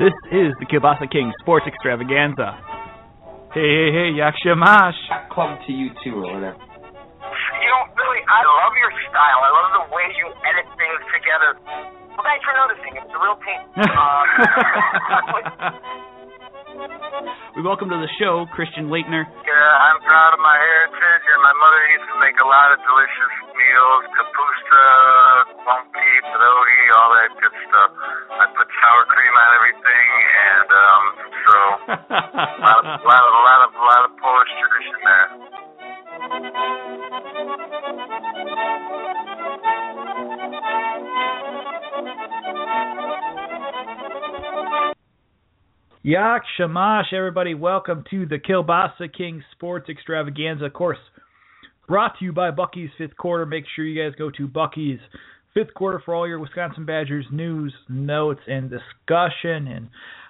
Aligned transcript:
This 0.00 0.16
is 0.32 0.56
the 0.56 0.64
Kielbasa 0.64 1.12
King 1.12 1.28
Sports 1.44 1.68
Extravaganza. 1.68 2.56
Hey, 3.52 3.68
hey, 3.68 3.88
hey, 3.92 4.08
Yakshamash. 4.16 4.96
Club 5.28 5.60
to 5.68 5.72
you 5.76 5.92
too, 6.00 6.24
or 6.24 6.40
whatever. 6.40 6.56
You 6.56 7.68
know, 7.68 7.84
really, 8.00 8.24
I 8.24 8.40
love 8.40 8.72
your 8.80 8.96
style. 9.12 9.40
I 9.44 9.52
love 9.52 9.68
the 9.76 9.84
way 9.92 10.08
you 10.16 10.32
edit 10.40 10.72
things 10.80 11.04
together. 11.12 11.52
Well, 12.16 12.24
thanks 12.24 12.40
for 12.48 12.56
noticing. 12.56 12.96
It's 12.96 13.12
a 13.12 13.20
real 13.20 13.36
team. 13.44 13.60
Uh, 13.76 15.68
we 17.56 17.60
welcome 17.60 17.92
to 17.92 18.00
the 18.00 18.08
show 18.16 18.48
Christian 18.56 18.88
Leitner. 18.88 19.28
Yeah, 19.28 19.84
I'm 19.84 20.00
proud 20.00 20.32
of 20.32 20.40
my 20.40 20.56
heritage, 20.56 21.24
and 21.28 21.44
my 21.44 21.52
mother 21.60 21.80
used 21.92 22.08
to 22.08 22.16
make 22.24 22.40
a 22.40 22.48
lot 22.48 22.72
of 22.72 22.80
delicious 22.88 23.34
meals, 23.52 24.02
kapusta, 24.16 24.80
lumpy, 25.68 26.12
pierogi, 26.24 26.82
all 26.96 27.12
that 27.19 27.19
Yak 46.10 46.42
Shamash, 46.56 47.12
everybody. 47.12 47.54
Welcome 47.54 48.02
to 48.10 48.26
the 48.26 48.36
Kielbasa 48.36 49.16
King 49.16 49.44
Sports 49.52 49.88
Extravaganza. 49.88 50.64
Of 50.64 50.72
course, 50.72 50.98
brought 51.86 52.18
to 52.18 52.24
you 52.24 52.32
by 52.32 52.50
Bucky's 52.50 52.90
Fifth 52.98 53.16
Quarter. 53.16 53.46
Make 53.46 53.62
sure 53.76 53.84
you 53.84 54.02
guys 54.02 54.18
go 54.18 54.28
to 54.32 54.48
Bucky's 54.48 54.98
Fifth 55.54 55.72
Quarter 55.72 56.02
for 56.04 56.16
all 56.16 56.26
your 56.26 56.40
Wisconsin 56.40 56.84
Badgers 56.84 57.26
news, 57.30 57.72
notes, 57.88 58.40
and 58.48 58.68
discussion. 58.68 59.68
And 59.68 59.86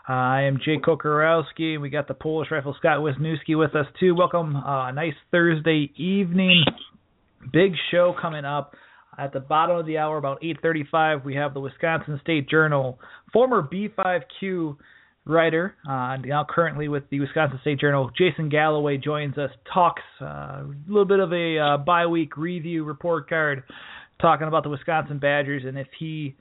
uh, 0.06 0.12
I 0.12 0.42
am 0.42 0.58
Jay 0.62 0.76
Kokorowski. 0.76 1.80
We 1.80 1.88
got 1.88 2.08
the 2.08 2.12
Polish 2.12 2.50
rifle 2.50 2.76
Scott 2.78 2.98
Wisniewski 2.98 3.58
with 3.58 3.74
us 3.74 3.86
too. 3.98 4.14
Welcome. 4.14 4.56
Uh, 4.56 4.90
nice 4.90 5.14
Thursday 5.30 5.90
evening. 5.96 6.62
Big 7.54 7.72
show 7.90 8.14
coming 8.20 8.44
up. 8.44 8.74
At 9.16 9.32
the 9.32 9.40
bottom 9.40 9.78
of 9.78 9.86
the 9.86 9.96
hour, 9.96 10.18
about 10.18 10.42
8:35, 10.42 11.24
we 11.24 11.36
have 11.36 11.54
the 11.54 11.60
Wisconsin 11.60 12.20
State 12.22 12.50
Journal, 12.50 12.98
former 13.32 13.62
B5Q 13.62 14.76
writer, 15.30 15.74
uh, 15.88 16.16
now 16.16 16.44
currently 16.48 16.88
with 16.88 17.04
the 17.10 17.20
Wisconsin 17.20 17.58
State 17.62 17.80
Journal. 17.80 18.10
Jason 18.16 18.48
Galloway 18.48 18.98
joins 18.98 19.38
us, 19.38 19.50
talks 19.72 20.02
uh, 20.20 20.24
a 20.24 20.74
little 20.88 21.04
bit 21.04 21.20
of 21.20 21.32
a 21.32 21.58
uh, 21.58 21.76
bye 21.78 22.06
week 22.06 22.36
review 22.36 22.84
report 22.84 23.28
card, 23.28 23.62
talking 24.20 24.48
about 24.48 24.64
the 24.64 24.68
Wisconsin 24.68 25.18
Badgers 25.18 25.62
and 25.64 25.78
if 25.78 25.88
he 25.98 26.36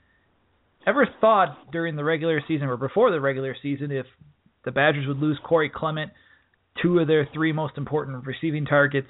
ever 0.86 1.06
thought 1.20 1.70
during 1.72 1.96
the 1.96 2.04
regular 2.04 2.42
season 2.46 2.66
or 2.68 2.76
before 2.76 3.10
the 3.10 3.20
regular 3.20 3.56
season 3.62 3.90
if 3.90 4.06
the 4.64 4.72
Badgers 4.72 5.06
would 5.06 5.18
lose 5.18 5.38
Corey 5.44 5.70
Clement, 5.74 6.10
two 6.82 6.98
of 6.98 7.06
their 7.06 7.28
three 7.32 7.52
most 7.52 7.76
important 7.76 8.24
receiving 8.26 8.64
targets, 8.64 9.08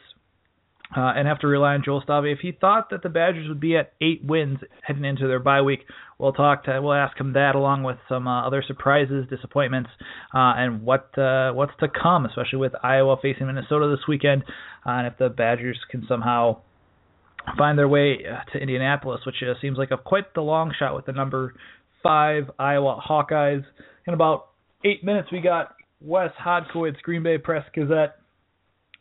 uh, 0.97 1.13
and 1.17 1.29
have 1.29 1.39
to 1.41 1.47
rely 1.47 1.75
on 1.75 1.83
Joel 1.85 2.03
Stave. 2.03 2.25
If 2.25 2.41
he 2.41 2.53
thought 2.53 2.91
that 2.91 3.03
the 3.03 3.09
Badgers 3.09 3.49
would 3.49 3.61
be 3.61 3.77
at 3.77 3.93
eight 4.01 4.25
wins 4.25 4.59
heading 4.83 5.05
into 5.05 5.29
their 5.29 5.39
bye 5.39 5.63
week, 5.63 5.81
we'll 6.19 6.33
talk 6.33 6.65
to 6.65 6.81
we'll 6.83 6.95
ask 6.95 7.19
him 7.19 7.35
that 7.35 7.55
along 7.55 7.85
with 7.85 7.97
some 8.09 8.27
uh, 8.27 8.47
other 8.47 8.63
surprises, 8.67 9.27
disappointments, 9.31 9.91
uh, 10.35 10.55
and 10.57 10.83
what 10.83 11.17
uh, 11.17 11.53
what's 11.53 11.73
to 11.81 11.89
come, 11.89 12.27
especially 12.27 12.59
with 12.59 12.73
Iowa 12.83 13.17
facing 13.23 13.47
Minnesota 13.47 13.89
this 13.89 14.07
weekend, 14.09 14.43
uh, 14.85 14.91
and 14.91 15.07
if 15.07 15.17
the 15.19 15.29
Badgers 15.29 15.79
can 15.91 16.05
somehow 16.09 16.59
find 17.57 17.79
their 17.79 17.89
way 17.89 18.19
uh, 18.27 18.51
to 18.53 18.59
Indianapolis, 18.59 19.21
which 19.25 19.37
seems 19.61 19.79
like 19.79 19.91
a 19.93 19.97
quite 19.97 20.35
the 20.35 20.43
long 20.43 20.73
shot 20.77 20.95
with 20.95 21.07
the 21.07 21.13
number 21.13 21.55
five 22.03 22.51
Iowa 22.59 23.01
Hawkeyes. 23.09 23.65
In 24.07 24.15
about 24.15 24.49
eight 24.85 25.05
minutes, 25.05 25.29
we 25.31 25.41
got 25.41 25.75
Wes 26.01 26.31
Hodkiewicz, 26.45 27.01
Green 27.03 27.23
Bay 27.23 27.39
Press 27.39 27.65
Gazette, 27.75 28.17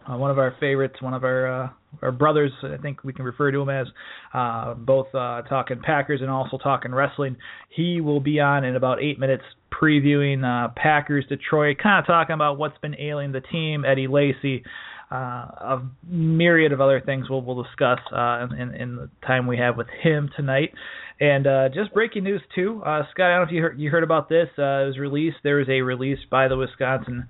one 0.06 0.30
of 0.30 0.38
our 0.38 0.56
favorites, 0.60 1.02
one 1.02 1.14
of 1.14 1.24
our 1.24 1.74
our 2.02 2.12
brothers, 2.12 2.52
I 2.64 2.78
think 2.78 3.04
we 3.04 3.14
can 3.14 3.26
refer 3.26 3.52
to 3.52 3.62
him 3.62 3.70
as, 3.70 3.88
uh, 4.34 4.74
both 4.74 5.08
uh, 5.14 5.42
talking 5.44 5.82
Packers 5.84 6.22
and 6.22 6.30
also 6.30 6.58
talking 6.58 6.94
wrestling. 6.94 7.38
He 7.70 8.02
will 8.02 8.20
be 8.20 8.40
on 8.40 8.64
in 8.64 8.76
about 8.76 9.02
eight 9.02 9.20
minutes 9.20 9.44
previewing 9.72 10.44
uh, 10.44 10.72
Packers 10.76 11.26
Detroit, 11.28 11.78
kind 11.82 12.00
of 12.00 12.08
talking 12.08 12.34
about 12.34 12.58
what's 12.58 12.78
been 12.80 12.96
ailing 13.00 13.32
the 13.32 13.42
team, 13.42 13.86
Eddie 13.86 14.08
Lacy, 14.08 14.64
uh, 15.12 15.16
a 15.16 15.82
myriad 16.08 16.72
of 16.72 16.82
other 16.82 17.02
things 17.02 17.30
we'll, 17.30 17.42
we'll 17.42 17.64
discuss 17.64 18.00
uh, 18.12 18.48
in, 18.58 18.76
in 18.76 18.96
the 18.96 19.10
time 19.26 19.48
we 19.48 19.58
have 19.58 19.76
with 19.76 19.88
him 20.04 20.30
tonight. 20.36 20.72
And 21.20 21.48
uh, 21.48 21.70
just 21.74 21.94
breaking 21.94 22.24
news 22.24 22.42
too, 22.56 22.82
uh, 22.86 23.04
Scott. 23.12 23.26
I 23.26 23.36
don't 23.36 23.40
know 23.40 23.48
if 23.48 23.52
you 23.52 23.62
heard, 23.62 23.80
you 23.80 23.90
heard 23.90 24.04
about 24.04 24.30
this. 24.30 24.48
Uh, 24.58 24.84
it 24.84 24.88
was 24.88 24.98
released. 25.00 25.38
There 25.44 25.58
was 25.58 25.68
a 25.68 25.82
release 25.82 26.20
by 26.30 26.48
the 26.48 26.56
Wisconsin 26.56 27.28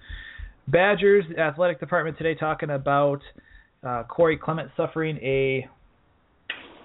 Badgers 0.67 1.25
athletic 1.37 1.79
department 1.79 2.17
today 2.17 2.35
talking 2.35 2.69
about 2.69 3.21
uh, 3.83 4.03
Corey 4.03 4.37
Clement 4.37 4.69
suffering 4.75 5.17
a 5.17 5.67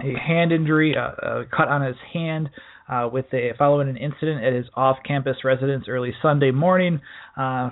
a 0.01 0.19
hand 0.19 0.53
injury, 0.53 0.97
uh, 0.97 1.43
a 1.43 1.45
cut 1.45 1.69
on 1.69 1.83
his 1.83 1.97
hand, 2.13 2.51
uh, 2.89 3.09
with 3.11 3.27
a 3.33 3.53
following 3.57 3.89
an 3.89 3.97
incident 3.97 4.45
at 4.45 4.53
his 4.53 4.67
off-campus 4.75 5.37
residence 5.45 5.85
early 5.89 6.13
Sunday 6.21 6.51
morning. 6.51 7.01
Uh, 7.37 7.71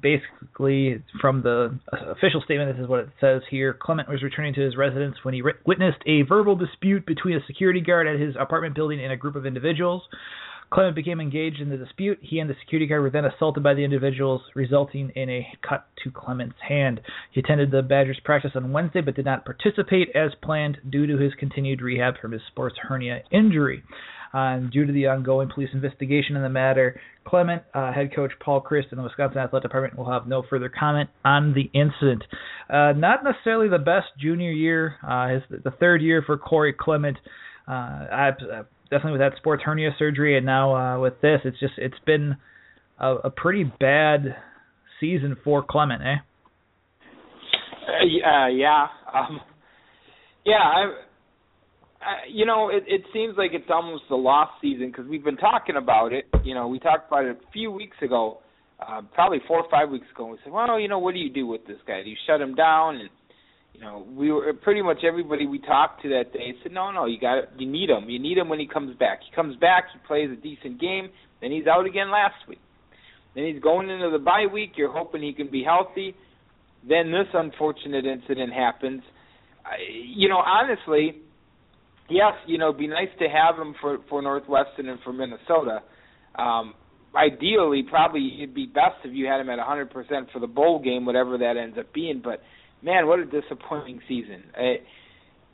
basically, 0.00 1.02
from 1.20 1.42
the 1.42 1.78
official 1.90 2.40
statement, 2.44 2.74
this 2.74 2.82
is 2.82 2.88
what 2.88 3.00
it 3.00 3.08
says 3.20 3.42
here: 3.50 3.76
Clement 3.80 4.08
was 4.08 4.22
returning 4.22 4.54
to 4.54 4.60
his 4.60 4.76
residence 4.76 5.16
when 5.22 5.34
he 5.34 5.42
re- 5.42 5.52
witnessed 5.66 5.98
a 6.06 6.22
verbal 6.22 6.56
dispute 6.56 7.06
between 7.06 7.36
a 7.36 7.46
security 7.46 7.80
guard 7.80 8.06
at 8.06 8.18
his 8.18 8.34
apartment 8.38 8.74
building 8.74 9.02
and 9.02 9.12
a 9.12 9.16
group 9.16 9.36
of 9.36 9.46
individuals. 9.46 10.02
Clement 10.70 10.94
became 10.94 11.20
engaged 11.20 11.60
in 11.60 11.70
the 11.70 11.76
dispute. 11.76 12.18
He 12.20 12.38
and 12.38 12.50
the 12.50 12.56
security 12.60 12.86
guard 12.86 13.02
were 13.02 13.10
then 13.10 13.24
assaulted 13.24 13.62
by 13.62 13.74
the 13.74 13.84
individuals, 13.84 14.42
resulting 14.54 15.10
in 15.16 15.30
a 15.30 15.46
cut 15.66 15.86
to 16.04 16.10
Clement's 16.10 16.58
hand. 16.66 17.00
He 17.30 17.40
attended 17.40 17.70
the 17.70 17.82
Badgers 17.82 18.20
practice 18.24 18.52
on 18.54 18.72
Wednesday 18.72 19.00
but 19.00 19.16
did 19.16 19.24
not 19.24 19.46
participate 19.46 20.08
as 20.14 20.32
planned 20.42 20.78
due 20.90 21.06
to 21.06 21.16
his 21.16 21.32
continued 21.34 21.80
rehab 21.80 22.14
from 22.20 22.32
his 22.32 22.42
sports 22.48 22.76
hernia 22.82 23.22
injury. 23.30 23.82
Uh, 24.34 24.58
due 24.70 24.84
to 24.84 24.92
the 24.92 25.06
ongoing 25.06 25.48
police 25.48 25.70
investigation 25.72 26.36
in 26.36 26.42
the 26.42 26.50
matter, 26.50 27.00
Clement, 27.26 27.62
uh, 27.72 27.92
head 27.92 28.14
coach 28.14 28.32
Paul 28.40 28.60
Chryst, 28.60 28.90
and 28.90 28.98
the 28.98 29.02
Wisconsin 29.02 29.38
Athletic 29.38 29.70
Department 29.70 29.96
will 29.96 30.10
have 30.10 30.26
no 30.26 30.42
further 30.48 30.68
comment 30.68 31.08
on 31.24 31.54
the 31.54 31.70
incident. 31.72 32.22
Uh, 32.68 32.92
not 32.92 33.24
necessarily 33.24 33.68
the 33.68 33.78
best 33.78 34.08
junior 34.20 34.50
year. 34.50 34.96
Uh, 35.06 35.28
his 35.28 35.42
the 35.64 35.70
third 35.70 36.02
year 36.02 36.22
for 36.26 36.36
Corey 36.36 36.74
Clement. 36.78 37.16
Uh, 37.66 37.70
I, 37.72 38.30
definitely 38.90 39.12
with 39.12 39.20
that 39.20 39.36
sports 39.36 39.62
hernia 39.64 39.90
surgery, 39.98 40.36
and 40.36 40.46
now 40.46 40.74
uh, 40.74 41.00
with 41.00 41.20
this, 41.20 41.40
it's 41.44 41.58
just 41.60 41.74
it's 41.78 41.98
been 42.06 42.36
a, 42.98 43.14
a 43.24 43.30
pretty 43.30 43.64
bad 43.64 44.36
season 45.00 45.36
for 45.44 45.62
Clement, 45.62 46.02
eh? 46.02 46.16
Uh, 47.88 48.48
yeah, 48.48 48.86
um, 49.12 49.40
yeah. 50.44 50.54
I, 50.54 50.92
I, 52.00 52.14
you 52.30 52.46
know, 52.46 52.68
it, 52.68 52.84
it 52.86 53.02
seems 53.12 53.36
like 53.36 53.50
it's 53.52 53.70
almost 53.70 54.04
a 54.10 54.14
lost 54.14 54.52
season 54.60 54.88
because 54.88 55.06
we've 55.08 55.24
been 55.24 55.36
talking 55.36 55.76
about 55.76 56.12
it. 56.12 56.26
You 56.44 56.54
know, 56.54 56.68
we 56.68 56.78
talked 56.78 57.08
about 57.08 57.24
it 57.24 57.36
a 57.36 57.52
few 57.52 57.70
weeks 57.72 57.96
ago, 58.02 58.38
uh, 58.80 59.02
probably 59.14 59.38
four 59.48 59.58
or 59.58 59.70
five 59.70 59.90
weeks 59.90 60.06
ago. 60.14 60.24
And 60.24 60.32
we 60.32 60.38
said, 60.44 60.52
well, 60.52 60.78
you 60.78 60.88
know, 60.88 60.98
what 60.98 61.14
do 61.14 61.20
you 61.20 61.30
do 61.30 61.46
with 61.46 61.66
this 61.66 61.78
guy? 61.86 62.02
Do 62.02 62.10
you 62.10 62.16
shut 62.26 62.40
him 62.40 62.54
down? 62.54 62.96
And 62.96 63.10
you 63.78 63.84
know, 63.84 64.04
we 64.10 64.32
were 64.32 64.52
pretty 64.54 64.82
much 64.82 65.04
everybody 65.06 65.46
we 65.46 65.60
talked 65.60 66.02
to 66.02 66.08
that 66.08 66.32
day 66.32 66.52
said, 66.64 66.72
no, 66.72 66.90
no, 66.90 67.06
you 67.06 67.18
got 67.20 67.60
you 67.60 67.70
need 67.70 67.88
him. 67.88 68.10
You 68.10 68.18
need 68.18 68.36
him 68.36 68.48
when 68.48 68.58
he 68.58 68.66
comes 68.66 68.96
back. 68.98 69.20
He 69.28 69.34
comes 69.34 69.56
back, 69.56 69.84
he 69.92 70.00
plays 70.04 70.28
a 70.32 70.36
decent 70.36 70.80
game, 70.80 71.10
then 71.40 71.52
he's 71.52 71.68
out 71.68 71.86
again 71.86 72.10
last 72.10 72.34
week. 72.48 72.58
Then 73.36 73.44
he's 73.46 73.62
going 73.62 73.88
into 73.88 74.10
the 74.10 74.18
bye 74.18 74.46
week. 74.52 74.72
You're 74.74 74.92
hoping 74.92 75.22
he 75.22 75.32
can 75.32 75.48
be 75.48 75.62
healthy. 75.62 76.16
Then 76.88 77.12
this 77.12 77.28
unfortunate 77.32 78.04
incident 78.04 78.52
happens. 78.52 79.02
I, 79.64 79.76
you 80.04 80.28
know, 80.28 80.38
honestly, 80.38 81.22
yes, 82.10 82.32
you 82.48 82.58
know, 82.58 82.70
it'd 82.70 82.80
be 82.80 82.88
nice 82.88 83.14
to 83.20 83.28
have 83.28 83.64
him 83.64 83.76
for 83.80 83.98
for 84.08 84.20
Northwestern 84.22 84.88
and 84.88 84.98
for 85.04 85.12
Minnesota. 85.12 85.82
Um, 86.36 86.74
ideally, 87.14 87.84
probably 87.88 88.38
it'd 88.38 88.56
be 88.56 88.66
best 88.66 88.96
if 89.04 89.14
you 89.14 89.26
had 89.26 89.40
him 89.40 89.50
at 89.50 89.60
100% 89.60 90.32
for 90.32 90.40
the 90.40 90.48
bowl 90.48 90.82
game, 90.82 91.06
whatever 91.06 91.38
that 91.38 91.56
ends 91.56 91.78
up 91.78 91.92
being. 91.94 92.20
But 92.24 92.42
man, 92.82 93.06
what 93.06 93.18
a 93.18 93.24
disappointing 93.24 94.00
season. 94.08 94.42
Uh, 94.56 94.80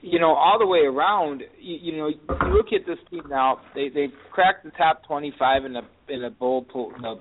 you 0.00 0.18
know, 0.18 0.34
all 0.34 0.58
the 0.58 0.66
way 0.66 0.80
around, 0.80 1.42
you, 1.58 1.78
you 1.80 1.96
know, 1.96 2.08
you 2.08 2.18
look 2.52 2.66
at 2.74 2.86
this 2.86 2.98
team 3.10 3.22
now. 3.28 3.60
They 3.74 3.88
they 3.88 4.08
cracked 4.32 4.64
the 4.64 4.70
top 4.72 5.06
25 5.06 5.64
in 5.64 5.76
a 5.76 5.82
in 6.08 6.24
a 6.24 6.30
bowl 6.30 6.66
poll, 6.70 6.92
in 6.96 7.04
a 7.04 7.16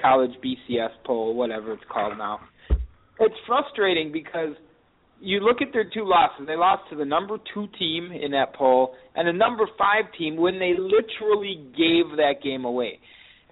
college 0.00 0.30
BCS 0.44 0.90
poll, 1.04 1.34
whatever 1.34 1.72
it's 1.72 1.82
called 1.90 2.16
now. 2.18 2.40
It's 3.20 3.34
frustrating 3.46 4.12
because 4.12 4.54
you 5.20 5.40
look 5.40 5.62
at 5.62 5.72
their 5.72 5.84
two 5.84 6.04
losses. 6.04 6.46
They 6.46 6.56
lost 6.56 6.82
to 6.90 6.96
the 6.96 7.04
number 7.04 7.38
two 7.52 7.66
team 7.78 8.12
in 8.12 8.32
that 8.32 8.54
poll 8.54 8.94
and 9.14 9.26
the 9.26 9.32
number 9.32 9.66
five 9.78 10.04
team 10.18 10.36
when 10.36 10.58
they 10.58 10.72
literally 10.76 11.64
gave 11.76 12.16
that 12.16 12.42
game 12.42 12.64
away. 12.64 12.98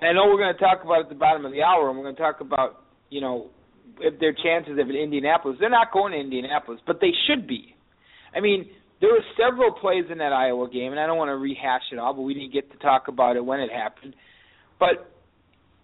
And 0.01 0.09
I 0.09 0.13
know 0.13 0.27
we're 0.27 0.39
going 0.39 0.55
to 0.55 0.61
talk 0.61 0.85
about 0.85 1.01
at 1.01 1.09
the 1.09 1.15
bottom 1.15 1.47
of 1.47 1.53
the 1.53 1.63
hour, 1.63 1.89
and 1.89 1.97
we're 1.97 2.05
going 2.05 2.17
to 2.17 2.23
talk 2.23 2.41
about 2.41 2.85
you 3.11 3.21
know 3.21 3.51
their 4.21 4.33
chances 4.33 4.79
of 4.79 4.91
Indianapolis. 4.91 5.57
They're 5.61 5.71
not 5.71 5.93
going 5.93 6.13
to 6.13 6.19
Indianapolis, 6.19 6.81
but 6.87 7.01
they 7.01 7.13
should 7.27 7.47
be. 7.47 7.75
I 8.35 8.41
mean, 8.41 8.69
there 9.01 9.11
were 9.11 9.25
several 9.37 9.73
plays 9.73 10.05
in 10.11 10.19
that 10.19 10.33
Iowa 10.33 10.69
game, 10.71 10.93
and 10.93 11.01
I 11.01 11.07
don't 11.07 11.19
want 11.19 11.29
to 11.29 11.37
rehash 11.37 11.83
it 11.93 11.99
all, 11.99 12.15
but 12.15 12.23
we 12.23 12.35
didn't 12.35 12.53
get 12.53 12.71
to 12.73 12.79
talk 12.79 13.09
about 13.09 13.37
it 13.37 13.45
when 13.45 13.61
it 13.61 13.71
happened. 13.71 14.15
But 14.79 15.13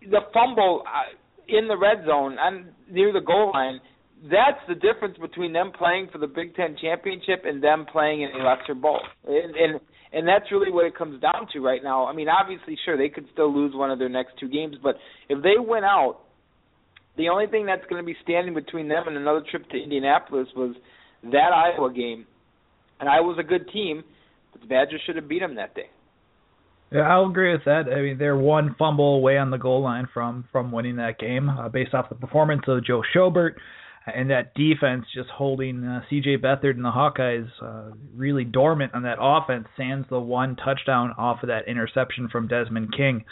the 0.02 0.20
fumble 0.32 0.84
uh, 0.86 1.14
in 1.48 1.66
the 1.66 1.76
red 1.76 2.04
zone 2.06 2.36
and 2.38 2.66
near 2.90 3.12
the 3.12 3.20
goal 3.20 3.50
line. 3.52 3.80
That's 4.24 4.58
the 4.68 4.74
difference 4.74 5.16
between 5.18 5.52
them 5.52 5.70
playing 5.76 6.08
for 6.12 6.18
the 6.18 6.26
Big 6.26 6.54
Ten 6.56 6.76
championship 6.80 7.44
and 7.44 7.62
them 7.62 7.86
playing 7.90 8.22
in 8.22 8.30
a 8.30 8.44
lesser 8.44 8.74
bowl. 8.74 9.00
And, 9.26 9.54
and 9.54 9.80
and 10.10 10.26
that's 10.26 10.50
really 10.50 10.72
what 10.72 10.86
it 10.86 10.96
comes 10.96 11.20
down 11.20 11.48
to 11.52 11.60
right 11.60 11.82
now. 11.82 12.06
I 12.06 12.14
mean, 12.14 12.28
obviously, 12.28 12.76
sure 12.84 12.96
they 12.96 13.10
could 13.10 13.26
still 13.32 13.54
lose 13.54 13.74
one 13.74 13.90
of 13.90 13.98
their 13.98 14.08
next 14.08 14.32
two 14.40 14.48
games, 14.48 14.76
but 14.82 14.96
if 15.28 15.42
they 15.42 15.54
win 15.58 15.84
out, 15.84 16.20
the 17.18 17.28
only 17.28 17.46
thing 17.46 17.66
that's 17.66 17.84
going 17.90 18.02
to 18.02 18.06
be 18.06 18.16
standing 18.22 18.54
between 18.54 18.88
them 18.88 19.04
and 19.06 19.16
another 19.16 19.42
trip 19.50 19.68
to 19.70 19.76
Indianapolis 19.76 20.48
was 20.56 20.74
that 21.24 21.52
Iowa 21.52 21.92
game. 21.92 22.26
And 23.00 23.08
Iowa's 23.08 23.38
a 23.38 23.42
good 23.42 23.68
team, 23.70 24.02
but 24.52 24.62
the 24.62 24.66
Badgers 24.66 25.02
should 25.04 25.16
have 25.16 25.28
beat 25.28 25.40
them 25.40 25.56
that 25.56 25.74
day. 25.74 25.90
Yeah, 26.90 27.00
I'll 27.00 27.28
agree 27.28 27.52
with 27.52 27.64
that. 27.66 27.84
I 27.92 28.00
mean, 28.00 28.18
they're 28.18 28.36
one 28.36 28.74
fumble 28.78 29.16
away 29.16 29.36
on 29.36 29.50
the 29.50 29.58
goal 29.58 29.82
line 29.82 30.08
from 30.14 30.46
from 30.50 30.72
winning 30.72 30.96
that 30.96 31.18
game, 31.18 31.50
uh, 31.50 31.68
based 31.68 31.92
off 31.92 32.08
the 32.08 32.14
performance 32.14 32.62
of 32.66 32.82
Joe 32.84 33.02
Schobert 33.14 33.56
and 34.14 34.30
that 34.30 34.54
defense 34.54 35.04
just 35.14 35.28
holding 35.30 35.84
uh, 35.84 36.02
C.J. 36.08 36.38
Beathard 36.38 36.76
and 36.76 36.84
the 36.84 36.90
Hawkeyes 36.90 37.48
uh, 37.62 37.94
really 38.14 38.44
dormant 38.44 38.94
on 38.94 39.02
that 39.02 39.18
offense. 39.20 39.66
Sans 39.76 40.04
the 40.10 40.20
one 40.20 40.56
touchdown 40.56 41.14
off 41.18 41.42
of 41.42 41.48
that 41.48 41.68
interception 41.68 42.28
from 42.30 42.48
Desmond 42.48 42.94
King, 42.96 43.24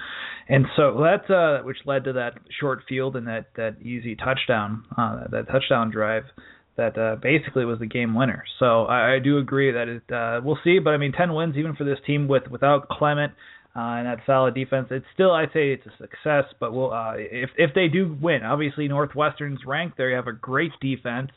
and 0.49 0.67
so 0.76 1.02
that's 1.02 1.28
uh, 1.31 1.62
which 1.64 1.78
led 1.84 2.05
to 2.05 2.12
that 2.14 2.34
short 2.61 2.82
field 2.88 3.17
and 3.17 3.26
that 3.26 3.46
that 3.56 3.76
easy 3.82 4.17
touchdown, 4.17 4.84
uh, 4.96 5.25
that 5.31 5.49
touchdown 5.49 5.90
drive 5.90 6.25
that 6.76 6.99
uh, 6.99 7.17
basically 7.17 7.64
was 7.64 7.79
the 7.79 7.87
game 7.87 8.14
winner. 8.14 8.44
So 8.58 8.84
I, 8.84 9.14
I 9.14 9.19
do 9.19 9.38
agree 9.38 9.72
that 9.72 9.88
it 9.88 10.12
uh, 10.12 10.40
we'll 10.44 10.58
see, 10.62 10.79
but 10.79 10.90
I 10.90 10.99
mean 10.99 11.12
10 11.12 11.32
wins 11.32 11.56
even 11.56 11.75
for 11.75 11.84
this 11.84 11.99
team 12.06 12.29
with 12.29 12.49
without 12.50 12.88
Clement 12.88 13.32
uh, 13.76 13.99
and 13.99 14.06
that 14.06 14.19
solid 14.25 14.55
defense. 14.55 14.88
It's 14.90 15.06
still 15.12 15.32
I'd 15.32 15.52
say 15.52 15.70
it's 15.73 15.87
a 15.87 15.96
success, 15.99 16.44
but 16.58 16.73
we'll 16.73 16.93
uh, 16.93 17.14
if 17.17 17.50
if 17.56 17.75
they 17.75 17.88
do 17.88 18.17
win, 18.20 18.43
obviously 18.43 18.88
Northwestern's 18.88 19.61
ranked 19.67 19.96
there. 19.99 20.11
You 20.11 20.17
have 20.17 20.28
a 20.28 20.32
great 20.32 20.73
defense, 20.81 21.31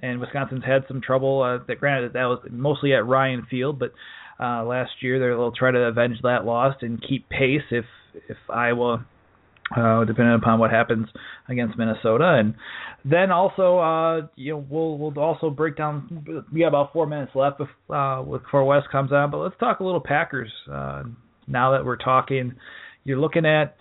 and 0.00 0.18
Wisconsin's 0.20 0.64
had 0.64 0.84
some 0.88 1.00
trouble. 1.00 1.42
Uh, 1.42 1.64
that 1.68 1.80
granted 1.80 2.14
that 2.14 2.24
was 2.24 2.40
mostly 2.50 2.94
at 2.94 3.06
Ryan 3.06 3.46
Field, 3.50 3.78
but 3.78 3.92
uh, 4.40 4.64
last 4.64 4.92
year 5.00 5.18
they'll 5.18 5.52
try 5.52 5.70
to 5.70 5.78
avenge 5.78 6.16
that 6.22 6.46
loss 6.46 6.76
and 6.80 7.04
keep 7.06 7.28
pace 7.28 7.62
if 7.70 7.84
if 8.28 8.38
Iowa 8.48 9.04
uh, 9.76 10.04
depending 10.04 10.34
upon 10.34 10.58
what 10.58 10.70
happens 10.70 11.08
against 11.48 11.76
Minnesota. 11.76 12.36
And 12.38 12.54
then 13.04 13.30
also, 13.30 13.78
uh, 13.78 14.26
you 14.36 14.52
know, 14.52 14.66
we'll 14.68 14.98
we'll 14.98 15.18
also 15.18 15.50
break 15.50 15.76
down. 15.76 16.44
We 16.52 16.60
got 16.60 16.68
about 16.68 16.92
four 16.92 17.06
minutes 17.06 17.32
left 17.34 17.58
before, 17.58 17.96
uh, 17.96 18.22
before 18.22 18.64
Wes 18.64 18.84
comes 18.90 19.12
on, 19.12 19.30
but 19.30 19.38
let's 19.38 19.58
talk 19.58 19.80
a 19.80 19.84
little 19.84 20.00
Packers. 20.00 20.52
Uh, 20.70 21.04
now 21.46 21.72
that 21.72 21.84
we're 21.84 21.96
talking, 21.96 22.54
you're 23.04 23.20
looking 23.20 23.46
at 23.46 23.76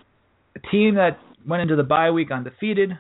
a 0.55 0.59
team 0.71 0.95
that 0.95 1.17
went 1.47 1.61
into 1.61 1.75
the 1.75 1.83
bye 1.83 2.11
week 2.11 2.31
undefeated. 2.31 2.91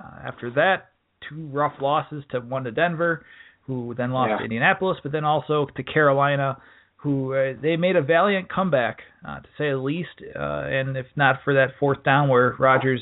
Uh, 0.00 0.26
after 0.26 0.50
that, 0.52 0.90
two 1.28 1.46
rough 1.48 1.74
losses 1.80 2.24
to 2.30 2.40
one 2.40 2.64
to 2.64 2.70
Denver, 2.70 3.24
who 3.66 3.94
then 3.96 4.12
lost 4.12 4.30
yeah. 4.30 4.38
to 4.38 4.44
Indianapolis, 4.44 4.98
but 5.02 5.12
then 5.12 5.24
also 5.24 5.66
to 5.76 5.82
Carolina 5.82 6.58
who 6.98 7.32
uh, 7.32 7.52
they 7.62 7.76
made 7.76 7.96
a 7.96 8.02
valiant 8.02 8.50
comeback, 8.52 8.98
uh, 9.26 9.36
to 9.40 9.48
say 9.56 9.70
the 9.70 9.76
least. 9.76 10.20
Uh, 10.34 10.64
and 10.66 10.96
if 10.96 11.06
not 11.16 11.36
for 11.44 11.54
that 11.54 11.68
fourth 11.78 12.02
down 12.02 12.28
where 12.28 12.56
Rodgers 12.58 13.00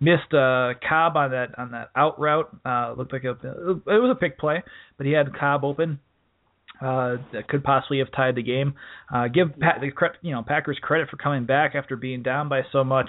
missed 0.00 0.32
uh, 0.32 0.74
Cobb 0.88 1.16
on 1.16 1.30
that 1.32 1.58
on 1.58 1.72
that 1.72 1.90
out 1.96 2.18
route, 2.20 2.48
uh, 2.64 2.94
looked 2.96 3.12
like 3.12 3.24
a, 3.24 3.30
it 3.32 3.82
was 3.86 4.16
a 4.16 4.18
pick 4.18 4.38
play, 4.38 4.62
but 4.96 5.06
he 5.06 5.12
had 5.12 5.36
Cobb 5.38 5.64
open. 5.64 5.98
Uh, 6.82 7.18
that 7.32 7.46
could 7.48 7.62
possibly 7.62 7.98
have 7.98 8.10
tied 8.10 8.34
the 8.34 8.42
game. 8.42 8.74
Uh, 9.12 9.28
give 9.28 9.56
Pat, 9.60 9.80
the 9.80 9.92
you 10.20 10.32
know 10.32 10.42
Packers 10.42 10.78
credit 10.82 11.08
for 11.08 11.16
coming 11.16 11.46
back 11.46 11.76
after 11.76 11.94
being 11.94 12.24
down 12.24 12.48
by 12.48 12.62
so 12.72 12.82
much 12.82 13.08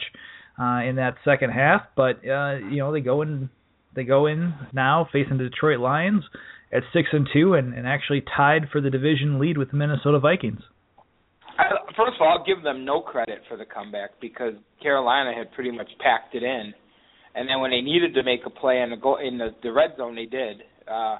uh, 0.59 0.81
in 0.87 0.97
that 0.97 1.15
second 1.25 1.49
half, 1.49 1.81
but 1.95 2.17
uh, 2.27 2.57
you 2.69 2.77
know 2.77 2.91
they 2.91 2.99
go 2.99 3.23
in 3.23 3.49
they 3.95 4.03
go 4.03 4.27
in 4.27 4.53
now 4.73 5.07
facing 5.11 5.39
the 5.39 5.45
Detroit 5.45 5.79
Lions 5.79 6.23
at 6.71 6.83
six 6.93 7.09
and 7.13 7.27
two, 7.33 7.55
and, 7.55 7.73
and 7.73 7.87
actually 7.87 8.23
tied 8.37 8.69
for 8.71 8.79
the 8.79 8.91
division 8.91 9.39
lead 9.39 9.57
with 9.57 9.71
the 9.71 9.77
Minnesota 9.77 10.19
Vikings. 10.19 10.61
First 11.95 12.13
of 12.15 12.21
all, 12.21 12.37
I'll 12.37 12.45
give 12.45 12.63
them 12.63 12.85
no 12.85 13.01
credit 13.01 13.41
for 13.47 13.57
the 13.57 13.65
comeback 13.65 14.11
because 14.21 14.53
Carolina 14.81 15.33
had 15.35 15.51
pretty 15.53 15.71
much 15.71 15.89
packed 15.99 16.35
it 16.35 16.43
in, 16.43 16.73
and 17.33 17.49
then 17.49 17.59
when 17.59 17.71
they 17.71 17.81
needed 17.81 18.13
to 18.15 18.23
make 18.23 18.41
a 18.45 18.49
play 18.49 18.81
in 18.81 18.91
the 18.91 18.97
goal 18.97 19.17
in 19.17 19.37
the, 19.39 19.49
the 19.63 19.71
red 19.71 19.91
zone, 19.97 20.15
they 20.15 20.25
did. 20.25 20.61
Uh, 20.87 21.17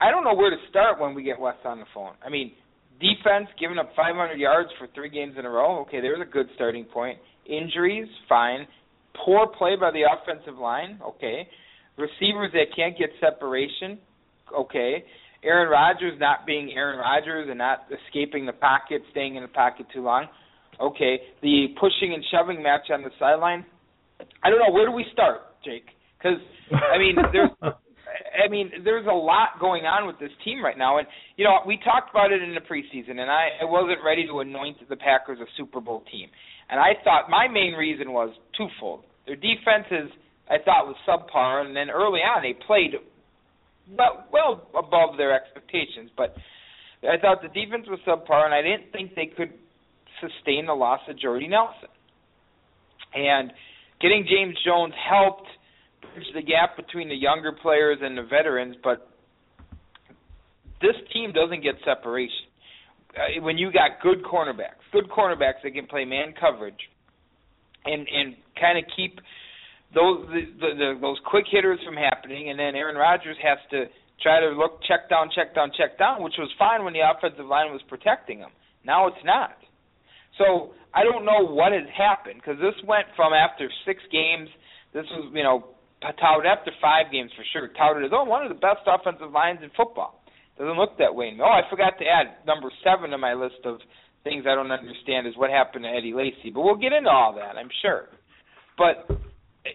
I 0.00 0.10
don't 0.10 0.24
know 0.24 0.34
where 0.34 0.50
to 0.50 0.56
start 0.70 1.00
when 1.00 1.14
we 1.14 1.22
get 1.22 1.40
Wes 1.40 1.56
on 1.64 1.80
the 1.80 1.86
phone. 1.92 2.12
I 2.24 2.28
mean, 2.28 2.52
defense 3.00 3.48
giving 3.58 3.78
up 3.78 3.90
500 3.96 4.38
yards 4.38 4.70
for 4.78 4.88
three 4.94 5.10
games 5.10 5.34
in 5.38 5.44
a 5.44 5.50
row. 5.50 5.80
Okay, 5.82 6.00
there's 6.00 6.20
a 6.20 6.30
good 6.30 6.46
starting 6.54 6.84
point. 6.84 7.18
Injuries, 7.46 8.08
fine. 8.28 8.66
Poor 9.24 9.46
play 9.46 9.74
by 9.78 9.90
the 9.90 10.02
offensive 10.02 10.58
line. 10.58 11.00
Okay. 11.04 11.48
Receivers 11.96 12.52
that 12.52 12.66
can't 12.76 12.96
get 12.96 13.10
separation 13.20 13.98
okay. 14.56 15.04
Aaron 15.44 15.70
Rodgers 15.70 16.18
not 16.18 16.46
being 16.46 16.72
Aaron 16.74 16.98
Rodgers 16.98 17.46
and 17.48 17.58
not 17.58 17.86
escaping 17.92 18.46
the 18.46 18.52
pocket, 18.52 19.02
staying 19.10 19.36
in 19.36 19.42
the 19.42 19.48
pocket 19.48 19.86
too 19.92 20.02
long. 20.02 20.26
Okay, 20.80 21.18
the 21.42 21.68
pushing 21.80 22.14
and 22.14 22.24
shoving 22.30 22.62
match 22.62 22.90
on 22.90 23.02
the 23.02 23.10
sideline. 23.18 23.64
I 24.42 24.50
don't 24.50 24.58
know 24.58 24.72
where 24.72 24.86
do 24.86 24.92
we 24.92 25.04
start, 25.12 25.40
Jake? 25.64 25.86
Because 26.18 26.38
I 26.70 26.98
mean, 26.98 27.16
there's, 27.32 27.50
I 28.44 28.48
mean, 28.48 28.70
there's 28.84 29.06
a 29.06 29.14
lot 29.14 29.60
going 29.60 29.84
on 29.84 30.06
with 30.06 30.18
this 30.18 30.30
team 30.44 30.62
right 30.62 30.76
now, 30.76 30.98
and 30.98 31.06
you 31.36 31.44
know, 31.44 31.58
we 31.66 31.78
talked 31.84 32.10
about 32.10 32.32
it 32.32 32.42
in 32.42 32.54
the 32.54 32.60
preseason, 32.60 33.20
and 33.20 33.30
I, 33.30 33.62
I 33.62 33.64
wasn't 33.64 33.98
ready 34.04 34.26
to 34.26 34.40
anoint 34.40 34.76
the 34.88 34.96
Packers 34.96 35.38
a 35.40 35.46
Super 35.56 35.80
Bowl 35.80 36.02
team, 36.10 36.28
and 36.70 36.80
I 36.80 36.92
thought 37.04 37.30
my 37.30 37.48
main 37.48 37.74
reason 37.74 38.12
was 38.12 38.34
twofold. 38.56 39.04
Their 39.26 39.36
defense 39.36 39.86
is, 39.90 40.10
I 40.50 40.56
thought, 40.64 40.86
was 40.86 40.96
subpar, 41.06 41.66
and 41.66 41.76
then 41.76 41.90
early 41.90 42.20
on 42.20 42.42
they 42.42 42.54
played 42.66 42.94
well, 43.96 44.24
well 44.32 44.68
above 44.76 45.16
their 45.16 45.34
expectations. 45.34 46.10
But 46.16 46.34
I 47.02 47.16
thought 47.20 47.42
the 47.42 47.48
defense 47.48 47.86
was 47.88 48.00
subpar, 48.06 48.44
and 48.44 48.54
I 48.54 48.62
didn't 48.62 48.92
think 48.92 49.14
they 49.14 49.26
could 49.26 49.52
sustain 50.20 50.66
the 50.66 50.74
loss 50.74 51.00
of 51.08 51.18
Jordy 51.18 51.48
Nelson. 51.48 51.88
And 53.14 53.52
getting 54.00 54.26
James 54.28 54.56
Jones 54.64 54.94
helped 55.08 55.46
bridge 56.14 56.26
the 56.34 56.42
gap 56.42 56.76
between 56.76 57.08
the 57.08 57.14
younger 57.14 57.52
players 57.52 57.98
and 58.02 58.16
the 58.16 58.22
veterans, 58.22 58.76
but 58.82 59.08
this 60.80 60.96
team 61.12 61.32
doesn't 61.32 61.62
get 61.62 61.74
separation. 61.84 62.46
Uh, 63.16 63.42
when 63.42 63.58
you 63.58 63.72
got 63.72 64.02
good 64.02 64.22
cornerbacks, 64.22 64.84
good 64.92 65.08
cornerbacks 65.10 65.62
that 65.64 65.72
can 65.72 65.86
play 65.86 66.04
man 66.04 66.34
coverage, 66.38 66.78
and 67.84 68.06
and 68.06 68.36
kind 68.60 68.78
of 68.78 68.84
keep 68.94 69.18
those 69.94 70.26
the, 70.28 70.42
the, 70.60 70.68
the, 70.76 70.98
those 71.00 71.18
quick 71.26 71.46
hitters 71.50 71.80
from 71.84 71.96
happening, 71.96 72.50
and 72.50 72.58
then 72.58 72.74
Aaron 72.74 72.96
Rodgers 72.96 73.36
has 73.42 73.58
to 73.70 73.86
try 74.22 74.40
to 74.40 74.48
look 74.50 74.82
check 74.86 75.08
down, 75.08 75.30
check 75.34 75.54
down, 75.54 75.70
check 75.76 75.98
down, 75.98 76.22
which 76.22 76.34
was 76.38 76.50
fine 76.58 76.84
when 76.84 76.92
the 76.92 77.00
offensive 77.00 77.46
line 77.46 77.72
was 77.72 77.80
protecting 77.88 78.38
him. 78.38 78.50
Now 78.84 79.06
it's 79.06 79.24
not. 79.24 79.56
So 80.36 80.74
I 80.94 81.02
don't 81.02 81.24
know 81.24 81.46
what 81.46 81.72
has 81.72 81.88
happened 81.96 82.40
because 82.40 82.60
this 82.60 82.76
went 82.86 83.06
from 83.16 83.32
after 83.32 83.70
six 83.86 84.02
games. 84.12 84.48
This 84.92 85.04
was 85.10 85.32
you 85.34 85.42
know 85.42 85.74
touted 86.00 86.46
after 86.46 86.70
five 86.80 87.10
games 87.12 87.30
for 87.36 87.44
sure. 87.52 87.68
Touted 87.76 88.04
as 88.04 88.10
oh 88.12 88.24
one 88.24 88.42
of 88.44 88.48
the 88.48 88.60
best 88.60 88.86
offensive 88.86 89.32
lines 89.32 89.60
in 89.62 89.70
football. 89.76 90.22
Doesn't 90.58 90.76
look 90.76 90.98
that 90.98 91.14
way. 91.14 91.36
Oh, 91.40 91.44
I 91.44 91.62
forgot 91.70 91.98
to 91.98 92.04
add 92.04 92.46
number 92.46 92.70
seven 92.82 93.10
to 93.10 93.18
my 93.18 93.34
list 93.34 93.62
of 93.64 93.78
things 94.24 94.44
I 94.46 94.54
don't 94.54 94.70
understand 94.70 95.26
is 95.26 95.36
what 95.36 95.50
happened 95.50 95.84
to 95.84 95.90
Eddie 95.90 96.14
Lacy. 96.14 96.50
But 96.52 96.62
we'll 96.62 96.76
get 96.76 96.92
into 96.92 97.10
all 97.10 97.34
that, 97.34 97.56
I'm 97.56 97.70
sure. 97.82 98.10
But 98.76 99.06
eh, 99.66 99.70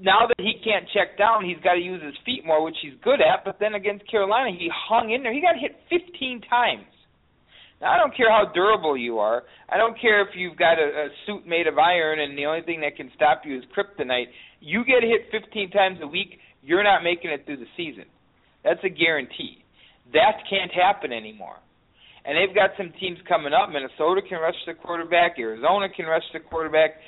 now 0.00 0.26
that 0.26 0.38
he 0.38 0.62
can't 0.62 0.86
check 0.94 1.18
down, 1.18 1.44
he's 1.44 1.58
got 1.62 1.74
to 1.74 1.80
use 1.80 2.02
his 2.02 2.14
feet 2.24 2.46
more, 2.46 2.62
which 2.62 2.76
he's 2.82 2.94
good 3.02 3.20
at. 3.20 3.44
But 3.44 3.58
then 3.58 3.74
against 3.74 4.08
Carolina, 4.10 4.50
he 4.56 4.70
hung 4.70 5.10
in 5.10 5.22
there. 5.22 5.34
He 5.34 5.40
got 5.40 5.58
hit 5.58 5.74
15 5.90 6.42
times. 6.48 6.86
Now, 7.80 7.94
I 7.94 7.98
don't 7.98 8.16
care 8.16 8.30
how 8.30 8.50
durable 8.52 8.96
you 8.96 9.18
are. 9.18 9.44
I 9.68 9.76
don't 9.76 9.98
care 10.00 10.20
if 10.22 10.34
you've 10.34 10.56
got 10.56 10.78
a, 10.78 10.86
a 10.86 11.08
suit 11.26 11.46
made 11.46 11.66
of 11.66 11.78
iron 11.78 12.18
and 12.18 12.36
the 12.36 12.46
only 12.46 12.62
thing 12.62 12.80
that 12.80 12.96
can 12.96 13.10
stop 13.14 13.42
you 13.44 13.56
is 13.56 13.64
kryptonite. 13.76 14.26
You 14.60 14.84
get 14.84 15.02
hit 15.02 15.30
15 15.30 15.70
times 15.70 15.98
a 16.02 16.06
week, 16.06 16.38
you're 16.62 16.82
not 16.82 17.04
making 17.04 17.30
it 17.30 17.46
through 17.46 17.58
the 17.58 17.70
season. 17.76 18.04
That's 18.64 18.80
a 18.82 18.88
guarantee. 18.88 19.62
That 20.12 20.42
can't 20.50 20.72
happen 20.72 21.12
anymore. 21.12 21.56
And 22.24 22.36
they've 22.36 22.54
got 22.54 22.70
some 22.76 22.92
teams 22.98 23.18
coming 23.28 23.52
up. 23.52 23.70
Minnesota 23.70 24.20
can 24.28 24.40
rush 24.40 24.58
the 24.66 24.74
quarterback. 24.74 25.38
Arizona 25.38 25.86
can 25.88 26.06
rush 26.06 26.26
the 26.32 26.40
quarterback. 26.40 26.98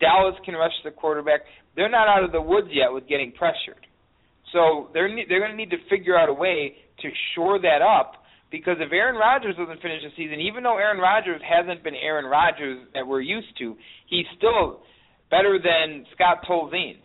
Dallas 0.00 0.34
can 0.44 0.54
rush 0.54 0.74
the 0.84 0.90
quarterback. 0.90 1.40
They're 1.76 1.90
not 1.90 2.08
out 2.08 2.24
of 2.24 2.32
the 2.32 2.40
woods 2.40 2.68
yet 2.72 2.92
with 2.92 3.06
getting 3.06 3.30
pressured. 3.32 3.86
So 4.52 4.88
they're 4.94 5.10
they're 5.28 5.40
going 5.40 5.50
to 5.50 5.56
need 5.56 5.70
to 5.70 5.82
figure 5.90 6.16
out 6.16 6.28
a 6.28 6.34
way 6.34 6.74
to 7.02 7.08
shore 7.34 7.58
that 7.60 7.82
up 7.82 8.23
because 8.50 8.76
if 8.80 8.92
Aaron 8.92 9.16
Rodgers 9.16 9.56
doesn't 9.56 9.82
finish 9.82 10.02
the 10.02 10.10
season, 10.16 10.40
even 10.40 10.62
though 10.62 10.78
Aaron 10.78 10.98
Rodgers 10.98 11.40
hasn't 11.42 11.82
been 11.82 11.94
Aaron 11.94 12.24
Rodgers 12.24 12.86
that 12.94 13.06
we're 13.06 13.20
used 13.20 13.56
to, 13.58 13.76
he's 14.06 14.26
still 14.36 14.82
better 15.30 15.58
than 15.58 16.06
Scott 16.14 16.44
Tolzien 16.48 16.98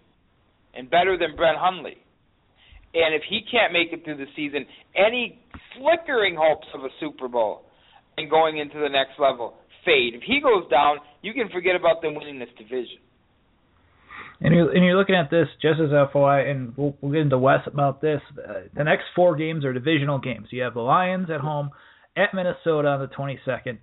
and 0.73 0.89
better 0.89 1.17
than 1.17 1.35
Brett 1.35 1.55
Hundley. 1.57 1.97
And 2.93 3.13
if 3.13 3.21
he 3.29 3.41
can't 3.51 3.73
make 3.73 3.93
it 3.93 4.03
through 4.03 4.17
the 4.17 4.29
season, 4.35 4.65
any 4.95 5.39
flickering 5.77 6.35
hopes 6.37 6.67
of 6.73 6.81
a 6.81 6.89
Super 6.99 7.27
Bowl 7.27 7.65
and 8.17 8.29
going 8.29 8.57
into 8.57 8.79
the 8.79 8.89
next 8.89 9.19
level 9.19 9.55
fade. 9.85 10.13
If 10.13 10.23
he 10.23 10.41
goes 10.41 10.69
down, 10.69 10.97
you 11.21 11.33
can 11.33 11.49
forget 11.49 11.75
about 11.75 12.01
them 12.01 12.15
winning 12.15 12.39
this 12.39 12.49
division. 12.57 12.99
And 14.41 14.55
you're, 14.55 14.71
and 14.71 14.85
you're 14.85 14.97
looking 14.97 15.15
at 15.15 15.29
this 15.29 15.47
just 15.61 15.81
as 15.81 15.89
FYI, 15.89 16.49
and 16.49 16.73
we'll, 16.77 16.95
we'll 17.01 17.11
get 17.11 17.21
into 17.21 17.37
Wes 17.37 17.59
about 17.65 18.01
this. 18.01 18.21
Uh, 18.37 18.61
the 18.75 18.85
next 18.85 19.03
four 19.15 19.35
games 19.35 19.65
are 19.65 19.73
divisional 19.73 20.17
games. 20.17 20.47
You 20.51 20.61
have 20.63 20.75
the 20.75 20.81
Lions 20.81 21.29
at 21.29 21.41
home 21.41 21.71
at 22.15 22.33
Minnesota 22.33 22.87
on 22.87 22.99
the 23.01 23.07
22nd. 23.07 23.79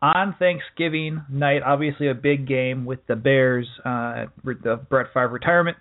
On 0.00 0.34
Thanksgiving 0.38 1.22
night, 1.30 1.62
obviously 1.64 2.08
a 2.08 2.14
big 2.14 2.46
game 2.46 2.84
with 2.84 3.06
the 3.06 3.16
Bears, 3.16 3.66
uh, 3.84 4.26
the 4.44 4.80
Brett 4.88 5.06
Favre 5.14 5.28
retirement 5.28 5.76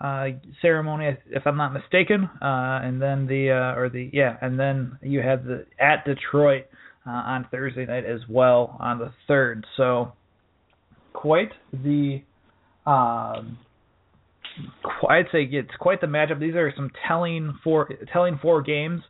uh, 0.00 0.26
ceremony, 0.62 1.16
if 1.26 1.46
I'm 1.46 1.56
not 1.56 1.72
mistaken. 1.72 2.28
Uh, 2.40 2.80
and 2.82 3.00
then 3.00 3.26
the 3.26 3.50
uh, 3.50 3.78
or 3.78 3.90
the 3.90 4.10
yeah, 4.12 4.36
and 4.40 4.58
then 4.58 4.98
you 5.02 5.20
have 5.20 5.44
the 5.44 5.66
at 5.78 6.04
Detroit 6.04 6.64
uh, 7.06 7.10
on 7.10 7.46
Thursday 7.50 7.86
night 7.86 8.04
as 8.04 8.20
well 8.28 8.76
on 8.80 8.98
the 8.98 9.12
third. 9.28 9.66
So 9.76 10.12
quite 11.12 11.52
the 11.72 12.22
um, 12.90 13.58
I'd 15.08 15.26
say 15.32 15.44
it's 15.44 15.70
quite 15.78 16.00
the 16.00 16.06
matchup. 16.06 16.40
These 16.40 16.54
are 16.54 16.72
some 16.76 16.90
telling 17.06 17.58
four 17.62 17.88
telling 18.12 18.38
four 18.42 18.62
games. 18.62 19.02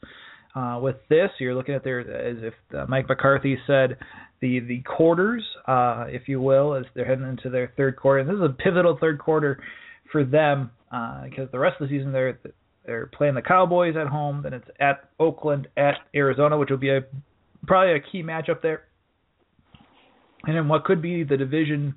Uh, 0.55 0.81
with 0.83 0.97
this, 1.09 1.31
you're 1.39 1.55
looking 1.55 1.77
at 1.77 1.85
there 1.85 2.01
as 2.01 2.39
if 2.41 2.55
uh, 2.77 2.85
Mike 2.89 3.09
McCarthy 3.09 3.57
said 3.67 3.97
the 4.41 4.61
the 4.61 4.83
quarters, 4.83 5.45
uh, 5.67 6.07
if 6.09 6.29
you 6.29 6.41
will, 6.41 6.75
as 6.75 6.85
they're 6.95 7.05
heading 7.05 7.29
into 7.29 7.49
their 7.49 7.73
third 7.77 7.97
quarter. 7.97 8.21
And 8.21 8.29
this 8.29 8.35
is 8.35 8.43
a 8.43 8.63
pivotal 8.63 8.99
third 9.01 9.19
quarter 9.19 9.63
for 10.11 10.25
them 10.25 10.71
uh, 10.93 11.25
because 11.25 11.49
the 11.53 11.59
rest 11.59 11.81
of 11.81 11.89
the 11.89 11.97
season 11.97 12.13
they're 12.13 12.39
they're 12.85 13.07
playing 13.07 13.35
the 13.35 13.43
Cowboys 13.43 13.95
at 13.97 14.09
home, 14.09 14.43
then 14.43 14.53
it's 14.53 14.69
at 14.81 15.09
Oakland, 15.19 15.69
at 15.77 15.95
Arizona, 16.15 16.59
which 16.59 16.71
will 16.71 16.79
be 16.79 16.91
a 16.91 17.01
probably 17.67 17.95
a 17.95 18.01
key 18.01 18.23
matchup 18.23 18.63
there, 18.63 18.83
and 20.45 20.57
then 20.57 20.69
what 20.69 20.85
could 20.85 21.01
be 21.01 21.23
the 21.23 21.37
division 21.37 21.95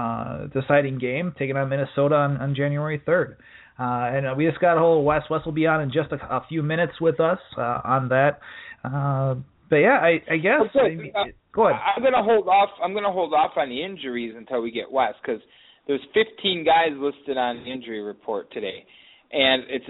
uh, 0.00 0.46
deciding 0.46 0.98
game, 0.98 1.34
taking 1.38 1.56
on 1.56 1.68
Minnesota 1.68 2.14
on, 2.14 2.36
on 2.38 2.54
January 2.54 3.02
3rd. 3.06 3.36
Uh, 3.78 4.16
and 4.16 4.26
uh, 4.26 4.34
we 4.36 4.46
just 4.46 4.60
got 4.60 4.76
a 4.76 4.80
hold 4.80 4.98
of 4.98 5.04
Wes. 5.04 5.22
Wes 5.30 5.44
will 5.44 5.52
be 5.52 5.66
on 5.66 5.80
in 5.80 5.90
just 5.90 6.12
a, 6.12 6.16
a 6.16 6.44
few 6.48 6.62
minutes 6.62 6.92
with 7.00 7.18
us 7.18 7.38
uh, 7.56 7.80
on 7.84 8.08
that. 8.08 8.40
Uh, 8.84 9.36
but 9.70 9.76
yeah, 9.76 9.98
I, 10.02 10.20
I 10.30 10.36
guess. 10.36 10.68
I, 10.74 11.32
go 11.52 11.68
ahead. 11.68 11.80
I'm 11.96 12.02
gonna 12.02 12.22
hold 12.22 12.48
off. 12.48 12.70
I'm 12.82 12.92
gonna 12.92 13.12
hold 13.12 13.32
off 13.32 13.52
on 13.56 13.68
the 13.68 13.82
injuries 13.82 14.34
until 14.36 14.60
we 14.60 14.70
get 14.70 14.90
Wes 14.90 15.14
because 15.22 15.40
there's 15.86 16.00
15 16.12 16.64
guys 16.64 16.90
listed 16.98 17.38
on 17.38 17.62
the 17.62 17.72
injury 17.72 18.02
report 18.02 18.52
today, 18.52 18.84
and 19.32 19.62
it's 19.68 19.86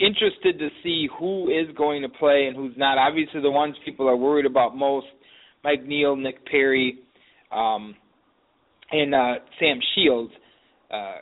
interested 0.00 0.58
to 0.58 0.68
see 0.82 1.08
who 1.18 1.48
is 1.48 1.74
going 1.76 2.02
to 2.02 2.08
play 2.08 2.46
and 2.48 2.56
who's 2.56 2.74
not. 2.76 2.98
Obviously, 2.98 3.40
the 3.40 3.50
ones 3.50 3.76
people 3.84 4.08
are 4.08 4.16
worried 4.16 4.46
about 4.46 4.74
most: 4.74 5.06
Mike 5.62 5.84
Neal, 5.84 6.16
Nick 6.16 6.44
Perry, 6.46 6.98
um, 7.52 7.94
and 8.90 9.14
uh, 9.14 9.34
Sam 9.58 9.78
Shields. 9.94 10.32
Uh, 10.90 11.14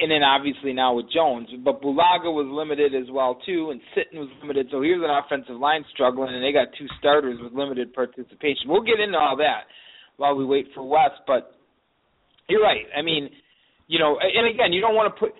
and 0.00 0.10
then 0.10 0.22
obviously 0.22 0.72
now 0.72 0.94
with 0.94 1.06
Jones, 1.12 1.48
but 1.64 1.82
Bulaga 1.82 2.30
was 2.30 2.46
limited 2.46 2.94
as 2.94 3.10
well 3.10 3.38
too, 3.44 3.70
and 3.70 3.80
Sitton 3.96 4.18
was 4.18 4.28
limited. 4.40 4.68
So 4.70 4.80
here's 4.80 5.02
an 5.02 5.10
offensive 5.10 5.56
line 5.56 5.84
struggling, 5.92 6.34
and 6.34 6.42
they 6.42 6.52
got 6.52 6.68
two 6.78 6.86
starters 6.98 7.38
with 7.42 7.52
limited 7.52 7.92
participation. 7.92 8.70
We'll 8.70 8.86
get 8.86 9.00
into 9.00 9.18
all 9.18 9.36
that 9.38 9.66
while 10.16 10.36
we 10.36 10.44
wait 10.44 10.68
for 10.74 10.86
Wes, 10.86 11.10
but 11.26 11.58
you're 12.48 12.62
right. 12.62 12.86
I 12.96 13.02
mean, 13.02 13.28
you 13.88 13.98
know, 13.98 14.18
and 14.22 14.46
again, 14.46 14.72
you 14.72 14.80
don't 14.80 14.94
want 14.94 15.12
to 15.14 15.18
put. 15.18 15.34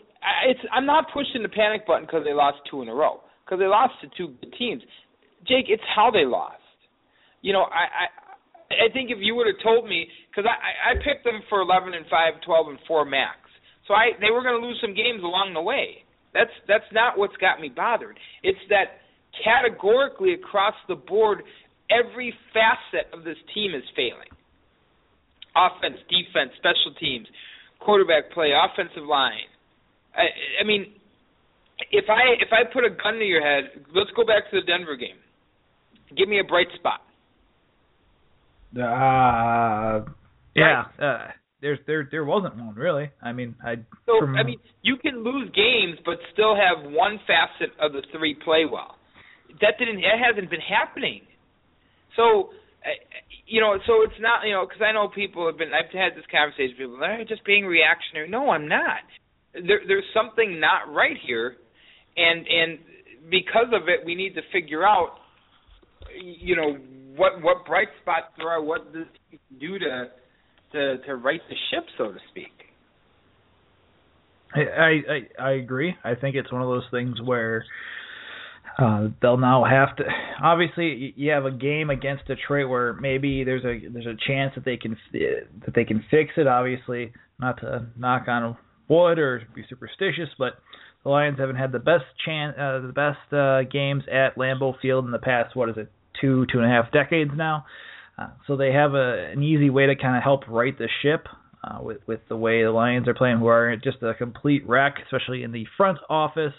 It's 0.46 0.60
I'm 0.72 0.86
not 0.86 1.06
pushing 1.14 1.42
the 1.42 1.48
panic 1.48 1.86
button 1.86 2.04
because 2.04 2.24
they 2.24 2.32
lost 2.32 2.58
two 2.70 2.82
in 2.82 2.88
a 2.88 2.94
row 2.94 3.20
because 3.44 3.60
they 3.60 3.66
lost 3.66 3.94
to 4.02 4.08
two 4.16 4.34
good 4.40 4.52
teams. 4.58 4.82
Jake, 5.46 5.66
it's 5.68 5.82
how 5.94 6.10
they 6.10 6.24
lost. 6.24 6.62
You 7.42 7.52
know, 7.52 7.62
I 7.70 8.08
I, 8.10 8.88
I 8.88 8.92
think 8.92 9.10
if 9.10 9.18
you 9.20 9.36
would 9.36 9.46
have 9.46 9.62
told 9.62 9.88
me 9.88 10.08
because 10.38 10.46
I 10.46 10.94
I 10.94 11.02
picked 11.02 11.26
them 11.26 11.42
for 11.50 11.60
11 11.60 11.94
and 11.94 12.06
5, 12.06 12.46
12 12.46 12.68
and 12.70 12.78
4 12.86 13.04
max. 13.04 13.42
So 13.90 13.94
I 13.94 14.14
they 14.22 14.30
were 14.30 14.46
going 14.46 14.54
to 14.54 14.64
lose 14.64 14.78
some 14.80 14.94
games 14.94 15.26
along 15.26 15.50
the 15.54 15.62
way. 15.62 16.06
That's 16.32 16.54
that's 16.70 16.86
not 16.94 17.18
what's 17.18 17.34
got 17.42 17.58
me 17.58 17.68
bothered. 17.74 18.14
It's 18.46 18.62
that 18.70 19.02
categorically 19.42 20.34
across 20.34 20.74
the 20.86 20.94
board, 20.94 21.42
every 21.90 22.32
facet 22.54 23.10
of 23.10 23.24
this 23.24 23.36
team 23.52 23.74
is 23.74 23.82
failing 23.98 24.30
offense, 25.58 25.98
defense, 26.06 26.54
special 26.54 26.94
teams, 27.00 27.26
quarterback 27.80 28.30
play, 28.30 28.54
offensive 28.54 29.02
line. 29.02 29.50
I, 30.14 30.62
I 30.62 30.64
mean, 30.64 30.94
if 31.90 32.04
I 32.06 32.38
if 32.38 32.54
I 32.54 32.62
put 32.70 32.84
a 32.84 32.90
gun 32.90 33.18
to 33.18 33.26
your 33.26 33.42
head, 33.42 33.82
let's 33.90 34.10
go 34.14 34.22
back 34.22 34.46
to 34.52 34.60
the 34.60 34.66
Denver 34.66 34.94
game. 34.94 35.18
Give 36.16 36.28
me 36.28 36.38
a 36.38 36.44
bright 36.44 36.68
spot. 36.78 37.02
Uh, 38.76 40.04
yeah. 40.58 40.84
Right. 40.98 41.26
Uh, 41.28 41.30
there's 41.60 41.78
there 41.86 42.08
there 42.10 42.24
wasn't 42.24 42.56
one 42.56 42.74
really. 42.74 43.10
I 43.22 43.32
mean, 43.32 43.56
I. 43.64 43.76
So 44.06 44.20
from, 44.20 44.36
I 44.36 44.44
mean, 44.44 44.58
you 44.82 44.96
can 44.96 45.24
lose 45.24 45.50
games, 45.54 45.98
but 46.04 46.18
still 46.32 46.54
have 46.54 46.90
one 46.90 47.18
facet 47.26 47.74
of 47.80 47.92
the 47.92 48.02
three 48.16 48.36
play 48.44 48.64
well. 48.70 48.96
That 49.60 49.74
didn't. 49.78 49.96
That 49.96 50.18
hasn't 50.22 50.50
been 50.50 50.60
happening. 50.60 51.22
So 52.16 52.50
you 53.46 53.60
know, 53.60 53.76
so 53.86 54.02
it's 54.02 54.20
not, 54.20 54.44
you 54.44 54.52
know, 54.52 54.66
because 54.66 54.82
I 54.82 54.92
know 54.92 55.08
people 55.08 55.46
have 55.46 55.56
been. 55.56 55.68
I've 55.72 55.92
had 55.92 56.16
this 56.16 56.26
conversation. 56.30 56.76
with 56.78 56.88
People, 56.88 56.98
they're 57.00 57.24
just 57.24 57.44
being 57.44 57.64
reactionary. 57.64 58.28
No, 58.28 58.50
I'm 58.50 58.68
not. 58.68 59.02
There, 59.54 59.80
there's 59.86 60.04
something 60.12 60.60
not 60.60 60.92
right 60.92 61.16
here, 61.26 61.56
and 62.16 62.46
and 62.46 62.78
because 63.30 63.72
of 63.72 63.88
it, 63.88 64.04
we 64.04 64.14
need 64.14 64.34
to 64.34 64.42
figure 64.52 64.86
out, 64.86 65.16
you 66.22 66.56
know, 66.56 66.76
what 67.16 67.42
what 67.42 67.64
bright 67.66 67.88
spots 68.02 68.26
there 68.36 68.48
are, 68.48 68.62
what 68.62 68.92
this 68.92 69.08
do 69.58 69.78
to 69.78 70.08
to 70.72 70.98
to 70.98 71.16
right 71.16 71.40
the 71.48 71.56
ship, 71.70 71.84
so 71.96 72.12
to 72.12 72.18
speak. 72.30 72.52
I 74.54 74.60
I 75.40 75.42
I 75.42 75.50
agree. 75.52 75.94
I 76.04 76.14
think 76.14 76.36
it's 76.36 76.52
one 76.52 76.62
of 76.62 76.68
those 76.68 76.86
things 76.90 77.20
where 77.22 77.64
uh, 78.78 79.08
they'll 79.20 79.36
now 79.36 79.64
have 79.64 79.96
to. 79.96 80.04
Obviously, 80.42 81.12
you 81.16 81.32
have 81.32 81.44
a 81.44 81.50
game 81.50 81.90
against 81.90 82.26
Detroit 82.26 82.68
where 82.68 82.94
maybe 82.94 83.44
there's 83.44 83.64
a 83.64 83.88
there's 83.88 84.06
a 84.06 84.16
chance 84.26 84.54
that 84.54 84.64
they 84.64 84.76
can 84.76 84.96
that 85.12 85.74
they 85.74 85.84
can 85.84 86.04
fix 86.10 86.32
it. 86.36 86.46
Obviously, 86.46 87.12
not 87.40 87.60
to 87.60 87.86
knock 87.96 88.28
on 88.28 88.56
wood 88.88 89.18
or 89.18 89.42
be 89.54 89.64
superstitious, 89.68 90.28
but 90.38 90.54
the 91.04 91.10
Lions 91.10 91.38
haven't 91.38 91.56
had 91.56 91.72
the 91.72 91.78
best 91.78 92.04
chance, 92.24 92.54
uh, 92.58 92.80
the 92.80 92.92
best 92.92 93.32
uh, 93.32 93.62
games 93.70 94.04
at 94.10 94.36
Lambeau 94.36 94.74
Field 94.80 95.04
in 95.04 95.10
the 95.10 95.18
past. 95.18 95.54
What 95.54 95.68
is 95.68 95.76
it, 95.76 95.90
two 96.20 96.46
two 96.52 96.58
and 96.58 96.66
a 96.66 96.70
half 96.70 96.92
decades 96.92 97.32
now? 97.36 97.66
Uh, 98.18 98.28
so 98.46 98.56
they 98.56 98.72
have 98.72 98.94
a 98.94 99.30
an 99.32 99.42
easy 99.42 99.70
way 99.70 99.86
to 99.86 99.94
kind 99.94 100.16
of 100.16 100.22
help 100.22 100.46
right 100.48 100.76
the 100.76 100.88
ship. 101.02 101.26
Uh, 101.64 101.82
with 101.82 101.98
with 102.06 102.20
the 102.28 102.36
way 102.36 102.62
the 102.62 102.70
Lions 102.70 103.08
are 103.08 103.14
playing, 103.14 103.38
who 103.38 103.48
are 103.48 103.74
just 103.76 104.00
a 104.02 104.14
complete 104.14 104.66
wreck, 104.68 104.94
especially 105.04 105.42
in 105.42 105.50
the 105.50 105.66
front 105.76 105.98
office 106.08 106.54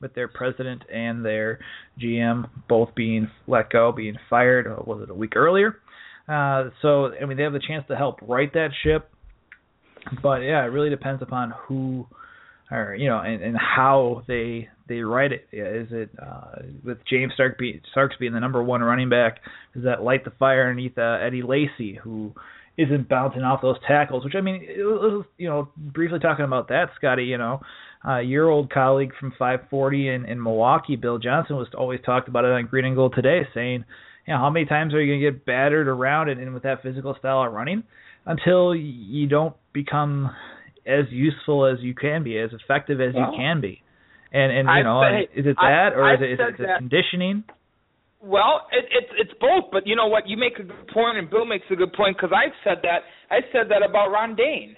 with 0.00 0.14
their 0.14 0.28
president 0.28 0.82
and 0.92 1.24
their 1.24 1.58
GM 2.00 2.48
both 2.68 2.94
being 2.94 3.28
let 3.48 3.70
go, 3.70 3.90
being 3.90 4.16
fired. 4.30 4.66
Uh, 4.66 4.82
was 4.84 5.02
it 5.02 5.10
a 5.10 5.14
week 5.14 5.34
earlier? 5.34 5.80
Uh, 6.28 6.70
so 6.82 7.10
I 7.20 7.24
mean, 7.26 7.36
they 7.36 7.42
have 7.42 7.52
the 7.52 7.62
chance 7.66 7.84
to 7.88 7.96
help 7.96 8.20
right 8.22 8.52
that 8.52 8.70
ship, 8.82 9.10
but 10.22 10.38
yeah, 10.38 10.62
it 10.64 10.68
really 10.68 10.90
depends 10.90 11.20
upon 11.20 11.52
who, 11.66 12.06
or 12.74 12.94
you 12.94 13.08
know, 13.08 13.18
and, 13.18 13.42
and 13.42 13.56
how 13.56 14.22
they 14.26 14.68
they 14.88 15.00
write 15.00 15.32
it. 15.32 15.46
Is 15.52 15.88
it 15.90 16.10
uh, 16.20 16.62
with 16.84 16.98
James 17.08 17.32
Stark 17.34 17.58
be, 17.58 17.80
Starks 17.92 18.16
being 18.18 18.32
the 18.32 18.40
number 18.40 18.62
one 18.62 18.82
running 18.82 19.08
back? 19.08 19.38
Does 19.74 19.84
that 19.84 20.02
light 20.02 20.24
the 20.24 20.32
fire 20.32 20.62
underneath 20.68 20.98
uh, 20.98 21.18
Eddie 21.22 21.42
Lacy, 21.42 21.98
who 22.02 22.32
isn't 22.76 23.08
bouncing 23.08 23.42
off 23.42 23.62
those 23.62 23.76
tackles? 23.86 24.24
Which 24.24 24.34
I 24.36 24.40
mean, 24.40 24.62
it 24.62 24.82
was, 24.82 25.24
you 25.38 25.48
know, 25.48 25.68
briefly 25.76 26.18
talking 26.18 26.44
about 26.44 26.68
that, 26.68 26.86
Scotty. 26.96 27.24
You 27.24 27.38
know, 27.38 27.60
uh, 28.06 28.18
your 28.18 28.50
old 28.50 28.70
colleague 28.70 29.12
from 29.18 29.30
540 29.38 30.08
in, 30.08 30.24
in 30.26 30.42
Milwaukee, 30.42 30.96
Bill 30.96 31.18
Johnson, 31.18 31.56
was 31.56 31.68
always 31.76 32.00
talked 32.04 32.28
about 32.28 32.44
it 32.44 32.50
on 32.50 32.66
Green 32.66 32.84
and 32.84 32.96
Gold 32.96 33.14
today, 33.14 33.42
saying, 33.54 33.84
you 34.26 34.34
know, 34.34 34.40
how 34.40 34.50
many 34.50 34.66
times 34.66 34.92
are 34.92 35.02
you 35.02 35.12
going 35.12 35.20
to 35.20 35.30
get 35.30 35.46
battered 35.46 35.88
around 35.88 36.28
and, 36.28 36.40
and 36.40 36.52
with 36.52 36.64
that 36.64 36.82
physical 36.82 37.14
style 37.18 37.44
of 37.44 37.52
running 37.52 37.84
until 38.26 38.74
you 38.74 39.26
don't 39.26 39.54
become 39.72 40.30
as 40.86 41.06
useful 41.10 41.66
as 41.66 41.78
you 41.80 41.94
can 41.94 42.22
be, 42.22 42.38
as 42.38 42.50
effective 42.52 43.00
as 43.00 43.14
well, 43.14 43.32
you 43.32 43.38
can 43.38 43.60
be. 43.60 43.82
And 44.32 44.52
and 44.52 44.68
you 44.68 44.84
know, 44.84 45.02
say, 45.02 45.28
is 45.38 45.46
it 45.46 45.56
that 45.56 45.90
or 45.94 46.04
I, 46.04 46.14
is 46.14 46.20
it, 46.20 46.32
is 46.32 46.38
it, 46.40 46.54
is 46.54 46.60
it 46.60 46.78
conditioning? 46.78 47.44
Well, 48.20 48.66
it, 48.72 48.84
it's 48.90 49.12
it's 49.18 49.40
both, 49.40 49.70
but 49.70 49.86
you 49.86 49.96
know 49.96 50.06
what? 50.06 50.28
You 50.28 50.36
make 50.36 50.58
a 50.58 50.64
good 50.64 50.88
point, 50.92 51.18
and 51.18 51.28
Bill 51.30 51.44
makes 51.44 51.66
a 51.70 51.76
good 51.76 51.92
point 51.92 52.16
because 52.16 52.34
I've 52.34 52.56
said 52.64 52.82
that. 52.82 53.06
I 53.30 53.40
said 53.52 53.70
that 53.70 53.82
about 53.88 54.10
Ron 54.10 54.34
Dayne 54.34 54.76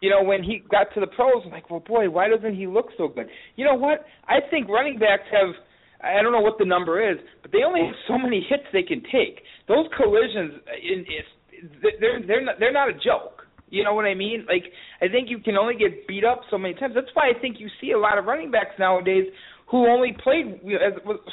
you 0.00 0.10
know, 0.10 0.22
when 0.22 0.42
he 0.42 0.62
got 0.70 0.92
to 0.94 1.00
the 1.00 1.06
pros, 1.06 1.42
I'm 1.44 1.50
like, 1.50 1.70
well, 1.70 1.80
boy, 1.80 2.10
why 2.10 2.28
doesn't 2.28 2.54
he 2.54 2.66
look 2.66 2.88
so 2.98 3.08
good? 3.08 3.26
You 3.56 3.64
know 3.64 3.74
what? 3.74 4.04
I 4.28 4.38
think 4.50 4.68
running 4.68 4.98
backs 4.98 5.24
have, 5.32 5.54
I 6.02 6.22
don't 6.22 6.32
know 6.32 6.40
what 6.40 6.58
the 6.58 6.66
number 6.66 7.00
is, 7.10 7.18
but 7.42 7.52
they 7.52 7.62
only 7.66 7.80
have 7.80 7.94
so 8.06 8.18
many 8.18 8.44
hits 8.48 8.64
they 8.72 8.82
can 8.82 9.02
take. 9.04 9.40
Those 9.68 9.86
collisions, 9.96 10.60
uh, 10.66 10.76
in, 10.82 10.98
in, 11.00 11.70
they're 12.00 12.20
they're 12.26 12.44
not 12.44 12.56
they're 12.60 12.72
not 12.72 12.90
a 12.90 12.92
joke. 12.92 13.45
You 13.68 13.82
know 13.84 13.94
what 13.94 14.04
I 14.04 14.14
mean? 14.14 14.46
Like, 14.48 14.64
I 15.00 15.08
think 15.08 15.28
you 15.28 15.38
can 15.38 15.56
only 15.56 15.74
get 15.74 16.06
beat 16.06 16.24
up 16.24 16.42
so 16.50 16.58
many 16.58 16.74
times. 16.74 16.94
That's 16.94 17.10
why 17.14 17.30
I 17.36 17.40
think 17.40 17.56
you 17.58 17.68
see 17.80 17.92
a 17.92 17.98
lot 17.98 18.18
of 18.18 18.24
running 18.24 18.50
backs 18.50 18.78
nowadays 18.78 19.24
who 19.68 19.88
only 19.88 20.16
played 20.22 20.60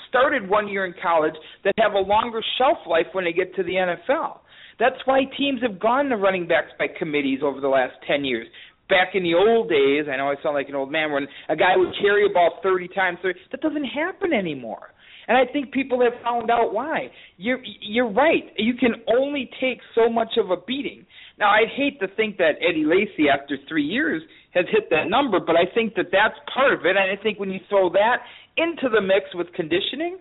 started 0.09 0.49
one 0.49 0.67
year 0.67 0.85
in 0.85 0.93
college 1.01 1.35
that 1.63 1.73
have 1.77 1.93
a 1.93 1.99
longer 1.99 2.41
shelf 2.57 2.79
life 2.87 3.05
when 3.11 3.25
they 3.25 3.33
get 3.33 3.53
to 3.55 3.63
the 3.63 3.73
NFL. 3.73 4.39
That's 4.79 4.95
why 5.05 5.21
teams 5.37 5.61
have 5.61 5.79
gone 5.79 6.05
to 6.09 6.17
running 6.17 6.47
backs 6.47 6.71
by 6.79 6.87
committees 6.97 7.41
over 7.43 7.61
the 7.61 7.67
last 7.67 7.93
10 8.07 8.25
years. 8.25 8.47
back 8.89 9.15
in 9.15 9.23
the 9.23 9.33
old 9.33 9.69
days, 9.69 10.05
I 10.11 10.17
know 10.17 10.29
I 10.29 10.35
sound 10.43 10.55
like 10.55 10.69
an 10.69 10.75
old 10.75 10.91
man, 10.91 11.11
when 11.11 11.27
a 11.49 11.55
guy 11.55 11.75
would 11.75 11.93
carry 12.01 12.25
a 12.25 12.29
ball 12.33 12.59
30 12.61 12.87
times, 12.89 13.17
30, 13.21 13.39
that 13.51 13.61
doesn't 13.61 13.85
happen 13.85 14.33
anymore. 14.33 14.93
And 15.27 15.37
I 15.37 15.51
think 15.51 15.71
people 15.71 16.01
have 16.01 16.21
found 16.21 16.51
out 16.51 16.73
why. 16.73 17.07
You're 17.37 17.59
you're 17.81 18.11
right. 18.11 18.43
You 18.57 18.73
can 18.73 18.95
only 19.07 19.49
take 19.61 19.79
so 19.95 20.09
much 20.09 20.33
of 20.37 20.51
a 20.51 20.57
beating. 20.67 21.05
Now, 21.37 21.49
I'd 21.49 21.69
hate 21.75 21.99
to 21.99 22.07
think 22.15 22.37
that 22.37 22.61
Eddie 22.61 22.85
Lacy, 22.85 23.27
after 23.29 23.57
three 23.67 23.83
years, 23.83 24.21
has 24.51 24.65
hit 24.71 24.89
that 24.91 25.09
number, 25.09 25.39
but 25.39 25.55
I 25.55 25.65
think 25.73 25.95
that 25.95 26.07
that's 26.11 26.35
part 26.53 26.73
of 26.73 26.85
it. 26.85 26.95
And 26.95 26.99
I 26.99 27.21
think 27.21 27.39
when 27.39 27.49
you 27.49 27.59
throw 27.69 27.89
that 27.91 28.17
into 28.57 28.89
the 28.89 29.01
mix 29.01 29.33
with 29.33 29.51
conditioning, 29.53 30.19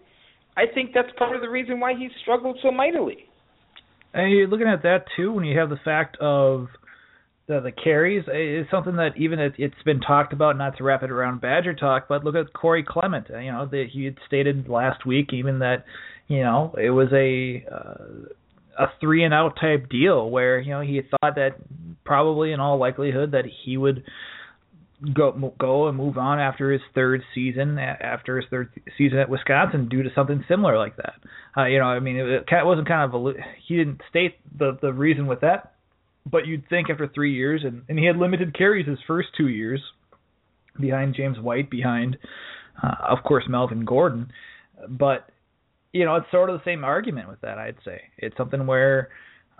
I 0.56 0.64
think 0.72 0.90
that's 0.94 1.08
part 1.18 1.36
of 1.36 1.42
the 1.42 1.50
reason 1.50 1.80
why 1.80 1.92
he's 1.98 2.10
struggled 2.22 2.58
so 2.62 2.70
mightily. 2.70 3.28
And 4.14 4.32
you're 4.32 4.48
looking 4.48 4.68
at 4.68 4.82
that 4.82 5.04
too 5.16 5.32
when 5.32 5.44
you 5.44 5.58
have 5.58 5.70
the 5.70 5.80
fact 5.84 6.16
of 6.20 6.68
the, 7.46 7.60
the 7.60 7.72
carries 7.72 8.24
is 8.28 8.70
something 8.70 8.96
that 8.96 9.10
even 9.16 9.38
it, 9.38 9.54
it's 9.58 9.82
been 9.84 10.00
talked 10.00 10.32
about, 10.32 10.56
not 10.56 10.76
to 10.78 10.84
wrap 10.84 11.02
it 11.02 11.10
around 11.10 11.40
Badger 11.40 11.74
talk, 11.74 12.06
but 12.08 12.24
look 12.24 12.34
at 12.34 12.52
Corey 12.52 12.84
Clement. 12.86 13.26
You 13.28 13.52
know, 13.52 13.66
that 13.66 13.86
he 13.92 14.04
had 14.04 14.16
stated 14.26 14.68
last 14.68 15.06
week 15.06 15.32
even 15.32 15.58
that 15.60 15.84
you 16.28 16.40
know 16.42 16.74
it 16.80 16.90
was 16.90 17.08
a 17.12 17.64
uh, 17.74 18.28
a 18.78 18.86
three 19.00 19.24
and 19.24 19.34
out 19.34 19.56
type 19.60 19.88
deal 19.88 20.30
where 20.30 20.60
you 20.60 20.70
know 20.70 20.80
he 20.80 21.00
thought 21.02 21.34
that 21.36 21.56
probably 22.04 22.52
in 22.52 22.60
all 22.60 22.78
likelihood 22.78 23.32
that 23.32 23.44
he 23.64 23.76
would 23.76 24.04
go 25.14 25.52
go 25.58 25.88
and 25.88 25.96
move 25.96 26.16
on 26.16 26.38
after 26.38 26.70
his 26.70 26.80
third 26.94 27.22
season 27.34 27.78
after 27.78 28.36
his 28.36 28.46
third 28.50 28.70
season 28.96 29.18
at 29.18 29.28
Wisconsin 29.28 29.88
due 29.88 30.02
to 30.02 30.10
something 30.14 30.44
similar 30.48 30.78
like 30.78 30.96
that. 30.96 31.14
Uh, 31.56 31.66
you 31.66 31.78
know, 31.78 31.86
I 31.86 31.98
mean, 32.00 32.16
it, 32.16 32.44
wasn't 32.50 32.88
kind 32.88 33.12
of 33.12 33.26
a 33.26 33.32
he 33.66 33.76
didn't 33.76 34.00
state 34.08 34.36
the 34.56 34.78
the 34.80 34.92
reason 34.92 35.26
with 35.26 35.40
that, 35.40 35.74
but 36.30 36.46
you'd 36.46 36.68
think 36.68 36.88
after 36.88 37.08
three 37.08 37.34
years 37.34 37.62
and 37.64 37.82
and 37.88 37.98
he 37.98 38.06
had 38.06 38.16
limited 38.16 38.56
carries 38.56 38.86
his 38.86 38.98
first 39.06 39.28
two 39.36 39.48
years 39.48 39.80
behind 40.80 41.14
James 41.16 41.38
White, 41.38 41.70
behind 41.70 42.16
uh, 42.82 42.94
of 43.08 43.24
course 43.24 43.44
Melvin 43.48 43.84
Gordon, 43.84 44.32
but 44.88 45.28
you 45.92 46.04
know 46.04 46.16
it's 46.16 46.30
sort 46.30 46.50
of 46.50 46.58
the 46.58 46.64
same 46.64 46.84
argument 46.84 47.28
with 47.28 47.40
that. 47.42 47.58
I'd 47.58 47.76
say 47.84 48.00
it's 48.18 48.36
something 48.36 48.66
where 48.66 49.10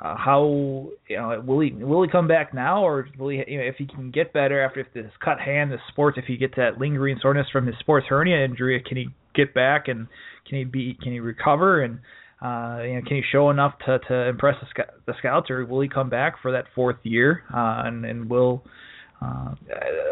uh, 0.03 0.17
how 0.17 0.89
you 1.09 1.17
know 1.17 1.43
will 1.47 1.61
he 1.61 1.71
will 1.73 2.03
he 2.03 2.09
come 2.09 2.27
back 2.27 2.53
now 2.53 2.83
or 2.85 3.07
will 3.19 3.29
he 3.29 3.43
you 3.47 3.59
know 3.59 3.65
if 3.65 3.77
he 3.77 3.87
can 3.87 4.11
get 4.11 4.33
better 4.33 4.61
after 4.61 4.81
if 4.81 4.93
this 4.95 5.11
cut 5.25 5.39
hand 5.39 5.71
the 5.71 5.79
sports 5.89 6.19
if 6.19 6.25
he 6.25 6.37
gets 6.37 6.55
that 6.57 6.79
lingering 6.79 7.19
soreness 7.23 7.47
from 7.53 7.67
his 7.67 7.77
sports 7.79 8.07
hernia 8.09 8.45
injury 8.45 8.83
can 8.87 8.97
he 8.97 9.09
get 9.35 9.55
back 9.55 9.87
and 9.87 10.09
can 10.49 10.59
he 10.59 10.65
be 10.65 10.99
can 11.01 11.13
he 11.13 11.21
recover 11.21 11.83
and 11.83 12.01
uh 12.43 12.83
you 12.83 12.95
know 12.95 13.01
can 13.07 13.17
he 13.17 13.23
show 13.31 13.51
enough 13.51 13.75
to 13.87 13.99
to 14.09 14.29
impress 14.29 14.57
the, 14.61 14.85
the 15.07 15.15
scouts 15.19 15.51
or 15.51 15.65
will 15.67 15.81
he 15.81 15.89
come 15.89 16.11
back 16.11 16.35
for 16.43 16.53
that 16.53 16.65
fourth 16.75 16.97
year 17.05 17.43
uh 17.55 17.83
and 17.85 18.05
and 18.05 18.29
will 18.29 18.65
uh, 19.23 19.55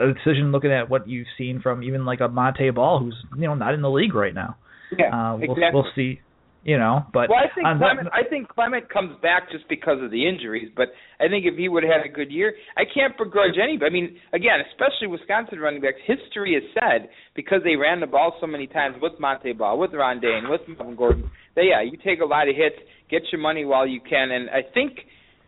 a 0.00 0.12
decision 0.14 0.52
looking 0.52 0.70
at 0.70 0.88
what 0.88 1.08
you've 1.08 1.26
seen 1.36 1.60
from 1.60 1.82
even 1.82 2.04
like 2.04 2.20
a 2.20 2.28
Montee 2.28 2.70
Ball 2.70 3.00
who's 3.00 3.16
you 3.36 3.48
know 3.48 3.54
not 3.54 3.74
in 3.74 3.82
the 3.82 3.90
league 3.90 4.14
right 4.14 4.34
now. 4.34 4.56
Yeah, 4.98 5.14
uh, 5.14 5.36
we'll, 5.36 5.52
exactly. 5.52 5.70
we'll 5.72 5.92
see 5.94 6.20
you 6.64 6.78
know. 6.78 7.04
But 7.12 7.28
well, 7.28 7.38
I 7.38 7.52
think 7.54 7.64
Clement, 7.64 8.04
that, 8.04 8.12
I 8.12 8.28
think 8.28 8.48
Clement 8.48 8.88
comes 8.90 9.16
back 9.22 9.50
just 9.50 9.68
because 9.68 10.02
of 10.02 10.10
the 10.10 10.28
injuries. 10.28 10.70
But 10.74 10.88
I 11.18 11.28
think 11.28 11.44
if 11.46 11.56
he 11.56 11.68
would 11.68 11.82
have 11.82 11.92
had 12.02 12.06
a 12.06 12.12
good 12.12 12.30
year, 12.30 12.54
I 12.76 12.82
can't 12.84 13.16
begrudge 13.16 13.56
anybody. 13.62 13.86
I 13.86 13.92
mean, 13.92 14.16
again, 14.32 14.60
especially 14.70 15.08
Wisconsin 15.08 15.58
running 15.58 15.80
backs. 15.80 16.00
History 16.06 16.54
has 16.54 16.64
said 16.74 17.08
because 17.34 17.60
they 17.64 17.76
ran 17.76 18.00
the 18.00 18.06
ball 18.06 18.36
so 18.40 18.46
many 18.46 18.66
times 18.66 18.96
with 19.00 19.12
Montee 19.20 19.52
Ball, 19.52 19.78
with 19.78 19.92
Ron 19.94 20.20
Dayne, 20.20 20.48
with 20.48 20.60
Melvin 20.68 20.96
Gordon. 20.96 21.30
That 21.56 21.64
yeah, 21.64 21.82
you 21.82 21.96
take 22.04 22.20
a 22.20 22.26
lot 22.28 22.48
of 22.48 22.56
hits, 22.56 22.76
get 23.10 23.22
your 23.32 23.40
money 23.40 23.64
while 23.64 23.86
you 23.86 24.00
can, 24.00 24.30
and 24.30 24.50
I 24.50 24.62
think 24.72 24.98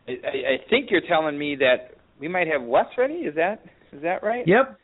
I, 0.08 0.12
I 0.12 0.56
think 0.70 0.90
you're 0.90 1.06
telling 1.08 1.38
me 1.38 1.56
that 1.56 1.96
we 2.18 2.28
might 2.28 2.48
have 2.48 2.62
Wes 2.62 2.86
ready. 2.96 3.28
Is 3.28 3.34
that 3.36 3.64
is 3.92 4.02
that 4.02 4.22
right? 4.22 4.46
Yep. 4.46 4.78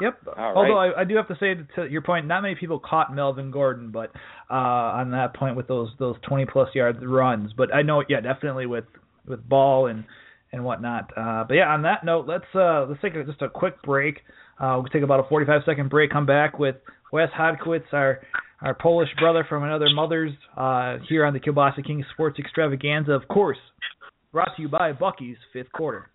Yep. 0.00 0.18
All 0.36 0.56
Although 0.56 0.74
right. 0.74 0.92
I, 0.96 1.02
I 1.02 1.04
do 1.04 1.16
have 1.16 1.28
to 1.28 1.36
say 1.38 1.54
to 1.76 1.88
your 1.88 2.02
point, 2.02 2.26
not 2.26 2.42
many 2.42 2.56
people 2.56 2.80
caught 2.80 3.14
Melvin 3.14 3.50
Gordon, 3.50 3.90
but 3.90 4.10
uh, 4.50 4.54
on 4.98 5.12
that 5.12 5.34
point 5.36 5.56
with 5.56 5.68
those 5.68 5.90
those 5.98 6.16
20 6.28 6.46
plus 6.46 6.68
yard 6.74 7.02
runs. 7.02 7.52
But 7.56 7.72
I 7.72 7.82
know, 7.82 8.02
yeah, 8.08 8.20
definitely 8.20 8.66
with 8.66 8.84
with 9.26 9.48
ball 9.48 9.86
and 9.86 10.04
and 10.52 10.64
whatnot. 10.64 11.10
Uh, 11.16 11.44
but 11.44 11.54
yeah, 11.54 11.68
on 11.68 11.82
that 11.82 12.04
note, 12.04 12.26
let's 12.26 12.44
uh, 12.54 12.86
let's 12.88 13.00
take 13.02 13.14
a, 13.14 13.24
just 13.24 13.42
a 13.42 13.48
quick 13.48 13.80
break. 13.82 14.18
Uh, 14.58 14.78
we'll 14.80 14.84
take 14.84 15.02
about 15.02 15.20
a 15.20 15.28
45 15.28 15.62
second 15.66 15.90
break. 15.90 16.10
Come 16.10 16.26
back 16.26 16.58
with 16.58 16.76
Wes 17.12 17.28
Hodkiewicz, 17.38 17.92
our 17.92 18.20
our 18.62 18.74
Polish 18.74 19.10
brother 19.18 19.44
from 19.48 19.62
another 19.62 19.90
mother's, 19.94 20.32
uh, 20.56 20.96
here 21.08 21.26
on 21.26 21.34
the 21.34 21.40
Kielbasa 21.40 21.84
King 21.86 22.04
Sports 22.14 22.38
Extravaganza. 22.38 23.12
Of 23.12 23.28
course, 23.28 23.58
brought 24.32 24.56
to 24.56 24.62
you 24.62 24.68
by 24.68 24.92
Bucky's 24.92 25.36
Fifth 25.52 25.70
Quarter. 25.72 26.08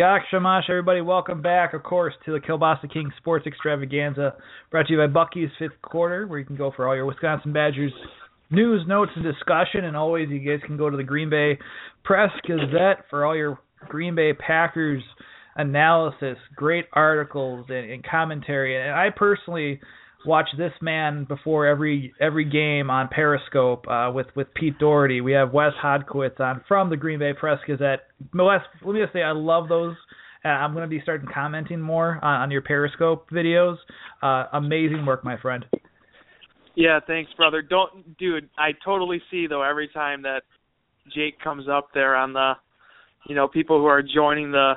Yak 0.00 0.22
Shamash, 0.30 0.64
everybody, 0.70 1.02
welcome 1.02 1.42
back, 1.42 1.74
of 1.74 1.82
course, 1.82 2.14
to 2.24 2.32
the 2.32 2.38
Kielbasa 2.38 2.90
King 2.90 3.12
Sports 3.18 3.46
Extravaganza, 3.46 4.34
brought 4.70 4.86
to 4.86 4.94
you 4.94 4.98
by 4.98 5.06
Bucky's 5.06 5.50
Fifth 5.58 5.82
Quarter, 5.82 6.26
where 6.26 6.38
you 6.38 6.46
can 6.46 6.56
go 6.56 6.72
for 6.74 6.88
all 6.88 6.96
your 6.96 7.04
Wisconsin 7.04 7.52
Badgers 7.52 7.92
news, 8.50 8.82
notes, 8.88 9.10
and 9.14 9.22
discussion. 9.22 9.84
And 9.84 9.98
always, 9.98 10.30
you 10.30 10.38
guys 10.38 10.66
can 10.66 10.78
go 10.78 10.88
to 10.88 10.96
the 10.96 11.02
Green 11.02 11.28
Bay 11.28 11.58
Press 12.02 12.30
Gazette 12.46 13.04
for 13.10 13.26
all 13.26 13.36
your 13.36 13.58
Green 13.90 14.14
Bay 14.14 14.32
Packers 14.32 15.02
analysis, 15.56 16.38
great 16.56 16.86
articles 16.94 17.66
and, 17.68 17.90
and 17.90 18.02
commentary. 18.02 18.80
And 18.82 18.98
I 18.98 19.08
personally 19.14 19.80
watch 20.24 20.48
this 20.56 20.72
man 20.80 21.24
before 21.24 21.66
every 21.66 22.12
every 22.20 22.44
game 22.44 22.90
on 22.90 23.08
Periscope 23.08 23.86
uh, 23.88 24.10
with 24.14 24.26
with 24.34 24.52
Pete 24.54 24.78
Dougherty. 24.78 25.20
We 25.20 25.32
have 25.32 25.52
Wes 25.52 25.72
Hodkiewicz 25.82 26.40
on 26.40 26.62
from 26.68 26.90
the 26.90 26.96
Green 26.96 27.18
Bay 27.18 27.32
Press 27.32 27.58
Gazette. 27.66 28.00
Wes, 28.34 28.60
let 28.84 28.94
me 28.94 29.00
just 29.00 29.12
say 29.12 29.22
I 29.22 29.32
love 29.32 29.68
those. 29.68 29.96
Uh, 30.44 30.48
I'm 30.48 30.72
going 30.72 30.84
to 30.84 30.88
be 30.88 31.00
starting 31.02 31.28
commenting 31.32 31.80
more 31.80 32.18
on, 32.22 32.42
on 32.42 32.50
your 32.50 32.62
Periscope 32.62 33.28
videos. 33.30 33.76
Uh, 34.22 34.46
amazing 34.52 35.04
work, 35.04 35.24
my 35.24 35.36
friend. 35.38 35.64
Yeah, 36.74 37.00
thanks, 37.06 37.30
brother. 37.36 37.62
Don't, 37.62 38.16
dude. 38.16 38.48
I 38.56 38.70
totally 38.84 39.20
see 39.30 39.46
though 39.46 39.62
every 39.62 39.88
time 39.88 40.22
that 40.22 40.42
Jake 41.14 41.38
comes 41.40 41.66
up 41.68 41.88
there 41.92 42.16
on 42.16 42.32
the, 42.32 42.52
you 43.28 43.34
know, 43.34 43.48
people 43.48 43.78
who 43.78 43.86
are 43.86 44.02
joining 44.02 44.50
the, 44.52 44.74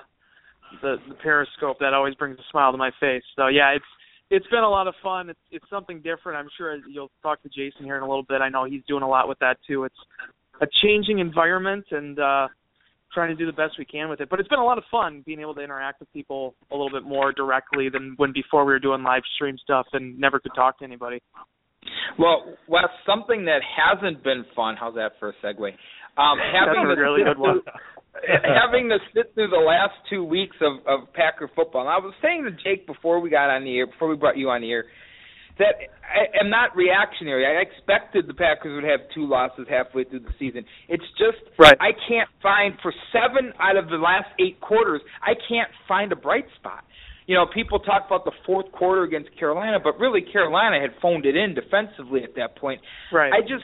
the, 0.82 0.98
the 1.08 1.16
Periscope. 1.16 1.78
That 1.80 1.94
always 1.94 2.16
brings 2.16 2.38
a 2.40 2.44
smile 2.52 2.72
to 2.72 2.78
my 2.78 2.92
face. 3.00 3.24
So 3.36 3.48
yeah, 3.48 3.70
it's 3.70 3.86
it's 4.34 4.48
been 4.48 4.64
a 4.64 4.70
lot 4.70 4.88
of 4.88 4.96
fun. 5.04 5.30
It's 5.30 5.40
it's 5.52 5.66
something 5.70 5.98
different. 6.02 6.40
I'm 6.40 6.50
sure 6.58 6.78
you'll 6.90 7.12
talk 7.22 7.42
to 7.44 7.50
Jason 7.50 7.86
here 7.86 7.98
in 7.98 8.04
a 8.04 8.08
little 8.08 8.24
bit. 8.24 8.42
I 8.42 8.50
know 8.50 8.66
he's 8.66 8.82
doing 8.88 9.04
a 9.04 9.08
lot 9.08 9.28
with 9.28 9.38
that 9.40 9.58
too. 9.68 9.84
It's 9.84 9.96
a 10.60 10.66
changing 10.84 11.20
environment, 11.20 11.86
and 11.92 12.18
uh, 12.18 12.48
trying 13.14 13.30
to 13.30 13.36
do 13.36 13.46
the 13.46 13.54
best 13.54 13.74
we 13.78 13.86
can 13.86 14.10
with 14.10 14.22
it. 14.22 14.30
But 14.30 14.40
it's 14.40 14.50
been 14.50 14.60
a 14.60 14.66
lot 14.66 14.80
of 14.80 14.84
fun 14.90 15.22
being 15.26 15.40
able 15.40 15.54
to 15.56 15.62
interact 15.62 16.00
with 16.00 16.12
people 16.14 16.56
a 16.72 16.76
little 16.76 16.92
bit 16.92 17.08
more 17.08 17.32
directly 17.32 17.90
than 17.90 18.16
when 18.18 18.34
before 18.34 18.66
we 18.66 18.74
were 18.74 18.80
doing 18.80 19.04
live 19.04 19.22
stream 19.36 19.56
stuff 19.64 19.86
and 19.94 20.18
never 20.20 20.40
could 20.40 20.56
talk 20.56 20.80
to 20.80 20.86
anybody. 20.86 21.22
Well, 22.18 22.56
Wes, 22.68 22.90
something 23.06 23.46
that 23.46 23.62
hasn't 23.62 24.24
been 24.24 24.46
fun. 24.56 24.76
How's 24.80 24.96
that 24.96 25.12
for 25.20 25.30
a 25.30 25.34
segue? 25.44 25.70
Um, 26.18 26.38
having 26.42 26.88
That's 26.88 26.98
a 26.98 27.02
really 27.02 27.24
good 27.24 27.38
one. 27.38 27.62
having 28.28 28.90
to 28.90 28.98
sit 29.14 29.34
through 29.34 29.50
the 29.50 29.58
last 29.58 29.94
two 30.10 30.24
weeks 30.24 30.56
of, 30.62 30.86
of 30.88 31.12
Packer 31.14 31.50
football. 31.56 31.82
And 31.82 31.90
I 31.90 31.98
was 31.98 32.14
saying 32.22 32.46
to 32.46 32.52
Jake 32.52 32.86
before 32.86 33.20
we 33.20 33.30
got 33.30 33.50
on 33.50 33.64
the 33.64 33.78
air, 33.78 33.88
before 33.88 34.10
we 34.10 34.16
brought 34.16 34.38
you 34.38 34.50
on 34.50 34.62
the 34.62 34.72
air, 34.72 34.86
that 35.60 35.76
I 36.02 36.42
am 36.42 36.50
not 36.50 36.76
reactionary. 36.76 37.46
I 37.46 37.62
expected 37.62 38.28
the 38.28 38.34
Packers 38.34 38.74
would 38.74 38.90
have 38.90 39.02
two 39.14 39.28
losses 39.28 39.68
halfway 39.70 40.04
through 40.04 40.22
the 40.22 40.34
season. 40.40 40.66
It's 40.90 41.04
just 41.18 41.38
right. 41.60 41.78
I 41.80 41.92
can't 42.08 42.30
find 42.42 42.74
for 42.82 42.94
seven 43.12 43.54
out 43.60 43.78
of 43.78 43.90
the 43.90 43.98
last 43.98 44.30
eight 44.40 44.60
quarters, 44.62 45.02
I 45.22 45.34
can't 45.48 45.70
find 45.88 46.12
a 46.12 46.16
bright 46.16 46.46
spot. 46.58 46.84
You 47.26 47.36
know, 47.36 47.46
people 47.54 47.80
talk 47.80 48.04
about 48.06 48.26
the 48.26 48.34
fourth 48.46 48.72
quarter 48.74 49.04
against 49.04 49.30
Carolina, 49.40 49.80
but 49.82 49.98
really 49.98 50.22
Carolina 50.22 50.82
had 50.82 50.92
phoned 51.02 51.26
it 51.26 51.38
in 51.38 51.56
defensively 51.56 52.24
at 52.24 52.36
that 52.36 52.58
point. 52.58 52.82
Right. 53.14 53.32
I 53.32 53.42
just 53.42 53.64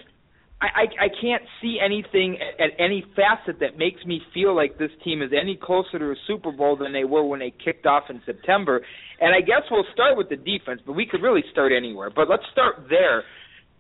I, 0.62 0.66
I 0.66 1.06
I 1.06 1.08
can't 1.22 1.44
see 1.62 1.78
anything 1.84 2.38
at, 2.38 2.60
at 2.60 2.72
any 2.80 3.06
facet 3.16 3.60
that 3.62 3.78
makes 3.78 4.04
me 4.06 4.22
feel 4.34 4.56
like 4.56 4.78
this 4.78 4.92
team 5.04 5.22
is 5.22 5.32
any 5.32 5.56
closer 5.56 5.98
to 6.00 6.12
a 6.12 6.16
Super 6.28 6.52
Bowl 6.52 6.76
than 6.76 6.92
they 6.92 7.06
were 7.06 7.26
when 7.26 7.40
they 7.40 7.54
kicked 7.64 7.86
off 7.86 8.04
in 8.10 8.22
September. 8.26 8.82
And 9.22 9.34
I 9.34 9.42
guess 9.42 9.64
we'll 9.72 9.86
start 9.94 10.18
with 10.18 10.30
the 10.30 10.36
defense, 10.36 10.82
but 10.86 10.94
we 10.94 11.06
could 11.06 11.22
really 11.22 11.44
start 11.52 11.72
anywhere. 11.72 12.10
But 12.14 12.30
let's 12.30 12.44
start 12.52 12.88
there. 12.90 13.24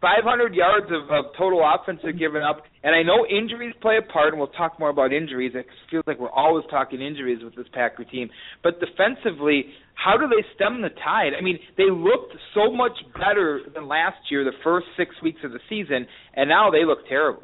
500 0.01 0.55
yards 0.55 0.87
of, 0.87 1.11
of 1.11 1.31
total 1.37 1.61
offense 1.61 1.99
are 2.05 2.13
given 2.13 2.41
up, 2.41 2.63
and 2.83 2.95
I 2.95 3.03
know 3.03 3.25
injuries 3.25 3.73
play 3.81 3.97
a 3.97 4.01
part, 4.01 4.29
and 4.29 4.39
we'll 4.39 4.47
talk 4.49 4.79
more 4.79 4.89
about 4.89 5.11
injuries. 5.11 5.51
It 5.55 5.65
feels 5.91 6.03
like 6.07 6.19
we're 6.19 6.31
always 6.31 6.63
talking 6.69 7.01
injuries 7.01 7.39
with 7.43 7.55
this 7.55 7.67
Packer 7.73 8.05
team. 8.05 8.29
But 8.63 8.79
defensively, 8.79 9.65
how 9.95 10.17
do 10.17 10.27
they 10.27 10.45
stem 10.55 10.81
the 10.81 10.89
tide? 10.89 11.33
I 11.37 11.41
mean, 11.41 11.59
they 11.77 11.91
looked 11.91 12.33
so 12.53 12.71
much 12.71 12.93
better 13.13 13.61
than 13.73 13.89
last 13.89 14.17
year, 14.31 14.45
the 14.45 14.55
first 14.63 14.87
six 14.95 15.11
weeks 15.21 15.41
of 15.43 15.51
the 15.51 15.59
season, 15.67 16.07
and 16.33 16.47
now 16.47 16.71
they 16.71 16.85
look 16.85 16.99
terrible. 17.09 17.43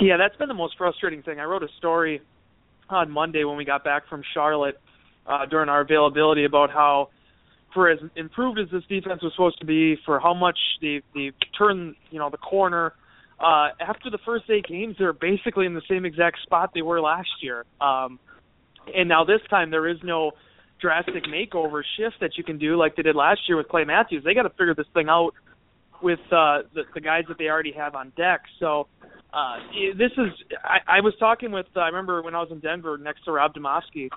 Yeah, 0.00 0.16
that's 0.16 0.36
been 0.36 0.48
the 0.48 0.54
most 0.54 0.74
frustrating 0.76 1.22
thing. 1.22 1.38
I 1.38 1.44
wrote 1.44 1.62
a 1.62 1.68
story 1.78 2.20
on 2.90 3.10
Monday 3.10 3.44
when 3.44 3.56
we 3.56 3.64
got 3.64 3.84
back 3.84 4.08
from 4.08 4.22
Charlotte 4.34 4.80
uh, 5.26 5.46
during 5.46 5.68
our 5.68 5.82
availability 5.82 6.44
about 6.44 6.70
how 6.70 7.10
for 7.74 7.90
as 7.90 7.98
improved 8.16 8.58
as 8.58 8.66
this 8.70 8.82
defense 8.88 9.22
was 9.22 9.32
supposed 9.34 9.58
to 9.60 9.66
be, 9.66 9.96
for 10.04 10.20
how 10.20 10.34
much 10.34 10.58
they 10.80 11.02
they 11.14 11.32
turned 11.56 11.96
you 12.10 12.18
know 12.18 12.30
the 12.30 12.38
corner. 12.38 12.94
Uh, 13.40 13.68
after 13.80 14.10
the 14.10 14.18
first 14.24 14.44
eight 14.50 14.66
games, 14.66 14.96
they're 14.98 15.12
basically 15.12 15.64
in 15.64 15.74
the 15.74 15.82
same 15.88 16.04
exact 16.04 16.42
spot 16.42 16.70
they 16.74 16.82
were 16.82 17.00
last 17.00 17.28
year. 17.40 17.64
Um, 17.80 18.18
and 18.92 19.08
now 19.08 19.24
this 19.24 19.40
time 19.48 19.70
there 19.70 19.86
is 19.86 19.98
no 20.02 20.32
drastic 20.80 21.24
makeover 21.24 21.82
shift 21.96 22.16
that 22.20 22.36
you 22.36 22.44
can 22.44 22.58
do 22.58 22.76
like 22.76 22.96
they 22.96 23.02
did 23.02 23.16
last 23.16 23.40
year 23.48 23.56
with 23.56 23.68
Clay 23.68 23.84
Matthews. 23.84 24.24
They 24.24 24.34
got 24.34 24.42
to 24.42 24.50
figure 24.50 24.74
this 24.74 24.86
thing 24.94 25.08
out 25.08 25.34
with 26.02 26.20
uh, 26.26 26.62
the, 26.74 26.82
the 26.94 27.00
guys 27.00 27.24
that 27.28 27.38
they 27.38 27.46
already 27.46 27.72
have 27.72 27.94
on 27.94 28.12
deck. 28.16 28.42
So 28.58 28.88
uh, 29.32 29.56
this 29.96 30.12
is 30.12 30.32
I, 30.64 30.98
I 30.98 31.00
was 31.00 31.14
talking 31.18 31.52
with 31.52 31.66
uh, 31.76 31.80
I 31.80 31.86
remember 31.86 32.22
when 32.22 32.34
I 32.34 32.40
was 32.40 32.50
in 32.50 32.60
Denver 32.60 32.98
next 32.98 33.24
to 33.24 33.32
Rob 33.32 33.54
Demovsky 33.54 34.08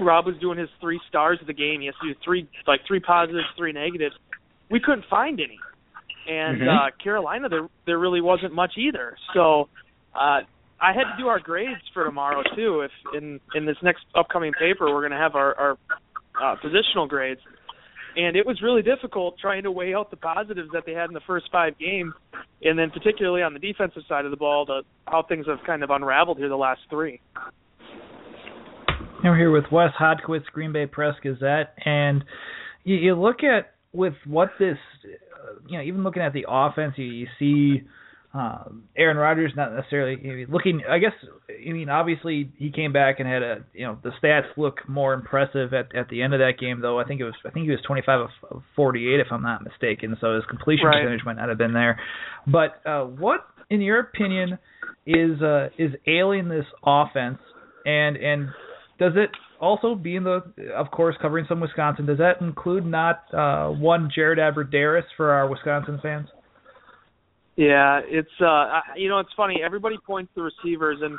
Rob 0.00 0.26
was 0.26 0.36
doing 0.40 0.58
his 0.58 0.68
three 0.80 1.00
stars 1.08 1.38
of 1.40 1.46
the 1.46 1.52
game. 1.52 1.80
He 1.80 1.86
has 1.86 1.94
to 2.02 2.12
do 2.12 2.18
three 2.24 2.48
like 2.66 2.80
three 2.86 3.00
positives, 3.00 3.46
three 3.56 3.72
negatives. 3.72 4.14
We 4.70 4.80
couldn't 4.80 5.04
find 5.08 5.40
any. 5.40 5.58
And 6.26 6.62
Mhm. 6.62 6.68
uh 6.68 6.90
Carolina 7.02 7.48
there 7.48 7.68
there 7.86 7.98
really 7.98 8.20
wasn't 8.20 8.52
much 8.54 8.72
either. 8.76 9.16
So 9.34 9.68
uh 10.14 10.40
I 10.80 10.92
had 10.92 11.04
to 11.04 11.16
do 11.16 11.28
our 11.28 11.38
grades 11.38 11.80
for 11.92 12.04
tomorrow 12.04 12.42
too. 12.56 12.80
If 12.80 12.90
in 13.14 13.40
in 13.54 13.66
this 13.66 13.76
next 13.82 14.04
upcoming 14.14 14.52
paper 14.54 14.86
we're 14.92 15.02
gonna 15.02 15.18
have 15.20 15.36
our, 15.36 15.54
our 15.54 15.78
uh 16.40 16.56
positional 16.56 17.08
grades. 17.08 17.40
And 18.16 18.36
it 18.36 18.46
was 18.46 18.62
really 18.62 18.82
difficult 18.82 19.38
trying 19.40 19.64
to 19.64 19.72
weigh 19.72 19.92
out 19.92 20.10
the 20.10 20.16
positives 20.16 20.70
that 20.72 20.84
they 20.86 20.92
had 20.92 21.10
in 21.10 21.14
the 21.14 21.20
first 21.26 21.50
five 21.50 21.76
games 21.78 22.14
and 22.62 22.78
then 22.78 22.90
particularly 22.90 23.42
on 23.42 23.52
the 23.52 23.58
defensive 23.58 24.02
side 24.08 24.24
of 24.24 24.30
the 24.30 24.36
ball, 24.36 24.64
the 24.64 24.82
how 25.06 25.22
things 25.22 25.46
have 25.46 25.58
kind 25.66 25.82
of 25.82 25.90
unraveled 25.90 26.38
here 26.38 26.48
the 26.48 26.56
last 26.56 26.80
three. 26.90 27.20
We're 29.24 29.38
here 29.38 29.50
with 29.50 29.64
Wes 29.72 29.90
Hodkiewicz, 29.98 30.44
Green 30.52 30.72
Bay 30.72 30.86
Press 30.86 31.14
Gazette, 31.22 31.74
and 31.84 32.22
you, 32.84 32.96
you 32.96 33.14
look 33.14 33.42
at 33.42 33.72
with 33.92 34.12
what 34.26 34.50
this, 34.58 34.76
uh, 35.04 35.60
you 35.66 35.78
know, 35.78 35.84
even 35.84 36.04
looking 36.04 36.20
at 36.22 36.34
the 36.34 36.44
offense, 36.46 36.94
you, 36.98 37.06
you 37.06 37.26
see 37.38 37.82
uh, 38.34 38.64
Aaron 38.96 39.16
Rodgers 39.16 39.52
not 39.56 39.72
necessarily 39.74 40.18
I 40.20 40.34
mean, 40.34 40.46
looking. 40.50 40.82
I 40.90 40.98
guess 40.98 41.12
I 41.48 41.72
mean 41.72 41.88
obviously 41.88 42.50
he 42.58 42.70
came 42.70 42.92
back 42.92 43.20
and 43.20 43.28
had 43.28 43.42
a 43.42 43.64
you 43.72 43.86
know 43.86 43.96
the 44.02 44.10
stats 44.22 44.48
look 44.56 44.86
more 44.88 45.14
impressive 45.14 45.72
at 45.72 45.94
at 45.94 46.08
the 46.10 46.20
end 46.20 46.34
of 46.34 46.40
that 46.40 46.54
game 46.60 46.80
though. 46.80 46.98
I 46.98 47.04
think 47.04 47.20
it 47.20 47.24
was 47.24 47.34
I 47.46 47.50
think 47.50 47.64
he 47.64 47.70
was 47.70 47.80
25 47.86 48.20
of, 48.20 48.28
of 48.50 48.62
48 48.76 49.20
if 49.20 49.28
I'm 49.30 49.42
not 49.42 49.62
mistaken. 49.64 50.16
So 50.20 50.34
his 50.34 50.44
completion 50.46 50.86
Right. 50.86 51.02
percentage 51.02 51.24
might 51.24 51.36
not 51.36 51.48
have 51.48 51.58
been 51.58 51.72
there. 51.72 51.98
But 52.46 52.82
uh, 52.84 53.04
what 53.04 53.46
in 53.70 53.80
your 53.80 54.00
opinion 54.00 54.58
is 55.06 55.40
uh, 55.40 55.68
is 55.78 55.92
ailing 56.06 56.48
this 56.48 56.66
offense 56.84 57.38
and 57.86 58.16
and 58.16 58.48
does 58.98 59.12
it 59.16 59.30
also 59.60 59.94
being 59.94 60.24
the 60.24 60.42
of 60.76 60.90
course 60.90 61.16
covering 61.20 61.46
some 61.48 61.60
Wisconsin 61.60 62.06
does 62.06 62.18
that 62.18 62.40
include 62.40 62.86
not 62.86 63.22
uh, 63.32 63.68
one 63.68 64.10
Jared 64.14 64.38
Abbrederis 64.38 65.04
for 65.16 65.30
our 65.30 65.48
Wisconsin 65.48 65.98
fans? 66.02 66.28
Yeah, 67.56 68.00
it's 68.04 68.28
uh 68.40 68.80
you 68.96 69.08
know 69.08 69.20
it's 69.20 69.32
funny. 69.36 69.60
Everybody 69.64 69.96
points 70.04 70.32
to 70.34 70.42
receivers, 70.42 70.98
and 71.02 71.18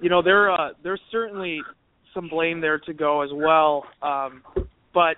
you 0.00 0.08
know 0.08 0.22
there 0.22 0.50
uh 0.50 0.70
there's 0.82 1.00
certainly 1.10 1.60
some 2.14 2.28
blame 2.28 2.60
there 2.60 2.78
to 2.78 2.92
go 2.92 3.22
as 3.22 3.30
well. 3.32 3.84
Um, 4.02 4.42
but 4.92 5.16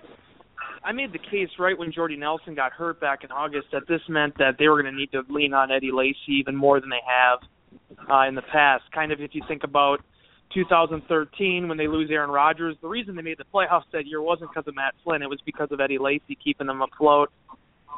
I 0.83 0.91
made 0.91 1.11
the 1.11 1.19
case 1.19 1.49
right 1.59 1.77
when 1.77 1.91
Jordy 1.91 2.15
Nelson 2.15 2.55
got 2.55 2.71
hurt 2.71 2.99
back 3.01 3.23
in 3.23 3.31
August 3.31 3.67
that 3.71 3.87
this 3.87 4.01
meant 4.07 4.37
that 4.37 4.55
they 4.59 4.67
were 4.67 4.81
going 4.81 4.93
to 4.93 4.97
need 4.97 5.11
to 5.11 5.23
lean 5.29 5.53
on 5.53 5.71
Eddie 5.71 5.91
Lacy 5.91 6.39
even 6.39 6.55
more 6.55 6.79
than 6.79 6.89
they 6.89 7.01
have 7.05 7.39
uh, 8.09 8.27
in 8.27 8.35
the 8.35 8.43
past. 8.53 8.83
Kind 8.93 9.11
of 9.11 9.19
if 9.19 9.31
you 9.33 9.41
think 9.47 9.63
about 9.63 10.01
2013 10.55 11.67
when 11.67 11.77
they 11.77 11.87
lose 11.87 12.09
Aaron 12.09 12.31
Rodgers, 12.31 12.75
the 12.81 12.87
reason 12.87 13.15
they 13.15 13.21
made 13.21 13.37
the 13.37 13.45
playoffs 13.53 13.83
that 13.93 14.07
year 14.07 14.21
wasn't 14.21 14.49
because 14.49 14.67
of 14.67 14.73
Matt 14.73 14.95
Flynn; 15.03 15.21
it 15.21 15.29
was 15.29 15.39
because 15.45 15.67
of 15.71 15.79
Eddie 15.79 15.99
Lacy 15.99 16.35
keeping 16.43 16.65
them 16.65 16.81
afloat 16.81 17.29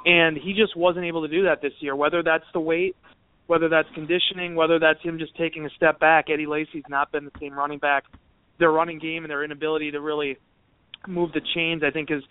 and 0.06 0.38
he 0.38 0.54
just 0.54 0.76
wasn't 0.76 1.06
able 1.06 1.22
to 1.22 1.28
do 1.28 1.44
that 1.44 1.62
this 1.62 1.74
year. 1.80 1.96
Whether 1.96 2.24
that's 2.24 2.46
the 2.54 2.60
weight, 2.60 2.96
whether 3.48 3.70
that's 3.70 3.90
conditioning, 3.94 4.56
whether 4.56 4.80
that's 4.80 5.02
him 5.02 5.20
just 5.20 5.36
taking 5.36 5.66
a 5.66 5.70
step 5.72 6.00
back. 6.00 6.26
Eddie 6.30 6.46
Lacy's 6.46 6.84
not 6.90 7.12
been 7.12 7.26
the 7.26 7.32
same 7.40 7.54
running 7.54 7.80
back. 7.80 8.06
Their 8.58 8.72
running 8.72 9.00
game 9.00 9.24
and 9.24 9.30
their 9.30 9.44
inability 9.44 9.92
to 9.92 10.02
really 10.02 10.38
move 11.08 11.32
the 11.34 11.42
chains, 11.56 11.84
I 11.86 11.92
think, 11.92 12.10
has 12.10 12.22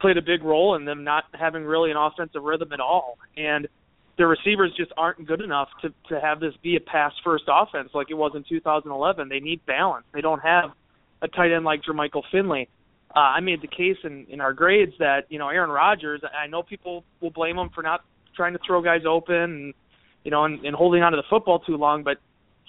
played 0.00 0.16
a 0.16 0.22
big 0.22 0.42
role 0.42 0.76
in 0.76 0.84
them 0.84 1.04
not 1.04 1.24
having 1.32 1.64
really 1.64 1.90
an 1.90 1.96
offensive 1.96 2.42
rhythm 2.42 2.72
at 2.72 2.80
all. 2.80 3.18
And 3.36 3.68
their 4.18 4.28
receivers 4.28 4.72
just 4.76 4.92
aren't 4.96 5.26
good 5.26 5.40
enough 5.40 5.68
to 5.82 5.90
to 6.08 6.20
have 6.20 6.40
this 6.40 6.54
be 6.62 6.76
a 6.76 6.80
pass 6.80 7.12
first 7.22 7.44
offense 7.48 7.90
like 7.94 8.08
it 8.10 8.14
was 8.14 8.32
in 8.34 8.44
2011. 8.48 9.28
They 9.28 9.40
need 9.40 9.64
balance. 9.66 10.06
They 10.12 10.20
don't 10.20 10.40
have 10.40 10.70
a 11.22 11.28
tight 11.28 11.52
end 11.52 11.64
like 11.64 11.82
Jermichael 11.82 12.22
Finley 12.30 12.68
uh, 13.16 13.20
I 13.20 13.40
made 13.40 13.62
the 13.62 13.66
case 13.66 13.96
in, 14.04 14.26
in 14.28 14.42
our 14.42 14.52
grades 14.52 14.92
that 14.98 15.22
you 15.30 15.38
know 15.38 15.48
Aaron 15.48 15.70
Rodgers. 15.70 16.20
I 16.22 16.46
know 16.46 16.62
people 16.62 17.02
will 17.20 17.30
blame 17.30 17.58
him 17.58 17.70
for 17.74 17.82
not 17.82 18.02
trying 18.36 18.52
to 18.52 18.58
throw 18.66 18.82
guys 18.82 19.02
open 19.08 19.34
and 19.34 19.74
you 20.22 20.30
know 20.30 20.44
and, 20.44 20.62
and 20.64 20.76
holding 20.76 21.02
on 21.02 21.12
to 21.12 21.16
the 21.16 21.24
football 21.30 21.60
too 21.60 21.76
long, 21.76 22.02
but 22.02 22.18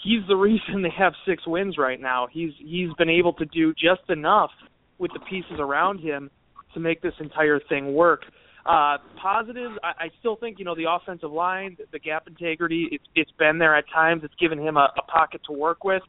he's 0.01 0.21
the 0.27 0.35
reason 0.37 0.81
they 0.81 0.93
have 0.97 1.13
six 1.27 1.45
wins 1.45 1.77
right 1.77 1.99
now. 1.99 2.27
He's 2.31 2.51
he's 2.59 2.89
been 2.97 3.09
able 3.09 3.33
to 3.33 3.45
do 3.45 3.73
just 3.73 4.09
enough 4.09 4.51
with 4.99 5.11
the 5.13 5.19
pieces 5.19 5.59
around 5.59 5.99
him 5.99 6.31
to 6.73 6.79
make 6.79 7.01
this 7.01 7.13
entire 7.19 7.59
thing 7.59 7.93
work. 7.93 8.21
Uh, 8.67 8.97
positives, 9.21 9.75
I, 9.81 10.05
I 10.05 10.09
still 10.19 10.35
think 10.35 10.59
you 10.59 10.65
know 10.65 10.75
the 10.75 10.85
offensive 10.89 11.31
line, 11.31 11.77
the 11.91 11.99
gap 11.99 12.27
integrity. 12.27 12.89
It's 12.91 13.03
it's 13.15 13.31
been 13.39 13.59
there 13.59 13.75
at 13.75 13.85
times. 13.93 14.23
It's 14.23 14.35
given 14.35 14.59
him 14.59 14.75
a, 14.75 14.91
a 14.97 15.01
pocket 15.03 15.41
to 15.47 15.53
work 15.53 15.83
with 15.83 16.03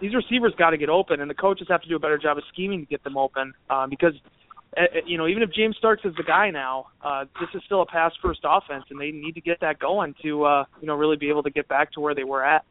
these 0.00 0.14
receivers 0.14 0.52
got 0.58 0.70
to 0.70 0.76
get 0.76 0.88
open, 0.88 1.20
and 1.20 1.30
the 1.30 1.34
coaches 1.34 1.66
have 1.70 1.82
to 1.82 1.88
do 1.88 1.96
a 1.96 1.98
better 1.98 2.18
job 2.18 2.38
of 2.38 2.44
scheming 2.52 2.80
to 2.80 2.86
get 2.86 3.02
them 3.04 3.16
open. 3.16 3.54
Um, 3.70 3.90
because, 3.90 4.12
uh, 4.76 4.82
you 5.06 5.18
know, 5.18 5.26
even 5.26 5.42
if 5.42 5.50
James 5.52 5.76
Starks 5.78 6.02
is 6.04 6.14
the 6.16 6.22
guy 6.22 6.50
now, 6.50 6.86
uh, 7.04 7.24
this 7.40 7.48
is 7.54 7.62
still 7.66 7.82
a 7.82 7.86
pass 7.86 8.12
first 8.22 8.40
offense, 8.44 8.84
and 8.90 9.00
they 9.00 9.10
need 9.10 9.32
to 9.32 9.40
get 9.40 9.60
that 9.60 9.78
going 9.78 10.14
to, 10.22 10.44
uh, 10.44 10.64
you 10.80 10.86
know, 10.86 10.94
really 10.94 11.16
be 11.16 11.28
able 11.28 11.42
to 11.42 11.50
get 11.50 11.68
back 11.68 11.92
to 11.92 12.00
where 12.00 12.14
they 12.14 12.24
were 12.24 12.44
at. 12.44 12.64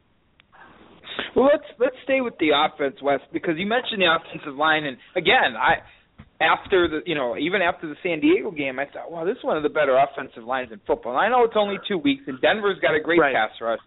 Well, 1.36 1.46
let's 1.46 1.66
let's 1.78 1.96
stay 2.04 2.20
with 2.20 2.34
the 2.38 2.50
offense, 2.54 2.96
Wes, 3.02 3.20
because 3.32 3.54
you 3.56 3.66
mentioned 3.66 4.00
the 4.00 4.10
offensive 4.10 4.56
line, 4.56 4.84
and 4.84 4.96
again, 5.16 5.54
I 5.56 5.82
after 6.40 6.88
the 6.88 7.00
you 7.06 7.14
know 7.14 7.36
even 7.36 7.62
after 7.62 7.86
the 7.88 7.96
San 8.02 8.20
Diego 8.20 8.50
game, 8.50 8.78
I 8.78 8.86
thought, 8.86 9.10
wow, 9.10 9.24
this 9.24 9.36
is 9.38 9.44
one 9.44 9.56
of 9.56 9.62
the 9.62 9.68
better 9.68 9.96
offensive 9.96 10.44
lines 10.44 10.70
in 10.72 10.80
football. 10.86 11.12
And 11.12 11.20
I 11.20 11.28
know 11.28 11.44
it's 11.44 11.56
only 11.56 11.76
two 11.88 11.98
weeks, 11.98 12.24
and 12.26 12.40
Denver's 12.40 12.78
got 12.80 12.94
a 12.94 13.00
great 13.00 13.20
Right. 13.20 13.34
pass 13.34 13.50
rush. 13.60 13.80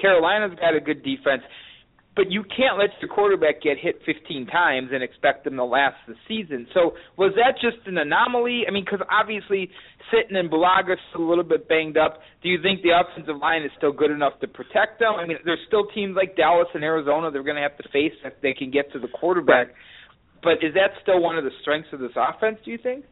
Carolina's 0.00 0.58
got 0.58 0.74
a 0.74 0.80
good 0.80 1.02
defense. 1.02 1.42
but 2.16 2.30
you 2.30 2.44
can't 2.44 2.78
let 2.78 2.90
your 3.02 3.10
quarterback 3.10 3.60
get 3.60 3.76
hit 3.76 4.00
15 4.06 4.46
times 4.46 4.90
and 4.92 5.02
expect 5.02 5.42
them 5.42 5.56
to 5.56 5.64
last 5.64 5.96
the 6.06 6.14
season. 6.28 6.64
So 6.72 6.94
was 7.16 7.32
that 7.34 7.58
just 7.60 7.84
an 7.88 7.98
anomaly? 7.98 8.66
I 8.68 8.70
mean, 8.70 8.84
because 8.84 9.04
obviously 9.10 9.68
Sitton 10.12 10.36
and 10.36 10.48
Bulaga's 10.48 11.00
a 11.16 11.18
little 11.20 11.42
bit 11.42 11.68
banged 11.68 11.96
up. 11.96 12.20
Do 12.40 12.48
you 12.48 12.62
think 12.62 12.82
the 12.82 12.90
offensive 12.94 13.38
line 13.38 13.64
is 13.64 13.72
still 13.76 13.90
good 13.90 14.12
enough 14.12 14.38
to 14.42 14.46
protect 14.46 15.00
them? 15.00 15.14
I 15.18 15.26
mean, 15.26 15.38
there's 15.44 15.58
still 15.66 15.86
teams 15.86 16.14
like 16.14 16.36
Dallas 16.36 16.68
and 16.72 16.84
Arizona 16.84 17.32
they're 17.32 17.42
going 17.42 17.56
to 17.56 17.62
have 17.62 17.76
to 17.78 17.88
face 17.88 18.14
if 18.24 18.34
they 18.42 18.52
can 18.54 18.70
get 18.70 18.92
to 18.92 19.00
the 19.00 19.08
quarterback. 19.08 19.74
But 20.44 20.62
is 20.62 20.74
that 20.74 20.90
still 21.02 21.20
one 21.20 21.38
of 21.38 21.44
the 21.44 21.50
strengths 21.62 21.88
of 21.92 22.00
this 22.00 22.12
offense? 22.14 22.58
Do 22.64 22.70
you 22.70 22.78
think? 22.78 23.04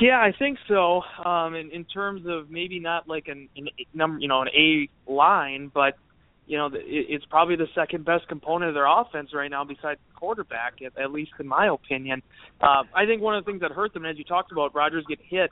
Yeah, 0.00 0.18
I 0.18 0.32
think 0.38 0.58
so. 0.68 1.02
Um, 1.24 1.54
in, 1.54 1.70
in 1.70 1.84
terms 1.84 2.22
of 2.26 2.50
maybe 2.50 2.80
not 2.80 3.08
like 3.08 3.28
an, 3.28 3.48
an 3.56 3.68
number, 3.92 4.20
you 4.20 4.28
know, 4.28 4.42
an 4.42 4.48
A 4.56 4.88
line, 5.10 5.70
but 5.74 5.94
you 6.46 6.56
know, 6.56 6.70
it's 6.72 7.24
probably 7.24 7.56
the 7.56 7.66
second 7.74 8.04
best 8.04 8.28
component 8.28 8.68
of 8.68 8.74
their 8.74 8.86
offense 8.86 9.30
right 9.34 9.50
now, 9.50 9.64
besides 9.64 9.98
quarterback, 10.14 10.74
at, 10.80 10.96
at 10.96 11.10
least 11.10 11.32
in 11.40 11.46
my 11.48 11.66
opinion. 11.66 12.22
Uh, 12.60 12.84
I 12.94 13.04
think 13.04 13.20
one 13.20 13.36
of 13.36 13.44
the 13.44 13.50
things 13.50 13.62
that 13.62 13.72
hurt 13.72 13.92
them, 13.92 14.06
as 14.06 14.16
you 14.16 14.22
talked 14.22 14.52
about, 14.52 14.72
Rodgers 14.74 15.04
get 15.08 15.18
hit. 15.28 15.50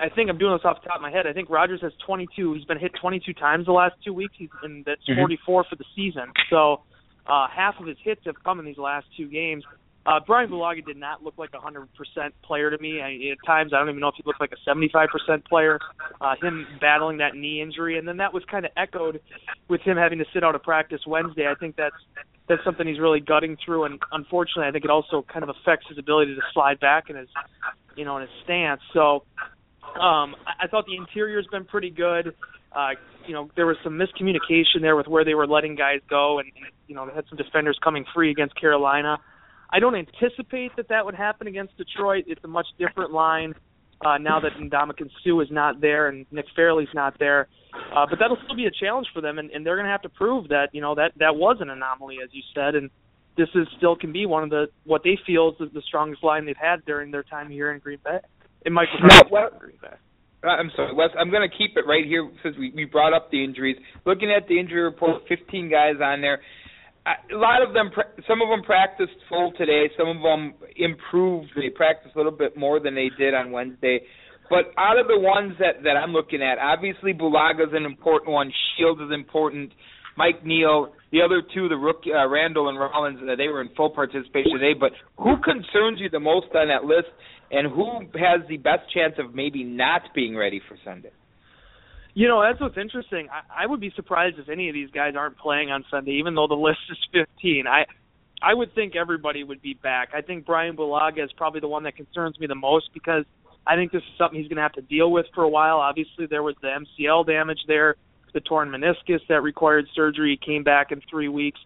I 0.00 0.10
think 0.10 0.28
I'm 0.28 0.38
doing 0.38 0.52
this 0.52 0.60
off 0.64 0.82
the 0.82 0.88
top 0.88 0.96
of 0.96 1.02
my 1.02 1.10
head. 1.10 1.26
I 1.26 1.32
think 1.32 1.48
Rodgers 1.48 1.80
has 1.80 1.92
22. 2.06 2.54
He's 2.54 2.64
been 2.66 2.78
hit 2.78 2.92
22 3.00 3.32
times 3.32 3.66
the 3.66 3.72
last 3.72 3.94
two 4.04 4.12
weeks. 4.12 4.34
He's 4.36 4.50
and 4.62 4.84
that's 4.84 5.00
mm-hmm. 5.08 5.18
44 5.18 5.64
for 5.68 5.76
the 5.76 5.84
season. 5.96 6.30
So 6.50 6.82
uh, 7.26 7.48
half 7.48 7.74
of 7.80 7.86
his 7.86 7.96
hits 8.04 8.20
have 8.26 8.36
come 8.44 8.60
in 8.60 8.66
these 8.66 8.78
last 8.78 9.06
two 9.16 9.28
games. 9.28 9.64
Uh, 10.08 10.18
Brian 10.26 10.48
Bulaga 10.48 10.84
did 10.86 10.96
not 10.96 11.22
look 11.22 11.34
like 11.36 11.50
a 11.52 11.58
100% 11.58 11.86
player 12.42 12.70
to 12.70 12.78
me. 12.78 13.02
I, 13.02 13.30
at 13.30 13.38
times, 13.46 13.74
I 13.74 13.78
don't 13.78 13.90
even 13.90 14.00
know 14.00 14.08
if 14.08 14.14
he 14.16 14.22
looked 14.24 14.40
like 14.40 14.52
a 14.52 14.70
75% 14.70 15.44
player. 15.44 15.78
Uh, 16.18 16.34
him 16.40 16.66
battling 16.80 17.18
that 17.18 17.34
knee 17.34 17.60
injury, 17.60 17.98
and 17.98 18.08
then 18.08 18.16
that 18.16 18.32
was 18.32 18.42
kind 18.50 18.64
of 18.64 18.70
echoed 18.74 19.20
with 19.68 19.82
him 19.82 19.98
having 19.98 20.18
to 20.18 20.24
sit 20.32 20.42
out 20.42 20.54
of 20.54 20.62
practice 20.62 21.00
Wednesday. 21.06 21.46
I 21.46 21.54
think 21.56 21.76
that's 21.76 21.94
that's 22.48 22.64
something 22.64 22.86
he's 22.86 22.98
really 22.98 23.20
gutting 23.20 23.58
through, 23.62 23.84
and 23.84 24.00
unfortunately, 24.10 24.64
I 24.66 24.70
think 24.72 24.86
it 24.86 24.90
also 24.90 25.26
kind 25.30 25.42
of 25.42 25.50
affects 25.50 25.84
his 25.90 25.98
ability 25.98 26.34
to 26.34 26.40
slide 26.54 26.80
back 26.80 27.10
in 27.10 27.16
his, 27.16 27.28
you 27.94 28.06
know, 28.06 28.16
in 28.16 28.22
his 28.22 28.30
stance. 28.44 28.80
So, 28.94 29.24
um, 30.00 30.34
I, 30.46 30.64
I 30.64 30.66
thought 30.70 30.86
the 30.86 30.96
interior's 30.96 31.46
been 31.52 31.66
pretty 31.66 31.90
good. 31.90 32.34
Uh, 32.72 32.92
you 33.26 33.34
know, 33.34 33.50
there 33.56 33.66
was 33.66 33.76
some 33.84 33.98
miscommunication 33.98 34.80
there 34.80 34.96
with 34.96 35.06
where 35.06 35.26
they 35.26 35.34
were 35.34 35.46
letting 35.46 35.74
guys 35.74 36.00
go, 36.08 36.38
and, 36.38 36.50
and 36.56 36.72
you 36.86 36.94
know, 36.94 37.06
they 37.06 37.12
had 37.12 37.24
some 37.28 37.36
defenders 37.36 37.78
coming 37.84 38.06
free 38.14 38.30
against 38.30 38.58
Carolina. 38.58 39.18
I 39.70 39.80
don't 39.80 39.94
anticipate 39.94 40.72
that 40.76 40.88
that 40.88 41.04
would 41.04 41.14
happen 41.14 41.46
against 41.46 41.76
Detroit. 41.76 42.24
It's 42.26 42.42
a 42.44 42.48
much 42.48 42.66
different 42.78 43.12
line 43.12 43.54
uh, 44.04 44.18
now 44.18 44.40
that 44.40 44.52
Ndamukong 44.60 45.10
Suh 45.24 45.40
is 45.40 45.48
not 45.50 45.80
there 45.80 46.08
and 46.08 46.26
Nick 46.30 46.46
Fairley's 46.54 46.88
not 46.94 47.18
there. 47.18 47.48
Uh, 47.94 48.06
but 48.08 48.18
that'll 48.18 48.38
still 48.44 48.56
be 48.56 48.66
a 48.66 48.70
challenge 48.70 49.06
for 49.12 49.20
them, 49.20 49.38
and, 49.38 49.50
and 49.50 49.64
they're 49.64 49.76
going 49.76 49.86
to 49.86 49.92
have 49.92 50.02
to 50.02 50.08
prove 50.08 50.48
that 50.48 50.68
you 50.72 50.80
know 50.80 50.94
that 50.94 51.12
that 51.18 51.36
was 51.36 51.58
an 51.60 51.70
anomaly, 51.70 52.16
as 52.22 52.30
you 52.32 52.42
said, 52.54 52.74
and 52.74 52.90
this 53.36 53.48
is 53.54 53.66
still 53.76 53.94
can 53.94 54.10
be 54.10 54.26
one 54.26 54.42
of 54.42 54.50
the 54.50 54.66
what 54.84 55.02
they 55.04 55.18
feel 55.26 55.54
is 55.60 55.68
the 55.74 55.82
strongest 55.86 56.24
line 56.24 56.46
they've 56.46 56.56
had 56.56 56.84
during 56.86 57.10
their 57.10 57.22
time 57.22 57.50
here 57.50 57.72
in 57.72 57.78
Green 57.78 57.98
Bay. 58.04 58.18
In 58.64 58.72
Michael 58.72 58.98
no, 59.02 59.20
well, 59.30 59.50
Green 59.58 59.76
Bay. 59.82 59.94
I'm 60.42 60.70
sorry, 60.76 60.94
Wes. 60.94 61.10
I'm 61.18 61.30
going 61.30 61.48
to 61.48 61.56
keep 61.56 61.76
it 61.76 61.84
right 61.86 62.04
here 62.04 62.30
since 62.42 62.56
we, 62.56 62.72
we 62.74 62.84
brought 62.84 63.12
up 63.12 63.30
the 63.30 63.42
injuries. 63.42 63.76
Looking 64.06 64.30
at 64.30 64.46
the 64.48 64.58
injury 64.58 64.82
report, 64.82 65.22
15 65.28 65.68
guys 65.68 65.94
on 66.02 66.20
there 66.20 66.40
a 67.32 67.36
lot 67.36 67.62
of 67.62 67.74
them, 67.74 67.90
some 68.26 68.42
of 68.42 68.48
them 68.48 68.62
practiced 68.62 69.16
full 69.28 69.52
today. 69.56 69.90
Some 69.96 70.08
of 70.08 70.22
them 70.22 70.54
improved. 70.76 71.50
They 71.56 71.70
practiced 71.70 72.14
a 72.14 72.18
little 72.18 72.32
bit 72.32 72.56
more 72.56 72.80
than 72.80 72.94
they 72.94 73.10
did 73.18 73.34
on 73.34 73.52
Wednesday. 73.52 74.00
But 74.50 74.72
out 74.78 74.98
of 74.98 75.06
the 75.06 75.18
ones 75.18 75.54
that 75.58 75.82
that 75.84 75.96
I'm 75.96 76.12
looking 76.12 76.42
at, 76.42 76.58
obviously 76.58 77.12
Bulaga's 77.12 77.72
an 77.72 77.84
important 77.84 78.32
one. 78.32 78.50
Shields 78.76 79.00
is 79.00 79.12
important. 79.12 79.72
Mike 80.16 80.44
Neal, 80.44 80.92
the 81.12 81.22
other 81.22 81.42
two, 81.54 81.68
the 81.68 81.76
rookie 81.76 82.12
uh, 82.12 82.26
Randall 82.26 82.68
and 82.68 82.78
Rollins, 82.78 83.20
uh, 83.22 83.36
they 83.36 83.46
were 83.46 83.60
in 83.60 83.68
full 83.76 83.90
participation 83.90 84.52
today. 84.52 84.74
But 84.78 84.92
who 85.16 85.36
concerns 85.44 86.00
you 86.00 86.10
the 86.10 86.18
most 86.18 86.48
on 86.54 86.68
that 86.68 86.84
list, 86.84 87.08
and 87.52 87.70
who 87.70 88.00
has 88.18 88.40
the 88.48 88.56
best 88.56 88.90
chance 88.92 89.14
of 89.18 89.34
maybe 89.34 89.62
not 89.62 90.02
being 90.14 90.36
ready 90.36 90.60
for 90.66 90.76
Sunday? 90.84 91.12
You 92.18 92.26
know, 92.26 92.42
that's 92.42 92.60
what's 92.60 92.76
interesting. 92.76 93.28
I, 93.30 93.62
I 93.62 93.66
would 93.66 93.78
be 93.78 93.92
surprised 93.94 94.40
if 94.40 94.48
any 94.48 94.68
of 94.68 94.74
these 94.74 94.90
guys 94.90 95.14
aren't 95.16 95.38
playing 95.38 95.70
on 95.70 95.84
Sunday, 95.88 96.18
even 96.18 96.34
though 96.34 96.48
the 96.48 96.54
list 96.68 96.80
is 96.90 96.98
15. 97.12 97.68
I 97.68 97.84
I 98.42 98.54
would 98.54 98.74
think 98.74 98.96
everybody 98.96 99.44
would 99.44 99.62
be 99.62 99.74
back. 99.74 100.08
I 100.12 100.20
think 100.20 100.44
Brian 100.44 100.76
Bulaga 100.76 101.24
is 101.24 101.30
probably 101.36 101.60
the 101.60 101.68
one 101.68 101.84
that 101.84 101.94
concerns 101.94 102.36
me 102.40 102.48
the 102.48 102.56
most 102.56 102.90
because 102.92 103.24
I 103.68 103.76
think 103.76 103.92
this 103.92 104.02
is 104.02 104.18
something 104.18 104.36
he's 104.36 104.48
going 104.48 104.56
to 104.56 104.62
have 104.62 104.72
to 104.72 104.82
deal 104.82 105.12
with 105.12 105.26
for 105.32 105.44
a 105.44 105.48
while. 105.48 105.76
Obviously, 105.76 106.26
there 106.26 106.42
was 106.42 106.56
the 106.60 106.68
MCL 106.68 107.24
damage 107.24 107.60
there, 107.68 107.94
the 108.34 108.40
torn 108.40 108.68
meniscus 108.68 109.20
that 109.28 109.40
required 109.42 109.86
surgery. 109.94 110.36
He 110.40 110.44
came 110.44 110.64
back 110.64 110.90
in 110.90 111.00
three 111.08 111.28
weeks. 111.28 111.60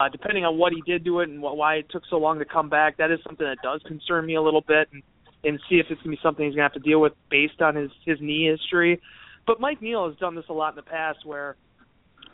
Uh, 0.00 0.08
depending 0.08 0.44
on 0.44 0.58
what 0.58 0.72
he 0.72 0.82
did 0.90 1.04
to 1.04 1.20
it 1.20 1.28
and 1.28 1.40
what, 1.40 1.56
why 1.56 1.76
it 1.76 1.86
took 1.90 2.02
so 2.10 2.16
long 2.16 2.40
to 2.40 2.44
come 2.44 2.68
back, 2.68 2.96
that 2.96 3.12
is 3.12 3.20
something 3.24 3.46
that 3.46 3.58
does 3.62 3.80
concern 3.86 4.26
me 4.26 4.34
a 4.34 4.42
little 4.42 4.64
bit, 4.66 4.88
and 4.92 5.04
and 5.44 5.60
see 5.70 5.76
if 5.76 5.86
it's 5.88 6.02
going 6.02 6.16
to 6.16 6.20
be 6.20 6.20
something 6.20 6.46
he's 6.46 6.56
going 6.56 6.68
to 6.68 6.74
have 6.74 6.82
to 6.82 6.88
deal 6.88 7.00
with 7.00 7.12
based 7.30 7.60
on 7.60 7.76
his 7.76 7.92
his 8.04 8.18
knee 8.20 8.50
history. 8.50 9.00
But 9.46 9.60
Mike 9.60 9.82
Neal 9.82 10.08
has 10.08 10.16
done 10.18 10.34
this 10.34 10.46
a 10.48 10.52
lot 10.52 10.70
in 10.70 10.76
the 10.76 10.82
past 10.82 11.18
where 11.24 11.56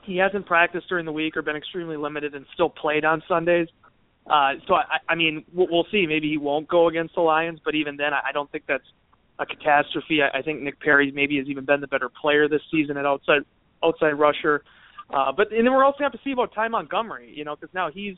he 0.03 0.17
hasn't 0.17 0.47
practiced 0.47 0.89
during 0.89 1.07
the 1.07 1.13
week 1.13 1.37
or 1.37 1.43
been 1.43 1.57
extremely 1.57 1.97
limited 1.97 2.35
and 2.35 2.47
still 2.55 2.71
played 2.71 3.05
on 3.05 3.23
Sundays. 3.29 3.69
Uh, 4.27 4.53
so 4.67 4.75
I, 4.75 4.99
I 5.09 5.15
mean, 5.15 5.45
we'll, 5.53 5.87
see. 5.91 6.07
Maybe 6.07 6.29
he 6.29 6.37
won't 6.37 6.69
go 6.69 6.89
against 6.89 7.15
the 7.15 7.21
Lions, 7.21 7.61
but 7.65 7.75
even 7.75 7.97
then, 7.97 8.13
I, 8.13 8.33
don't 8.33 8.51
think 8.53 8.65
that's 8.69 8.85
a 9.39 9.47
catastrophe. 9.47 10.21
I, 10.23 10.39
I 10.39 10.43
think 10.43 10.63
Nick 10.63 10.79
Perry 10.81 11.11
maybe 11.11 11.39
has 11.39 11.49
even 11.49 11.65
been 11.65 11.81
the 11.81 11.89
better 11.89 12.09
player 12.09 12.49
this 12.49 12.61
season 12.71 12.97
at 12.97 13.07
outside 13.07 13.43
outside 13.83 14.11
rusher. 14.11 14.63
Uh, 15.13 15.33
but 15.33 15.51
and 15.53 15.67
then 15.67 15.73
we're 15.73 15.85
also 15.85 16.03
have 16.03 16.13
to 16.13 16.21
see 16.23 16.33
about 16.33 16.55
Ty 16.55 16.69
Montgomery, 16.69 17.33
you 17.35 17.45
know, 17.45 17.57
because 17.57 17.75
now 17.75 17.91
he's 17.91 18.15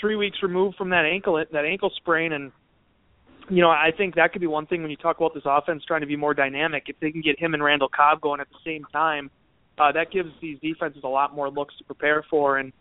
three 0.00 0.16
weeks 0.16 0.38
removed 0.42 0.76
from 0.76 0.90
that 0.90 1.04
ankle 1.04 1.44
that 1.52 1.64
ankle 1.64 1.92
sprain, 1.96 2.32
and 2.32 2.52
you 3.52 3.60
know, 3.60 3.68
I 3.68 3.90
think 3.94 4.14
that 4.14 4.32
could 4.32 4.40
be 4.40 4.46
one 4.46 4.66
thing 4.66 4.80
when 4.80 4.90
you 4.90 4.96
talk 4.96 5.18
about 5.18 5.34
this 5.34 5.42
offense 5.44 5.82
trying 5.86 6.00
to 6.00 6.06
be 6.06 6.16
more 6.16 6.32
dynamic. 6.32 6.84
If 6.86 6.96
they 7.00 7.12
can 7.12 7.20
get 7.20 7.38
him 7.38 7.52
and 7.52 7.62
Randall 7.62 7.90
Cobb 7.94 8.22
going 8.22 8.40
at 8.40 8.48
the 8.48 8.56
same 8.64 8.84
time, 8.90 9.30
uh, 9.78 9.92
that 9.92 10.10
gives 10.10 10.30
these 10.40 10.58
defenses 10.60 11.02
a 11.04 11.08
lot 11.08 11.34
more 11.34 11.50
looks 11.50 11.76
to 11.76 11.84
prepare 11.84 12.24
for, 12.30 12.56
and 12.56 12.72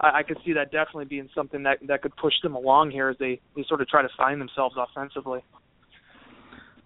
I, 0.00 0.18
I 0.18 0.22
could 0.22 0.36
see 0.44 0.52
that 0.52 0.70
definitely 0.70 1.06
being 1.06 1.30
something 1.34 1.62
that 1.62 1.78
that 1.88 2.02
could 2.02 2.14
push 2.16 2.34
them 2.42 2.54
along 2.54 2.90
here 2.90 3.08
as 3.08 3.16
they 3.18 3.40
they 3.56 3.64
sort 3.68 3.80
of 3.80 3.88
try 3.88 4.02
to 4.02 4.08
find 4.18 4.38
themselves 4.38 4.76
offensively. 4.76 5.40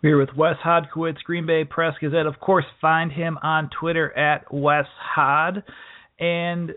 We're 0.02 0.10
here 0.10 0.18
with 0.18 0.30
Wes 0.36 0.56
Hodkiewicz, 0.64 1.22
Green 1.24 1.46
Bay 1.46 1.64
Press 1.64 1.94
Gazette. 2.00 2.26
Of 2.26 2.38
course, 2.40 2.64
find 2.80 3.10
him 3.10 3.38
on 3.42 3.70
Twitter 3.78 4.16
at 4.16 4.52
Wes 4.52 4.86
Hod. 5.00 5.64
And 6.20 6.72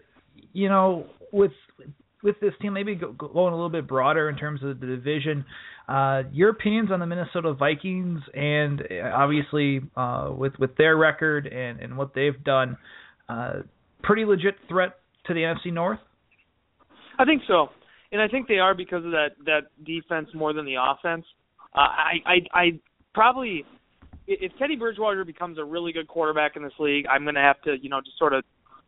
you 0.54 0.69
know, 0.69 1.06
with 1.32 1.51
with 2.23 2.39
this 2.39 2.54
team, 2.60 2.73
maybe 2.73 2.95
go, 2.95 3.12
going 3.12 3.54
a 3.54 3.56
little 3.56 3.69
bit 3.69 3.88
broader 3.88 4.30
in 4.30 4.36
terms 4.36 4.63
of 4.63 4.80
the 4.80 4.88
division. 4.88 5.45
Uh, 5.88 6.24
your 6.32 6.50
opinions 6.50 6.89
on 6.91 7.00
the 7.00 7.06
Minnesota 7.06 7.54
Vikings, 7.54 8.21
and 8.34 8.82
uh, 8.82 9.10
obviously 9.13 9.82
uh, 9.95 10.32
with 10.36 10.54
with 10.58 10.76
their 10.78 10.98
record 10.98 11.45
and 11.45 11.80
and 11.80 11.95
what 11.95 12.15
they've 12.15 12.43
done, 12.43 12.76
uh, 13.30 13.58
pretty 14.02 14.26
legit 14.26 14.56
threat 14.67 14.98
to 15.28 15.34
the 15.34 15.41
NFC 15.41 15.71
North. 15.71 16.00
I 17.19 17.26
think 17.26 17.43
so, 17.48 17.67
and 18.12 18.19
I 18.19 18.28
think 18.28 18.48
they 18.48 18.58
are 18.58 18.74
because 18.74 19.06
of 19.06 19.12
that 19.12 19.30
that 19.45 19.86
defense 19.86 20.30
more 20.34 20.54
than 20.54 20.65
the 20.65 20.76
offense. 20.80 21.26
Uh, 21.76 21.82
I 21.82 22.13
I 22.26 22.36
I 22.60 22.80
probably 23.13 23.63
if 24.28 24.52
Teddy 24.58 24.76
Bridgewater 24.76 25.24
becomes 25.24 25.60
a 25.60 25.63
really 25.63 25.93
good 25.93 26.08
quarterback 26.08 26.56
in 26.56 26.63
this 26.63 26.74
league, 26.80 27.06
I'm 27.08 27.24
going 27.24 27.36
to 27.36 27.41
have 27.41 27.62
to 27.62 27.76
you 27.80 27.89
know 27.89 28.02
just 28.02 28.17
sort 28.17 28.34
of 28.34 28.43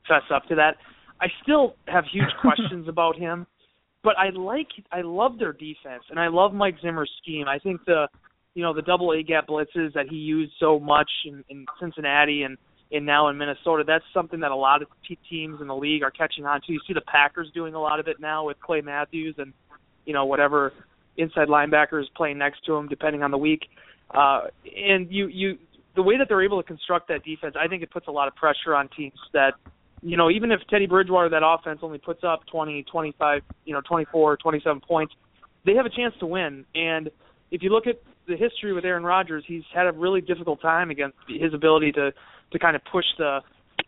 fess 0.07 0.23
up 0.33 0.47
to 0.47 0.55
that. 0.55 0.77
I 1.21 1.27
still 1.43 1.75
have 1.88 2.05
huge 2.12 2.29
questions 2.41 2.88
about 2.88 3.17
him 3.17 3.45
but 4.03 4.17
I 4.17 4.29
like 4.29 4.67
I 4.91 5.01
love 5.01 5.39
their 5.39 5.53
defense 5.53 6.03
and 6.10 6.19
I 6.19 6.27
love 6.27 6.53
Mike 6.53 6.75
Zimmer's 6.81 7.12
scheme. 7.21 7.47
I 7.47 7.60
think 7.60 7.83
the 7.86 8.07
you 8.53 8.63
know 8.63 8.73
the 8.73 8.81
double 8.81 9.12
A 9.12 9.23
gap 9.23 9.47
blitzes 9.47 9.93
that 9.93 10.07
he 10.10 10.15
used 10.15 10.53
so 10.60 10.79
much 10.79 11.10
in, 11.25 11.43
in 11.49 11.65
Cincinnati 11.79 12.43
and 12.43 12.57
and 12.91 13.05
now 13.05 13.27
in 13.27 13.38
Minnesota, 13.38 13.83
that's 13.86 14.05
something 14.13 14.39
that 14.39 14.51
a 14.51 14.55
lot 14.55 14.81
of 14.81 14.88
teams 15.29 15.60
in 15.60 15.67
the 15.67 15.75
league 15.75 16.03
are 16.03 16.12
catching 16.12 16.45
on 16.45 16.62
to. 16.62 16.71
You 16.71 16.79
see 16.88 16.93
the 16.93 17.01
Packers 17.01 17.51
doing 17.53 17.73
a 17.73 17.81
lot 17.81 17.99
of 17.99 18.07
it 18.07 18.19
now 18.19 18.45
with 18.45 18.60
Clay 18.62 18.81
Matthews 18.81 19.36
and 19.38 19.53
you 20.05 20.13
know 20.13 20.25
whatever 20.25 20.73
inside 21.17 21.47
linebackers 21.47 22.03
playing 22.15 22.38
next 22.38 22.63
to 22.65 22.75
him 22.75 22.88
depending 22.88 23.23
on 23.23 23.31
the 23.31 23.38
week. 23.38 23.67
Uh, 24.13 24.43
and 24.65 25.12
you 25.12 25.27
you 25.27 25.57
the 25.95 26.03
way 26.03 26.17
that 26.17 26.27
they're 26.29 26.43
able 26.43 26.62
to 26.62 26.67
construct 26.67 27.07
that 27.10 27.23
defense, 27.25 27.55
I 27.60 27.67
think 27.67 27.83
it 27.83 27.91
puts 27.91 28.07
a 28.07 28.12
lot 28.12 28.27
of 28.27 28.36
pressure 28.36 28.75
on 28.75 28.88
teams 28.95 29.19
that 29.33 29.55
you 30.01 30.17
know, 30.17 30.29
even 30.29 30.51
if 30.51 30.60
Teddy 30.69 30.86
Bridgewater, 30.86 31.29
that 31.29 31.43
offense 31.43 31.79
only 31.81 31.97
puts 31.97 32.23
up 32.23 32.45
20, 32.51 32.83
25, 32.83 33.41
you 33.65 33.73
know, 33.73 33.81
24, 33.81 34.38
27 34.38 34.81
points, 34.81 35.13
they 35.65 35.73
have 35.73 35.86
a 35.86 35.89
chance 35.89 36.13
to 36.19 36.25
win. 36.25 36.65
And 36.75 37.10
if 37.51 37.63
you 37.63 37.69
look 37.69 37.88
at 37.88 38.01
the 38.27 38.36
history 38.36 38.73
with 38.73 38.86
Aaron 38.86 39.03
Rodgers, 39.03 39.43
he's 39.47 39.63
had 39.73 39.88
a 39.88 39.91
really 39.91 40.21
difficult 40.21 40.62
time 40.62 40.89
against 40.91 41.17
his 41.27 41.53
ability 41.53 41.91
to 41.93 42.12
to 42.51 42.60
kind 42.60 42.75
of 42.75 42.81
push 42.91 43.05
the 43.17 43.39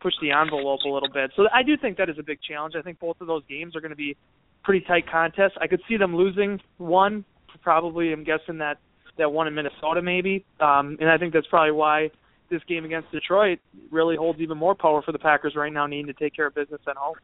push 0.02 0.14
the 0.22 0.32
envelope 0.32 0.82
a 0.86 0.90
little 0.90 1.10
bit. 1.12 1.32
So 1.36 1.48
I 1.54 1.64
do 1.64 1.76
think 1.78 1.98
that 1.98 2.10
is 2.10 2.18
a 2.20 2.24
big 2.24 2.40
challenge. 2.42 2.76
I 2.78 2.82
think 2.82 3.00
both 3.00 3.20
of 3.22 3.28
those 3.28 3.44
games 3.50 3.76
are 3.76 3.82
going 3.82 3.92
to 3.92 3.98
be 3.98 4.16
pretty 4.64 4.86
tight 4.86 5.10
contests. 5.10 5.54
I 5.60 5.68
could 5.68 5.82
see 5.88 5.98
them 5.98 6.16
losing 6.16 6.60
one, 6.78 7.26
probably. 7.62 8.14
I'm 8.14 8.24
guessing 8.24 8.58
that 8.60 8.78
that 9.18 9.32
one 9.32 9.48
in 9.48 9.56
Minnesota 9.56 10.02
maybe, 10.02 10.46
um, 10.62 10.98
and 11.02 11.10
I 11.10 11.18
think 11.18 11.34
that's 11.34 11.48
probably 11.48 11.74
why 11.74 12.10
this 12.50 12.62
game 12.68 12.86
against 12.86 13.12
Detroit 13.12 13.60
really 13.92 14.16
holds 14.16 14.40
even 14.40 14.58
more 14.58 14.76
power 14.76 15.02
for 15.02 15.12
the 15.12 15.20
Packers 15.20 15.54
right 15.56 15.72
now, 15.72 15.88
needing 15.88 16.08
to 16.08 16.14
take 16.14 16.36
care 16.36 16.48
of 16.48 16.56
business 16.56 16.82
at 16.88 16.96
home. 16.96 17.16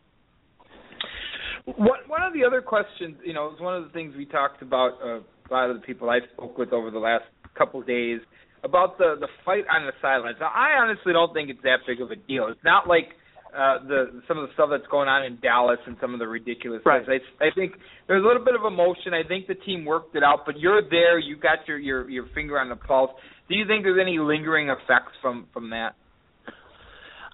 One 1.65 1.99
one 2.07 2.21
of 2.21 2.33
the 2.33 2.43
other 2.43 2.61
questions, 2.61 3.17
you 3.23 3.33
know, 3.33 3.51
is 3.53 3.59
one 3.59 3.75
of 3.75 3.83
the 3.83 3.89
things 3.89 4.15
we 4.15 4.25
talked 4.25 4.61
about. 4.61 4.99
Uh, 5.03 5.19
a 5.49 5.51
lot 5.51 5.69
of 5.69 5.75
the 5.75 5.81
people 5.85 6.09
I 6.09 6.19
spoke 6.33 6.57
with 6.57 6.73
over 6.73 6.91
the 6.91 6.99
last 6.99 7.25
couple 7.57 7.81
days 7.81 8.19
about 8.63 8.97
the 8.97 9.15
the 9.19 9.27
fight 9.43 9.63
on 9.71 9.85
the 9.85 9.93
sidelines. 10.01 10.37
Now, 10.39 10.51
I 10.53 10.77
honestly 10.81 11.13
don't 11.13 11.33
think 11.33 11.49
it's 11.49 11.61
that 11.63 11.79
big 11.87 12.01
of 12.01 12.11
a 12.11 12.15
deal. 12.15 12.47
It's 12.49 12.63
not 12.63 12.87
like 12.87 13.13
uh, 13.55 13.87
the 13.87 14.21
some 14.27 14.37
of 14.37 14.47
the 14.47 14.53
stuff 14.53 14.69
that's 14.69 14.87
going 14.91 15.07
on 15.07 15.23
in 15.23 15.39
Dallas 15.41 15.79
and 15.87 15.95
some 16.01 16.13
of 16.13 16.19
the 16.19 16.27
ridiculous 16.27 16.81
right. 16.85 17.05
things. 17.05 17.21
I, 17.39 17.45
I 17.45 17.49
think 17.55 17.73
there's 18.07 18.23
a 18.23 18.27
little 18.27 18.43
bit 18.43 18.55
of 18.55 18.65
emotion. 18.65 19.13
I 19.13 19.27
think 19.27 19.47
the 19.47 19.55
team 19.55 19.85
worked 19.85 20.15
it 20.15 20.23
out, 20.23 20.45
but 20.45 20.59
you're 20.59 20.81
there. 20.89 21.19
You 21.19 21.37
got 21.37 21.67
your 21.67 21.77
your 21.77 22.09
your 22.09 22.25
finger 22.35 22.59
on 22.59 22.69
the 22.69 22.75
pulse. 22.75 23.11
Do 23.47 23.55
you 23.55 23.65
think 23.65 23.83
there's 23.83 23.99
any 24.01 24.19
lingering 24.19 24.69
effects 24.69 25.13
from 25.21 25.47
from 25.53 25.69
that? 25.69 25.95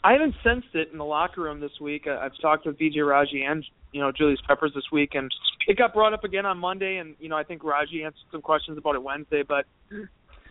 I 0.04 0.14
haven't 0.14 0.36
sensed 0.44 0.74
it 0.74 0.90
in 0.92 0.98
the 0.98 1.06
locker 1.06 1.42
room 1.42 1.60
this 1.60 1.80
week. 1.80 2.08
I've 2.08 2.32
talked 2.42 2.66
with 2.66 2.78
BJ 2.78 3.08
Raji 3.08 3.44
and 3.44 3.64
you 3.92 4.02
know 4.02 4.12
Julius 4.12 4.40
Peppers 4.48 4.72
this 4.74 4.86
week, 4.92 5.12
and 5.14 5.32
it 5.68 5.78
got 5.78 5.94
brought 5.94 6.14
up 6.14 6.24
again 6.24 6.46
on 6.46 6.58
Monday. 6.58 6.98
And 6.98 7.16
you 7.20 7.30
know 7.30 7.38
I 7.38 7.44
think 7.44 7.64
Raji 7.64 8.04
answered 8.04 8.26
some 8.32 8.42
questions 8.42 8.78
about 8.78 8.96
it 8.96 9.04
Wednesday, 9.04 9.44
but 9.48 9.66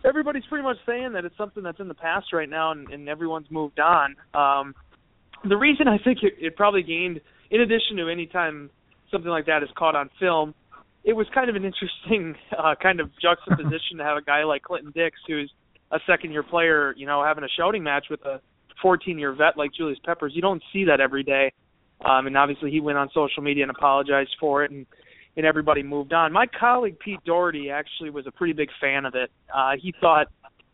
everybody's 0.05 0.45
pretty 0.49 0.63
much 0.63 0.77
saying 0.85 1.13
that 1.13 1.25
it's 1.25 1.37
something 1.37 1.63
that's 1.63 1.79
in 1.79 1.87
the 1.87 1.93
past 1.93 2.33
right 2.33 2.49
now, 2.49 2.71
and, 2.71 2.89
and 2.89 3.09
everyone's 3.09 3.49
moved 3.49 3.79
on. 3.79 4.15
Um, 4.33 4.75
the 5.43 5.57
reason 5.57 5.87
I 5.87 5.97
think 5.97 6.19
it, 6.23 6.33
it 6.39 6.55
probably 6.55 6.83
gained, 6.83 7.21
in 7.49 7.61
addition 7.61 7.97
to 7.97 8.09
any 8.09 8.27
time 8.27 8.69
something 9.11 9.29
like 9.29 9.45
that 9.47 9.63
is 9.63 9.69
caught 9.77 9.95
on 9.95 10.09
film, 10.19 10.53
it 11.03 11.13
was 11.13 11.27
kind 11.33 11.49
of 11.49 11.55
an 11.55 11.63
interesting 11.65 12.35
uh, 12.57 12.75
kind 12.81 12.99
of 12.99 13.09
juxtaposition 13.21 13.97
to 13.97 14.03
have 14.03 14.17
a 14.17 14.21
guy 14.21 14.43
like 14.43 14.63
Clinton 14.63 14.91
Dix, 14.95 15.17
who's 15.27 15.51
a 15.91 15.99
second-year 16.07 16.43
player, 16.43 16.93
you 16.95 17.05
know, 17.05 17.23
having 17.23 17.43
a 17.43 17.49
shouting 17.57 17.83
match 17.83 18.05
with 18.09 18.21
a 18.25 18.39
14-year 18.83 19.33
vet 19.33 19.57
like 19.57 19.71
Julius 19.75 19.99
Peppers. 20.05 20.31
You 20.35 20.41
don't 20.41 20.61
see 20.71 20.85
that 20.85 21.01
every 21.01 21.23
day. 21.23 21.51
Um, 22.03 22.27
and 22.27 22.37
obviously, 22.37 22.71
he 22.71 22.79
went 22.79 22.97
on 22.97 23.09
social 23.13 23.43
media 23.43 23.63
and 23.63 23.71
apologized 23.71 24.35
for 24.39 24.63
it, 24.63 24.71
and 24.71 24.85
and 25.37 25.45
everybody 25.45 25.81
moved 25.81 26.11
on. 26.11 26.33
My 26.33 26.45
colleague 26.45 26.99
Pete 26.99 27.23
Dougherty 27.25 27.69
actually 27.69 28.09
was 28.09 28.27
a 28.27 28.31
pretty 28.31 28.53
big 28.53 28.67
fan 28.81 29.05
of 29.05 29.15
it. 29.15 29.31
Uh, 29.53 29.71
he 29.81 29.93
thought 30.01 30.27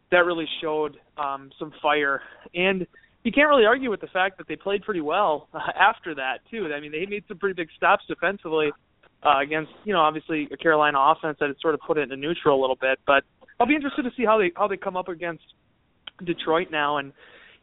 that 0.09 0.25
really 0.25 0.47
showed 0.61 0.97
um, 1.17 1.51
some 1.59 1.71
fire, 1.81 2.21
and 2.55 2.87
you 3.27 3.33
can't 3.33 3.49
really 3.49 3.65
argue 3.65 3.89
with 3.89 3.99
the 3.99 4.07
fact 4.07 4.37
that 4.37 4.47
they 4.47 4.55
played 4.55 4.83
pretty 4.83 5.01
well 5.01 5.49
uh, 5.53 5.59
after 5.77 6.15
that 6.15 6.37
too. 6.49 6.71
I 6.73 6.79
mean, 6.79 6.93
they 6.93 7.05
made 7.05 7.25
some 7.27 7.37
pretty 7.37 7.55
big 7.55 7.67
stops 7.75 8.05
defensively 8.07 8.71
uh, 9.21 9.39
against, 9.39 9.69
you 9.83 9.91
know, 9.91 9.99
obviously 9.99 10.47
a 10.49 10.55
Carolina 10.55 10.97
offense 10.97 11.35
that 11.41 11.47
had 11.47 11.57
sort 11.59 11.73
of 11.73 11.81
put 11.85 11.97
it 11.97 12.03
into 12.03 12.15
neutral 12.15 12.57
a 12.57 12.61
little 12.61 12.77
bit. 12.79 12.99
But 13.05 13.25
I'll 13.59 13.67
be 13.67 13.75
interested 13.75 14.03
to 14.03 14.11
see 14.15 14.23
how 14.23 14.37
they 14.37 14.53
how 14.55 14.69
they 14.69 14.77
come 14.77 14.95
up 14.95 15.09
against 15.09 15.43
Detroit 16.23 16.69
now 16.71 16.99
and 16.99 17.11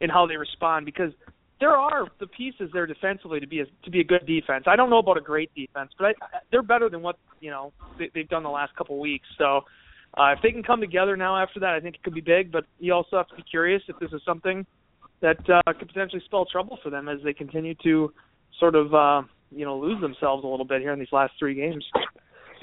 and 0.01 0.11
how 0.11 0.27
they 0.27 0.37
respond 0.37 0.85
because 0.85 1.11
there 1.59 1.71
are 1.71 2.05
the 2.19 2.27
pieces 2.27 2.69
there 2.71 2.85
defensively 2.85 3.39
to 3.39 3.47
be 3.47 3.61
a 3.61 3.65
to 3.85 3.89
be 3.89 4.01
a 4.01 4.03
good 4.03 4.27
defense. 4.27 4.65
I 4.67 4.75
don't 4.75 4.91
know 4.91 4.99
about 4.99 5.17
a 5.17 5.21
great 5.21 5.49
defense, 5.55 5.89
but 5.97 6.09
I, 6.09 6.13
they're 6.51 6.61
better 6.61 6.91
than 6.91 7.01
what 7.01 7.17
you 7.41 7.49
know 7.49 7.73
they, 7.97 8.11
they've 8.13 8.29
done 8.29 8.43
the 8.43 8.49
last 8.49 8.75
couple 8.75 8.97
of 8.97 9.01
weeks. 9.01 9.25
So 9.39 9.61
uh, 10.15 10.33
if 10.33 10.43
they 10.43 10.51
can 10.51 10.61
come 10.61 10.79
together 10.79 11.17
now 11.17 11.41
after 11.41 11.59
that, 11.61 11.73
I 11.73 11.79
think 11.79 11.95
it 11.95 12.03
could 12.03 12.13
be 12.13 12.21
big. 12.21 12.51
But 12.51 12.65
you 12.77 12.93
also 12.93 13.17
have 13.17 13.29
to 13.29 13.35
be 13.35 13.43
curious 13.49 13.81
if 13.87 13.97
this 13.97 14.11
is 14.11 14.21
something 14.23 14.63
that 15.21 15.37
uh, 15.49 15.73
could 15.73 15.87
potentially 15.87 16.21
spell 16.25 16.45
trouble 16.45 16.77
for 16.83 16.89
them 16.89 17.09
as 17.09 17.19
they 17.23 17.33
continue 17.33 17.75
to 17.83 18.11
sort 18.59 18.75
of 18.75 18.93
uh, 18.93 19.21
you 19.51 19.65
know 19.65 19.77
lose 19.77 20.01
themselves 20.01 20.43
a 20.43 20.47
little 20.47 20.65
bit 20.65 20.81
here 20.81 20.93
in 20.93 20.99
these 20.99 21.11
last 21.11 21.33
three 21.39 21.55
games. 21.55 21.85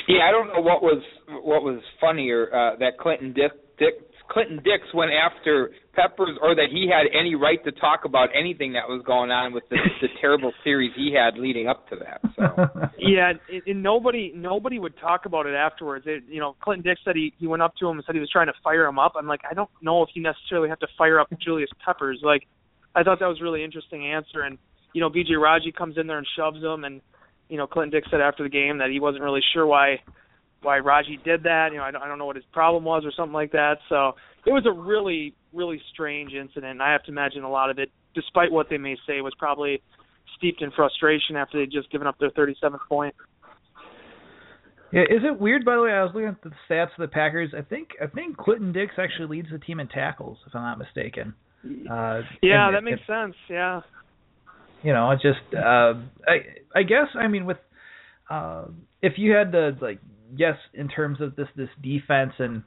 Yeah, 0.08 0.28
I 0.28 0.30
don't 0.30 0.48
know 0.48 0.60
what 0.60 0.82
was 0.82 1.02
what 1.28 1.62
was 1.62 1.80
funnier 2.00 2.48
uh, 2.52 2.76
that 2.78 2.98
Clinton 2.98 3.32
Dick, 3.32 3.52
Dick 3.78 3.94
Clinton 4.30 4.56
Dix 4.56 4.84
went 4.94 5.10
after 5.12 5.70
Peppers, 5.94 6.38
or 6.40 6.54
that 6.54 6.68
he 6.70 6.88
had 6.88 7.06
any 7.18 7.34
right 7.34 7.62
to 7.64 7.72
talk 7.72 8.00
about 8.04 8.28
anything 8.38 8.72
that 8.72 8.88
was 8.88 9.02
going 9.06 9.30
on 9.30 9.52
with 9.52 9.64
the, 9.68 9.76
the 10.00 10.08
terrible 10.20 10.52
series 10.64 10.92
he 10.96 11.14
had 11.14 11.38
leading 11.38 11.68
up 11.68 11.88
to 11.90 11.96
that. 11.96 12.20
So 12.36 12.88
yeah, 12.98 13.32
and, 13.50 13.62
and 13.66 13.82
nobody 13.82 14.32
nobody 14.34 14.78
would 14.78 14.98
talk 14.98 15.26
about 15.26 15.46
it 15.46 15.54
afterwards. 15.54 16.06
It, 16.08 16.24
you 16.28 16.40
know, 16.40 16.56
Clinton 16.62 16.82
Dix 16.82 17.00
said 17.04 17.16
he 17.16 17.34
he 17.38 17.46
went 17.46 17.62
up 17.62 17.76
to 17.76 17.88
him 17.88 17.98
and 17.98 18.04
said 18.06 18.14
he 18.14 18.20
was 18.20 18.30
trying 18.30 18.46
to 18.46 18.54
fire 18.64 18.86
him 18.86 18.98
up. 18.98 19.12
I'm 19.16 19.26
like, 19.26 19.42
I 19.48 19.54
don't 19.54 19.70
know 19.82 20.02
if 20.02 20.10
you 20.14 20.22
necessarily 20.22 20.68
have 20.68 20.80
to 20.80 20.88
fire 20.96 21.20
up 21.20 21.28
Julius 21.42 21.70
Peppers. 21.84 22.20
Like, 22.22 22.46
I 22.94 23.02
thought 23.02 23.20
that 23.20 23.26
was 23.26 23.40
a 23.40 23.44
really 23.44 23.64
interesting 23.64 24.06
answer. 24.06 24.42
And 24.42 24.58
you 24.94 25.00
know, 25.00 25.10
BJ 25.10 25.40
Raji 25.40 25.72
comes 25.72 25.98
in 25.98 26.06
there 26.06 26.18
and 26.18 26.26
shoves 26.36 26.62
him, 26.62 26.84
and 26.84 27.00
you 27.48 27.58
know, 27.58 27.66
Clinton 27.66 27.90
Dix 27.90 28.08
said 28.10 28.20
after 28.20 28.42
the 28.42 28.48
game 28.48 28.78
that 28.78 28.90
he 28.90 28.98
wasn't 28.98 29.24
really 29.24 29.42
sure 29.52 29.66
why 29.66 30.00
why 30.62 30.78
Raji 30.78 31.18
did 31.24 31.42
that. 31.44 31.68
You 31.72 31.78
know, 31.78 31.84
I 31.84 31.90
don't, 31.90 32.02
I 32.02 32.08
don't 32.08 32.18
know 32.18 32.26
what 32.26 32.36
his 32.36 32.44
problem 32.52 32.84
was 32.84 33.04
or 33.04 33.12
something 33.12 33.32
like 33.32 33.52
that. 33.52 33.78
So 33.88 34.12
it 34.46 34.50
was 34.50 34.64
a 34.66 34.72
really, 34.72 35.34
really 35.52 35.80
strange 35.92 36.32
incident. 36.32 36.72
And 36.72 36.82
I 36.82 36.92
have 36.92 37.02
to 37.04 37.10
imagine 37.10 37.42
a 37.42 37.50
lot 37.50 37.70
of 37.70 37.78
it, 37.78 37.90
despite 38.14 38.50
what 38.50 38.68
they 38.70 38.78
may 38.78 38.96
say, 39.06 39.20
was 39.20 39.34
probably 39.38 39.82
steeped 40.36 40.62
in 40.62 40.70
frustration 40.72 41.36
after 41.36 41.58
they'd 41.58 41.70
just 41.70 41.90
given 41.90 42.06
up 42.06 42.18
their 42.18 42.30
37th 42.30 42.78
point. 42.88 43.14
Yeah, 44.92 45.02
is 45.02 45.22
it 45.24 45.40
weird? 45.40 45.64
By 45.64 45.76
the 45.76 45.82
way, 45.82 45.90
I 45.90 46.02
was 46.02 46.12
looking 46.14 46.28
at 46.28 46.42
the 46.42 46.50
stats 46.68 46.90
of 46.98 46.98
the 47.00 47.08
Packers. 47.08 47.54
I 47.56 47.62
think 47.62 47.90
I 48.02 48.08
think 48.08 48.36
Clinton 48.36 48.72
Dix 48.72 48.92
actually 48.98 49.38
leads 49.38 49.48
the 49.50 49.58
team 49.58 49.80
in 49.80 49.88
tackles, 49.88 50.36
if 50.46 50.54
I'm 50.54 50.62
not 50.62 50.78
mistaken. 50.78 51.32
Uh, 51.64 52.20
yeah, 52.42 52.70
that 52.72 52.82
makes 52.84 53.00
sense. 53.06 53.34
Yeah. 53.48 53.80
You 54.82 54.92
know, 54.92 55.10
it's 55.12 55.22
just 55.22 55.38
uh, 55.54 55.94
I 56.28 56.74
I 56.74 56.82
guess 56.82 57.06
I 57.18 57.28
mean 57.28 57.46
with 57.46 57.56
uh, 58.28 58.66
if 59.00 59.14
you 59.16 59.32
had 59.32 59.52
to 59.52 59.76
like 59.80 59.98
yes, 60.36 60.56
in 60.74 60.88
terms 60.88 61.20
of 61.20 61.36
this 61.36 61.48
this 61.56 61.68
defense 61.82 62.32
and 62.38 62.62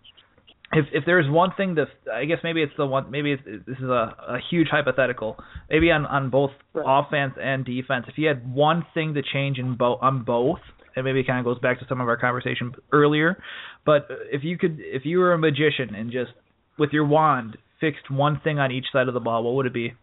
if 0.73 0.85
if 0.91 1.03
there's 1.05 1.29
one 1.29 1.51
thing 1.55 1.75
that 1.75 1.87
I 2.11 2.25
guess 2.25 2.39
maybe 2.43 2.61
it's 2.61 2.73
the 2.77 2.85
one 2.85 3.11
maybe 3.11 3.33
it's, 3.33 3.43
this 3.45 3.77
is 3.77 3.83
a, 3.83 4.15
a 4.27 4.37
huge 4.49 4.67
hypothetical 4.69 5.37
maybe 5.69 5.91
on 5.91 6.05
on 6.05 6.29
both 6.29 6.51
right. 6.73 6.85
offense 6.85 7.33
and 7.41 7.63
defense 7.65 8.05
if 8.07 8.17
you 8.17 8.27
had 8.27 8.51
one 8.53 8.85
thing 8.93 9.13
to 9.13 9.21
change 9.21 9.57
in 9.59 9.75
both 9.75 9.99
on 10.01 10.23
both 10.23 10.59
and 10.95 11.05
maybe 11.05 11.19
it 11.19 11.27
kind 11.27 11.39
of 11.39 11.45
goes 11.45 11.59
back 11.59 11.79
to 11.79 11.85
some 11.87 12.01
of 12.01 12.07
our 12.07 12.17
conversation 12.17 12.73
earlier 12.91 13.37
but 13.85 14.07
if 14.31 14.43
you 14.43 14.57
could 14.57 14.77
if 14.79 15.05
you 15.05 15.19
were 15.19 15.33
a 15.33 15.37
magician 15.37 15.93
and 15.95 16.11
just 16.11 16.31
with 16.79 16.89
your 16.91 17.05
wand 17.05 17.57
fixed 17.79 18.09
one 18.09 18.41
thing 18.43 18.57
on 18.57 18.71
each 18.71 18.85
side 18.91 19.07
of 19.07 19.13
the 19.13 19.19
ball 19.19 19.43
what 19.43 19.53
would 19.53 19.65
it 19.67 19.73
be 19.73 19.93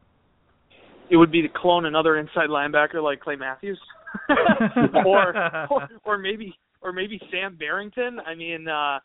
it 1.10 1.16
would 1.16 1.32
be 1.32 1.42
to 1.42 1.48
clone 1.54 1.86
another 1.86 2.16
inside 2.16 2.48
linebacker 2.48 3.02
like 3.02 3.20
Clay 3.20 3.36
Matthews 3.36 3.80
or, 5.06 5.36
or 5.70 5.88
or 6.04 6.18
maybe 6.18 6.54
or 6.82 6.92
maybe 6.92 7.20
Sam 7.30 7.56
Barrington. 7.56 8.18
I 8.26 8.34
mean, 8.34 8.68
uh, 8.68 8.98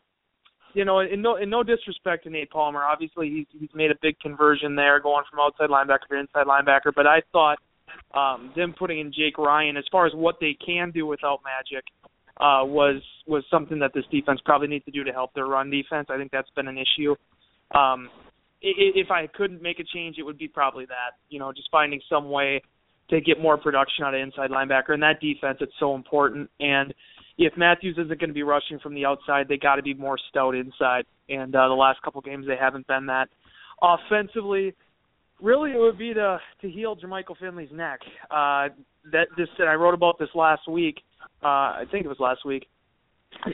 you 0.74 0.84
know, 0.84 1.00
in 1.00 1.22
no 1.22 1.36
in 1.36 1.50
no 1.50 1.62
disrespect 1.62 2.24
to 2.24 2.30
Nate 2.30 2.50
Palmer, 2.50 2.82
obviously 2.82 3.28
he's 3.30 3.60
he's 3.60 3.70
made 3.74 3.90
a 3.90 3.96
big 4.02 4.18
conversion 4.20 4.74
there, 4.74 5.00
going 5.00 5.24
from 5.30 5.40
outside 5.40 5.70
linebacker 5.70 6.08
to 6.10 6.18
inside 6.18 6.46
linebacker. 6.46 6.92
But 6.94 7.06
I 7.06 7.22
thought 7.32 7.58
um, 8.14 8.52
them 8.56 8.74
putting 8.78 9.00
in 9.00 9.12
Jake 9.12 9.38
Ryan, 9.38 9.76
as 9.76 9.84
far 9.90 10.06
as 10.06 10.12
what 10.14 10.36
they 10.40 10.56
can 10.64 10.90
do 10.90 11.06
without 11.06 11.40
Magic, 11.44 11.84
uh, 12.40 12.64
was 12.64 13.02
was 13.26 13.44
something 13.50 13.78
that 13.78 13.92
this 13.94 14.04
defense 14.10 14.40
probably 14.44 14.68
needs 14.68 14.84
to 14.84 14.90
do 14.90 15.04
to 15.04 15.12
help 15.12 15.32
their 15.34 15.46
run 15.46 15.70
defense. 15.70 16.08
I 16.10 16.16
think 16.16 16.30
that's 16.30 16.50
been 16.50 16.68
an 16.68 16.78
issue. 16.78 17.14
Um, 17.74 18.10
if 18.60 19.10
I 19.10 19.28
couldn't 19.28 19.62
make 19.62 19.78
a 19.78 19.84
change, 19.84 20.16
it 20.18 20.24
would 20.24 20.38
be 20.38 20.48
probably 20.48 20.84
that. 20.86 21.16
You 21.28 21.38
know, 21.38 21.52
just 21.52 21.68
finding 21.70 22.00
some 22.08 22.30
way 22.30 22.62
to 23.10 23.20
get 23.20 23.40
more 23.40 23.56
production 23.56 24.04
out 24.04 24.14
of 24.14 24.20
inside 24.20 24.50
linebacker 24.50 24.90
and 24.90 25.02
that 25.02 25.20
defense. 25.20 25.58
It's 25.60 25.72
so 25.80 25.94
important. 25.94 26.50
And 26.60 26.92
if 27.38 27.56
Matthews 27.56 27.96
isn't 27.96 28.20
going 28.20 28.30
to 28.30 28.34
be 28.34 28.42
rushing 28.42 28.80
from 28.80 28.94
the 28.94 29.06
outside, 29.06 29.46
they 29.48 29.56
got 29.56 29.76
to 29.76 29.82
be 29.82 29.94
more 29.94 30.18
stout 30.28 30.54
inside. 30.54 31.04
And 31.28 31.54
uh, 31.54 31.68
the 31.68 31.74
last 31.74 32.02
couple 32.02 32.20
games, 32.20 32.46
they 32.46 32.56
haven't 32.56 32.86
been 32.88 33.06
that. 33.06 33.28
Offensively, 33.80 34.74
really, 35.40 35.70
it 35.70 35.78
would 35.78 35.98
be 35.98 36.12
to 36.14 36.40
to 36.60 36.70
heal 36.70 36.96
Jermichael 36.96 37.38
Finley's 37.38 37.70
neck. 37.72 38.00
Uh, 38.30 38.68
that 39.12 39.28
this 39.36 39.48
and 39.58 39.68
I 39.68 39.74
wrote 39.74 39.94
about 39.94 40.18
this 40.18 40.30
last 40.34 40.68
week. 40.68 40.96
Uh, 41.42 41.46
I 41.46 41.84
think 41.90 42.04
it 42.04 42.08
was 42.08 42.18
last 42.18 42.44
week. 42.44 42.66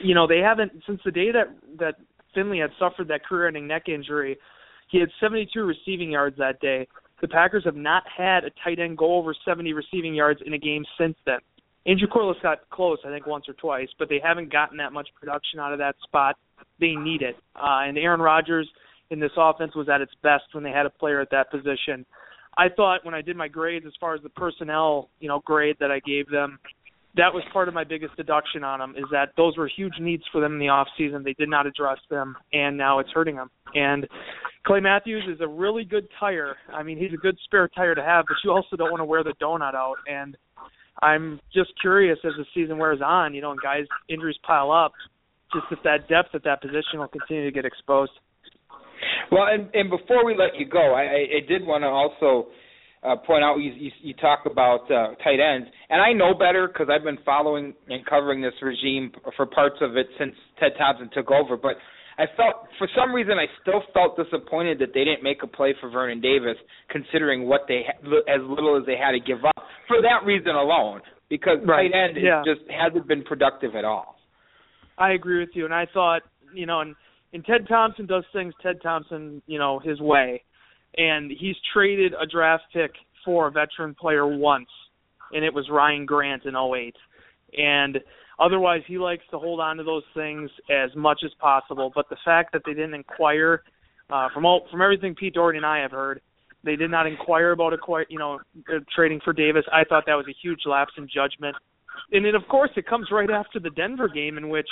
You 0.02 0.14
know, 0.14 0.26
they 0.26 0.38
haven't 0.38 0.72
since 0.86 1.00
the 1.04 1.10
day 1.10 1.30
that 1.32 1.54
that 1.78 1.96
Finley 2.34 2.58
had 2.58 2.70
suffered 2.78 3.08
that 3.08 3.24
career-ending 3.24 3.66
neck 3.66 3.88
injury. 3.88 4.38
He 4.90 4.98
had 4.98 5.08
72 5.20 5.62
receiving 5.62 6.10
yards 6.10 6.36
that 6.38 6.60
day. 6.60 6.88
The 7.20 7.28
Packers 7.28 7.64
have 7.64 7.76
not 7.76 8.02
had 8.16 8.44
a 8.44 8.50
tight 8.62 8.78
end 8.78 8.98
go 8.98 9.14
over 9.14 9.34
70 9.44 9.72
receiving 9.72 10.14
yards 10.14 10.40
in 10.44 10.54
a 10.54 10.58
game 10.58 10.84
since 10.98 11.16
then. 11.26 11.38
Andrew 11.86 12.08
Quarless 12.08 12.38
got 12.42 12.68
close, 12.70 12.98
I 13.04 13.10
think, 13.10 13.26
once 13.26 13.44
or 13.48 13.54
twice, 13.54 13.88
but 13.98 14.08
they 14.08 14.20
haven't 14.22 14.50
gotten 14.50 14.78
that 14.78 14.92
much 14.92 15.08
production 15.20 15.60
out 15.60 15.72
of 15.72 15.78
that 15.78 15.96
spot. 16.02 16.36
They 16.80 16.94
need 16.94 17.22
it. 17.22 17.36
Uh, 17.54 17.84
and 17.84 17.98
Aaron 17.98 18.20
Rodgers 18.20 18.68
in 19.10 19.20
this 19.20 19.32
offense 19.36 19.74
was 19.74 19.88
at 19.88 20.00
its 20.00 20.12
best 20.22 20.44
when 20.52 20.64
they 20.64 20.70
had 20.70 20.86
a 20.86 20.90
player 20.90 21.20
at 21.20 21.30
that 21.30 21.50
position. 21.50 22.06
I 22.56 22.68
thought 22.68 23.04
when 23.04 23.14
I 23.14 23.20
did 23.20 23.36
my 23.36 23.48
grades 23.48 23.84
as 23.86 23.92
far 24.00 24.14
as 24.14 24.22
the 24.22 24.30
personnel, 24.30 25.10
you 25.20 25.28
know, 25.28 25.40
grade 25.44 25.76
that 25.80 25.90
I 25.90 26.00
gave 26.00 26.28
them, 26.30 26.58
that 27.16 27.32
was 27.32 27.44
part 27.52 27.68
of 27.68 27.74
my 27.74 27.84
biggest 27.84 28.16
deduction 28.16 28.64
on 28.64 28.80
them 28.80 28.94
is 28.96 29.04
that 29.12 29.30
those 29.36 29.56
were 29.56 29.68
huge 29.68 29.94
needs 30.00 30.24
for 30.32 30.40
them 30.40 30.54
in 30.54 30.58
the 30.58 30.68
off 30.68 30.88
season. 30.98 31.22
They 31.22 31.34
did 31.34 31.48
not 31.48 31.66
address 31.66 31.98
them, 32.10 32.36
and 32.52 32.76
now 32.76 32.98
it's 32.98 33.10
hurting 33.10 33.36
them. 33.36 33.50
And 33.74 34.08
Clay 34.66 34.80
Matthews 34.80 35.24
is 35.28 35.40
a 35.40 35.46
really 35.46 35.84
good 35.84 36.08
tire. 36.18 36.56
I 36.72 36.82
mean, 36.82 36.98
he's 36.98 37.12
a 37.12 37.16
good 37.16 37.36
spare 37.44 37.68
tire 37.68 37.94
to 37.94 38.02
have, 38.02 38.24
but 38.26 38.36
you 38.42 38.50
also 38.50 38.76
don't 38.76 38.90
want 38.90 39.00
to 39.00 39.04
wear 39.04 39.22
the 39.22 39.34
donut 39.40 39.74
out. 39.74 39.96
And 40.08 40.36
I'm 41.02 41.40
just 41.52 41.70
curious 41.80 42.18
as 42.24 42.32
the 42.36 42.44
season 42.54 42.78
wears 42.78 43.00
on, 43.04 43.34
you 43.34 43.42
know, 43.42 43.50
and 43.50 43.60
guys 43.60 43.84
injuries 44.08 44.36
pile 44.46 44.70
up, 44.70 44.92
just 45.52 45.66
if 45.70 45.78
that 45.84 46.08
depth 46.08 46.34
at 46.34 46.44
that 46.44 46.62
position 46.62 46.98
will 46.98 47.08
continue 47.08 47.44
to 47.44 47.50
get 47.50 47.64
exposed. 47.64 48.12
Well, 49.30 49.46
and 49.50 49.68
and 49.74 49.90
before 49.90 50.24
we 50.24 50.36
let 50.36 50.58
you 50.58 50.66
go, 50.66 50.94
I, 50.94 51.26
I 51.36 51.46
did 51.46 51.66
want 51.66 51.82
to 51.82 51.88
also 51.88 52.50
uh, 53.02 53.16
point 53.16 53.44
out 53.44 53.56
you, 53.56 53.72
you, 53.72 53.90
you 54.02 54.14
talk 54.14 54.40
about 54.46 54.90
uh, 54.90 55.14
tight 55.22 55.40
ends, 55.40 55.68
and 55.90 56.00
I 56.00 56.12
know 56.12 56.32
better 56.32 56.68
because 56.68 56.88
I've 56.90 57.04
been 57.04 57.18
following 57.24 57.74
and 57.88 58.04
covering 58.06 58.40
this 58.40 58.54
regime 58.62 59.12
for 59.36 59.46
parts 59.46 59.76
of 59.80 59.96
it 59.96 60.06
since 60.18 60.34
Ted 60.58 60.72
Thompson 60.78 61.10
took 61.12 61.30
over. 61.30 61.56
But 61.56 61.76
I 62.16 62.24
felt, 62.36 62.68
for 62.78 62.88
some 62.96 63.12
reason, 63.12 63.34
I 63.34 63.46
still 63.62 63.82
felt 63.92 64.16
disappointed 64.16 64.78
that 64.78 64.94
they 64.94 65.04
didn't 65.04 65.22
make 65.22 65.42
a 65.42 65.46
play 65.46 65.74
for 65.80 65.90
Vernon 65.90 66.20
Davis, 66.20 66.56
considering 66.90 67.46
what 67.46 67.62
they 67.66 67.82
as 68.28 68.40
little 68.42 68.78
as 68.78 68.86
they 68.86 68.96
had 68.96 69.12
to 69.12 69.20
give 69.20 69.44
up 69.44 69.64
for 69.88 70.00
that 70.02 70.24
reason 70.24 70.54
alone. 70.54 71.00
Because 71.28 71.58
right. 71.66 71.90
tight 71.90 71.98
end 71.98 72.16
yeah. 72.20 72.42
just 72.44 72.60
hasn't 72.70 73.08
been 73.08 73.24
productive 73.24 73.74
at 73.74 73.84
all. 73.84 74.16
I 74.98 75.12
agree 75.12 75.40
with 75.40 75.48
you, 75.54 75.64
and 75.64 75.74
I 75.74 75.86
thought, 75.92 76.22
you 76.54 76.66
know, 76.66 76.80
and 76.80 76.94
and 77.32 77.44
Ted 77.44 77.66
Thompson 77.66 78.06
does 78.06 78.24
things 78.32 78.54
Ted 78.62 78.76
Thompson, 78.82 79.42
you 79.46 79.58
know, 79.58 79.80
his 79.80 80.00
way 80.00 80.42
and 80.96 81.30
he's 81.30 81.56
traded 81.72 82.12
a 82.20 82.26
draft 82.26 82.64
pick 82.72 82.92
for 83.24 83.48
a 83.48 83.50
veteran 83.50 83.94
player 83.94 84.26
once, 84.26 84.68
and 85.32 85.44
it 85.44 85.52
was 85.52 85.68
Ryan 85.70 86.06
Grant 86.06 86.44
in 86.44 86.54
08. 86.54 86.94
And 87.56 87.98
otherwise, 88.38 88.82
he 88.86 88.98
likes 88.98 89.24
to 89.30 89.38
hold 89.38 89.60
on 89.60 89.76
to 89.76 89.84
those 89.84 90.04
things 90.14 90.50
as 90.70 90.90
much 90.96 91.20
as 91.24 91.30
possible. 91.40 91.92
But 91.94 92.08
the 92.08 92.16
fact 92.24 92.52
that 92.52 92.62
they 92.66 92.72
didn't 92.72 92.94
inquire, 92.94 93.62
uh, 94.10 94.28
from 94.32 94.44
all 94.44 94.66
from 94.70 94.82
everything 94.82 95.14
Pete 95.14 95.34
Dougherty 95.34 95.58
and 95.58 95.66
I 95.66 95.80
have 95.80 95.92
heard, 95.92 96.20
they 96.62 96.76
did 96.76 96.90
not 96.90 97.06
inquire 97.06 97.52
about 97.52 97.72
acquire, 97.72 98.06
you 98.08 98.18
know, 98.18 98.40
uh, 98.68 98.78
trading 98.94 99.20
for 99.24 99.32
Davis. 99.32 99.64
I 99.72 99.84
thought 99.84 100.04
that 100.06 100.14
was 100.14 100.26
a 100.28 100.34
huge 100.42 100.60
lapse 100.66 100.92
in 100.96 101.08
judgment 101.12 101.56
and 102.12 102.24
then 102.24 102.34
of 102.34 102.46
course 102.48 102.70
it 102.76 102.86
comes 102.86 103.08
right 103.10 103.30
after 103.30 103.58
the 103.58 103.70
Denver 103.70 104.08
game 104.08 104.38
in 104.38 104.48
which 104.48 104.68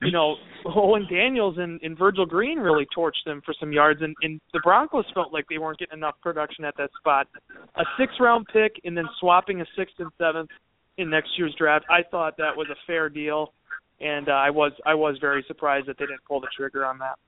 you 0.00 0.10
know 0.10 0.36
Owen 0.66 1.06
Daniels 1.10 1.56
and, 1.58 1.80
and 1.82 1.96
Virgil 1.96 2.26
Green 2.26 2.58
really 2.58 2.86
torched 2.96 3.24
them 3.24 3.42
for 3.44 3.54
some 3.58 3.72
yards, 3.72 4.02
and, 4.02 4.14
and 4.22 4.40
the 4.52 4.60
Broncos 4.62 5.04
felt 5.14 5.32
like 5.32 5.46
they 5.48 5.58
weren't 5.58 5.78
getting 5.78 5.98
enough 5.98 6.14
production 6.22 6.64
at 6.64 6.76
that 6.76 6.90
spot. 6.98 7.28
A 7.76 7.84
six 7.98 8.12
round 8.20 8.46
pick 8.52 8.80
and 8.84 8.96
then 8.96 9.06
swapping 9.20 9.60
a 9.60 9.66
sixth 9.76 9.94
and 9.98 10.10
seventh 10.18 10.50
in 10.98 11.10
next 11.10 11.30
year's 11.36 11.54
draft, 11.58 11.84
I 11.90 12.02
thought 12.10 12.36
that 12.38 12.56
was 12.56 12.68
a 12.70 12.76
fair 12.86 13.08
deal, 13.08 13.52
and 14.00 14.28
uh, 14.28 14.32
I 14.32 14.50
was 14.50 14.72
I 14.86 14.94
was 14.94 15.16
very 15.20 15.44
surprised 15.48 15.88
that 15.88 15.96
they 15.98 16.06
didn't 16.06 16.24
pull 16.26 16.40
the 16.40 16.48
trigger 16.56 16.84
on 16.84 16.98
that. 16.98 17.18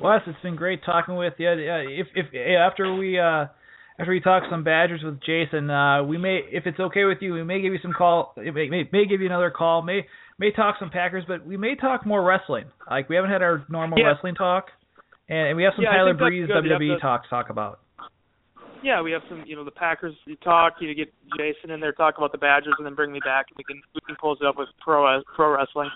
Wes, 0.00 0.20
it's 0.26 0.40
been 0.42 0.56
great 0.56 0.84
talking 0.84 1.16
with 1.16 1.34
you. 1.38 1.50
If 1.50 2.06
if 2.14 2.26
after 2.60 2.94
we 2.94 3.18
uh 3.18 3.46
after 3.98 4.12
we 4.12 4.20
talk 4.20 4.44
some 4.48 4.62
Badgers 4.62 5.02
with 5.02 5.18
Jason, 5.26 5.70
uh, 5.70 6.04
we 6.04 6.18
may, 6.18 6.40
if 6.52 6.66
it's 6.66 6.78
okay 6.78 7.04
with 7.04 7.18
you, 7.20 7.32
we 7.32 7.42
may 7.42 7.60
give 7.60 7.72
you 7.72 7.80
some 7.82 7.92
call. 7.92 8.32
May, 8.36 8.68
may, 8.68 8.88
may 8.92 9.06
give 9.06 9.20
you 9.20 9.26
another 9.26 9.50
call. 9.50 9.82
May 9.82 10.06
may 10.38 10.52
talk 10.52 10.76
some 10.78 10.90
Packers, 10.90 11.24
but 11.26 11.44
we 11.44 11.56
may 11.56 11.74
talk 11.74 12.06
more 12.06 12.22
wrestling. 12.22 12.66
Like 12.88 13.08
we 13.08 13.16
haven't 13.16 13.32
had 13.32 13.42
our 13.42 13.64
normal 13.68 13.98
yeah. 13.98 14.06
wrestling 14.06 14.36
talk, 14.36 14.66
and, 15.28 15.48
and 15.48 15.56
we 15.56 15.64
have 15.64 15.72
some 15.74 15.84
Tyler 15.84 16.14
Breeze 16.14 16.48
WWE 16.48 16.94
to, 16.94 17.00
talks 17.00 17.28
talk 17.28 17.50
about. 17.50 17.80
Yeah, 18.82 19.02
we 19.02 19.12
have 19.12 19.22
some, 19.28 19.44
you 19.46 19.56
know, 19.56 19.64
the 19.64 19.70
Packers 19.70 20.14
you 20.26 20.36
talk. 20.36 20.74
You 20.80 20.94
get 20.94 21.12
Jason 21.36 21.70
in 21.70 21.80
there 21.80 21.92
talk 21.92 22.18
about 22.18 22.32
the 22.32 22.38
Badgers, 22.38 22.74
and 22.78 22.86
then 22.86 22.94
bring 22.94 23.12
me 23.12 23.20
back, 23.24 23.46
and 23.50 23.56
we 23.56 23.64
can 23.64 23.82
we 23.94 24.00
can 24.06 24.16
close 24.16 24.38
it 24.40 24.46
up 24.46 24.56
with 24.58 24.68
pro 24.80 25.20
pro 25.34 25.56
wrestling. 25.56 25.90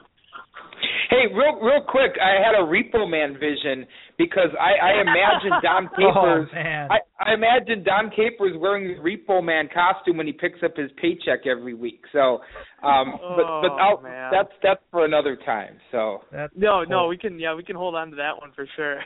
Hey, 1.10 1.28
real 1.34 1.60
real 1.60 1.84
quick, 1.86 2.12
I 2.20 2.40
had 2.42 2.54
a 2.54 2.64
Repo 2.64 3.08
Man 3.08 3.34
vision 3.34 3.86
because 4.16 4.48
I, 4.58 4.72
I 4.80 5.00
imagine 5.02 5.52
Dom 5.62 5.88
Capers. 5.96 6.48
oh, 6.50 6.54
man. 6.54 6.88
I, 6.90 6.98
I 7.20 7.34
imagine 7.34 7.84
Dom 7.84 8.10
Capers 8.10 8.56
wearing 8.58 8.96
the 8.96 9.02
Repo 9.02 9.44
Man 9.44 9.68
costume 9.72 10.16
when 10.16 10.26
he 10.26 10.32
picks 10.32 10.60
up 10.64 10.76
his 10.76 10.90
paycheck 11.00 11.46
every 11.46 11.74
week. 11.74 12.00
So, 12.12 12.40
um, 12.82 13.12
but 13.36 13.44
but 13.60 13.72
oh, 13.72 13.78
I'll, 13.78 14.00
man. 14.00 14.30
that's 14.32 14.52
that's 14.62 14.80
for 14.90 15.04
another 15.04 15.36
time. 15.44 15.76
So. 15.90 16.20
That's 16.32 16.52
no, 16.56 16.82
no, 16.84 17.06
we 17.08 17.18
can 17.18 17.38
yeah 17.38 17.54
we 17.54 17.62
can 17.62 17.76
hold 17.76 17.94
on 17.94 18.10
to 18.10 18.16
that 18.16 18.38
one 18.38 18.52
for 18.56 18.66
sure. 18.74 19.00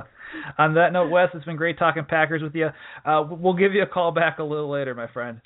On 0.58 0.74
that 0.74 0.92
note, 0.92 1.10
Wes, 1.10 1.28
it's 1.34 1.44
been 1.44 1.56
great 1.56 1.78
talking 1.78 2.04
Packers 2.04 2.42
with 2.42 2.54
you. 2.54 2.68
Uh, 3.04 3.24
we'll 3.28 3.54
give 3.54 3.74
you 3.74 3.82
a 3.82 3.86
call 3.86 4.12
back 4.12 4.38
a 4.38 4.42
little 4.42 4.70
later, 4.70 4.94
my 4.94 5.06
friend. 5.08 5.40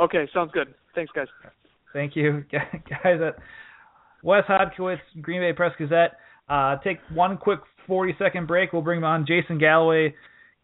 Okay, 0.00 0.28
sounds 0.32 0.50
good. 0.52 0.74
Thanks, 0.94 1.12
guys. 1.14 1.26
Thank 1.92 2.16
you, 2.16 2.44
guys. 2.50 3.20
At 3.20 3.36
Wes 4.22 4.44
Hodkiewicz, 4.48 4.98
Green 5.20 5.40
Bay 5.40 5.52
Press 5.52 5.72
Gazette. 5.78 6.12
Uh, 6.48 6.76
take 6.78 6.98
one 7.12 7.36
quick 7.36 7.60
40 7.86 8.14
second 8.18 8.46
break. 8.46 8.72
We'll 8.72 8.82
bring 8.82 9.02
on 9.04 9.24
Jason 9.26 9.58
Galloway, 9.58 10.14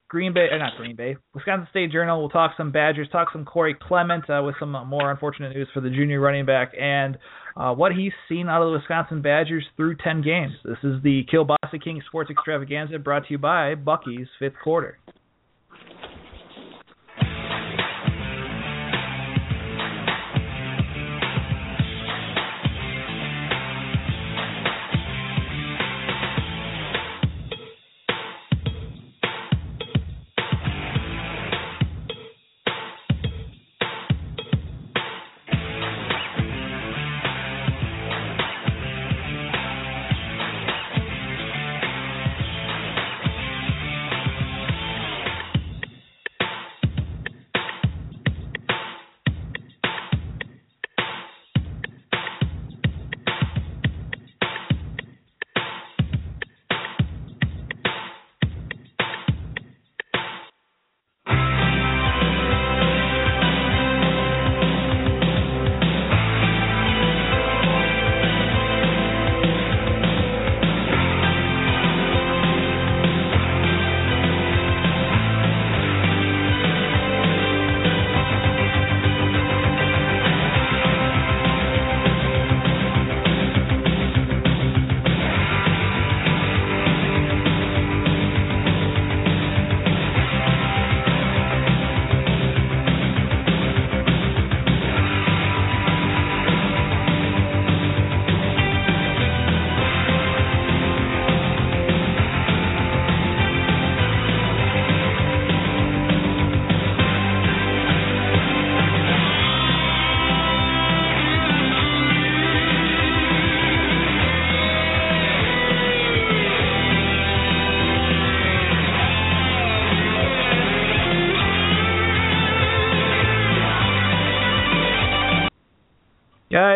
Green 0.09 0.33
Bay, 0.33 0.47
or 0.51 0.59
not 0.59 0.77
Green 0.77 0.95
Bay, 0.95 1.17
Wisconsin 1.35 1.67
State 1.71 1.91
Journal. 1.91 2.21
We'll 2.21 2.29
talk 2.29 2.53
some 2.57 2.71
Badgers, 2.71 3.09
talk 3.11 3.29
some 3.33 3.45
Corey 3.45 3.75
Clement 3.75 4.31
uh, 4.31 4.41
with 4.45 4.55
some 4.61 4.71
more 4.71 5.11
unfortunate 5.11 5.55
news 5.55 5.69
for 5.75 5.81
the 5.81 5.91
junior 5.91 6.21
running 6.21 6.47
back 6.47 6.73
and 6.81 7.19
uh, 7.57 7.73
what 7.73 7.93
he's 7.93 8.13
seen 8.29 8.49
out 8.49 8.63
of 8.63 8.71
the 8.71 8.79
Wisconsin 8.79 9.21
Badgers 9.21 9.65
through 9.77 9.97
10 9.97 10.23
games. 10.23 10.53
This 10.65 10.79
is 10.85 11.03
the 11.03 11.25
Kielbasa 11.33 11.83
King 11.83 12.03
Sports 12.07 12.31
Extravaganza 12.31 12.99
brought 12.99 13.27
to 13.27 13.33
you 13.33 13.39
by 13.39 13.75
Bucky's 13.75 14.29
Fifth 14.39 14.57
Quarter. 14.63 14.99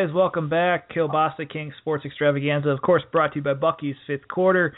Guys, 0.01 0.14
welcome 0.14 0.48
back. 0.48 0.90
Kielbasa 0.90 1.51
King 1.53 1.74
Sports 1.78 2.07
Extravaganza, 2.07 2.70
of 2.70 2.80
course, 2.80 3.03
brought 3.12 3.34
to 3.34 3.40
you 3.40 3.42
by 3.42 3.53
Bucky's 3.53 3.96
Fifth 4.07 4.26
Quarter. 4.28 4.74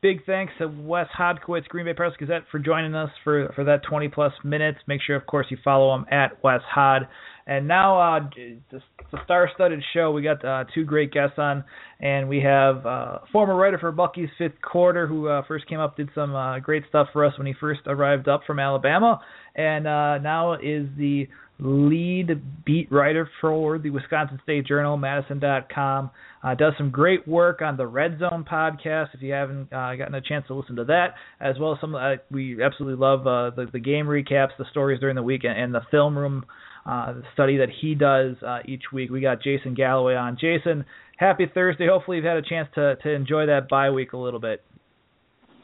Big 0.00 0.24
thanks 0.26 0.52
to 0.58 0.68
Wes 0.68 1.08
Hodkiewicz, 1.18 1.66
Green 1.66 1.86
Bay 1.86 1.92
Press 1.92 2.12
Gazette, 2.20 2.42
for 2.52 2.60
joining 2.60 2.94
us 2.94 3.10
for 3.24 3.50
for 3.56 3.64
that 3.64 3.82
20 3.82 4.08
plus 4.10 4.32
minutes. 4.44 4.78
Make 4.86 5.00
sure, 5.04 5.16
of 5.16 5.26
course, 5.26 5.46
you 5.50 5.56
follow 5.64 5.92
him 5.92 6.04
at 6.12 6.44
Wes 6.44 6.60
Hod. 6.72 7.08
And 7.48 7.66
now, 7.66 8.00
uh, 8.00 8.30
it's 8.36 8.84
a 9.12 9.24
star-studded 9.24 9.82
show. 9.92 10.12
We 10.12 10.22
got 10.22 10.44
uh, 10.44 10.64
two 10.72 10.84
great 10.84 11.10
guests 11.12 11.38
on, 11.38 11.64
and 11.98 12.28
we 12.28 12.40
have 12.42 12.86
uh, 12.86 13.18
former 13.32 13.56
writer 13.56 13.78
for 13.78 13.90
Bucky's 13.90 14.28
Fifth 14.38 14.62
Quarter, 14.62 15.08
who 15.08 15.26
uh, 15.26 15.42
first 15.48 15.66
came 15.66 15.80
up, 15.80 15.96
did 15.96 16.10
some 16.14 16.36
uh, 16.36 16.60
great 16.60 16.84
stuff 16.88 17.08
for 17.12 17.24
us 17.24 17.36
when 17.38 17.48
he 17.48 17.54
first 17.58 17.80
arrived 17.86 18.28
up 18.28 18.42
from 18.46 18.60
Alabama, 18.60 19.20
and 19.56 19.88
uh, 19.88 20.18
now 20.18 20.52
is 20.54 20.86
the 20.96 21.26
lead 21.60 22.40
beat 22.64 22.90
writer 22.92 23.28
for 23.40 23.78
the 23.78 23.90
Wisconsin 23.90 24.38
State 24.42 24.66
Journal, 24.66 24.96
Madison.com. 24.96 26.10
Uh, 26.42 26.54
does 26.54 26.72
some 26.78 26.90
great 26.90 27.26
work 27.26 27.62
on 27.62 27.76
the 27.76 27.86
Red 27.86 28.18
Zone 28.20 28.44
podcast. 28.48 29.08
If 29.12 29.22
you 29.22 29.32
haven't 29.32 29.72
uh, 29.72 29.96
gotten 29.96 30.14
a 30.14 30.20
chance 30.20 30.46
to 30.46 30.54
listen 30.54 30.76
to 30.76 30.84
that, 30.84 31.14
as 31.40 31.58
well 31.58 31.72
as 31.72 31.80
some, 31.80 31.94
uh, 31.94 32.14
we 32.30 32.62
absolutely 32.62 33.00
love 33.00 33.26
uh, 33.26 33.50
the 33.50 33.68
the 33.72 33.80
game 33.80 34.06
recaps, 34.06 34.50
the 34.58 34.66
stories 34.70 35.00
during 35.00 35.16
the 35.16 35.22
week, 35.22 35.42
and, 35.44 35.58
and 35.58 35.74
the 35.74 35.82
film 35.90 36.16
room 36.16 36.46
uh, 36.86 37.14
study 37.34 37.56
that 37.58 37.68
he 37.80 37.94
does 37.94 38.36
uh, 38.46 38.60
each 38.64 38.84
week. 38.92 39.10
We 39.10 39.20
got 39.20 39.42
Jason 39.42 39.74
Galloway 39.74 40.14
on. 40.14 40.38
Jason, 40.40 40.84
happy 41.16 41.46
Thursday. 41.52 41.88
Hopefully, 41.88 42.18
you've 42.18 42.26
had 42.26 42.36
a 42.36 42.42
chance 42.42 42.68
to 42.76 42.94
to 43.02 43.10
enjoy 43.10 43.46
that 43.46 43.68
bye 43.68 43.90
week 43.90 44.12
a 44.12 44.16
little 44.16 44.40
bit. 44.40 44.62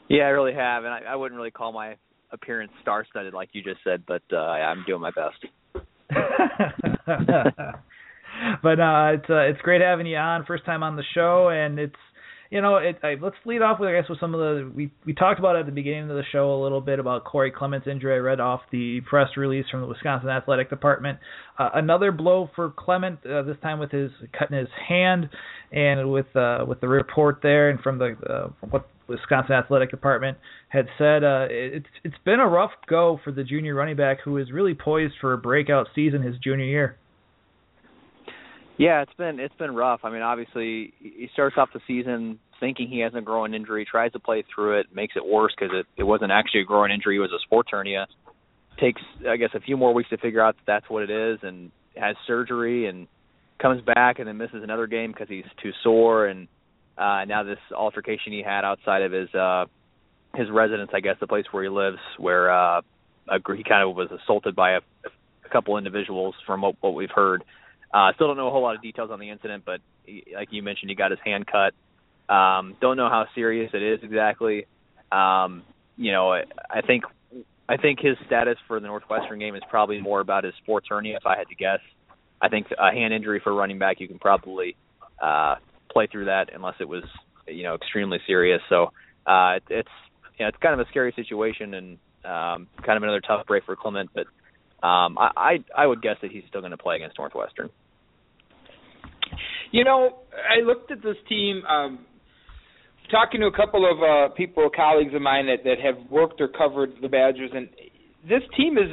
Yeah, 0.09 0.23
I 0.23 0.29
really 0.29 0.53
have, 0.53 0.83
and 0.83 0.93
I, 0.93 0.99
I 1.07 1.15
wouldn't 1.15 1.37
really 1.37 1.51
call 1.51 1.71
my 1.71 1.95
appearance 2.31 2.71
star-studded 2.81 3.33
like 3.33 3.49
you 3.53 3.63
just 3.63 3.79
said, 3.83 4.03
but 4.05 4.21
uh, 4.31 4.37
I'm 4.37 4.83
doing 4.85 5.01
my 5.01 5.11
best. 5.11 5.84
but 8.63 8.79
uh, 8.79 9.13
it's 9.13 9.29
uh, 9.29 9.41
it's 9.41 9.61
great 9.61 9.81
having 9.81 10.05
you 10.05 10.17
on. 10.17 10.45
First 10.45 10.65
time 10.65 10.83
on 10.83 10.95
the 10.95 11.03
show, 11.13 11.49
and 11.49 11.79
it's 11.79 11.95
you 12.51 12.61
know 12.61 12.77
it, 12.77 12.97
I, 13.03 13.15
let's 13.21 13.35
lead 13.45 13.61
off 13.61 13.79
with 13.79 13.89
I 13.89 13.99
guess 13.99 14.09
with 14.09 14.19
some 14.19 14.35
of 14.35 14.39
the 14.39 14.71
we 14.73 14.91
we 15.05 15.13
talked 15.13 15.39
about 15.39 15.55
at 15.55 15.65
the 15.65 15.71
beginning 15.71 16.03
of 16.03 16.15
the 16.15 16.23
show 16.31 16.53
a 16.53 16.61
little 16.61 16.81
bit 16.81 16.99
about 16.99 17.23
Corey 17.25 17.51
Clement's 17.51 17.87
injury. 17.87 18.13
I 18.15 18.17
read 18.17 18.39
off 18.39 18.61
the 18.71 19.01
press 19.01 19.29
release 19.35 19.65
from 19.71 19.81
the 19.81 19.87
Wisconsin 19.87 20.29
Athletic 20.29 20.69
Department. 20.69 21.19
Uh, 21.57 21.69
another 21.73 22.11
blow 22.11 22.49
for 22.55 22.71
Clement 22.77 23.19
uh, 23.25 23.41
this 23.43 23.57
time 23.61 23.79
with 23.79 23.91
his 23.91 24.11
cutting 24.37 24.57
his 24.57 24.69
hand, 24.87 25.29
and 25.71 26.11
with 26.11 26.33
uh, 26.35 26.65
with 26.67 26.81
the 26.81 26.87
report 26.87 27.39
there 27.41 27.69
and 27.69 27.79
from 27.79 27.97
the 27.97 28.15
uh, 28.29 28.49
what 28.69 28.87
Wisconsin 29.07 29.53
Athletic 29.53 29.91
Department 29.91 30.37
had 30.69 30.87
said 30.97 31.23
uh, 31.23 31.47
it's 31.49 31.85
it's 32.03 32.17
been 32.23 32.39
a 32.39 32.47
rough 32.47 32.71
go 32.87 33.19
for 33.23 33.31
the 33.31 33.43
junior 33.43 33.75
running 33.75 33.95
back 33.95 34.19
who 34.23 34.37
is 34.37 34.51
really 34.51 34.73
poised 34.73 35.13
for 35.21 35.33
a 35.33 35.37
breakout 35.37 35.87
season 35.93 36.21
his 36.21 36.35
junior 36.43 36.65
year. 36.65 36.97
Yeah, 38.77 39.01
it's 39.01 39.13
been 39.13 39.39
it's 39.39 39.55
been 39.55 39.75
rough. 39.75 40.01
I 40.03 40.09
mean, 40.09 40.21
obviously 40.21 40.93
he 40.99 41.29
starts 41.33 41.55
off 41.57 41.69
the 41.73 41.79
season 41.87 42.39
thinking 42.59 42.87
he 42.87 42.99
has 42.99 43.13
a 43.13 43.21
groin 43.21 43.53
injury, 43.53 43.85
tries 43.89 44.11
to 44.13 44.19
play 44.19 44.43
through 44.53 44.79
it, 44.79 44.87
makes 44.93 45.15
it 45.15 45.25
worse 45.25 45.53
because 45.57 45.73
it 45.73 45.85
it 45.97 46.03
wasn't 46.03 46.31
actually 46.31 46.61
a 46.61 46.65
groin 46.65 46.91
injury; 46.91 47.17
it 47.17 47.19
was 47.19 47.31
a 47.31 47.41
sports 47.43 47.69
hernia. 47.71 48.07
Takes 48.79 49.01
I 49.29 49.37
guess 49.37 49.51
a 49.53 49.61
few 49.61 49.77
more 49.77 49.93
weeks 49.93 50.09
to 50.09 50.17
figure 50.17 50.41
out 50.41 50.55
that 50.55 50.65
that's 50.65 50.89
what 50.89 51.03
it 51.03 51.09
is, 51.09 51.39
and 51.43 51.71
has 51.95 52.15
surgery 52.27 52.87
and 52.87 53.07
comes 53.61 53.81
back 53.81 54.19
and 54.19 54.27
then 54.27 54.37
misses 54.37 54.63
another 54.63 54.87
game 54.87 55.11
because 55.11 55.29
he's 55.29 55.45
too 55.63 55.71
sore 55.81 56.27
and 56.27 56.47
uh, 56.97 57.25
now 57.25 57.43
this 57.43 57.59
altercation 57.75 58.31
he 58.31 58.41
had 58.41 58.63
outside 58.63 59.01
of 59.01 59.11
his 59.11 59.33
uh, 59.33 59.65
his 60.35 60.49
residence, 60.49 60.91
I 60.93 60.99
guess, 60.99 61.15
the 61.19 61.27
place 61.27 61.45
where 61.51 61.63
he 61.63 61.69
lives, 61.69 61.99
where 62.17 62.51
uh, 62.51 62.81
he 63.29 63.63
kind 63.63 63.87
of 63.87 63.95
was 63.95 64.09
assaulted 64.11 64.55
by 64.55 64.71
a, 64.71 64.81
a 65.45 65.49
couple 65.49 65.77
individuals, 65.77 66.35
from 66.45 66.61
what, 66.61 66.75
what 66.81 66.93
we've 66.93 67.09
heard. 67.09 67.43
Uh, 67.93 68.11
still 68.15 68.27
don't 68.27 68.37
know 68.37 68.47
a 68.47 68.51
whole 68.51 68.61
lot 68.61 68.75
of 68.75 68.81
details 68.81 69.11
on 69.11 69.19
the 69.19 69.29
incident, 69.29 69.63
but 69.65 69.79
he, 70.03 70.25
like 70.33 70.49
you 70.51 70.61
mentioned, 70.61 70.89
he 70.89 70.95
got 70.95 71.11
his 71.11 71.19
hand 71.23 71.45
cut. 71.47 71.73
Um, 72.33 72.75
don't 72.81 72.97
know 72.97 73.09
how 73.09 73.27
serious 73.35 73.71
it 73.73 73.81
is 73.81 73.99
exactly. 74.03 74.65
Um, 75.11 75.63
you 75.95 76.11
know, 76.11 76.33
I, 76.33 76.43
I 76.69 76.81
think 76.81 77.03
I 77.69 77.77
think 77.77 77.99
his 77.99 78.17
status 78.25 78.57
for 78.67 78.79
the 78.79 78.87
Northwestern 78.87 79.39
game 79.39 79.55
is 79.55 79.63
probably 79.69 80.01
more 80.01 80.19
about 80.19 80.43
his 80.43 80.53
sports 80.61 80.87
hernia. 80.89 81.17
If 81.17 81.25
I 81.25 81.37
had 81.37 81.47
to 81.47 81.55
guess, 81.55 81.79
I 82.41 82.49
think 82.49 82.67
a 82.77 82.91
hand 82.91 83.13
injury 83.13 83.39
for 83.43 83.53
running 83.53 83.79
back 83.79 83.99
you 83.99 84.07
can 84.07 84.19
probably 84.19 84.75
uh, 85.21 85.55
play 85.95 86.07
through 86.11 86.25
that 86.25 86.49
unless 86.53 86.75
it 86.79 86.87
was 86.87 87.03
you 87.47 87.63
know 87.63 87.75
extremely 87.75 88.19
serious. 88.27 88.61
So 88.69 88.91
uh, 89.25 89.55
it, 89.55 89.63
it's 89.69 89.89
you 90.37 90.45
know, 90.45 90.49
it's 90.49 90.57
kind 90.61 90.79
of 90.79 90.85
a 90.85 90.89
scary 90.89 91.13
situation 91.15 91.73
and 91.73 91.97
um, 92.25 92.67
kind 92.85 92.97
of 92.97 93.03
another 93.03 93.21
tough 93.21 93.47
break 93.47 93.63
for 93.65 93.75
Clement. 93.75 94.09
But 94.13 94.27
um, 94.85 95.17
I, 95.17 95.29
I 95.35 95.83
I 95.83 95.87
would 95.87 96.01
guess 96.01 96.17
that 96.21 96.31
he's 96.31 96.43
still 96.49 96.61
going 96.61 96.71
to 96.71 96.77
play 96.77 96.97
against 96.97 97.17
Northwestern. 97.17 97.69
You 99.71 99.83
know, 99.83 100.19
I 100.33 100.63
looked 100.65 100.91
at 100.91 101.01
this 101.01 101.17
team. 101.27 101.63
Um, 101.65 102.05
talking 103.11 103.39
to 103.41 103.47
a 103.47 103.55
couple 103.55 103.89
of 103.89 104.01
uh, 104.01 104.33
people, 104.33 104.69
colleagues 104.75 105.13
of 105.13 105.21
mine 105.21 105.45
that 105.47 105.63
that 105.63 105.79
have 105.79 106.09
worked 106.11 106.41
or 106.41 106.49
covered 106.49 106.93
the 107.01 107.07
Badgers, 107.07 107.51
and 107.53 107.69
this 108.27 108.41
team 108.57 108.77
is 108.77 108.91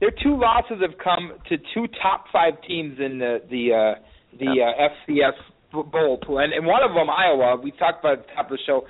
their 0.00 0.10
two 0.10 0.38
losses 0.38 0.78
have 0.80 0.98
come 1.02 1.32
to 1.48 1.56
two 1.74 1.86
top 2.02 2.24
five 2.32 2.54
teams 2.66 2.98
in 2.98 3.18
the 3.18 3.38
the 3.48 3.72
uh, 3.72 4.00
the 4.38 4.60
uh, 4.60 5.10
FCS 5.10 5.38
bowl 5.72 6.18
pool, 6.18 6.38
and, 6.38 6.52
and 6.52 6.66
one 6.66 6.82
of 6.82 6.94
them, 6.94 7.08
Iowa, 7.10 7.56
we 7.62 7.70
talked 7.72 8.00
about 8.00 8.18
at 8.20 8.26
the 8.26 8.32
top 8.34 8.46
of 8.46 8.52
the 8.52 8.58
show. 8.66 8.86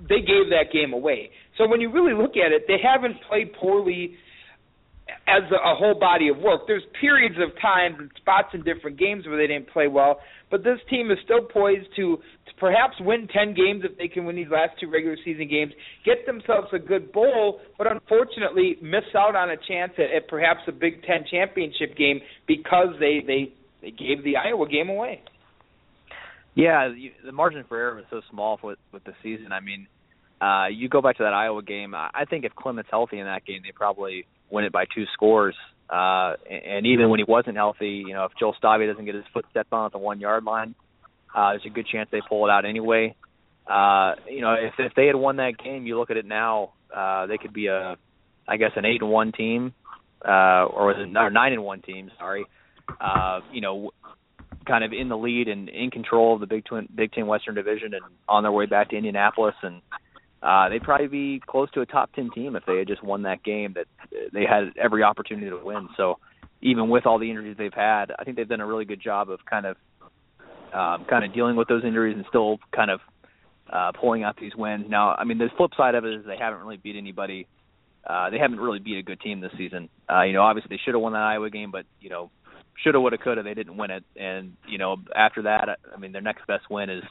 They 0.00 0.20
gave 0.20 0.50
that 0.50 0.72
game 0.72 0.92
away. 0.92 1.30
So 1.58 1.68
when 1.68 1.80
you 1.80 1.92
really 1.92 2.14
look 2.14 2.36
at 2.36 2.50
it, 2.50 2.64
they 2.66 2.78
haven't 2.82 3.16
played 3.28 3.52
poorly 3.54 4.16
as 5.26 5.42
a, 5.50 5.56
a 5.56 5.74
whole 5.74 5.98
body 5.98 6.28
of 6.28 6.38
work. 6.38 6.62
There's 6.66 6.82
periods 7.00 7.36
of 7.38 7.50
times 7.60 7.96
and 7.98 8.10
spots 8.16 8.48
in 8.54 8.62
different 8.62 8.98
games 8.98 9.26
where 9.26 9.36
they 9.36 9.46
didn't 9.46 9.68
play 9.68 9.88
well, 9.88 10.20
but 10.50 10.64
this 10.64 10.78
team 10.90 11.10
is 11.10 11.18
still 11.24 11.42
poised 11.42 11.88
to, 11.96 12.16
to 12.16 12.52
perhaps 12.58 12.94
win 13.00 13.28
10 13.28 13.54
games 13.54 13.82
if 13.84 13.96
they 13.98 14.08
can 14.08 14.24
win 14.24 14.36
these 14.36 14.50
last 14.50 14.72
two 14.80 14.90
regular 14.90 15.16
season 15.24 15.48
games, 15.48 15.72
get 16.04 16.26
themselves 16.26 16.68
a 16.72 16.78
good 16.78 17.12
bowl, 17.12 17.60
but 17.78 17.90
unfortunately 17.90 18.76
miss 18.82 19.04
out 19.16 19.36
on 19.36 19.50
a 19.50 19.56
chance 19.68 19.92
at, 19.98 20.14
at 20.14 20.28
perhaps 20.28 20.60
a 20.68 20.72
Big 20.72 21.02
Ten 21.02 21.24
championship 21.30 21.96
game 21.96 22.20
because 22.46 22.88
they 23.00 23.22
they 23.26 23.52
they 23.80 23.90
gave 23.90 24.22
the 24.24 24.36
Iowa 24.36 24.68
game 24.68 24.88
away. 24.88 25.22
Yeah, 26.54 26.88
the 27.24 27.32
margin 27.32 27.64
for 27.68 27.78
error 27.78 27.94
was 27.96 28.04
so 28.10 28.20
small 28.30 28.58
with 28.62 28.78
with 28.92 29.04
the 29.04 29.14
season. 29.22 29.52
I 29.52 29.60
mean, 29.60 29.86
uh, 30.40 30.66
you 30.68 30.88
go 30.88 31.00
back 31.00 31.16
to 31.16 31.22
that 31.22 31.32
Iowa 31.32 31.62
game. 31.62 31.94
I 31.94 32.24
think 32.28 32.44
if 32.44 32.54
Clement's 32.54 32.90
healthy 32.90 33.18
in 33.18 33.26
that 33.26 33.46
game, 33.46 33.62
they 33.64 33.72
probably 33.72 34.26
win 34.50 34.64
it 34.64 34.72
by 34.72 34.84
two 34.94 35.04
scores. 35.14 35.54
Uh, 35.88 36.34
and 36.50 36.86
even 36.86 37.10
when 37.10 37.20
he 37.20 37.24
wasn't 37.24 37.56
healthy, 37.56 38.04
you 38.06 38.14
know, 38.14 38.24
if 38.24 38.32
Joel 38.38 38.54
Stave 38.58 38.88
doesn't 38.88 39.04
get 39.04 39.14
his 39.14 39.24
foot 39.32 39.44
stepped 39.50 39.72
on 39.72 39.86
at 39.86 39.92
the 39.92 39.98
one 39.98 40.20
yard 40.20 40.44
line, 40.44 40.74
uh, 41.34 41.50
there's 41.50 41.66
a 41.66 41.70
good 41.70 41.86
chance 41.86 42.08
they 42.10 42.20
pull 42.26 42.46
it 42.46 42.50
out 42.50 42.64
anyway. 42.64 43.14
Uh, 43.66 44.14
you 44.28 44.40
know, 44.40 44.54
if 44.54 44.74
if 44.78 44.92
they 44.94 45.06
had 45.06 45.16
won 45.16 45.36
that 45.36 45.52
game, 45.62 45.86
you 45.86 45.98
look 45.98 46.10
at 46.10 46.16
it 46.16 46.26
now, 46.26 46.72
uh, 46.94 47.26
they 47.26 47.38
could 47.38 47.52
be 47.52 47.66
a, 47.66 47.96
I 48.48 48.56
guess, 48.56 48.72
an 48.76 48.84
eight 48.84 49.00
and 49.00 49.10
one 49.10 49.32
team, 49.32 49.74
uh, 50.26 50.64
or 50.64 50.86
was 50.86 50.96
it 50.98 51.16
or 51.16 51.30
nine 51.30 51.52
and 51.52 51.62
one 51.62 51.80
team? 51.80 52.10
Sorry. 52.18 52.44
Uh, 53.00 53.40
you 53.52 53.60
know, 53.60 53.92
kind 54.66 54.84
of 54.84 54.92
in 54.92 55.08
the 55.08 55.16
lead 55.16 55.48
and 55.48 55.68
in 55.68 55.90
control 55.90 56.34
of 56.34 56.40
the 56.40 56.46
Big 56.46 56.64
Ten 56.64 56.88
Big 56.94 57.12
Ten 57.12 57.26
Western 57.26 57.54
Division 57.54 57.94
and 57.94 58.02
on 58.28 58.42
their 58.42 58.52
way 58.52 58.66
back 58.66 58.90
to 58.90 58.96
Indianapolis 58.96 59.54
and 59.62 59.80
uh 60.42 60.68
they'd 60.68 60.82
probably 60.82 61.06
be 61.06 61.40
close 61.46 61.70
to 61.72 61.80
a 61.80 61.86
top 61.86 62.12
10 62.14 62.30
team 62.34 62.56
if 62.56 62.64
they 62.66 62.78
had 62.78 62.88
just 62.88 63.02
won 63.02 63.22
that 63.22 63.42
game 63.42 63.74
that 63.74 63.86
they 64.32 64.44
had 64.44 64.72
every 64.80 65.02
opportunity 65.02 65.48
to 65.48 65.58
win. 65.62 65.88
So 65.96 66.18
even 66.60 66.88
with 66.88 67.06
all 67.06 67.18
the 67.18 67.28
injuries 67.28 67.56
they've 67.58 67.72
had, 67.72 68.12
I 68.18 68.24
think 68.24 68.36
they've 68.36 68.48
done 68.48 68.60
a 68.60 68.66
really 68.66 68.84
good 68.84 69.00
job 69.00 69.30
of 69.30 69.40
kind 69.44 69.66
of 69.66 69.76
um 70.72 71.04
kind 71.08 71.24
of 71.24 71.34
dealing 71.34 71.56
with 71.56 71.68
those 71.68 71.84
injuries 71.84 72.16
and 72.16 72.24
still 72.28 72.58
kind 72.74 72.90
of 72.90 73.00
uh 73.72 73.92
pulling 73.92 74.22
out 74.22 74.36
these 74.40 74.54
wins. 74.56 74.86
Now, 74.88 75.14
I 75.14 75.24
mean 75.24 75.38
the 75.38 75.48
flip 75.56 75.72
side 75.76 75.94
of 75.94 76.04
it 76.04 76.14
is 76.14 76.26
they 76.26 76.36
haven't 76.38 76.60
really 76.60 76.76
beat 76.76 76.96
anybody 76.96 77.46
uh 78.06 78.30
they 78.30 78.38
haven't 78.38 78.60
really 78.60 78.80
beat 78.80 78.98
a 78.98 79.02
good 79.02 79.20
team 79.20 79.40
this 79.40 79.52
season. 79.56 79.88
Uh 80.10 80.22
you 80.22 80.32
know, 80.32 80.42
obviously 80.42 80.76
they 80.76 80.80
should 80.84 80.94
have 80.94 81.02
won 81.02 81.12
that 81.12 81.22
Iowa 81.22 81.50
game, 81.50 81.70
but 81.70 81.84
you 82.00 82.10
know, 82.10 82.30
shoulda, 82.82 83.00
woulda, 83.00 83.18
coulda. 83.18 83.42
They 83.42 83.54
didn't 83.54 83.76
win 83.76 83.90
it, 83.90 84.04
and 84.16 84.56
you 84.68 84.78
know 84.78 84.96
after 85.14 85.42
that, 85.42 85.78
I 85.94 85.98
mean 85.98 86.12
their 86.12 86.22
next 86.22 86.46
best 86.46 86.64
win 86.70 86.90
is, 86.90 87.02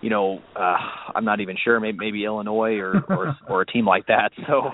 you 0.00 0.10
know, 0.10 0.40
uh, 0.56 0.76
I'm 1.14 1.24
not 1.24 1.40
even 1.40 1.56
sure, 1.62 1.78
maybe 1.80 1.98
maybe 1.98 2.24
Illinois 2.24 2.78
or 2.78 3.02
or, 3.08 3.36
or 3.48 3.60
a 3.62 3.66
team 3.66 3.86
like 3.86 4.06
that. 4.06 4.32
So, 4.46 4.72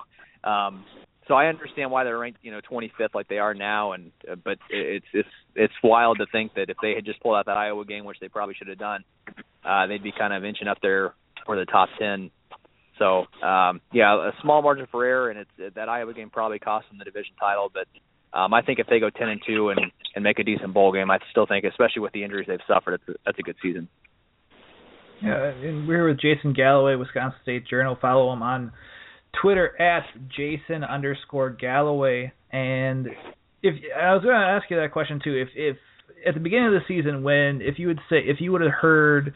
um, 0.49 0.85
so 1.27 1.35
I 1.35 1.47
understand 1.47 1.91
why 1.91 2.05
they're 2.05 2.19
ranked, 2.19 2.39
you 2.43 2.51
know, 2.51 2.61
25th 2.71 3.15
like 3.15 3.29
they 3.29 3.39
are 3.39 3.55
now, 3.55 3.93
and 3.93 4.11
uh, 4.31 4.35
but 4.37 4.59
it's 4.71 5.07
it's 5.13 5.29
it's 5.55 5.75
wild 5.83 6.19
to 6.19 6.27
think 6.33 6.55
that 6.55 6.71
if 6.71 6.77
they 6.81 6.95
had 6.95 7.05
just 7.05 7.21
pulled 7.21 7.37
out 7.37 7.47
that 7.47 7.57
Iowa 7.57 7.85
game, 7.85 8.05
which 8.05 8.19
they 8.21 8.29
probably 8.29 8.55
should 8.55 8.69
have 8.69 8.79
done, 8.79 9.05
uh, 9.65 9.87
they'd 9.87 10.03
be 10.03 10.13
kind 10.17 10.33
of 10.33 10.45
inching 10.45 10.69
up 10.69 10.79
there 10.81 11.15
for 11.45 11.57
the 11.57 11.67
top 11.67 11.89
10. 11.99 12.31
So 12.99 13.27
um, 13.47 13.81
yeah, 13.93 14.29
a 14.29 14.33
small 14.43 14.63
margin 14.63 14.87
for 14.91 15.05
error, 15.05 15.31
and 15.31 15.41
it's 15.41 15.75
that 15.77 15.89
Iowa 15.89 16.15
game 16.15 16.31
probably 16.31 16.59
cost 16.59 16.89
them 16.89 16.99
the 16.99 17.05
division 17.05 17.35
title, 17.39 17.71
but 17.73 17.87
um, 18.33 18.53
I 18.53 18.63
think 18.63 18.79
if 18.79 18.87
they 18.87 19.01
go 19.01 19.11
ten 19.11 19.29
and 19.29 19.41
two 19.47 19.71
and 19.71 19.81
and 20.15 20.25
make 20.25 20.39
a 20.39 20.45
decent 20.45 20.75
bowl 20.75 20.93
game, 20.93 21.11
I 21.11 21.19
still 21.31 21.47
think, 21.47 21.65
especially 21.65 22.03
with 22.03 22.13
the 22.13 22.25
injuries 22.25 22.47
they've 22.49 22.59
suffered, 22.67 22.95
it's 22.95 23.09
a, 23.09 23.13
that's 23.25 23.39
a 23.39 23.43
good 23.43 23.57
season. 23.63 23.89
Yeah, 25.23 25.47
and 25.47 25.89
we're 25.89 26.09
with 26.09 26.21
Jason 26.21 26.53
Galloway, 26.53 26.95
Wisconsin 26.95 27.39
State 27.43 27.67
Journal. 27.67 27.99
Follow 28.01 28.33
him 28.33 28.43
on 28.43 28.73
Twitter 29.41 29.81
at 29.81 30.05
Jason 30.37 30.85
underscore 30.85 31.51
Galloway. 31.51 32.33
And 32.53 33.09
if 33.63 33.75
I 33.99 34.15
was 34.15 34.23
going 34.23 34.35
to 34.35 34.47
ask 34.47 34.71
you 34.71 34.77
that 34.77 34.93
question 34.93 35.21
too, 35.23 35.35
if 35.35 35.49
if 35.55 35.77
at 36.27 36.35
the 36.35 36.41
beginning 36.41 36.67
of 36.67 36.73
the 36.73 36.87
season, 36.87 37.23
when 37.23 37.61
if 37.63 37.79
you 37.79 37.89
would 37.89 38.01
say 38.09 38.19
if 38.19 38.41
you 38.41 38.53
would 38.53 38.61
have 38.61 38.71
heard 38.71 39.35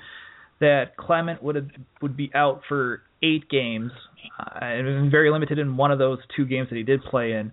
that 0.61 0.97
Clement 0.97 1.43
would 1.43 1.57
have 1.57 1.69
would 2.01 2.17
be 2.17 2.31
out 2.35 2.63
for 2.69 3.03
eight 3.23 3.49
games, 3.49 3.91
uh, 4.39 4.65
and 4.65 5.11
very 5.11 5.31
limited 5.31 5.59
in 5.59 5.77
one 5.77 5.91
of 5.91 5.99
those 5.99 6.19
two 6.37 6.47
games 6.47 6.69
that 6.71 6.77
he 6.77 6.83
did 6.83 7.03
play 7.05 7.33
in 7.33 7.53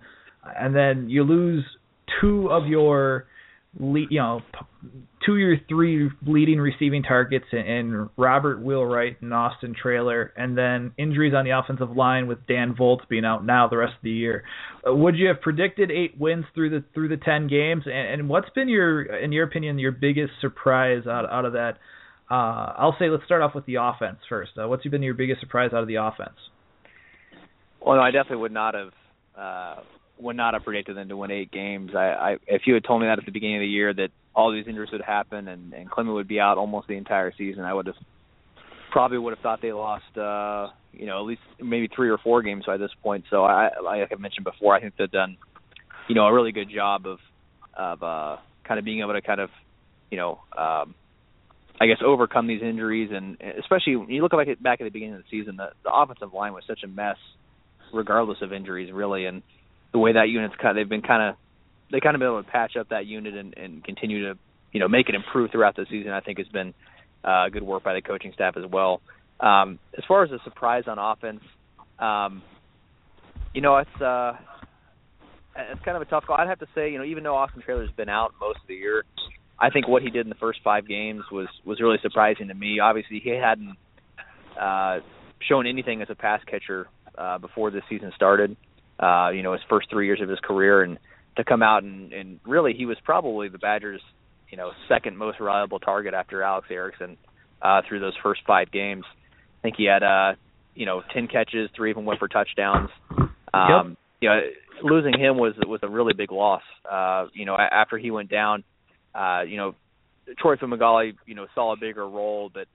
and 0.58 0.76
then 0.76 1.10
you 1.10 1.24
lose 1.24 1.66
two 2.22 2.50
of 2.50 2.68
your 2.68 3.28
you 3.78 4.20
know, 4.20 4.42
two 5.26 5.34
or 5.36 5.56
three 5.68 6.10
leading 6.26 6.60
receiving 6.60 7.04
targets 7.04 7.46
in 7.52 8.10
Robert 8.18 8.62
Wheelwright 8.62 9.22
and 9.22 9.34
Austin 9.34 9.76
Traylor, 9.80 10.34
and 10.36 10.58
then 10.58 10.92
injuries 10.98 11.34
on 11.36 11.46
the 11.46 11.52
offensive 11.52 11.96
line 11.96 12.28
with 12.28 12.46
Dan 12.48 12.76
Voltz 12.78 13.08
being 13.10 13.26
out 13.26 13.46
now 13.46 13.68
the 13.68 13.78
rest 13.78 13.94
of 13.94 14.04
the 14.04 14.12
year. 14.12 14.44
Uh, 14.88 14.96
would 14.96 15.16
you 15.16 15.28
have 15.28 15.42
predicted 15.42 15.92
eight 15.92 16.20
wins 16.20 16.46
through 16.56 16.72
the 16.72 16.84
through 16.94 17.10
the 17.10 17.18
ten 17.18 17.48
games? 17.48 17.84
And, 17.86 18.22
and 18.22 18.30
what's 18.30 18.50
been 18.52 18.70
your, 18.70 19.04
in 19.04 19.32
your 19.32 19.46
opinion, 19.46 19.78
your 19.78 19.92
biggest 19.92 20.34
surprise 20.42 21.04
out 21.06 21.30
out 21.30 21.46
of 21.46 21.54
that? 21.54 21.74
Uh, 22.32 22.74
I'll 22.78 22.96
say 23.00 23.10
let's 23.10 23.26
start 23.26 23.42
off 23.42 23.56
with 23.56 23.66
the 23.66 23.76
offense 23.76 24.18
first. 24.28 24.52
Uh, 24.62 24.68
what's 24.68 24.86
been 24.86 25.04
your 25.04 25.16
biggest 25.16 25.42
surprise 25.42 25.72
out 25.74 25.82
of 25.82 25.88
the 25.88 25.96
offense? 25.96 26.38
Well, 27.86 27.96
no, 27.96 28.02
I 28.02 28.12
definitely 28.12 28.38
would 28.38 28.52
not 28.52 28.74
have 28.76 28.92
uh, 29.38 29.82
would 30.20 30.36
not 30.36 30.54
have 30.54 30.64
predicted 30.64 30.98
them 30.98 31.10
to 31.10 31.18
win 31.18 31.32
eight 31.32 31.52
games. 31.52 31.92
I, 31.96 32.00
I 32.00 32.38
if 32.48 32.64
you 32.66 32.74
had 32.74 32.84
told 32.84 33.02
me 33.02 33.08
that 33.08 33.20
at 33.20 33.26
the 33.26 33.32
beginning 33.32 33.58
of 33.58 33.62
the 33.62 33.68
year 33.68 33.94
that 33.94 34.10
all 34.36 34.52
these 34.52 34.68
injuries 34.68 34.92
would 34.92 35.02
happen 35.02 35.48
and 35.48 35.74
and 35.74 35.90
Clement 35.90 36.16
would 36.16 36.28
be 36.28 36.40
out 36.40 36.58
almost 36.58 36.88
the 36.88 36.96
entire 36.96 37.34
season, 37.38 37.64
I 37.64 37.74
would 37.74 37.88
have 37.88 37.96
probably 38.92 39.18
would 39.18 39.34
have 39.34 39.44
thought 39.44 39.62
they 39.62 39.72
lost 39.72 40.18
uh 40.18 40.68
you 40.92 41.06
know 41.06 41.20
at 41.20 41.26
least 41.26 41.42
maybe 41.62 41.88
three 41.94 42.10
or 42.10 42.18
four 42.18 42.42
games 42.42 42.66
by 42.66 42.78
this 42.78 42.92
point. 43.02 43.26
So 43.30 43.44
I 43.44 43.70
like 43.84 44.12
I 44.12 44.16
mentioned 44.16 44.44
before, 44.44 44.76
I 44.76 44.82
think 44.82 44.94
they've 44.98 45.10
done 45.10 45.38
you 46.08 46.16
know 46.16 46.26
a 46.26 46.34
really 46.34 46.52
good 46.52 46.70
job 46.74 47.06
of 47.06 47.20
of 47.76 48.04
uh 48.04 48.38
kind 48.68 48.80
of 48.80 48.86
being 48.86 49.00
able 49.00 49.14
to 49.14 49.22
kind 49.22 49.40
of 49.40 49.50
you 50.12 50.18
know 50.18 50.40
um 50.58 50.96
I 51.82 51.88
guess 51.88 52.00
overcome 52.06 52.48
these 52.48 52.62
injuries 52.62 53.10
and 53.14 53.38
especially 53.58 53.96
when 53.96 54.10
you 54.10 54.22
look 54.22 54.32
back 54.32 54.50
at 54.50 54.62
back 54.62 54.82
at 54.82 54.84
the 54.84 54.90
beginning 54.90 55.16
of 55.16 55.22
the 55.22 55.30
season, 55.32 55.56
the, 55.56 55.70
the 55.84 55.94
offensive 55.94 56.34
line 56.34 56.54
was 56.54 56.64
such 56.68 56.84
a 56.84 56.88
mess 56.88 57.18
regardless 57.94 58.40
of 58.42 58.52
injuries 58.52 58.92
really 58.92 59.26
and 59.26 59.42
the 59.92 60.00
way 60.00 60.14
that 60.14 60.30
unit's 60.30 60.56
kind 60.56 60.70
of, 60.70 60.76
they've 60.76 60.90
been 60.90 61.02
kind 61.02 61.30
of 61.30 61.36
they 61.92 62.00
kind 62.00 62.16
of 62.16 62.20
been 62.20 62.28
able 62.28 62.44
to 62.44 62.50
patch 62.50 62.76
up 62.80 62.90
that 62.90 63.06
unit 63.06 63.34
and, 63.34 63.58
and 63.58 63.84
continue 63.84 64.28
to 64.28 64.40
you 64.72 64.80
know 64.80 64.88
make 64.88 65.10
it 65.10 65.16
improve 65.16 65.52
throughout 65.52 65.76
the 65.76 65.86
season. 65.90 66.12
I 66.12 66.22
think 66.22 66.38
has 66.38 66.48
been 66.48 66.74
uh, 67.24 67.50
good 67.50 67.64
work 67.64 67.84
by 67.84 67.94
the 67.94 68.02
coaching 68.02 68.32
staff 68.34 68.56
as 68.58 68.70
well. 68.70 69.02
Um, 69.40 69.80
as 69.98 70.04
far 70.08 70.24
as 70.24 70.32
a 70.32 70.40
surprise 70.44 70.84
on 70.88 71.00
offense, 71.00 71.42
um, 71.98 72.42
you 73.54 73.62
know 73.62 73.78
it's 73.78 74.02
uh, 74.02 74.34
it's 75.56 75.84
kind 75.84 75.98
of 75.98 76.02
a 76.02 76.06
tough 76.06 76.26
call. 76.26 76.38
I'd 76.38 76.48
have 76.48 76.60
to 76.60 76.68
say 76.76 76.92
you 76.92 76.98
know 76.98 77.06
even 77.06 77.24
though 77.24 77.36
Austin 77.36 77.62
Traylor's 77.62 77.92
been 77.92 78.10
out 78.10 78.34
most 78.40 78.60
of 78.62 78.68
the 78.68 78.76
year, 78.76 79.04
I 79.58 79.70
think 79.70 79.88
what 79.88 80.04
he 80.04 80.10
did 80.10 80.26
in 80.26 80.30
the 80.30 80.36
first 80.36 80.60
five 80.64 80.88
games 80.88 81.24
was 81.32 81.48
was 81.66 81.80
really 81.82 81.98
surprising 82.02 82.50
to 82.50 82.54
me. 82.54 82.80
Obviously 82.80 83.20
he 83.20 83.30
hadn't 83.30 83.76
uh, 84.60 85.00
shown 85.48 85.66
anything 85.66 86.02
as 86.02 86.10
a 86.10 86.16
pass 86.16 86.42
catcher 86.46 86.88
uh, 87.18 87.40
before 87.40 87.72
this 87.72 87.84
season 87.90 88.12
started 88.16 88.56
uh, 89.00 89.30
you 89.30 89.44
know, 89.44 89.54
his 89.54 89.62
first 89.70 89.90
three 89.90 90.06
years 90.06 90.22
of 90.22 90.30
his 90.30 90.40
career, 90.40 90.84
and 90.84 90.98
to 91.38 91.44
come 91.44 91.64
out 91.64 91.84
and, 91.84 92.12
and 92.12 92.40
really 92.46 92.74
he 92.74 92.86
was 92.86 92.98
probably 93.04 93.48
the 93.50 93.58
Badgers, 93.58 94.02
you 94.50 94.58
know, 94.58 94.72
second 94.88 95.18
most 95.18 95.40
reliable 95.40 95.80
target 95.80 96.14
after 96.14 96.44
Alex 96.44 96.68
Erickson 96.70 97.18
uh, 97.62 97.82
through 97.88 98.00
those 98.00 98.16
first 98.22 98.42
five 98.46 98.72
games. 98.72 99.06
I 99.08 99.62
think 99.62 99.76
he 99.78 99.86
had, 99.86 100.04
uh, 100.04 100.36
you 100.76 100.86
know, 100.86 101.02
ten 101.14 101.28
catches, 101.28 101.70
three 101.76 101.92
of 101.92 101.96
them 101.96 102.06
went 102.06 102.20
for 102.20 102.28
touchdowns. 102.28 102.90
Um, 103.10 103.28
yep. 103.54 103.98
You 104.22 104.30
know, 104.30 104.40
losing 104.84 105.18
him 105.20 105.38
was 105.38 105.54
was 105.66 105.80
a 105.84 105.90
really 105.90 106.14
big 106.14 106.32
loss. 106.32 106.64
Uh, 106.90 107.28
you 107.34 107.46
know, 107.46 107.56
after 107.56 107.98
he 107.98 108.12
went 108.12 108.30
down, 108.30 108.64
uh, 109.16 109.42
you 109.48 109.58
know, 109.58 109.76
Troy 110.38 110.56
Fumagalli, 110.56 111.14
you 111.26 111.36
know, 111.36 111.48
saw 111.56 111.74
a 111.74 111.78
bigger 111.78 112.08
role, 112.08 112.52
but 112.54 112.68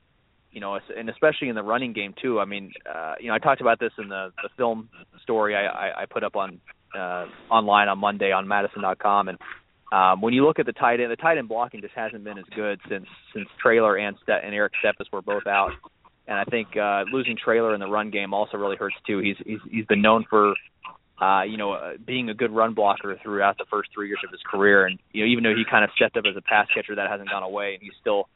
you 0.54 0.60
know, 0.60 0.78
and 0.96 1.10
especially 1.10 1.48
in 1.48 1.56
the 1.56 1.62
running 1.62 1.92
game 1.92 2.14
too. 2.20 2.40
I 2.40 2.44
mean, 2.44 2.72
uh, 2.88 3.14
you 3.20 3.28
know, 3.28 3.34
I 3.34 3.38
talked 3.38 3.60
about 3.60 3.80
this 3.80 3.92
in 3.98 4.08
the 4.08 4.32
the 4.42 4.48
film 4.56 4.88
story 5.22 5.54
I, 5.54 5.66
I, 5.66 6.02
I 6.02 6.06
put 6.06 6.22
up 6.22 6.36
on 6.36 6.60
uh, 6.96 7.26
online 7.50 7.88
on 7.88 7.98
Monday 7.98 8.30
on 8.30 8.46
Madison.com, 8.46 9.28
and 9.28 9.38
um, 9.92 10.20
when 10.20 10.32
you 10.32 10.46
look 10.46 10.58
at 10.60 10.66
the 10.66 10.72
tight 10.72 11.00
end, 11.00 11.10
the 11.10 11.16
tight 11.16 11.38
end 11.38 11.48
blocking 11.48 11.80
just 11.80 11.94
hasn't 11.94 12.22
been 12.24 12.38
as 12.38 12.44
good 12.54 12.80
since 12.88 13.06
since 13.34 13.48
Traylor 13.60 13.96
and 13.96 14.16
Ste- 14.22 14.44
and 14.44 14.54
Eric 14.54 14.72
Steffes 14.82 15.12
were 15.12 15.22
both 15.22 15.46
out. 15.46 15.72
And 16.26 16.38
I 16.38 16.44
think 16.44 16.68
uh, 16.76 17.04
losing 17.12 17.36
Traylor 17.36 17.74
in 17.74 17.80
the 17.80 17.88
run 17.88 18.10
game 18.10 18.32
also 18.32 18.56
really 18.56 18.76
hurts 18.76 18.96
too. 19.06 19.18
He's 19.18 19.36
he's 19.44 19.60
he's 19.70 19.86
been 19.86 20.00
known 20.00 20.24
for 20.30 20.54
uh, 21.20 21.42
you 21.42 21.56
know, 21.56 21.72
uh, 21.72 21.92
being 22.04 22.28
a 22.28 22.34
good 22.34 22.50
run 22.50 22.74
blocker 22.74 23.16
throughout 23.22 23.56
the 23.56 23.64
first 23.70 23.90
three 23.94 24.08
years 24.08 24.18
of 24.24 24.32
his 24.32 24.40
career. 24.50 24.86
And, 24.86 24.98
you 25.12 25.24
know, 25.24 25.30
even 25.30 25.44
though 25.44 25.54
he 25.54 25.64
kind 25.68 25.84
of 25.84 25.90
stepped 25.94 26.16
up 26.16 26.24
as 26.28 26.36
a 26.36 26.42
pass 26.42 26.66
catcher, 26.74 26.96
that 26.96 27.08
hasn't 27.08 27.30
gone 27.30 27.44
away. 27.44 27.74
And 27.74 27.82
he's 27.82 27.92
still 28.00 28.28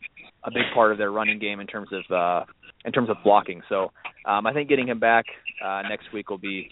a 0.49 0.51
big 0.51 0.65
part 0.75 0.93
of 0.93 0.99
their 0.99 1.13
running 1.13 1.39
game 1.39 1.61
in 1.61 1.67
terms 1.67 1.89
of, 1.93 2.05
uh, 2.11 2.45
in 2.85 2.93
terms 2.93 3.11
of 3.11 3.17
blocking. 3.23 3.61
So, 3.69 3.93
um, 4.25 4.47
I 4.47 4.53
think 4.53 4.69
getting 4.69 4.89
him 4.89 4.99
back, 4.99 5.27
uh, 5.65 5.83
next 5.89 6.13
week 6.13 6.31
will 6.31 6.39
be, 6.39 6.71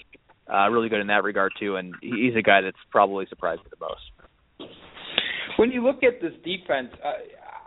uh, 0.52 0.68
really 0.70 0.88
good 0.88 1.00
in 1.00 1.08
that 1.08 1.24
regard 1.24 1.52
too. 1.60 1.76
And 1.76 1.94
he's 2.00 2.34
a 2.36 2.42
guy 2.42 2.60
that's 2.62 2.76
probably 2.90 3.26
surprised 3.28 3.60
me 3.64 3.70
the 3.70 3.84
most. 3.84 4.72
When 5.56 5.70
you 5.70 5.82
look 5.84 6.02
at 6.02 6.20
this 6.20 6.34
defense, 6.44 6.88
uh, 7.04 7.12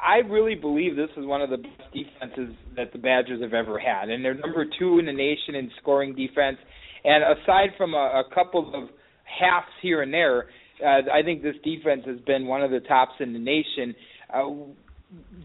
I 0.02 0.18
really 0.28 0.56
believe 0.56 0.96
this 0.96 1.10
is 1.18 1.26
one 1.26 1.42
of 1.42 1.50
the 1.50 1.58
best 1.58 1.94
defenses 1.94 2.56
that 2.76 2.94
the 2.94 3.00
Badgers 3.00 3.42
have 3.42 3.54
ever 3.54 3.78
had, 3.78 4.10
and 4.10 4.24
they're 4.24 4.34
number 4.34 4.66
two 4.80 5.00
in 5.00 5.06
the 5.06 5.14
nation 5.14 5.56
in 5.56 5.70
scoring 5.82 6.16
defense. 6.16 6.58
And 7.04 7.24
aside 7.24 7.70
from 7.78 7.94
a, 7.94 8.24
a 8.24 8.34
couple 8.34 8.74
of 8.74 8.90
halves 9.26 9.68
here 9.82 10.02
and 10.02 10.14
there, 10.14 10.46
uh, 10.84 11.02
I 11.14 11.22
think 11.24 11.44
this 11.44 11.56
defense 11.64 12.04
has 12.06 12.20
been 12.22 12.48
one 12.48 12.64
of 12.64 12.72
the 12.72 12.80
tops 12.80 13.16
in 13.20 13.34
the 13.34 13.40
nation. 13.40 13.96
Uh, 14.34 14.50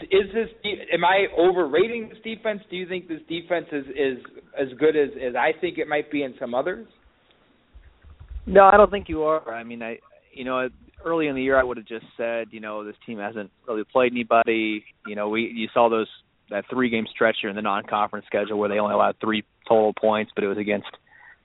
is 0.02 0.32
this 0.34 0.48
am 0.92 1.04
I 1.04 1.26
overrating 1.38 2.10
this 2.10 2.18
defense? 2.22 2.60
Do 2.70 2.76
you 2.76 2.86
think 2.86 3.08
this 3.08 3.20
defense 3.28 3.66
is 3.72 3.86
is 3.86 4.24
as 4.58 4.68
good 4.78 4.96
as 4.96 5.10
as 5.16 5.34
I 5.34 5.58
think 5.58 5.78
it 5.78 5.88
might 5.88 6.10
be 6.10 6.22
in 6.22 6.34
some 6.38 6.54
others? 6.54 6.86
No, 8.46 8.64
I 8.64 8.76
don't 8.76 8.90
think 8.90 9.08
you 9.08 9.22
are. 9.22 9.54
I 9.54 9.64
mean, 9.64 9.82
I 9.82 9.98
you 10.32 10.44
know 10.44 10.68
early 11.04 11.28
in 11.28 11.34
the 11.34 11.42
year 11.42 11.58
I 11.58 11.64
would 11.64 11.76
have 11.76 11.86
just 11.86 12.06
said 12.16 12.48
you 12.50 12.60
know 12.60 12.84
this 12.84 12.96
team 13.06 13.18
hasn't 13.18 13.50
really 13.66 13.84
played 13.84 14.12
anybody. 14.12 14.84
You 15.06 15.16
know 15.16 15.30
we 15.30 15.50
you 15.54 15.68
saw 15.72 15.88
those 15.88 16.08
that 16.50 16.64
three 16.68 16.90
game 16.90 17.06
stretch 17.10 17.36
here 17.40 17.48
in 17.48 17.56
the 17.56 17.62
non 17.62 17.84
conference 17.84 18.26
schedule 18.26 18.58
where 18.58 18.68
they 18.68 18.78
only 18.78 18.94
allowed 18.94 19.16
three 19.20 19.44
total 19.66 19.94
points, 19.94 20.32
but 20.34 20.44
it 20.44 20.48
was 20.48 20.58
against 20.58 20.88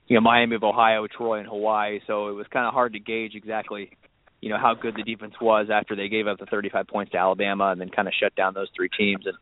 you 0.08 0.16
know 0.16 0.20
Miami 0.20 0.56
of 0.56 0.62
Ohio, 0.62 1.06
Troy, 1.06 1.38
and 1.38 1.48
Hawaii. 1.48 2.00
So 2.06 2.28
it 2.28 2.32
was 2.32 2.46
kind 2.52 2.66
of 2.66 2.74
hard 2.74 2.92
to 2.92 2.98
gauge 2.98 3.32
exactly 3.34 3.96
you 4.40 4.48
know 4.48 4.58
how 4.58 4.74
good 4.74 4.94
the 4.96 5.02
defense 5.02 5.34
was 5.40 5.68
after 5.72 5.94
they 5.94 6.08
gave 6.08 6.26
up 6.26 6.38
the 6.38 6.46
35 6.46 6.86
points 6.86 7.12
to 7.12 7.18
Alabama 7.18 7.70
and 7.70 7.80
then 7.80 7.90
kind 7.90 8.08
of 8.08 8.14
shut 8.18 8.34
down 8.34 8.54
those 8.54 8.68
three 8.74 8.88
teams. 8.88 9.26
And 9.26 9.36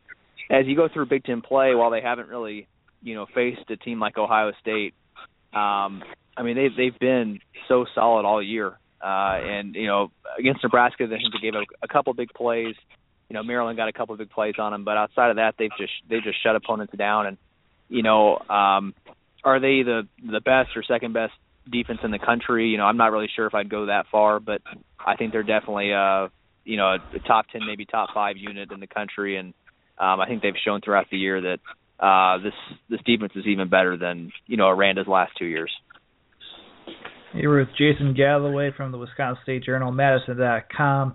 as 0.49 0.67
you 0.67 0.75
go 0.75 0.89
through 0.91 1.05
Big 1.05 1.23
Ten 1.23 1.41
play, 1.41 1.75
while 1.75 1.91
they 1.91 2.01
haven't 2.01 2.27
really 2.27 2.67
you 3.01 3.15
know 3.15 3.25
faced 3.33 3.69
a 3.69 3.77
team 3.77 3.99
like 3.99 4.17
Ohio 4.17 4.51
State, 4.61 4.93
um, 5.53 6.03
I 6.35 6.43
mean 6.43 6.55
they've 6.55 6.75
they've 6.75 6.99
been 6.99 7.39
so 7.67 7.85
solid 7.95 8.25
all 8.25 8.41
year. 8.43 8.77
Uh, 9.01 9.39
and 9.41 9.75
you 9.75 9.87
know 9.87 10.11
against 10.37 10.63
Nebraska, 10.63 11.07
they 11.07 11.15
think 11.15 11.33
they 11.33 11.39
gave 11.39 11.55
up 11.55 11.63
a 11.81 11.87
couple 11.87 12.13
big 12.13 12.29
plays. 12.33 12.75
You 13.29 13.35
know 13.35 13.43
Maryland 13.43 13.77
got 13.77 13.87
a 13.87 13.93
couple 13.93 14.17
big 14.17 14.29
plays 14.29 14.55
on 14.59 14.71
them, 14.73 14.83
but 14.83 14.97
outside 14.97 15.29
of 15.29 15.37
that, 15.37 15.55
they've 15.57 15.71
just 15.77 15.93
they 16.09 16.19
just 16.19 16.41
shut 16.43 16.55
opponents 16.55 16.93
down. 16.97 17.27
And 17.27 17.37
you 17.87 18.03
know 18.03 18.37
um, 18.49 18.93
are 19.43 19.59
they 19.59 19.83
the 19.83 20.07
the 20.23 20.41
best 20.41 20.75
or 20.75 20.83
second 20.83 21.13
best 21.13 21.33
defense 21.69 21.99
in 22.03 22.11
the 22.11 22.19
country? 22.19 22.67
You 22.69 22.77
know, 22.77 22.85
I'm 22.85 22.97
not 22.97 23.11
really 23.11 23.29
sure 23.33 23.47
if 23.47 23.55
I'd 23.55 23.69
go 23.69 23.85
that 23.85 24.07
far, 24.11 24.39
but 24.39 24.61
I 25.05 25.15
think 25.15 25.31
they're 25.31 25.43
definitely 25.43 25.93
uh 25.93 26.27
you 26.65 26.77
know 26.77 26.95
a 26.95 27.19
top 27.27 27.47
ten, 27.51 27.61
maybe 27.65 27.85
top 27.85 28.09
five 28.13 28.37
unit 28.37 28.71
in 28.71 28.79
the 28.79 28.87
country, 28.87 29.37
and 29.37 29.53
um, 29.97 30.19
I 30.19 30.27
think 30.27 30.41
they've 30.41 30.53
shown 30.63 30.81
throughout 30.81 31.07
the 31.11 31.17
year 31.17 31.41
that 31.41 31.59
uh, 31.99 32.41
this 32.41 32.53
this 32.89 32.99
defense 33.05 33.33
is 33.35 33.45
even 33.47 33.69
better 33.69 33.97
than 33.97 34.31
you 34.47 34.57
know 34.57 34.69
Aranda's 34.69 35.07
last 35.07 35.31
two 35.37 35.45
years. 35.45 35.71
Here 37.33 37.59
with 37.59 37.69
Jason 37.77 38.13
Galloway 38.15 38.71
from 38.75 38.91
the 38.91 38.97
Wisconsin 38.97 39.41
State 39.43 39.63
Journal, 39.63 39.91
Madison.com, 39.91 41.13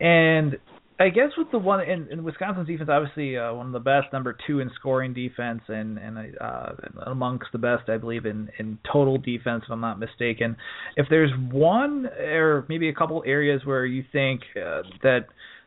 and 0.00 0.56
I 0.98 1.10
guess 1.10 1.30
with 1.36 1.50
the 1.50 1.58
one 1.58 1.82
in, 1.82 2.08
in 2.10 2.24
Wisconsin's 2.24 2.66
defense, 2.66 2.88
obviously 2.90 3.36
uh, 3.36 3.52
one 3.52 3.66
of 3.66 3.72
the 3.72 3.80
best, 3.80 4.12
number 4.12 4.36
two 4.46 4.60
in 4.60 4.70
scoring 4.76 5.12
defense, 5.12 5.60
and 5.68 5.98
and 5.98 6.36
uh, 6.40 6.72
amongst 7.06 7.46
the 7.52 7.58
best, 7.58 7.88
I 7.88 7.98
believe, 7.98 8.24
in 8.24 8.48
in 8.58 8.78
total 8.90 9.18
defense, 9.18 9.64
if 9.66 9.70
I'm 9.70 9.80
not 9.80 9.98
mistaken. 9.98 10.56
If 10.96 11.06
there's 11.10 11.30
one 11.52 12.06
or 12.06 12.64
maybe 12.68 12.88
a 12.88 12.94
couple 12.94 13.22
areas 13.26 13.60
where 13.64 13.84
you 13.84 14.04
think 14.10 14.40
uh, 14.56 14.82
that 15.02 15.26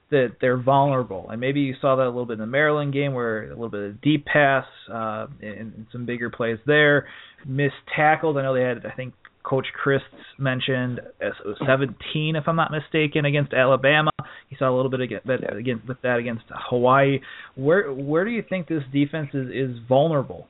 that 0.09 0.38
they're 0.41 0.57
vulnerable, 0.57 1.30
and 1.30 1.39
maybe 1.39 1.59
you 1.59 1.75
saw 1.80 1.95
that 1.95 2.05
a 2.05 2.09
little 2.09 2.25
bit 2.25 2.34
in 2.34 2.39
the 2.39 2.47
Maryland 2.47 2.91
game, 2.91 3.13
where 3.13 3.43
a 3.43 3.49
little 3.49 3.69
bit 3.69 3.84
of 3.84 4.01
deep 4.01 4.25
pass 4.25 4.65
uh, 4.91 5.27
and, 5.41 5.73
and 5.75 5.86
some 5.91 6.07
bigger 6.07 6.32
plays 6.32 6.57
there, 6.65 7.07
missed 7.45 7.75
tackles. 7.95 8.36
I 8.36 8.41
know 8.41 8.55
they 8.55 8.63
had, 8.63 8.84
I 8.84 8.95
think, 8.95 9.13
Coach 9.49 9.65
Chryst 9.83 10.01
mentioned 10.37 11.01
17, 11.65 12.35
if 12.35 12.43
I'm 12.47 12.55
not 12.55 12.71
mistaken, 12.71 13.25
against 13.25 13.51
Alabama. 13.51 14.11
He 14.49 14.55
saw 14.57 14.69
a 14.69 14.75
little 14.75 14.91
bit 14.91 15.01
against, 15.01 15.27
against 15.27 15.87
with 15.87 16.01
that 16.03 16.17
against 16.17 16.43
Hawaii. 16.49 17.19
Where 17.55 17.91
where 17.91 18.25
do 18.25 18.31
you 18.31 18.43
think 18.47 18.67
this 18.67 18.83
defense 18.93 19.29
is 19.33 19.47
is 19.49 19.77
vulnerable? 19.87 20.47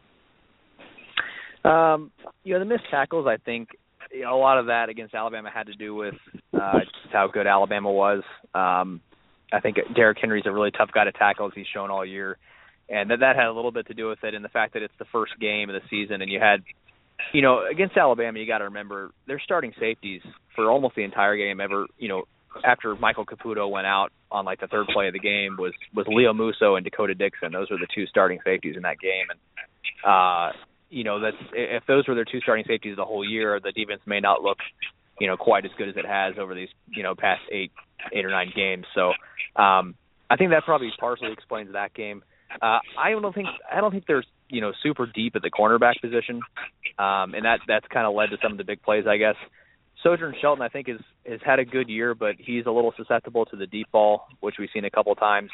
Um, 1.63 2.11
you 2.43 2.53
know, 2.53 2.59
the 2.59 2.65
missed 2.65 2.83
tackles. 2.91 3.25
I 3.27 3.37
think 3.37 3.69
you 4.11 4.23
know, 4.23 4.35
a 4.35 4.39
lot 4.39 4.59
of 4.59 4.65
that 4.65 4.89
against 4.89 5.13
Alabama 5.13 5.49
had 5.53 5.67
to 5.67 5.75
do 5.75 5.95
with 5.95 6.15
uh, 6.53 6.79
just 6.79 7.13
how 7.13 7.29
good 7.31 7.47
Alabama 7.47 7.91
was. 7.91 8.23
Um, 8.53 9.01
I 9.53 9.59
think 9.61 9.77
Derrick 9.95 10.17
Henry's 10.19 10.45
a 10.45 10.51
really 10.51 10.71
tough 10.71 10.89
guy 10.93 11.05
to 11.05 11.11
tackle, 11.11 11.47
as 11.47 11.53
he's 11.55 11.65
shown 11.73 11.89
all 11.89 12.05
year, 12.05 12.37
and 12.89 13.09
that 13.11 13.21
that 13.21 13.35
had 13.35 13.45
a 13.45 13.53
little 13.53 13.71
bit 13.71 13.87
to 13.87 13.93
do 13.93 14.09
with 14.09 14.23
it, 14.23 14.33
and 14.33 14.43
the 14.43 14.49
fact 14.49 14.73
that 14.73 14.83
it's 14.83 14.93
the 14.99 15.05
first 15.11 15.33
game 15.39 15.69
of 15.69 15.73
the 15.73 15.87
season, 15.89 16.21
and 16.21 16.31
you 16.31 16.39
had 16.39 16.63
you 17.33 17.41
know, 17.41 17.65
against 17.69 17.97
Alabama, 17.97 18.39
you 18.39 18.47
got 18.47 18.59
to 18.59 18.65
remember 18.65 19.11
they're 19.27 19.41
starting 19.43 19.73
safeties 19.79 20.21
for 20.55 20.69
almost 20.69 20.95
the 20.95 21.03
entire 21.03 21.37
game 21.37 21.59
ever, 21.59 21.87
you 21.97 22.07
know, 22.07 22.23
after 22.63 22.95
Michael 22.95 23.25
Caputo 23.25 23.69
went 23.69 23.87
out 23.87 24.09
on 24.31 24.45
like 24.45 24.59
the 24.59 24.67
third 24.67 24.87
play 24.93 25.07
of 25.07 25.13
the 25.13 25.19
game 25.19 25.55
was 25.57 25.73
was 25.95 26.05
Leo 26.09 26.33
Musso 26.33 26.75
and 26.75 26.83
Dakota 26.83 27.13
Dixon. 27.13 27.51
Those 27.51 27.69
were 27.69 27.77
the 27.77 27.87
two 27.93 28.05
starting 28.07 28.39
safeties 28.43 28.75
in 28.75 28.83
that 28.83 28.99
game, 28.99 29.27
and 29.29 29.39
uh, 30.05 30.57
you 30.89 31.03
know 31.03 31.19
that's 31.19 31.37
if 31.53 31.83
those 31.87 32.07
were 32.07 32.15
their 32.15 32.25
two 32.25 32.39
starting 32.41 32.65
safeties 32.67 32.95
the 32.95 33.05
whole 33.05 33.27
year, 33.27 33.59
the 33.63 33.71
defense 33.71 34.01
may 34.05 34.19
not 34.19 34.41
look 34.41 34.57
you 35.19 35.27
know 35.27 35.37
quite 35.37 35.65
as 35.65 35.71
good 35.77 35.89
as 35.89 35.95
it 35.97 36.05
has 36.05 36.35
over 36.39 36.55
these 36.55 36.69
you 36.87 37.03
know 37.03 37.15
past 37.15 37.41
eight 37.51 37.71
eight 38.13 38.25
or 38.25 38.31
nine 38.31 38.51
games. 38.55 38.85
So 38.95 39.09
um, 39.61 39.95
I 40.29 40.35
think 40.37 40.51
that 40.51 40.63
probably 40.65 40.89
partially 40.99 41.31
explains 41.31 41.73
that 41.73 41.93
game. 41.93 42.23
Uh, 42.61 42.79
I 42.97 43.11
don't 43.11 43.33
think 43.33 43.47
I 43.71 43.79
don't 43.79 43.91
think 43.91 44.05
there's 44.07 44.25
you 44.49 44.61
know 44.61 44.71
super 44.83 45.05
deep 45.05 45.35
at 45.35 45.41
the 45.41 45.51
cornerback 45.51 46.01
position, 46.01 46.41
um, 46.97 47.33
and 47.33 47.45
that 47.45 47.59
that's 47.67 47.87
kind 47.87 48.05
of 48.05 48.13
led 48.13 48.31
to 48.31 48.37
some 48.41 48.51
of 48.51 48.57
the 48.57 48.63
big 48.63 48.81
plays, 48.81 49.05
I 49.07 49.17
guess. 49.17 49.35
Sojourn 50.03 50.35
Shelton, 50.41 50.61
I 50.61 50.69
think, 50.69 50.87
is 50.87 50.99
has 51.25 51.39
had 51.45 51.59
a 51.59 51.65
good 51.65 51.89
year, 51.89 52.15
but 52.15 52.35
he's 52.37 52.65
a 52.65 52.71
little 52.71 52.93
susceptible 52.95 53.45
to 53.45 53.55
the 53.55 53.67
deep 53.67 53.91
ball, 53.91 54.27
which 54.39 54.55
we've 54.59 54.69
seen 54.73 54.85
a 54.85 54.89
couple 54.89 55.13
times. 55.15 55.49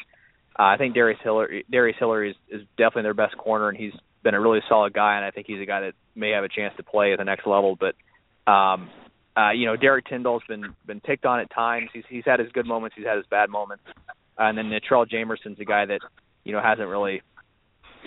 Uh, 0.58 0.62
I 0.62 0.76
think 0.78 0.94
Darius 0.94 1.18
Hillary, 1.22 1.64
Darius 1.70 1.96
Hillary 1.98 2.30
is, 2.30 2.36
is 2.60 2.66
definitely 2.78 3.02
their 3.02 3.14
best 3.14 3.36
corner, 3.36 3.68
and 3.68 3.76
he's 3.76 3.92
been 4.22 4.34
a 4.34 4.40
really 4.40 4.60
solid 4.68 4.92
guy, 4.92 5.16
and 5.16 5.24
I 5.24 5.30
think 5.30 5.46
he's 5.46 5.60
a 5.60 5.66
guy 5.66 5.80
that 5.80 5.92
may 6.14 6.30
have 6.30 6.44
a 6.44 6.48
chance 6.48 6.74
to 6.76 6.82
play 6.82 7.12
at 7.12 7.18
the 7.18 7.24
next 7.24 7.46
level. 7.46 7.76
But 7.78 7.94
um, 8.50 8.88
uh, 9.36 9.50
you 9.50 9.66
know, 9.66 9.76
Derrick 9.76 10.06
Tindal's 10.06 10.42
been 10.48 10.74
been 10.86 11.00
picked 11.00 11.26
on 11.26 11.40
at 11.40 11.50
times. 11.50 11.90
He's 11.92 12.04
he's 12.08 12.24
had 12.24 12.40
his 12.40 12.50
good 12.52 12.66
moments, 12.66 12.96
he's 12.96 13.06
had 13.06 13.16
his 13.16 13.26
bad 13.26 13.50
moments, 13.50 13.84
and 14.38 14.56
then 14.56 14.70
Natrell 14.70 15.08
Jamerson's 15.08 15.60
a 15.60 15.64
guy 15.64 15.84
that 15.86 16.00
you 16.44 16.52
know 16.52 16.62
hasn't 16.62 16.88
really. 16.88 17.22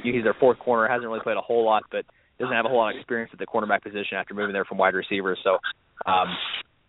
He's 0.04 0.24
their 0.24 0.34
fourth 0.34 0.60
corner, 0.60 0.88
hasn't 0.88 1.08
really 1.08 1.22
played 1.22 1.38
a 1.38 1.42
whole 1.42 1.66
lot, 1.66 1.84
but 1.92 2.06
doesn't 2.40 2.56
have 2.56 2.66
a 2.66 2.70
whole 2.70 2.78
lot 2.78 2.94
of 2.94 2.98
experience 2.98 3.32
at 3.34 3.40
the 3.40 3.46
cornerback 3.46 3.84
position 3.84 4.18
after 4.18 4.34
moving 4.34 4.54
there 4.54 4.66
from 4.66 4.78
wide 4.78 4.94
receiver. 4.94 5.38
So 5.44 5.58
um, 6.06 6.30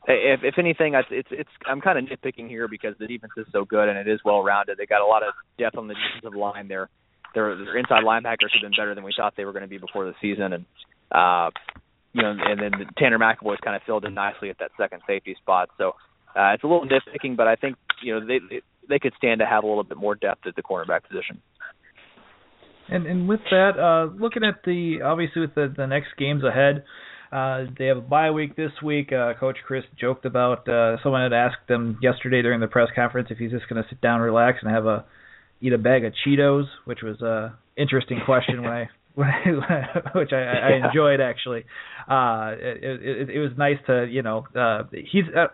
if 0.06 0.40
if 0.42 0.58
anything, 0.58 0.94
it's 0.94 1.28
it's 1.30 1.50
I'm 1.66 1.80
kind 1.80 1.98
of 1.98 2.04
nitpicking 2.04 2.48
here 2.48 2.68
because 2.68 2.94
the 2.98 3.06
defense 3.06 3.32
is 3.36 3.46
so 3.52 3.64
good 3.64 3.88
and 3.88 3.98
it 3.98 4.08
is 4.08 4.20
well 4.24 4.42
rounded. 4.42 4.78
They 4.78 4.86
got 4.86 5.02
a 5.02 5.06
lot 5.06 5.22
of 5.22 5.34
depth 5.58 5.76
on 5.76 5.88
the 5.88 5.94
defensive 5.94 6.38
line. 6.38 6.68
Their 6.68 6.88
their 7.34 7.56
their 7.56 7.76
inside 7.76 8.04
linebackers 8.04 8.52
have 8.52 8.62
been 8.62 8.72
better 8.76 8.94
than 8.94 9.04
we 9.04 9.12
thought 9.16 9.34
they 9.36 9.44
were 9.44 9.52
going 9.52 9.62
to 9.62 9.68
be 9.68 9.78
before 9.78 10.04
the 10.04 10.14
season, 10.20 10.52
and 10.52 10.64
uh, 11.12 11.50
you 12.12 12.22
know, 12.22 12.34
and 12.38 12.60
then 12.60 12.72
Tanner 12.96 13.18
McEvoy's 13.18 13.60
kind 13.62 13.76
of 13.76 13.82
filled 13.84 14.04
in 14.04 14.14
nicely 14.14 14.50
at 14.50 14.58
that 14.58 14.70
second 14.78 15.02
safety 15.06 15.36
spot. 15.40 15.68
So 15.78 15.90
uh, 16.36 16.54
it's 16.54 16.64
a 16.64 16.66
little 16.66 16.86
nitpicking, 16.86 17.36
but 17.36 17.46
I 17.46 17.56
think 17.56 17.76
you 18.02 18.14
know 18.14 18.26
they 18.26 18.62
they 18.88 18.98
could 18.98 19.12
stand 19.16 19.40
to 19.40 19.46
have 19.46 19.64
a 19.64 19.66
little 19.66 19.84
bit 19.84 19.98
more 19.98 20.14
depth 20.14 20.46
at 20.46 20.56
the 20.56 20.62
cornerback 20.62 21.02
position. 21.08 21.40
And 22.90 23.06
and 23.06 23.28
with 23.28 23.40
that, 23.50 23.78
uh, 23.78 24.12
looking 24.20 24.44
at 24.44 24.62
the 24.64 25.02
obviously 25.04 25.42
with 25.42 25.54
the 25.54 25.72
the 25.74 25.86
next 25.86 26.08
games 26.18 26.42
ahead, 26.44 26.84
uh, 27.32 27.64
they 27.78 27.86
have 27.86 27.98
a 27.98 28.02
bye 28.02 28.30
week 28.30 28.56
this 28.56 28.72
week. 28.82 29.12
Uh, 29.12 29.34
Coach 29.38 29.58
Chryst 29.68 29.84
joked 29.98 30.24
about 30.24 30.68
uh, 30.68 30.96
someone 31.02 31.22
had 31.22 31.32
asked 31.32 31.68
him 31.68 31.98
yesterday 32.02 32.42
during 32.42 32.60
the 32.60 32.66
press 32.66 32.88
conference 32.94 33.28
if 33.30 33.38
he's 33.38 33.52
just 33.52 33.68
going 33.68 33.82
to 33.82 33.88
sit 33.88 34.00
down, 34.00 34.20
relax, 34.20 34.58
and 34.62 34.72
have 34.72 34.86
a 34.86 35.04
eat 35.60 35.72
a 35.72 35.78
bag 35.78 36.04
of 36.04 36.12
Cheetos, 36.26 36.64
which 36.84 37.00
was 37.02 37.20
a 37.20 37.56
interesting 37.76 38.20
question 38.24 38.62
when 38.62 38.72
I. 38.72 38.88
When 39.16 39.28
I, 39.28 40.00
which 40.14 40.32
I, 40.32 40.36
I 40.36 40.86
enjoyed 40.86 41.20
actually. 41.20 41.64
Uh, 42.08 42.54
it, 42.56 43.02
it, 43.02 43.30
it 43.30 43.38
was 43.40 43.50
nice 43.58 43.76
to 43.88 44.06
you 44.08 44.22
know 44.22 44.46
uh, 44.56 44.84
he's 44.92 45.24
uh, 45.36 45.48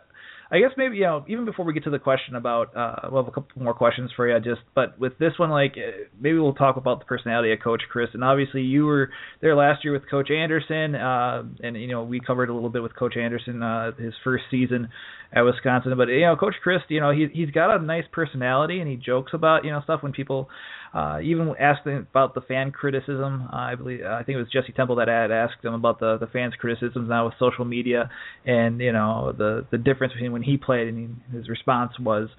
I 0.50 0.60
guess 0.60 0.70
maybe 0.76 0.96
you 0.96 1.02
know 1.02 1.24
even 1.28 1.44
before 1.44 1.64
we 1.64 1.72
get 1.74 1.84
to 1.84 1.90
the 1.90 1.98
question 1.98 2.36
about 2.36 2.76
uh 2.76 3.08
we'll 3.10 3.24
have 3.24 3.28
a 3.28 3.34
couple 3.34 3.62
more 3.62 3.74
questions 3.74 4.10
for 4.14 4.28
you 4.28 4.38
just 4.38 4.60
but 4.74 4.98
with 4.98 5.18
this 5.18 5.32
one 5.38 5.50
like 5.50 5.72
uh, 5.76 6.04
maybe 6.20 6.38
we'll 6.38 6.54
talk 6.54 6.76
about 6.76 7.00
the 7.00 7.04
personality 7.04 7.52
of 7.52 7.58
Coach 7.62 7.82
Chryst 7.92 8.14
and 8.14 8.22
obviously 8.22 8.62
you 8.62 8.86
were 8.86 9.10
there 9.40 9.56
last 9.56 9.82
year 9.82 9.92
with 9.92 10.08
Coach 10.08 10.30
Anderson 10.30 10.94
uh 10.94 11.42
and 11.62 11.76
you 11.76 11.88
know 11.88 12.04
we 12.04 12.20
covered 12.20 12.48
a 12.48 12.54
little 12.54 12.70
bit 12.70 12.82
with 12.82 12.94
Coach 12.94 13.16
Anderson 13.16 13.62
uh 13.62 13.92
his 13.98 14.14
first 14.22 14.44
season 14.50 14.88
at 15.32 15.42
Wisconsin. 15.42 15.92
But 15.96 16.08
you 16.08 16.20
know 16.22 16.36
Coach 16.36 16.54
Chryst 16.64 16.88
you 16.88 17.00
know 17.00 17.10
he 17.10 17.26
he's 17.32 17.50
got 17.50 17.74
a 17.74 17.82
nice 17.82 18.04
personality 18.12 18.80
and 18.80 18.88
he 18.88 18.96
jokes 18.96 19.32
about 19.34 19.64
you 19.64 19.72
know 19.72 19.80
stuff 19.82 20.02
when 20.02 20.12
people 20.12 20.48
uh, 20.96 21.20
even 21.22 21.52
asked 21.60 21.86
him 21.86 22.06
about 22.10 22.34
the 22.34 22.40
fan 22.40 22.72
criticism. 22.72 23.46
Uh, 23.52 23.56
I 23.56 23.74
believe 23.74 24.00
I 24.02 24.22
think 24.22 24.36
it 24.36 24.38
was 24.38 24.48
Jesse 24.50 24.72
Temple 24.72 24.96
that 24.96 25.08
had 25.08 25.30
asked 25.30 25.62
him 25.62 25.74
about 25.74 26.00
the 26.00 26.16
the 26.16 26.26
fans' 26.26 26.54
criticisms 26.58 27.06
now 27.06 27.26
with 27.26 27.34
social 27.38 27.66
media, 27.66 28.10
and 28.46 28.80
you 28.80 28.92
know 28.92 29.34
the 29.36 29.66
the 29.70 29.76
difference 29.76 30.14
between 30.14 30.32
when 30.32 30.42
he 30.42 30.56
played 30.56 30.88
and 30.88 31.20
he, 31.30 31.36
his 31.36 31.50
response 31.50 31.92
was, 32.00 32.30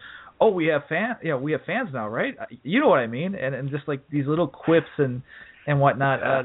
"Oh, 0.41 0.49
we 0.49 0.67
have 0.67 0.81
fan, 0.89 1.17
you 1.21 1.29
know, 1.29 1.37
we 1.37 1.51
have 1.51 1.61
fans 1.67 1.89
now, 1.93 2.09
right? 2.09 2.33
You 2.63 2.79
know 2.79 2.87
what 2.87 2.97
I 2.97 3.05
mean?" 3.05 3.35
And 3.35 3.53
and 3.53 3.69
just 3.69 3.87
like 3.87 4.01
these 4.09 4.25
little 4.25 4.47
quips 4.47 4.89
and 4.97 5.21
and 5.67 5.79
whatnot. 5.79 6.23
Uh, 6.23 6.43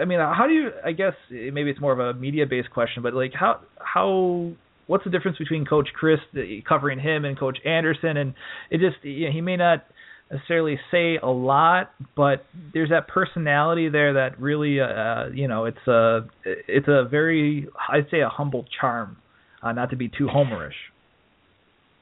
I 0.00 0.06
mean, 0.06 0.20
how 0.20 0.46
do 0.48 0.54
you? 0.54 0.70
I 0.82 0.92
guess 0.92 1.12
maybe 1.30 1.68
it's 1.68 1.80
more 1.82 1.92
of 1.92 2.00
a 2.00 2.18
media-based 2.18 2.70
question, 2.70 3.02
but 3.02 3.12
like 3.12 3.34
how 3.34 3.60
how 3.78 4.52
what's 4.86 5.04
the 5.04 5.10
difference 5.10 5.36
between 5.36 5.66
Coach 5.66 5.88
Chryst 6.00 6.64
covering 6.66 6.98
him 6.98 7.26
and 7.26 7.38
Coach 7.38 7.58
Anderson? 7.66 8.16
And 8.16 8.32
it 8.70 8.78
just 8.78 9.04
you 9.04 9.26
know, 9.26 9.32
he 9.32 9.42
may 9.42 9.58
not 9.58 9.84
necessarily 10.32 10.78
say 10.90 11.18
a 11.22 11.28
lot, 11.28 11.90
but 12.16 12.44
there's 12.72 12.90
that 12.90 13.08
personality 13.08 13.88
there 13.88 14.14
that 14.14 14.40
really, 14.40 14.80
uh, 14.80 15.26
you 15.32 15.46
know, 15.46 15.66
it's 15.66 15.86
a 15.86 16.20
it's 16.44 16.88
a 16.88 17.04
very 17.08 17.68
I'd 17.88 18.06
say 18.10 18.20
a 18.20 18.28
humble 18.28 18.64
charm, 18.80 19.18
uh, 19.62 19.72
not 19.72 19.90
to 19.90 19.96
be 19.96 20.08
too 20.08 20.26
homerish. 20.26 20.72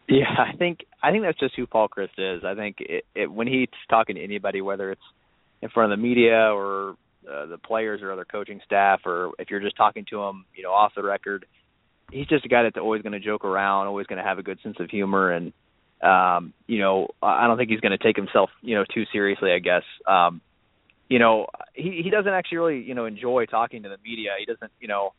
Yeah, 0.09 0.26
I 0.39 0.57
think 0.57 0.81
I 1.03 1.11
think 1.11 1.24
that's 1.24 1.39
just 1.39 1.55
who 1.57 1.66
Paul 1.66 1.89
Chryst 1.89 2.18
is. 2.18 2.43
I 2.45 2.55
think 2.55 2.76
it, 2.81 3.05
it, 3.14 3.31
when 3.31 3.47
he's 3.47 3.68
talking 3.89 4.16
to 4.16 4.22
anybody, 4.22 4.61
whether 4.61 4.91
it's 4.91 5.01
in 5.62 5.68
front 5.68 5.93
of 5.93 5.99
the 5.99 6.03
media 6.03 6.53
or 6.53 6.97
uh, 7.31 7.47
the 7.47 7.59
players 7.59 8.01
or 8.03 8.12
other 8.12 8.24
coaching 8.24 8.61
staff, 8.64 9.01
or 9.05 9.33
if 9.39 9.51
you're 9.51 9.61
just 9.61 9.76
talking 9.76 10.05
to 10.11 10.22
him, 10.22 10.47
you 10.55 10.62
know, 10.62 10.72
off 10.72 10.93
the 10.97 11.03
record, 11.03 11.47
he's 12.11 12.26
just 12.26 12.45
a 12.45 12.49
guy 12.49 12.62
that's 12.62 12.76
always 12.76 13.03
going 13.03 13.12
to 13.12 13.20
joke 13.20 13.45
around, 13.45 13.87
always 13.87 14.07
going 14.07 14.18
to 14.18 14.24
have 14.24 14.39
a 14.39 14.43
good 14.43 14.59
sense 14.62 14.76
of 14.81 14.89
humor, 14.91 15.31
and 15.31 15.53
um, 16.03 16.53
you 16.66 16.78
know, 16.78 17.09
I 17.22 17.46
don't 17.46 17.57
think 17.57 17.70
he's 17.70 17.80
going 17.80 17.96
to 17.96 18.03
take 18.03 18.16
himself, 18.16 18.51
you 18.62 18.74
know, 18.74 18.84
too 18.92 19.05
seriously. 19.12 19.53
I 19.53 19.59
guess, 19.59 19.82
um, 20.07 20.40
you 21.09 21.18
know, 21.18 21.46
he 21.74 22.01
he 22.03 22.11
doesn't 22.11 22.32
actually 22.32 22.59
really, 22.59 22.82
you 22.82 22.94
know, 22.94 23.07
enjoy 23.07 23.46
talking 23.46 23.82
to 23.82 23.88
the 23.88 23.98
media. 24.05 24.30
He 24.38 24.46
doesn't, 24.46 24.70
you 24.80 24.88
know, 24.88 25.12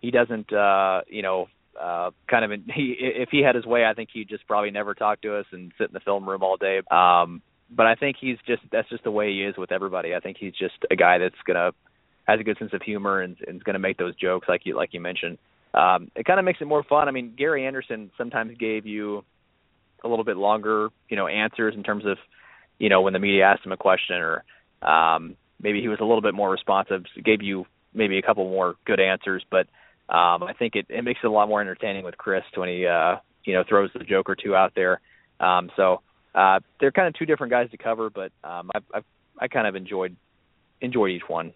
he 0.00 0.10
doesn't, 0.10 0.52
uh, 0.52 1.02
you 1.08 1.22
know, 1.22 1.48
uh, 1.80 2.10
kind 2.28 2.44
of. 2.44 2.60
He 2.74 2.96
if 2.98 3.30
he 3.30 3.42
had 3.42 3.54
his 3.54 3.64
way, 3.64 3.84
I 3.84 3.94
think 3.94 4.10
he'd 4.12 4.28
just 4.28 4.46
probably 4.46 4.70
never 4.70 4.94
talk 4.94 5.22
to 5.22 5.36
us 5.36 5.46
and 5.52 5.72
sit 5.78 5.88
in 5.88 5.94
the 5.94 6.00
film 6.00 6.28
room 6.28 6.42
all 6.42 6.56
day. 6.56 6.80
Um, 6.90 7.42
but 7.70 7.86
I 7.86 7.94
think 7.94 8.16
he's 8.20 8.38
just 8.46 8.62
that's 8.72 8.88
just 8.88 9.04
the 9.04 9.10
way 9.10 9.30
he 9.30 9.44
is 9.44 9.56
with 9.56 9.72
everybody. 9.72 10.14
I 10.14 10.20
think 10.20 10.36
he's 10.38 10.54
just 10.54 10.74
a 10.90 10.96
guy 10.96 11.18
that's 11.18 11.34
gonna 11.46 11.72
has 12.28 12.38
a 12.38 12.44
good 12.44 12.58
sense 12.58 12.72
of 12.74 12.82
humor 12.82 13.22
and, 13.22 13.36
and 13.46 13.56
is 13.56 13.62
going 13.62 13.74
to 13.74 13.80
make 13.80 13.96
those 13.96 14.14
jokes 14.16 14.48
like 14.48 14.62
you 14.64 14.76
like 14.76 14.90
you 14.92 15.00
mentioned. 15.00 15.38
Um, 15.72 16.10
it 16.14 16.26
kind 16.26 16.38
of 16.38 16.44
makes 16.44 16.60
it 16.60 16.66
more 16.66 16.82
fun. 16.82 17.08
I 17.08 17.10
mean, 17.10 17.34
Gary 17.36 17.66
Anderson 17.66 18.10
sometimes 18.18 18.56
gave 18.58 18.86
you 18.86 19.24
a 20.04 20.08
little 20.08 20.24
bit 20.24 20.36
longer, 20.36 20.88
you 21.08 21.16
know, 21.16 21.26
answers 21.26 21.74
in 21.74 21.82
terms 21.82 22.04
of, 22.06 22.18
you 22.78 22.88
know, 22.88 23.02
when 23.02 23.12
the 23.12 23.18
media 23.18 23.44
asked 23.44 23.64
him 23.64 23.72
a 23.72 23.76
question 23.76 24.16
or 24.16 24.44
um, 24.82 25.36
maybe 25.60 25.80
he 25.80 25.88
was 25.88 25.98
a 26.00 26.04
little 26.04 26.22
bit 26.22 26.34
more 26.34 26.50
responsive, 26.50 27.04
gave 27.24 27.42
you 27.42 27.66
maybe 27.92 28.18
a 28.18 28.22
couple 28.22 28.48
more 28.48 28.76
good 28.84 29.00
answers. 29.00 29.44
But 29.50 29.66
um, 30.08 30.42
I 30.42 30.54
think 30.58 30.76
it, 30.76 30.86
it 30.88 31.02
makes 31.02 31.20
it 31.22 31.26
a 31.26 31.30
lot 31.30 31.48
more 31.48 31.60
entertaining 31.60 32.04
with 32.04 32.16
Chryst 32.16 32.56
when 32.56 32.68
he, 32.68 32.86
uh, 32.86 33.16
you 33.44 33.54
know, 33.54 33.64
throws 33.68 33.90
the 33.92 34.04
joke 34.04 34.30
or 34.30 34.36
two 34.36 34.54
out 34.54 34.72
there. 34.74 35.00
Um, 35.40 35.70
so 35.76 36.02
uh, 36.34 36.60
they're 36.80 36.92
kind 36.92 37.08
of 37.08 37.14
two 37.14 37.26
different 37.26 37.50
guys 37.50 37.70
to 37.70 37.76
cover, 37.76 38.10
but 38.10 38.32
um, 38.44 38.70
I've, 38.74 38.84
I've 38.94 39.04
I 39.40 39.48
kind 39.48 39.66
of 39.66 39.76
enjoyed 39.76 40.16
enjoyed 40.80 41.10
each 41.10 41.28
one. 41.28 41.52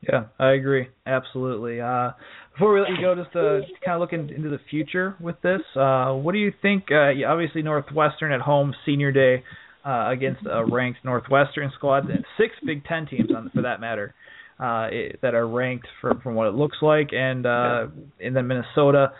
Yeah, 0.00 0.26
I 0.38 0.52
agree. 0.52 0.88
Absolutely. 1.06 1.80
Uh, 1.80 2.10
before 2.52 2.74
we 2.74 2.80
let 2.80 2.90
you 2.90 3.00
go, 3.00 3.14
just 3.14 3.32
to 3.32 3.62
kind 3.84 3.94
of 3.94 4.00
look 4.00 4.12
in, 4.12 4.30
into 4.30 4.48
the 4.48 4.60
future 4.70 5.16
with 5.20 5.40
this, 5.42 5.60
uh, 5.76 6.12
what 6.12 6.32
do 6.32 6.38
you 6.38 6.52
think? 6.62 6.84
Uh, 6.90 7.10
obviously, 7.26 7.62
Northwestern 7.62 8.32
at 8.32 8.40
home, 8.40 8.74
senior 8.86 9.12
day 9.12 9.42
uh, 9.84 10.10
against 10.10 10.42
a 10.50 10.64
ranked 10.64 11.00
Northwestern 11.04 11.72
squad, 11.76 12.08
and 12.10 12.24
six 12.36 12.54
Big 12.64 12.84
Ten 12.84 13.06
teams 13.06 13.30
on, 13.36 13.50
for 13.54 13.62
that 13.62 13.80
matter, 13.80 14.14
uh, 14.60 14.88
it, 14.90 15.20
that 15.22 15.34
are 15.34 15.48
ranked 15.48 15.86
for, 16.00 16.14
from 16.22 16.34
what 16.34 16.46
it 16.46 16.54
looks 16.54 16.78
like, 16.82 17.10
and 17.12 17.46
uh, 17.46 17.86
and 18.20 18.36
then 18.36 18.46
Minnesota 18.46 19.12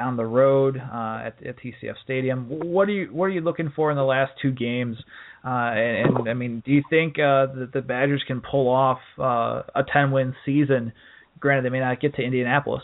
on 0.00 0.16
the 0.16 0.24
road 0.24 0.76
uh, 0.76 1.26
at, 1.26 1.46
at 1.46 1.56
TCF 1.58 1.94
Stadium. 2.04 2.46
What 2.48 2.88
are 2.88 2.92
you 2.92 3.08
what 3.12 3.26
are 3.26 3.30
you 3.30 3.40
looking 3.40 3.72
for 3.74 3.90
in 3.90 3.96
the 3.96 4.04
last 4.04 4.32
two 4.40 4.52
games? 4.52 4.96
Uh, 5.44 5.48
and, 5.48 6.16
and 6.18 6.28
I 6.28 6.34
mean, 6.34 6.62
do 6.64 6.72
you 6.72 6.82
think 6.90 7.14
uh, 7.18 7.46
that 7.54 7.70
the 7.72 7.80
Badgers 7.80 8.22
can 8.26 8.42
pull 8.42 8.68
off 8.68 8.98
uh, 9.18 9.62
a 9.74 9.84
10 9.90 10.10
win 10.10 10.34
season? 10.44 10.92
Granted, 11.38 11.64
they 11.64 11.70
may 11.70 11.80
not 11.80 12.00
get 12.00 12.14
to 12.16 12.22
Indianapolis. 12.22 12.82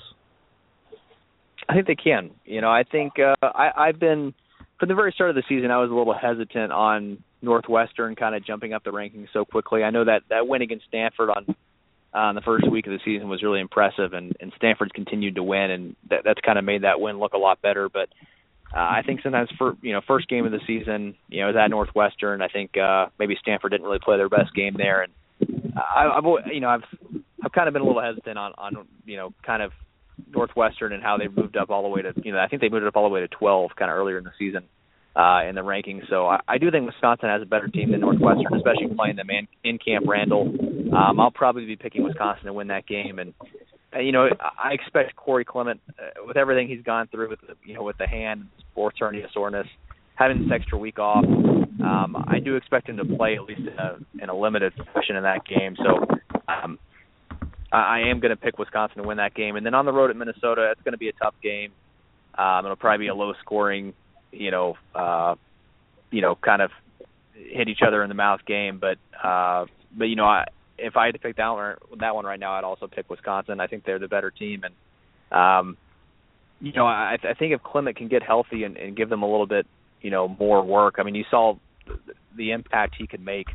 I 1.68 1.74
think 1.74 1.86
they 1.86 1.96
can. 1.96 2.30
You 2.44 2.60
know, 2.60 2.70
I 2.70 2.84
think 2.84 3.14
uh, 3.18 3.34
I, 3.42 3.70
I've 3.76 3.98
been 3.98 4.32
from 4.78 4.88
the 4.88 4.94
very 4.94 5.12
start 5.12 5.30
of 5.30 5.36
the 5.36 5.42
season. 5.48 5.70
I 5.70 5.78
was 5.78 5.90
a 5.90 5.94
little 5.94 6.14
hesitant 6.14 6.72
on 6.72 7.22
Northwestern 7.42 8.14
kind 8.14 8.34
of 8.34 8.44
jumping 8.44 8.72
up 8.72 8.84
the 8.84 8.90
rankings 8.90 9.28
so 9.32 9.44
quickly. 9.44 9.82
I 9.82 9.90
know 9.90 10.04
that 10.04 10.22
that 10.30 10.48
win 10.48 10.62
against 10.62 10.86
Stanford 10.88 11.30
on 11.30 11.54
on 12.16 12.34
the 12.34 12.40
first 12.40 12.68
week 12.70 12.86
of 12.86 12.92
the 12.92 13.00
season 13.04 13.28
was 13.28 13.42
really 13.42 13.60
impressive, 13.60 14.12
and 14.12 14.36
and 14.40 14.52
Stanford's 14.56 14.92
continued 14.92 15.36
to 15.36 15.42
win, 15.42 15.70
and 15.70 15.96
that, 16.10 16.22
that's 16.24 16.40
kind 16.40 16.58
of 16.58 16.64
made 16.64 16.82
that 16.82 17.00
win 17.00 17.18
look 17.18 17.34
a 17.34 17.38
lot 17.38 17.60
better. 17.60 17.88
But 17.88 18.08
uh, 18.74 18.78
I 18.78 19.02
think 19.04 19.20
sometimes 19.22 19.50
for 19.58 19.76
you 19.82 19.92
know 19.92 20.00
first 20.06 20.28
game 20.28 20.46
of 20.46 20.52
the 20.52 20.60
season, 20.66 21.14
you 21.28 21.42
know, 21.42 21.50
is 21.50 21.56
at 21.56 21.68
Northwestern. 21.68 22.42
I 22.42 22.48
think 22.48 22.76
uh, 22.76 23.06
maybe 23.18 23.36
Stanford 23.40 23.72
didn't 23.72 23.86
really 23.86 24.00
play 24.02 24.16
their 24.16 24.28
best 24.28 24.54
game 24.54 24.74
there, 24.76 25.02
and 25.02 25.12
I, 25.76 26.08
I've 26.08 26.24
you 26.52 26.60
know 26.60 26.68
I've 26.68 26.84
I've 27.44 27.52
kind 27.52 27.68
of 27.68 27.74
been 27.74 27.82
a 27.82 27.86
little 27.86 28.02
hesitant 28.02 28.38
on 28.38 28.52
on 28.56 28.88
you 29.04 29.16
know 29.16 29.34
kind 29.44 29.62
of 29.62 29.72
Northwestern 30.34 30.92
and 30.92 31.02
how 31.02 31.18
they 31.18 31.28
moved 31.28 31.56
up 31.56 31.70
all 31.70 31.82
the 31.82 31.88
way 31.88 32.02
to 32.02 32.14
you 32.24 32.32
know 32.32 32.38
I 32.38 32.48
think 32.48 32.62
they 32.62 32.70
moved 32.70 32.84
it 32.84 32.88
up 32.88 32.96
all 32.96 33.04
the 33.04 33.12
way 33.12 33.20
to 33.20 33.28
12 33.28 33.72
kind 33.76 33.90
of 33.90 33.96
earlier 33.96 34.18
in 34.18 34.24
the 34.24 34.32
season 34.38 34.64
uh, 35.16 35.48
in 35.48 35.54
the 35.54 35.62
rankings. 35.62 36.08
So 36.10 36.26
I, 36.26 36.40
I 36.46 36.58
do 36.58 36.70
think 36.70 36.86
Wisconsin 36.86 37.30
has 37.30 37.40
a 37.40 37.46
better 37.46 37.68
team 37.68 37.90
than 37.90 38.00
Northwestern, 38.00 38.54
especially 38.54 38.94
playing 38.94 39.16
them 39.16 39.30
in, 39.30 39.48
in 39.64 39.78
Camp 39.78 40.04
Randall. 40.06 40.54
Um, 40.94 41.18
I'll 41.18 41.30
probably 41.30 41.64
be 41.64 41.76
picking 41.76 42.04
Wisconsin 42.04 42.44
to 42.46 42.52
win 42.52 42.68
that 42.68 42.86
game, 42.86 43.18
and 43.18 43.32
uh, 43.94 44.00
you 44.00 44.12
know 44.12 44.28
I 44.42 44.72
expect 44.72 45.16
Corey 45.16 45.44
Clement 45.44 45.80
uh, 45.98 46.24
with 46.26 46.36
everything 46.36 46.68
he's 46.68 46.82
gone 46.82 47.08
through 47.08 47.30
with 47.30 47.38
you 47.64 47.74
know 47.74 47.82
with 47.82 47.96
the 47.96 48.06
hand, 48.06 48.46
sports 48.72 48.98
hernia 49.00 49.26
soreness, 49.32 49.66
having 50.16 50.42
this 50.42 50.52
extra 50.54 50.76
week 50.76 50.98
off. 50.98 51.24
Um, 51.24 52.24
I 52.28 52.38
do 52.38 52.56
expect 52.56 52.88
him 52.88 52.98
to 52.98 53.04
play 53.04 53.36
at 53.36 53.42
least 53.42 53.60
in 53.60 53.68
a, 53.68 53.96
in 54.22 54.28
a 54.28 54.36
limited 54.36 54.74
fashion 54.92 55.16
in 55.16 55.22
that 55.22 55.46
game. 55.46 55.76
So 55.76 56.06
um, 56.48 56.78
I 57.72 58.00
am 58.08 58.20
going 58.20 58.30
to 58.30 58.36
pick 58.36 58.58
Wisconsin 58.58 59.02
to 59.02 59.08
win 59.08 59.16
that 59.16 59.34
game, 59.34 59.56
and 59.56 59.64
then 59.64 59.74
on 59.74 59.86
the 59.86 59.92
road 59.92 60.10
at 60.10 60.16
Minnesota, 60.16 60.68
it's 60.72 60.82
going 60.82 60.92
to 60.92 60.98
be 60.98 61.08
a 61.08 61.12
tough 61.12 61.34
game. 61.42 61.72
Um, 62.36 62.66
it'll 62.66 62.76
probably 62.76 63.06
be 63.06 63.08
a 63.08 63.14
low 63.14 63.32
scoring 63.40 63.94
you 64.32 64.50
know, 64.50 64.76
uh, 64.94 65.34
you 66.10 66.20
know, 66.20 66.36
kind 66.36 66.62
of 66.62 66.70
hit 67.34 67.68
each 67.68 67.80
other 67.86 68.02
in 68.02 68.08
the 68.08 68.14
mouth 68.14 68.40
game. 68.46 68.80
But 68.80 68.98
uh, 69.22 69.66
but 69.96 70.04
you 70.04 70.16
know, 70.16 70.26
I, 70.26 70.46
if 70.78 70.96
I 70.96 71.06
had 71.06 71.14
to 71.14 71.18
pick 71.18 71.36
that 71.36 71.48
one 71.48 71.76
that 72.00 72.14
one 72.14 72.24
right 72.24 72.40
now, 72.40 72.52
I'd 72.52 72.64
also 72.64 72.86
pick 72.86 73.08
Wisconsin. 73.08 73.60
I 73.60 73.66
think 73.66 73.84
they're 73.84 73.98
the 73.98 74.08
better 74.08 74.30
team, 74.30 74.62
and 74.64 74.74
um, 75.32 75.76
you 76.60 76.72
know, 76.72 76.86
I, 76.86 77.18
I 77.22 77.34
think 77.34 77.52
if 77.52 77.62
Clement 77.62 77.96
can 77.96 78.08
get 78.08 78.22
healthy 78.22 78.64
and, 78.64 78.76
and 78.76 78.96
give 78.96 79.08
them 79.08 79.22
a 79.22 79.30
little 79.30 79.46
bit, 79.46 79.66
you 80.00 80.10
know, 80.10 80.28
more 80.28 80.64
work. 80.64 80.96
I 80.98 81.02
mean, 81.02 81.14
you 81.14 81.24
saw 81.30 81.54
the 82.36 82.52
impact 82.52 82.94
he 82.98 83.06
could 83.06 83.24
make 83.24 83.48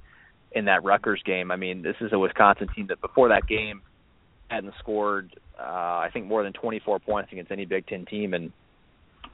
in 0.51 0.65
that 0.65 0.83
Rutgers 0.83 1.21
game. 1.23 1.51
I 1.51 1.55
mean, 1.55 1.81
this 1.81 1.95
is 2.01 2.11
a 2.11 2.19
Wisconsin 2.19 2.67
team 2.75 2.87
that 2.87 3.01
before 3.01 3.29
that 3.29 3.47
game 3.47 3.81
hadn't 4.49 4.73
scored, 4.79 5.33
uh, 5.59 5.63
I 5.63 6.09
think, 6.11 6.27
more 6.27 6.43
than 6.43 6.53
24 6.53 6.99
points 6.99 7.31
against 7.31 7.51
any 7.51 7.65
Big 7.65 7.87
Ten 7.87 8.05
team, 8.05 8.33
and 8.33 8.51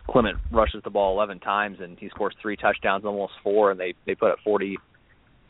Clement 0.09 0.37
rushes 0.51 0.81
the 0.83 0.89
ball 0.89 1.15
11 1.15 1.39
times 1.39 1.77
and 1.81 1.97
he 1.99 2.09
scores 2.09 2.33
three 2.41 2.55
touchdowns, 2.55 3.05
almost 3.05 3.33
four, 3.43 3.71
and 3.71 3.79
they 3.79 3.93
they 4.05 4.15
put 4.15 4.31
up 4.31 4.39
40, 4.43 4.77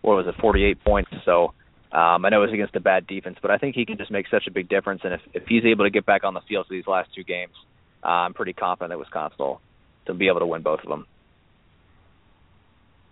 what 0.01 0.15
was 0.15 0.27
it, 0.27 0.39
48 0.41 0.83
points. 0.83 1.11
So 1.25 1.53
um, 1.91 2.25
I 2.25 2.29
know 2.29 2.43
it 2.43 2.47
was 2.47 2.53
against 2.53 2.75
a 2.75 2.79
bad 2.79 3.07
defense, 3.07 3.37
but 3.41 3.51
I 3.51 3.57
think 3.57 3.75
he 3.75 3.85
can 3.85 3.97
just 3.97 4.11
make 4.11 4.25
such 4.29 4.47
a 4.47 4.51
big 4.51 4.67
difference. 4.67 5.01
And 5.03 5.13
if 5.13 5.21
if 5.33 5.43
he's 5.47 5.63
able 5.65 5.85
to 5.85 5.91
get 5.91 6.05
back 6.05 6.23
on 6.23 6.33
the 6.33 6.41
field 6.47 6.67
for 6.67 6.73
these 6.73 6.87
last 6.87 7.09
two 7.15 7.23
games, 7.23 7.53
uh, 8.03 8.07
I'm 8.07 8.33
pretty 8.33 8.53
confident 8.53 8.91
that 8.91 8.99
Wisconsin 8.99 9.37
will 9.39 9.61
to 10.07 10.13
be 10.13 10.27
able 10.27 10.39
to 10.39 10.47
win 10.47 10.63
both 10.63 10.79
of 10.81 10.89
them. 10.89 11.05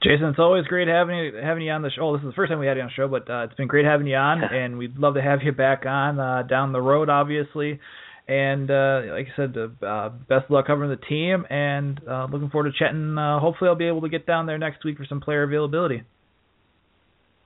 Jason, 0.03 0.27
it's 0.27 0.39
always 0.39 0.65
great 0.65 0.87
having 0.87 1.17
you 1.17 1.35
having 1.41 1.63
you 1.63 1.71
on 1.71 1.81
the 1.81 1.89
show. 1.89 2.13
This 2.13 2.23
is 2.23 2.29
the 2.29 2.33
first 2.33 2.51
time 2.51 2.59
we 2.59 2.67
had 2.67 2.77
you 2.77 2.83
on 2.83 2.89
the 2.89 2.93
show, 2.93 3.07
but 3.07 3.29
uh, 3.29 3.45
it's 3.45 3.55
been 3.55 3.67
great 3.67 3.85
having 3.85 4.07
you 4.07 4.15
on, 4.15 4.43
and 4.53 4.77
we'd 4.77 4.97
love 4.97 5.15
to 5.15 5.21
have 5.21 5.39
you 5.43 5.51
back 5.51 5.85
on 5.85 6.19
uh, 6.19 6.43
down 6.43 6.73
the 6.73 6.81
road, 6.81 7.09
obviously. 7.09 7.79
And 8.27 8.71
uh, 8.71 9.01
like 9.11 9.27
I 9.27 9.35
said, 9.35 9.55
uh, 9.57 10.09
best 10.27 10.45
of 10.45 10.49
luck 10.49 10.65
covering 10.65 10.89
the 10.89 11.05
team, 11.05 11.45
and 11.49 12.01
uh, 12.09 12.25
looking 12.31 12.49
forward 12.49 12.71
to 12.71 12.77
chatting. 12.77 13.17
Uh, 13.17 13.39
hopefully, 13.39 13.69
I'll 13.69 13.75
be 13.75 13.87
able 13.87 14.01
to 14.01 14.09
get 14.09 14.25
down 14.25 14.47
there 14.47 14.57
next 14.57 14.83
week 14.83 14.97
for 14.97 15.05
some 15.05 15.21
player 15.21 15.43
availability. 15.43 16.03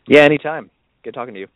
Yeah, 0.07 0.21
anytime. 0.21 0.69
Good 1.03 1.13
talking 1.13 1.33
to 1.33 1.39
you. 1.41 1.47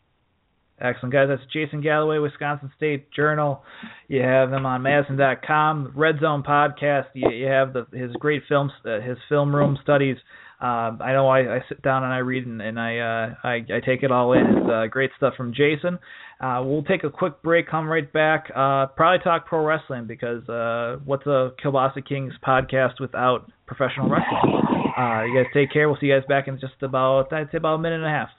Excellent, 0.80 1.12
guys. 1.12 1.28
That's 1.28 1.42
Jason 1.52 1.80
Galloway, 1.80 2.18
Wisconsin 2.18 2.70
State 2.76 3.10
Journal. 3.12 3.62
You 4.08 4.22
have 4.22 4.52
him 4.52 4.66
on 4.66 4.82
Madison.com, 4.82 5.92
Red 5.94 6.16
Zone 6.20 6.42
podcast. 6.42 7.06
You, 7.14 7.30
you 7.30 7.46
have 7.46 7.72
the 7.72 7.86
his 7.92 8.12
great 8.16 8.42
films, 8.48 8.72
uh, 8.84 9.00
his 9.00 9.16
film 9.28 9.54
room 9.54 9.78
studies. 9.82 10.16
Uh, 10.64 10.96
I 10.98 11.12
know 11.12 11.28
I, 11.28 11.56
I 11.56 11.60
sit 11.68 11.82
down 11.82 12.04
and 12.04 12.12
I 12.12 12.18
read 12.18 12.46
and, 12.46 12.62
and 12.62 12.80
I, 12.80 12.96
uh, 12.96 13.34
I 13.44 13.54
I 13.68 13.80
take 13.84 14.02
it 14.02 14.10
all 14.10 14.32
in. 14.32 14.46
It's 14.46 14.70
uh, 14.70 14.86
great 14.86 15.10
stuff 15.14 15.34
from 15.36 15.52
Jason. 15.52 15.98
Uh, 16.40 16.62
we'll 16.64 16.84
take 16.84 17.04
a 17.04 17.10
quick 17.10 17.42
break, 17.42 17.68
come 17.68 17.86
right 17.86 18.10
back. 18.10 18.50
Uh, 18.56 18.86
probably 18.86 19.22
talk 19.22 19.44
pro 19.46 19.62
wrestling 19.62 20.06
because 20.06 20.48
uh, 20.48 20.96
what's 21.04 21.26
a 21.26 21.52
Kielbasa 21.62 22.08
Kings 22.08 22.32
podcast 22.42 22.98
without 22.98 23.52
professional 23.66 24.08
wrestling? 24.08 24.62
Uh, 24.96 25.24
you 25.24 25.34
guys 25.34 25.52
take 25.52 25.70
care. 25.70 25.86
We'll 25.86 25.98
see 26.00 26.06
you 26.06 26.18
guys 26.18 26.26
back 26.30 26.48
in 26.48 26.58
just 26.58 26.80
about 26.80 27.30
I'd 27.30 27.50
say 27.52 27.58
about 27.58 27.74
a 27.74 27.78
minute 27.78 27.96
and 27.96 28.06
a 28.06 28.08
half. 28.08 28.30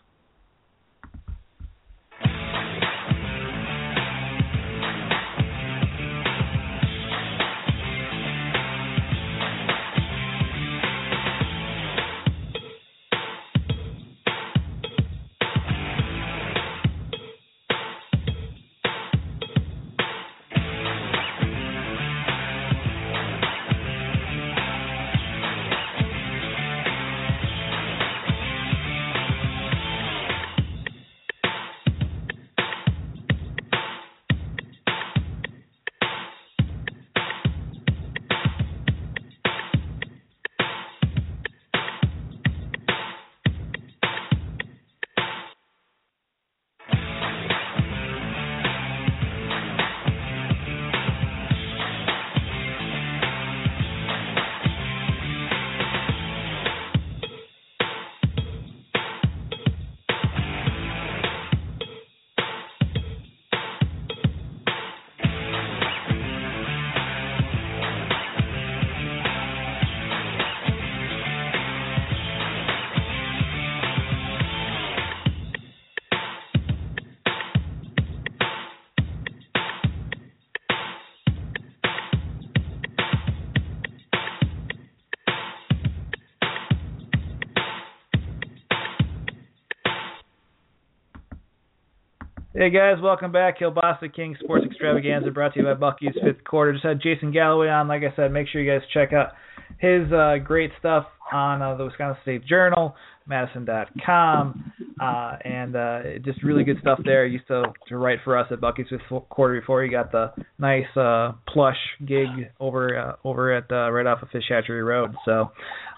Hey 92.57 92.69
guys, 92.69 92.95
welcome 93.03 93.33
back. 93.33 93.59
Kielbasa 93.59 94.15
King 94.15 94.37
Sports 94.41 94.65
Extravaganza 94.65 95.29
brought 95.29 95.53
to 95.55 95.59
you 95.59 95.65
by 95.65 95.73
Bucky's 95.73 96.13
Fifth 96.23 96.41
Quarter. 96.45 96.71
Just 96.71 96.85
had 96.85 97.01
Jason 97.01 97.33
Galloway 97.33 97.67
on. 97.67 97.89
Like 97.89 98.03
I 98.03 98.15
said, 98.15 98.31
make 98.31 98.47
sure 98.47 98.61
you 98.61 98.71
guys 98.71 98.87
check 98.93 99.11
out 99.11 99.33
his 99.77 100.09
uh, 100.13 100.35
great 100.41 100.71
stuff 100.79 101.05
on 101.33 101.61
uh, 101.61 101.75
the 101.75 101.83
Wisconsin 101.83 102.17
State 102.21 102.45
Journal, 102.45 102.95
Madison.com, 103.27 104.71
uh, 105.01 105.35
and 105.43 105.75
uh, 105.75 105.99
just 106.23 106.43
really 106.43 106.63
good 106.63 106.77
stuff 106.79 106.97
there. 107.03 107.27
He 107.27 107.33
used 107.33 107.47
to, 107.47 107.73
to 107.89 107.97
write 107.97 108.19
for 108.23 108.37
us 108.37 108.47
at 108.49 108.61
Bucky's 108.61 108.85
Fifth 108.89 109.01
Quarter 109.27 109.59
before 109.59 109.83
he 109.83 109.89
got 109.89 110.13
the 110.13 110.31
nice 110.57 110.85
uh, 110.95 111.33
plush 111.49 111.75
gig 112.07 112.29
over 112.61 112.97
uh, 112.97 113.27
over 113.27 113.53
at 113.53 113.69
uh, 113.69 113.91
right 113.91 114.07
off 114.07 114.21
of 114.21 114.29
Fish 114.29 114.45
Hatchery 114.47 114.81
Road. 114.81 115.13
So, 115.25 115.51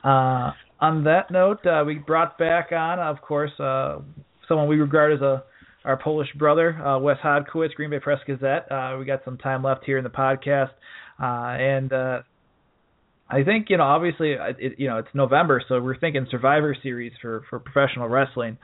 uh, 0.04 0.54
on 0.80 1.04
that 1.04 1.30
note, 1.30 1.64
uh, 1.68 1.84
we 1.86 2.00
brought 2.00 2.40
back 2.40 2.72
on, 2.72 2.98
of 2.98 3.22
course, 3.22 3.52
uh, 3.60 4.00
someone 4.48 4.68
we 4.68 4.78
regard 4.78 5.14
as 5.14 5.22
a 5.22 5.44
our 5.88 5.98
Polish 5.98 6.28
brother, 6.36 6.74
uh, 6.86 7.00
Wes 7.00 7.18
Hodkiewicz, 7.24 7.74
Green 7.76 7.90
Bay 7.90 8.00
Press 8.00 8.20
Gazette. 8.28 8.70
Uh, 8.70 8.98
we 9.00 9.06
got 9.06 9.22
some 9.24 9.38
time 9.38 9.64
left 9.64 9.86
here 9.86 9.98
in 9.98 10.04
the 10.04 10.10
podcast, 10.10 10.72
uh, 11.20 11.58
and 11.58 11.94
uh, 11.94 12.22
I 13.30 13.44
think 13.44 13.70
you 13.70 13.78
know, 13.78 13.84
obviously, 13.84 14.34
it, 14.34 14.74
you 14.78 14.88
know, 14.88 14.98
it's 14.98 15.08
November, 15.14 15.64
so 15.68 15.82
we're 15.82 15.98
thinking 15.98 16.28
Survivor 16.30 16.76
Series 16.84 17.14
for 17.22 17.44
for 17.50 17.60
professional 17.60 18.10
wrestling. 18.10 18.58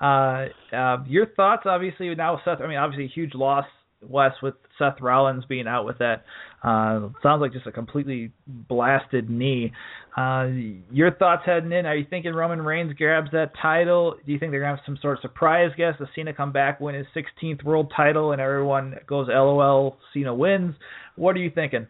Uh, 0.00 0.46
uh, 0.74 1.04
your 1.06 1.26
thoughts, 1.36 1.64
obviously, 1.66 2.14
now 2.14 2.40
Seth. 2.44 2.60
I 2.62 2.66
mean, 2.66 2.78
obviously, 2.78 3.04
a 3.04 3.08
huge 3.08 3.34
loss 3.34 3.66
Wes 4.02 4.32
with 4.42 4.54
Seth 4.78 5.00
Rollins 5.00 5.44
being 5.46 5.66
out 5.66 5.84
with 5.84 5.98
that. 5.98 6.24
Uh, 6.62 7.08
sounds 7.22 7.40
like 7.40 7.52
just 7.52 7.66
a 7.66 7.72
completely 7.72 8.32
blasted 8.46 9.30
knee. 9.30 9.72
Uh, 10.16 10.48
your 10.90 11.12
thoughts 11.12 11.42
heading 11.46 11.72
in? 11.72 11.86
Are 11.86 11.96
you 11.96 12.06
thinking 12.08 12.32
Roman 12.32 12.62
Reigns 12.62 12.92
grabs 12.94 13.30
that 13.32 13.52
title? 13.60 14.16
Do 14.24 14.32
you 14.32 14.38
think 14.38 14.52
they're 14.52 14.60
gonna 14.60 14.76
have 14.76 14.84
some 14.84 14.98
sort 15.00 15.18
of 15.18 15.22
surprise 15.22 15.70
guest? 15.76 15.98
Does 15.98 16.08
Cena 16.14 16.32
come 16.32 16.52
back, 16.52 16.80
win 16.80 16.94
his 16.94 17.06
16th 17.14 17.62
world 17.62 17.92
title, 17.94 18.32
and 18.32 18.40
everyone 18.40 18.96
goes 19.06 19.28
LOL? 19.28 19.98
Cena 20.12 20.34
wins. 20.34 20.74
What 21.16 21.36
are 21.36 21.40
you 21.40 21.50
thinking? 21.50 21.86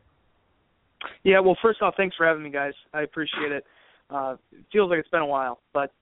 Yeah, 1.24 1.40
well, 1.40 1.56
first 1.62 1.80
off, 1.82 1.94
thanks 1.96 2.16
for 2.16 2.26
having 2.26 2.42
me, 2.42 2.50
guys. 2.50 2.74
I 2.92 3.02
appreciate 3.02 3.52
it. 3.52 3.64
Uh, 4.10 4.36
it 4.52 4.64
feels 4.72 4.90
like 4.90 4.98
it's 4.98 5.08
been 5.08 5.20
a 5.20 5.26
while, 5.26 5.60
but 5.72 5.92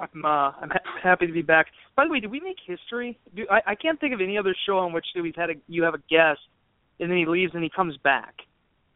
I'm 0.00 0.24
uh, 0.24 0.28
I'm 0.60 0.70
ha- 0.70 1.00
happy 1.02 1.26
to 1.26 1.32
be 1.32 1.42
back. 1.42 1.66
By 1.96 2.04
the 2.04 2.10
way, 2.10 2.20
did 2.20 2.30
we 2.30 2.40
make 2.40 2.56
history? 2.66 3.18
Do, 3.36 3.46
I 3.50 3.72
I 3.72 3.74
can't 3.74 4.00
think 4.00 4.14
of 4.14 4.20
any 4.20 4.38
other 4.38 4.54
show 4.66 4.78
on 4.78 4.92
which 4.92 5.06
we've 5.20 5.36
had 5.36 5.50
a 5.50 5.54
you 5.68 5.82
have 5.82 5.94
a 5.94 6.02
guest 6.08 6.40
and 6.98 7.10
then 7.10 7.18
he 7.18 7.26
leaves 7.26 7.52
and 7.54 7.62
he 7.62 7.70
comes 7.70 7.96
back. 8.04 8.34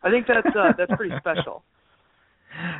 I 0.03 0.11
think 0.11 0.27
that's 0.27 0.47
uh, 0.57 0.73
that's 0.79 0.93
pretty 0.97 1.15
special. 1.21 1.63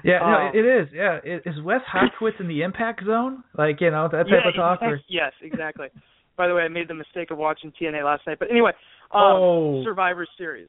Yeah, 0.05 0.19
no, 0.21 0.27
Um, 0.27 0.53
it 0.55 0.65
is. 0.65 0.89
Yeah, 0.95 1.19
is 1.25 1.61
Wes 1.65 1.81
Hodkiewicz 1.93 2.39
in 2.39 2.47
the 2.47 2.63
impact 2.63 3.05
zone? 3.05 3.43
Like 3.59 3.81
you 3.81 3.91
know 3.91 4.09
that 4.11 4.25
type 4.25 4.43
yeah, 4.45 4.49
of 4.49 4.55
talk. 4.55 4.83
Or, 4.83 5.01
Yes, 5.09 5.33
exactly. 5.43 5.89
By 6.37 6.47
the 6.49 6.55
way, 6.55 6.63
I 6.63 6.69
made 6.69 6.89
the 6.89 6.95
mistake 6.95 7.31
of 7.31 7.39
watching 7.39 7.73
TNA 7.81 8.05
last 8.05 8.27
night. 8.27 8.39
But 8.39 8.51
anyway, 8.51 8.73
um, 9.13 9.21
Oh. 9.23 9.85
Survivor 9.85 10.27
Series. 10.39 10.69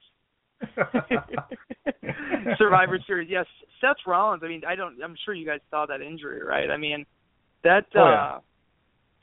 Survivor 2.58 3.00
Series. 3.06 3.30
Yes, 3.30 3.46
Seth 3.82 3.98
Rollins. 4.08 4.42
I 4.44 4.48
mean, 4.48 4.62
I 4.68 4.76
don't. 4.76 4.96
I'm 5.04 5.16
sure 5.26 5.34
you 5.34 5.46
guys 5.46 5.60
saw 5.70 5.86
that 5.86 6.02
injury, 6.02 6.42
right? 6.44 6.70
I 6.70 6.78
mean, 6.78 7.06
that 7.66 7.86
uh, 7.94 8.00
Oh, 8.00 8.10
yeah. 8.10 8.38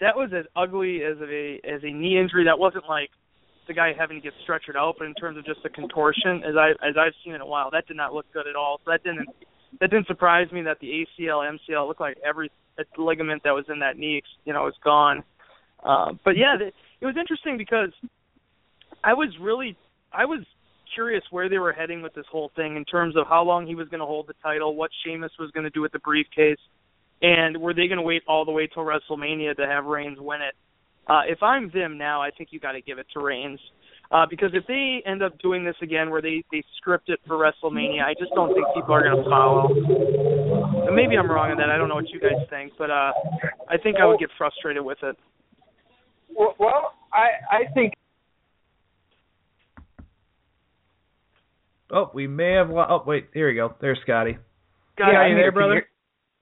that 0.00 0.14
was 0.16 0.30
as 0.36 0.44
ugly 0.54 1.00
as 1.02 1.16
a 1.22 1.60
as 1.64 1.80
a 1.82 1.90
knee 1.90 2.18
injury. 2.20 2.44
That 2.44 2.58
wasn't 2.58 2.84
like 2.88 3.08
the 3.68 3.72
guy 3.74 3.92
having 3.96 4.18
to 4.20 4.22
get 4.22 4.34
stretchered 4.46 4.76
out, 4.76 4.96
but 4.98 5.06
in 5.06 5.14
terms 5.14 5.38
of 5.38 5.46
just 5.46 5.62
the 5.62 5.70
contortion, 5.70 6.42
as 6.44 6.56
I 6.58 6.70
as 6.86 6.94
I've 6.98 7.14
seen 7.24 7.34
in 7.34 7.40
a 7.40 7.46
while, 7.46 7.70
that 7.70 7.86
did 7.86 7.96
not 7.96 8.12
look 8.12 8.26
good 8.32 8.46
at 8.46 8.56
all. 8.56 8.80
So 8.84 8.90
that 8.90 9.02
didn't 9.04 9.28
that 9.80 9.90
didn't 9.90 10.06
surprise 10.06 10.50
me 10.52 10.60
that 10.62 10.78
the 10.80 11.06
ACL, 11.06 11.48
MCL 11.56 11.86
looked 11.88 12.00
like 12.00 12.18
every 12.26 12.50
ligament 12.98 13.42
that 13.44 13.52
was 13.52 13.64
in 13.68 13.78
that 13.78 13.96
knee, 13.96 14.22
you 14.44 14.52
know, 14.52 14.66
is 14.66 14.74
gone. 14.84 15.22
Uh, 15.82 16.12
but 16.24 16.36
yeah, 16.36 16.56
th- 16.58 16.74
it 17.00 17.06
was 17.06 17.16
interesting 17.18 17.56
because 17.56 17.90
I 19.04 19.14
was 19.14 19.30
really 19.40 19.76
I 20.12 20.24
was 20.24 20.40
curious 20.94 21.22
where 21.30 21.48
they 21.48 21.58
were 21.58 21.72
heading 21.72 22.02
with 22.02 22.12
this 22.14 22.26
whole 22.30 22.50
thing 22.54 22.76
in 22.76 22.84
terms 22.84 23.16
of 23.16 23.26
how 23.26 23.42
long 23.42 23.66
he 23.66 23.74
was 23.74 23.88
going 23.88 24.00
to 24.00 24.06
hold 24.06 24.26
the 24.26 24.34
title, 24.42 24.74
what 24.76 24.90
Sheamus 25.04 25.32
was 25.38 25.50
going 25.52 25.64
to 25.64 25.70
do 25.70 25.80
with 25.80 25.92
the 25.92 25.98
briefcase, 26.00 26.58
and 27.22 27.56
were 27.56 27.72
they 27.72 27.86
going 27.86 27.98
to 27.98 28.02
wait 28.02 28.22
all 28.26 28.44
the 28.44 28.50
way 28.50 28.66
till 28.66 28.84
WrestleMania 28.84 29.56
to 29.56 29.66
have 29.66 29.84
Reigns 29.84 30.18
win 30.20 30.42
it? 30.42 30.54
Uh, 31.06 31.22
if 31.26 31.42
I'm 31.42 31.70
them 31.70 31.96
now, 31.96 32.20
I 32.20 32.30
think 32.30 32.50
you 32.52 32.60
got 32.60 32.72
to 32.72 32.80
give 32.80 32.98
it 32.98 33.06
to 33.14 33.20
Reigns. 33.20 33.60
Uh, 34.10 34.26
because 34.28 34.50
if 34.52 34.66
they 34.66 35.02
end 35.08 35.22
up 35.22 35.38
doing 35.38 35.64
this 35.64 35.74
again, 35.80 36.10
where 36.10 36.20
they 36.20 36.44
they 36.52 36.62
script 36.76 37.08
it 37.08 37.18
for 37.26 37.38
WrestleMania, 37.38 38.04
I 38.04 38.12
just 38.18 38.30
don't 38.34 38.52
think 38.52 38.66
people 38.74 38.94
are 38.94 39.02
going 39.02 39.16
to 39.16 39.30
follow. 39.30 39.68
And 40.86 40.94
maybe 40.94 41.16
I'm 41.16 41.30
wrong 41.30 41.50
on 41.50 41.56
that. 41.56 41.70
I 41.70 41.78
don't 41.78 41.88
know 41.88 41.94
what 41.94 42.10
you 42.10 42.20
guys 42.20 42.46
think, 42.50 42.72
but 42.76 42.90
uh, 42.90 43.12
I 43.70 43.78
think 43.82 43.96
I 44.02 44.04
would 44.04 44.18
get 44.18 44.28
frustrated 44.36 44.84
with 44.84 44.98
it. 45.02 45.16
Well, 46.28 46.54
well 46.58 46.92
I 47.12 47.56
I 47.56 47.72
think 47.72 47.94
oh, 51.90 52.10
we 52.12 52.26
may 52.26 52.52
have. 52.52 52.68
Lo- 52.68 52.86
oh, 52.86 53.02
wait, 53.06 53.28
here 53.32 53.48
we 53.48 53.54
go. 53.54 53.74
There's 53.80 53.98
Scotty. 54.02 54.36
Got 54.98 55.08
yeah, 55.08 55.18
are 55.20 55.28
you 55.28 55.32
I'm 55.32 55.36
there, 55.36 55.36
here. 55.36 55.46
You 55.46 55.52
brother? 55.52 55.86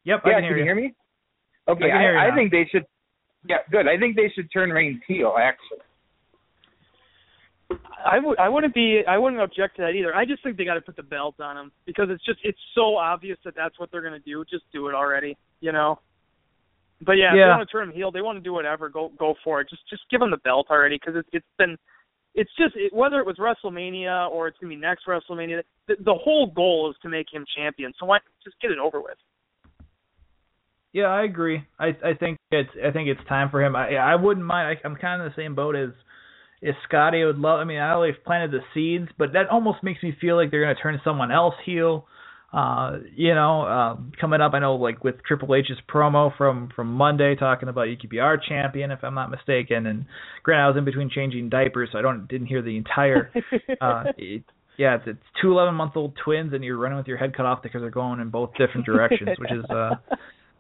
Hear- 0.05 0.15
Yep, 0.15 0.23
yeah, 0.25 0.31
I 0.31 0.35
can 0.35 0.45
hear 0.45 0.57
you 0.59 0.65
hear 0.65 0.75
me? 0.75 0.95
Okay, 1.69 1.85
I 1.85 1.89
can 1.89 2.01
hear 2.01 2.15
you 2.15 2.33
I, 2.33 2.35
think 2.35 2.51
they 2.51 2.67
should. 2.71 2.85
Yeah, 3.49 3.59
good. 3.71 3.87
I 3.89 3.99
think 3.99 4.17
they 4.17 4.31
should 4.35 4.51
turn 4.53 4.71
Reigns 4.71 5.01
heel. 5.07 5.35
Actually, 5.39 5.79
I 8.05 8.19
would 8.19 8.39
I 8.39 8.49
wouldn't 8.49 8.75
be 8.75 9.03
I 9.07 9.17
wouldn't 9.19 9.41
object 9.41 9.77
to 9.77 9.83
that 9.83 9.91
either. 9.91 10.15
I 10.15 10.25
just 10.25 10.43
think 10.43 10.57
they 10.57 10.65
got 10.65 10.75
to 10.75 10.81
put 10.81 10.97
the 10.97 11.03
belt 11.03 11.41
on 11.41 11.57
him 11.57 11.73
because 11.87 12.09
it's 12.11 12.25
just 12.25 12.41
it's 12.43 12.59
so 12.75 12.97
obvious 12.97 13.39
that 13.45 13.55
that's 13.55 13.79
what 13.79 13.91
they're 13.93 14.01
going 14.03 14.15
to 14.15 14.19
do. 14.21 14.45
Just 14.51 14.65
do 14.73 14.89
it 14.89 14.95
already, 14.95 15.37
you 15.61 15.73
know. 15.73 15.99
But 17.03 17.13
yeah, 17.13 17.33
if 17.33 17.37
Yeah. 17.37 17.47
they 17.47 17.51
want 17.51 17.69
to 17.69 17.73
turn 17.73 17.89
him 17.89 17.95
heel, 17.95 18.11
they 18.11 18.21
want 18.21 18.37
to 18.37 18.43
do 18.43 18.53
whatever. 18.53 18.89
Go 18.89 19.13
go 19.19 19.35
for 19.45 19.61
it. 19.61 19.69
Just 19.71 19.89
just 19.89 20.03
give 20.11 20.21
him 20.21 20.31
the 20.31 20.39
belt 20.39 20.67
already 20.71 20.97
because 20.97 21.15
it's 21.17 21.29
it's 21.33 21.47
been 21.59 21.77
it's 22.35 22.51
just 22.59 22.75
it, 22.77 22.93
whether 22.93 23.21
it 23.21 23.27
was 23.27 23.37
WrestleMania 23.39 24.29
or 24.31 24.49
it's 24.49 24.59
gonna 24.59 24.71
be 24.71 24.77
next 24.77 25.07
WrestleMania. 25.07 25.63
The, 25.87 25.97
the 26.01 26.15
whole 26.15 26.49
goal 26.49 26.91
is 26.91 26.97
to 27.03 27.09
make 27.09 27.33
him 27.33 27.45
champion. 27.57 27.93
So 27.99 28.07
why 28.07 28.19
just 28.45 28.61
get 28.61 28.71
it 28.71 28.79
over 28.79 29.01
with? 29.01 29.17
Yeah, 30.93 31.07
I 31.07 31.23
agree. 31.23 31.65
I 31.79 31.89
I 32.05 32.15
think 32.19 32.39
it's 32.51 32.71
I 32.85 32.91
think 32.91 33.09
it's 33.09 33.21
time 33.29 33.51
for 33.51 33.63
him. 33.65 33.77
I 33.77 33.95
I 33.95 34.17
wouldn't 34.17 34.45
mind. 34.45 34.79
I, 34.83 34.87
I'm 34.87 34.97
kind 34.97 35.21
of 35.21 35.27
in 35.27 35.33
the 35.33 35.43
same 35.43 35.55
boat 35.55 35.77
as 35.77 35.91
as 36.67 36.75
Scotty. 36.89 37.23
I 37.23 37.27
would 37.27 37.39
love. 37.39 37.61
I 37.61 37.65
mean, 37.65 37.79
I 37.79 38.01
they've 38.01 38.25
planted 38.25 38.51
the 38.51 38.61
seeds, 38.75 39.11
but 39.17 39.33
that 39.35 39.49
almost 39.51 39.83
makes 39.83 40.03
me 40.03 40.17
feel 40.21 40.37
like 40.37 40.51
they're 40.51 40.65
going 40.65 40.75
to 40.75 40.83
turn 40.83 41.01
someone 41.05 41.31
else 41.31 41.55
heel. 41.65 42.07
Uh, 42.53 42.99
you 43.15 43.33
know, 43.33 43.63
um, 43.63 44.11
coming 44.21 44.41
up, 44.41 44.55
I 44.55 44.59
know 44.59 44.75
like 44.75 45.05
with 45.05 45.23
Triple 45.25 45.55
H's 45.55 45.77
promo 45.89 46.37
from 46.37 46.69
from 46.75 46.93
Monday 46.93 47.37
talking 47.37 47.69
about 47.69 47.83
you 47.85 47.97
could 47.97 48.11
be 48.11 48.19
our 48.19 48.37
champion 48.37 48.91
if 48.91 49.05
I'm 49.05 49.15
not 49.15 49.31
mistaken. 49.31 49.87
And 49.87 50.07
granted, 50.43 50.65
I 50.65 50.69
was 50.69 50.77
in 50.77 50.85
between 50.85 51.11
changing 51.11 51.49
diapers, 51.51 51.91
so 51.93 51.99
I 51.99 52.03
don't 52.03 52.27
didn't 52.27 52.49
hear 52.49 52.63
the 52.63 52.77
entire. 52.77 53.31
uh, 53.81 54.05
it, 54.19 54.43
yeah, 54.77 54.97
it's, 54.97 55.05
it's 55.07 55.23
two 55.41 55.53
11 55.53 55.75
month 55.75 55.93
old 55.95 56.19
twins, 56.25 56.53
and 56.53 56.65
you're 56.65 56.79
running 56.79 56.99
with 56.99 57.07
your 57.07 57.19
head 57.19 57.37
cut 57.37 57.47
off 57.47 57.63
because 57.63 57.83
they're 57.83 57.91
going 57.91 58.19
in 58.19 58.31
both 58.31 58.51
different 58.59 58.85
directions, 58.87 59.39
which 59.39 59.53
is 59.53 59.65
uh 59.71 59.95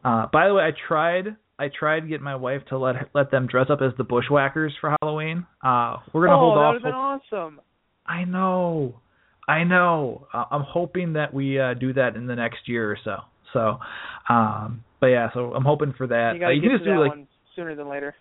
uh, 0.05 0.26
by 0.32 0.48
the 0.48 0.55
way, 0.55 0.64
I 0.64 0.70
tried. 0.88 1.36
I 1.59 1.68
tried 1.68 2.01
to 2.01 2.07
get 2.07 2.22
my 2.22 2.36
wife 2.36 2.62
to 2.70 2.78
let 2.78 2.96
let 3.14 3.30
them 3.30 3.46
dress 3.46 3.66
up 3.70 3.80
as 3.82 3.92
the 3.98 4.05
Bushwhackers 4.05 4.72
for 4.80 4.96
Halloween. 5.03 5.46
Uh, 5.62 5.98
we're 6.12 6.26
gonna 6.26 6.36
oh, 6.36 6.40
hold 6.40 6.57
that 6.57 6.61
off. 6.61 6.72
would 6.74 6.82
have 6.82 7.30
been 7.30 7.38
awesome. 7.38 7.61
I 8.07 8.24
know, 8.24 9.01
I 9.46 9.64
know. 9.64 10.26
Uh, 10.32 10.44
I'm 10.51 10.64
hoping 10.66 11.12
that 11.14 11.34
we 11.34 11.61
uh, 11.61 11.74
do 11.74 11.92
that 11.92 12.16
in 12.16 12.26
the 12.26 12.34
next 12.34 12.66
year 12.66 12.90
or 12.90 12.98
so. 13.05 13.16
So, 13.53 13.78
um, 14.32 14.84
but 15.01 15.09
yeah, 15.09 15.28
so 15.34 15.53
I'm 15.55 15.64
hoping 15.64 15.92
for 15.96 16.07
that. 16.07 16.32
You 16.34 16.40
got 16.40 16.48
to 16.48 16.55
you 16.55 16.62
get 16.62 16.68
can 16.68 16.72
to 16.72 16.78
just 16.78 16.84
do 16.86 16.94
that 16.94 17.01
like 17.01 17.11
one 17.11 17.28
sooner 17.55 17.74
than 17.74 17.88
later. 17.88 18.14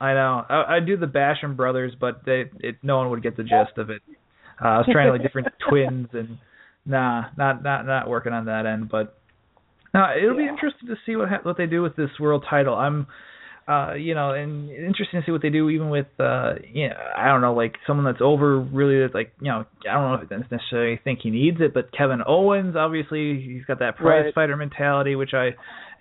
I 0.00 0.14
know. 0.14 0.44
I, 0.48 0.76
I 0.76 0.80
do 0.80 0.96
the 0.96 1.06
Basham 1.06 1.56
brothers, 1.56 1.92
but 2.00 2.22
they 2.24 2.44
it, 2.60 2.76
no 2.82 2.98
one 2.98 3.10
would 3.10 3.22
get 3.22 3.36
the 3.36 3.44
gist 3.44 3.76
of 3.76 3.90
it. 3.90 4.02
Uh, 4.62 4.68
I 4.68 4.78
was 4.78 4.88
trying 4.90 5.10
like 5.10 5.22
different 5.22 5.48
twins 5.68 6.08
and 6.12 6.38
nah, 6.86 7.24
not 7.36 7.62
not 7.62 7.86
not 7.86 8.08
working 8.08 8.32
on 8.32 8.46
that 8.46 8.66
end, 8.66 8.88
but 8.88 9.18
no, 9.94 10.06
it'll 10.16 10.36
be 10.36 10.46
interesting 10.48 10.88
to 10.88 10.96
see 11.06 11.16
what 11.16 11.28
ha- 11.28 11.40
what 11.42 11.56
they 11.56 11.66
do 11.66 11.82
with 11.82 11.96
this 11.96 12.10
world 12.20 12.44
title. 12.48 12.74
I'm 12.74 13.06
uh 13.68 13.94
you 13.94 14.14
know, 14.14 14.32
and 14.32 14.70
interesting 14.70 15.20
to 15.20 15.26
see 15.26 15.30
what 15.32 15.40
they 15.42 15.50
do 15.50 15.68
even 15.70 15.88
with 15.90 16.06
uh 16.18 16.54
you 16.72 16.88
know, 16.88 16.94
I 17.16 17.26
don't 17.28 17.40
know, 17.40 17.54
like 17.54 17.76
someone 17.86 18.04
that's 18.04 18.20
over 18.22 18.58
really 18.58 19.00
that's 19.00 19.14
like, 19.14 19.32
you 19.40 19.50
know, 19.50 19.64
I 19.88 19.92
don't 19.94 20.10
know 20.10 20.14
if 20.22 20.32
I 20.32 20.54
necessarily 20.54 20.98
think 21.04 21.20
he 21.22 21.30
needs 21.30 21.58
it, 21.60 21.72
but 21.72 21.92
Kevin 21.96 22.22
Owens 22.26 22.74
obviously 22.76 23.40
he's 23.40 23.64
got 23.64 23.78
that 23.78 23.96
prize 23.96 24.24
Right. 24.24 24.34
fighter 24.34 24.56
mentality 24.56 25.14
which 25.14 25.32
I 25.34 25.50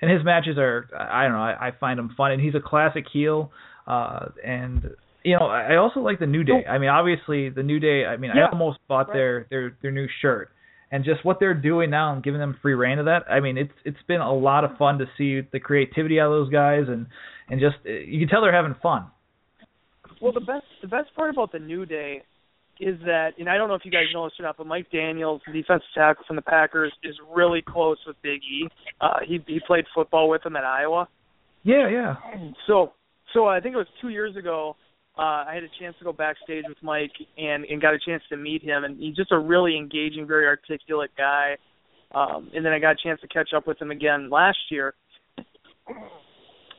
and 0.02 0.10
his 0.12 0.24
matches 0.26 0.58
are 0.58 0.88
I 0.98 1.24
don't 1.24 1.34
know, 1.34 1.40
I, 1.44 1.68
I 1.68 1.72
find 1.80 2.00
him 2.00 2.12
fun 2.18 2.32
and 2.32 2.42
he's 2.42 2.56
a 2.56 2.62
classic 2.62 3.06
heel 3.14 3.52
uh 3.86 4.30
and 4.46 4.90
you 5.24 5.38
know, 5.38 5.46
I 5.46 5.74
I 5.74 5.76
also 5.76 6.00
like 6.00 6.18
the 6.18 6.26
New 6.26 6.44
Day. 6.44 6.66
I 6.68 6.80
mean, 6.80 6.90
obviously 6.90 7.50
the 7.50 7.62
New 7.62 7.80
Day. 7.80 8.06
I 8.06 8.18
mean, 8.18 8.32
Yeah, 8.34 8.48
I 8.48 8.52
almost 8.52 8.80
bought 8.88 9.10
right. 9.10 9.14
their 9.14 9.46
their 9.52 9.78
their 9.84 9.92
new 9.92 10.08
shirt, 10.20 10.50
and 10.92 11.06
just 11.06 11.24
what 11.24 11.40
they're 11.40 11.54
doing 11.54 11.90
now 11.90 12.14
and 12.14 12.24
giving 12.24 12.40
them 12.40 12.58
free 12.62 12.74
reign 12.74 13.00
of 13.00 13.06
that. 13.06 13.24
I 13.30 13.40
mean, 13.40 13.58
it's 13.58 13.74
it's 13.86 14.02
been 14.08 14.22
a 14.22 14.34
lot 14.34 14.64
of 14.64 14.78
fun 14.78 15.00
to 15.00 15.06
see 15.18 15.48
the 15.52 15.60
creativity 15.60 16.20
out 16.20 16.32
of 16.32 16.34
those 16.34 16.52
guys, 16.52 16.84
and 16.88 17.08
and 17.50 17.60
just 17.60 17.78
uh, 17.86 17.92
you 17.92 18.20
can 18.20 18.28
tell 18.28 18.42
they're 18.42 18.54
having 18.54 18.76
fun. 18.84 19.06
Well, 20.22 20.34
the 20.34 20.42
best 20.42 20.66
the 20.82 20.88
best 20.88 21.16
part 21.16 21.30
about 21.30 21.52
the 21.52 21.60
New 21.60 21.86
Day 21.86 22.24
is 22.80 23.00
that, 23.06 23.32
and 23.38 23.48
I 23.48 23.58
don't 23.58 23.70
know 23.70 23.76
if 23.76 23.86
you 23.86 23.92
guys 23.92 24.06
know 24.14 24.26
this 24.26 24.34
or 24.40 24.44
not, 24.44 24.58
but 24.58 24.66
Mike 24.66 24.88
Daniels, 24.92 25.42
the 25.46 25.54
defensive 25.54 25.88
tackle 25.94 26.24
from 26.26 26.36
the 26.36 26.42
Packers, 26.42 26.92
is 27.04 27.16
really 27.34 27.62
close 27.62 27.98
with 28.06 28.16
Big 28.22 28.42
E. 28.44 28.68
Uh, 29.00 29.20
he 29.26 29.44
he 29.48 29.60
played 29.66 29.86
football 29.96 30.30
with 30.30 30.46
him 30.46 30.56
at 30.56 30.64
Iowa. 30.64 31.08
Yeah, 31.64 31.90
yeah. 31.90 32.16
So 32.68 32.94
so 33.34 33.48
I 33.48 33.60
think 33.60 33.76
it 33.76 33.78
was 33.78 33.88
two 34.02 34.10
years 34.10 34.36
ago. 34.36 34.76
Uh, 35.18 35.44
I 35.48 35.52
had 35.54 35.64
a 35.64 35.70
chance 35.80 35.96
to 36.00 36.06
go 36.06 36.14
backstage 36.14 36.64
with 36.68 36.78
Mike 36.82 37.12
and 37.38 37.66
and 37.66 37.82
got 37.82 37.94
a 37.94 38.00
chance 38.00 38.24
to 38.30 38.38
meet 38.38 38.64
him, 38.64 38.86
and 38.86 38.98
he's 38.98 39.16
just 39.16 39.32
a 39.32 39.38
really 39.38 39.78
engaging, 39.78 40.26
very 40.26 40.46
articulate 40.46 41.12
guy. 41.18 41.58
Um, 42.14 42.50
and 42.54 42.66
then 42.66 42.74
I 42.74 42.80
got 42.80 42.92
a 42.92 43.04
chance 43.04 43.20
to 43.22 43.28
catch 43.28 43.50
up 43.56 43.68
with 43.68 43.82
him 43.82 43.92
again 43.92 44.30
last 44.30 44.58
year. 44.70 44.94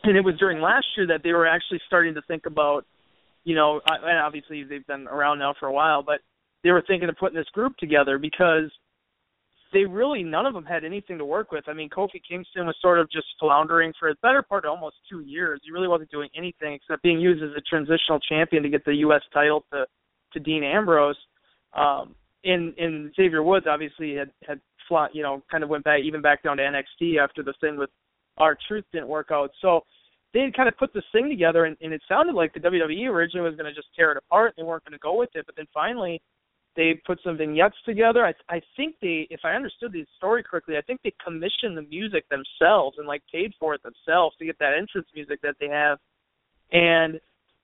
And 0.04 0.16
it 0.16 0.24
was 0.24 0.34
during 0.38 0.60
last 0.60 0.86
year 0.96 1.06
that 1.08 1.22
they 1.22 1.32
were 1.32 1.46
actually 1.46 1.80
starting 1.86 2.14
to 2.14 2.22
think 2.22 2.46
about, 2.46 2.84
you 3.44 3.54
know, 3.54 3.80
and 3.86 4.18
obviously 4.18 4.64
they've 4.64 4.86
been 4.86 5.06
around 5.06 5.38
now 5.38 5.54
for 5.58 5.66
a 5.68 5.72
while, 5.72 6.02
but 6.02 6.20
they 6.64 6.70
were 6.70 6.82
thinking 6.86 7.08
of 7.08 7.16
putting 7.16 7.36
this 7.36 7.48
group 7.52 7.76
together 7.76 8.18
because 8.18 8.70
they 9.72 9.84
really 9.84 10.22
none 10.22 10.46
of 10.46 10.54
them 10.54 10.64
had 10.64 10.84
anything 10.84 11.18
to 11.18 11.24
work 11.24 11.52
with. 11.52 11.64
I 11.68 11.72
mean, 11.72 11.88
Kofi 11.88 12.20
Kingston 12.28 12.66
was 12.66 12.76
sort 12.80 12.98
of 12.98 13.10
just 13.10 13.26
floundering 13.40 13.92
for 13.98 14.10
the 14.10 14.16
better 14.22 14.42
part 14.42 14.64
of 14.64 14.70
almost 14.70 14.96
two 15.08 15.20
years. 15.20 15.60
He 15.64 15.70
really 15.70 15.88
wasn't 15.88 16.10
doing 16.10 16.28
anything 16.36 16.74
except 16.74 17.02
being 17.02 17.20
used 17.20 17.42
as 17.42 17.50
a 17.56 17.60
transitional 17.62 18.20
champion 18.20 18.62
to 18.62 18.68
get 18.68 18.84
the 18.84 18.94
U.S. 18.96 19.22
title 19.32 19.64
to 19.72 19.86
to 20.34 20.40
Dean 20.40 20.62
Ambrose. 20.62 21.18
Um, 21.74 22.14
and 22.44 22.76
and 22.78 23.12
Xavier 23.14 23.42
Woods 23.42 23.66
obviously 23.68 24.14
had 24.14 24.30
had 24.46 24.60
fly, 24.88 25.08
you 25.12 25.22
know, 25.22 25.42
kind 25.50 25.64
of 25.64 25.70
went 25.70 25.84
back 25.84 26.00
even 26.04 26.20
back 26.20 26.42
down 26.42 26.56
to 26.58 26.62
NXT 26.62 27.18
after 27.22 27.42
the 27.42 27.54
thing 27.60 27.76
with 27.78 27.90
our 28.38 28.56
Truth 28.68 28.84
didn't 28.92 29.08
work 29.08 29.28
out. 29.30 29.50
So 29.60 29.82
they 30.34 30.40
had 30.40 30.56
kind 30.56 30.68
of 30.68 30.76
put 30.78 30.94
this 30.94 31.04
thing 31.12 31.28
together, 31.28 31.66
and, 31.66 31.76
and 31.82 31.92
it 31.92 32.02
sounded 32.08 32.34
like 32.34 32.54
the 32.54 32.60
WWE 32.60 33.06
originally 33.08 33.48
was 33.48 33.56
going 33.56 33.70
to 33.70 33.74
just 33.74 33.88
tear 33.94 34.12
it 34.12 34.16
apart. 34.16 34.54
They 34.56 34.62
weren't 34.62 34.84
going 34.84 34.92
to 34.92 34.98
go 34.98 35.18
with 35.18 35.28
it, 35.34 35.44
but 35.46 35.56
then 35.56 35.66
finally 35.74 36.20
they 36.76 37.00
put 37.06 37.18
some 37.22 37.36
vignettes 37.36 37.76
together. 37.84 38.24
I 38.24 38.32
I 38.48 38.60
think 38.76 38.96
they, 39.02 39.26
if 39.30 39.40
I 39.44 39.52
understood 39.52 39.92
the 39.92 40.06
story 40.16 40.42
correctly, 40.42 40.76
I 40.76 40.82
think 40.82 41.00
they 41.02 41.12
commissioned 41.24 41.76
the 41.76 41.82
music 41.82 42.24
themselves 42.28 42.96
and 42.98 43.06
like 43.06 43.22
paid 43.30 43.52
for 43.60 43.74
it 43.74 43.82
themselves 43.82 44.36
to 44.38 44.46
get 44.46 44.58
that 44.58 44.74
entrance 44.76 45.08
music 45.14 45.40
that 45.42 45.56
they 45.60 45.68
have. 45.68 45.98
And 46.72 47.20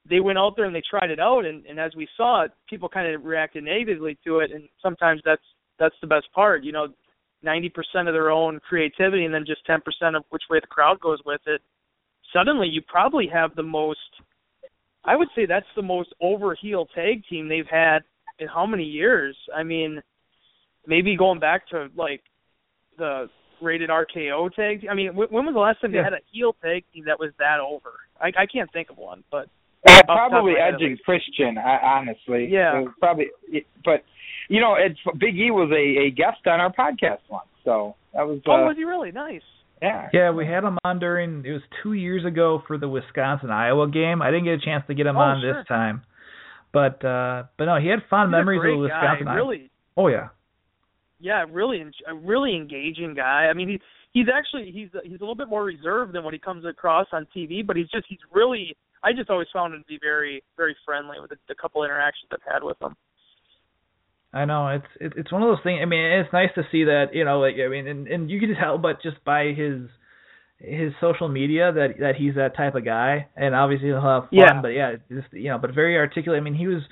they 0.08 0.20
went 0.20 0.38
out 0.38 0.56
there 0.56 0.66
and 0.66 0.74
they 0.74 0.82
tried 0.88 1.10
it 1.10 1.20
out, 1.20 1.44
and, 1.44 1.64
and 1.66 1.78
as 1.80 1.94
we 1.96 2.08
saw 2.16 2.44
it, 2.44 2.52
people 2.68 2.88
kind 2.88 3.12
of 3.14 3.24
reacted 3.24 3.64
negatively 3.64 4.18
to 4.24 4.40
it, 4.40 4.50
and 4.52 4.68
sometimes 4.82 5.20
that's 5.24 5.42
that's 5.78 5.94
the 6.00 6.06
best 6.06 6.26
part. 6.34 6.64
You 6.64 6.72
know, 6.72 6.88
ninety 7.42 7.68
percent 7.68 8.08
of 8.08 8.14
their 8.14 8.30
own 8.30 8.60
creativity, 8.60 9.24
and 9.24 9.32
then 9.32 9.44
just 9.46 9.64
ten 9.66 9.80
percent 9.80 10.16
of 10.16 10.24
which 10.30 10.44
way 10.50 10.60
the 10.60 10.66
crowd 10.66 11.00
goes 11.00 11.18
with 11.24 11.40
it. 11.46 11.62
Suddenly, 12.32 12.68
you 12.68 12.82
probably 12.86 13.26
have 13.32 13.54
the 13.54 13.62
most. 13.62 14.00
I 15.04 15.16
would 15.16 15.28
say 15.34 15.46
that's 15.46 15.66
the 15.76 15.82
most 15.82 16.12
over 16.20 16.54
heel 16.54 16.86
tag 16.94 17.22
team 17.30 17.48
they've 17.48 17.64
had 17.70 18.00
in 18.38 18.48
how 18.48 18.66
many 18.66 18.84
years? 18.84 19.36
I 19.54 19.62
mean, 19.62 20.00
maybe 20.86 21.16
going 21.16 21.40
back 21.40 21.68
to 21.68 21.88
like 21.96 22.22
the 22.98 23.28
rated 23.60 23.90
RKO 23.90 24.54
tag. 24.54 24.86
I 24.90 24.94
mean, 24.94 25.14
when 25.16 25.44
was 25.44 25.54
the 25.54 25.60
last 25.60 25.80
time 25.80 25.92
Yeah. 25.94 26.00
they 26.02 26.04
had 26.04 26.12
a 26.12 26.20
heel 26.32 26.54
tag 26.62 26.84
team 26.92 27.04
that 27.06 27.18
was 27.18 27.30
that 27.38 27.58
over? 27.60 27.92
I 28.20 28.28
I 28.36 28.46
can't 28.46 28.70
think 28.72 28.90
of 28.90 28.98
one, 28.98 29.24
but 29.30 29.48
Uh, 29.88 29.92
Off 29.92 30.00
the 30.02 30.06
top 30.06 30.26
of 30.26 30.30
probably 30.30 30.52
my 30.54 30.58
head, 30.60 30.74
Edge 30.74 30.82
and 30.82 31.02
Christian, 31.04 31.56
I, 31.58 31.78
honestly. 31.78 32.46
Yeah. 32.50 32.80
It 32.82 32.88
probably, 33.00 33.26
but 33.84 34.02
you 34.48 34.60
know, 34.60 34.74
it's 34.74 34.98
Big 35.18 35.36
E 35.38 35.50
was 35.52 35.70
a, 35.70 36.06
a 36.06 36.10
guest 36.10 36.46
on 36.46 36.58
our 36.60 36.72
podcast 36.72 37.20
once, 37.30 37.46
so 37.64 37.94
that 38.14 38.26
was. 38.26 38.38
Uh, 38.46 38.52
oh, 38.52 38.64
was 38.66 38.76
he 38.76 38.84
really 38.84 39.12
nice? 39.12 39.42
yeah. 39.80 40.08
Yeah, 40.12 40.30
we 40.32 40.44
had 40.46 40.64
him 40.64 40.78
on 40.84 40.98
during 40.98 41.44
it 41.44 41.52
was 41.52 41.62
two 41.82 41.92
years 41.92 42.24
ago 42.24 42.62
for 42.66 42.76
the 42.78 42.88
Wisconsin 42.88 43.50
Iowa 43.50 43.88
game. 43.88 44.20
I 44.22 44.30
didn't 44.32 44.44
get 44.44 44.54
a 44.54 44.64
chance 44.64 44.84
to 44.88 44.94
get 44.94 45.06
him 45.06 45.16
Oh, 45.16 45.20
on 45.20 45.40
sure. 45.40 45.54
this 45.54 45.66
time, 45.68 46.02
but 46.78 47.04
uh 47.04 47.44
but 47.56 47.64
no, 47.64 47.80
he 47.80 47.88
had 47.88 48.00
fond 48.08 48.28
He's 48.28 48.38
memories 48.38 48.60
of 48.62 48.90
guy, 48.90 49.12
Wisconsin. 49.12 49.28
Iowa. 49.28 49.36
really. 49.36 49.70
Oh 49.96 50.08
yeah, 50.08 50.28
yeah, 51.20 51.44
really, 51.50 51.82
a 52.06 52.14
really 52.14 52.54
engaging 52.54 53.14
guy. 53.14 53.48
I 53.50 53.54
mean, 53.54 53.68
he 53.68 53.80
he's 54.12 54.26
actually 54.32 54.70
he's 54.70 54.88
he's 55.02 55.18
a 55.18 55.22
little 55.22 55.34
bit 55.34 55.48
more 55.48 55.64
reserved 55.64 56.14
than 56.14 56.24
what 56.24 56.34
he 56.34 56.38
comes 56.38 56.64
across 56.64 57.06
on 57.12 57.26
TV, 57.36 57.66
but 57.66 57.76
he's 57.76 57.88
just 57.88 58.06
he's 58.08 58.18
really. 58.32 58.76
I 59.00 59.12
just 59.12 59.30
always 59.30 59.46
found 59.52 59.74
him 59.74 59.80
to 59.80 59.86
be 59.86 59.98
very 60.02 60.42
very 60.56 60.76
friendly 60.84 61.20
with 61.20 61.30
the, 61.30 61.36
the 61.48 61.54
couple 61.54 61.84
interactions 61.84 62.30
I've 62.32 62.52
had 62.52 62.64
with 62.64 62.80
him. 62.82 62.96
I 64.32 64.44
know 64.44 64.68
it's 64.68 65.14
it's 65.16 65.32
one 65.32 65.42
of 65.42 65.48
those 65.48 65.62
things. 65.62 65.80
I 65.82 65.86
mean, 65.86 66.04
it's 66.04 66.32
nice 66.32 66.50
to 66.56 66.62
see 66.70 66.84
that 66.84 67.14
you 67.14 67.24
know, 67.24 67.40
like 67.40 67.54
I 67.64 67.68
mean, 67.68 67.86
and 67.86 68.06
and 68.06 68.30
you 68.30 68.40
can 68.40 68.54
tell, 68.54 68.78
but 68.78 69.02
just 69.02 69.22
by 69.24 69.52
his 69.56 69.88
his 70.58 70.92
social 71.00 71.28
media 71.28 71.72
that 71.72 71.98
that 72.00 72.16
he's 72.16 72.34
that 72.34 72.56
type 72.56 72.74
of 72.74 72.84
guy, 72.84 73.26
and 73.36 73.54
obviously 73.54 73.88
he'll 73.88 74.00
have 74.00 74.24
fun. 74.24 74.30
Yeah. 74.32 74.60
But 74.60 74.68
yeah, 74.68 74.96
just 75.08 75.32
you 75.32 75.50
know, 75.50 75.58
but 75.58 75.74
very 75.74 75.96
articulate. 75.96 76.40
I 76.40 76.42
mean, 76.42 76.54
he 76.54 76.66
was 76.66 76.82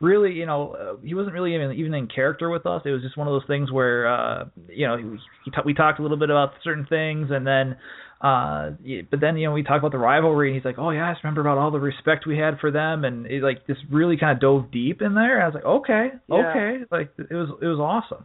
really, 0.00 0.32
you 0.32 0.46
know, 0.46 0.74
uh, 0.74 1.04
he 1.04 1.14
wasn't 1.14 1.34
really 1.34 1.54
even 1.54 1.72
even 1.72 1.94
in 1.94 2.06
character 2.06 2.48
with 2.50 2.66
us. 2.66 2.82
It 2.84 2.90
was 2.90 3.02
just 3.02 3.16
one 3.16 3.26
of 3.26 3.32
those 3.32 3.46
things 3.46 3.72
where, 3.72 4.06
uh, 4.06 4.44
you 4.68 4.86
know, 4.86 4.96
he, 4.96 5.04
he 5.44 5.50
ta- 5.50 5.62
we 5.64 5.74
talked 5.74 5.98
a 5.98 6.02
little 6.02 6.16
bit 6.16 6.30
about 6.30 6.52
certain 6.62 6.86
things, 6.86 7.28
and 7.30 7.44
then, 7.46 7.76
uh, 8.20 8.70
but 9.10 9.20
then 9.20 9.36
you 9.36 9.48
know 9.48 9.52
we 9.52 9.62
talked 9.64 9.78
about 9.78 9.92
the 9.92 9.98
rivalry, 9.98 10.48
and 10.48 10.56
he's 10.56 10.64
like, 10.64 10.78
oh 10.78 10.90
yeah, 10.90 11.08
I 11.08 11.12
just 11.12 11.24
remember 11.24 11.40
about 11.40 11.58
all 11.58 11.70
the 11.70 11.80
respect 11.80 12.26
we 12.26 12.38
had 12.38 12.58
for 12.60 12.70
them, 12.70 13.04
and 13.04 13.26
it, 13.26 13.42
like 13.42 13.66
just 13.66 13.80
really 13.90 14.16
kind 14.16 14.32
of 14.32 14.40
dove 14.40 14.70
deep 14.70 15.02
in 15.02 15.14
there. 15.14 15.42
I 15.42 15.46
was 15.46 15.54
like, 15.54 15.64
okay, 15.64 16.08
Yeah. 16.28 16.50
okay, 16.50 16.84
like 16.92 17.10
it 17.18 17.34
was 17.34 17.48
it 17.60 17.66
was 17.66 17.80
awesome. 17.80 18.24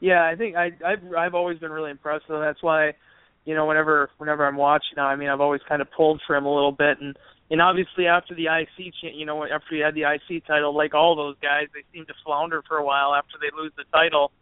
Yeah, 0.00 0.24
I 0.24 0.34
think 0.36 0.56
I 0.56 0.70
I've 0.84 1.14
I've 1.16 1.34
always 1.34 1.58
been 1.58 1.70
really 1.70 1.90
impressed 1.90 2.28
with 2.28 2.36
him. 2.36 2.42
That's 2.42 2.62
why, 2.62 2.92
you 3.46 3.54
know, 3.54 3.64
whenever 3.64 4.10
whenever 4.18 4.44
I'm 4.44 4.56
watching 4.56 4.94
now, 4.96 5.06
I 5.06 5.16
mean, 5.16 5.28
I've 5.28 5.40
always 5.40 5.62
kind 5.68 5.80
of 5.80 5.88
pulled 5.90 6.20
for 6.26 6.36
him 6.36 6.44
a 6.44 6.54
little 6.54 6.72
bit, 6.72 7.00
and 7.00 7.16
and 7.48 7.62
obviously 7.62 8.06
after 8.06 8.34
the 8.34 8.46
IC, 8.46 8.92
you 9.14 9.24
know, 9.24 9.44
after 9.44 9.74
he 9.74 9.80
had 9.80 9.94
the 9.94 10.02
IC 10.02 10.46
title, 10.46 10.76
like 10.76 10.94
all 10.94 11.14
those 11.14 11.36
guys, 11.40 11.68
they 11.72 11.84
seem 11.94 12.04
to 12.06 12.14
flounder 12.24 12.62
for 12.66 12.76
a 12.76 12.84
while 12.84 13.14
after 13.14 13.34
they 13.40 13.56
lose 13.56 13.72
the 13.76 13.84
title, 13.92 14.32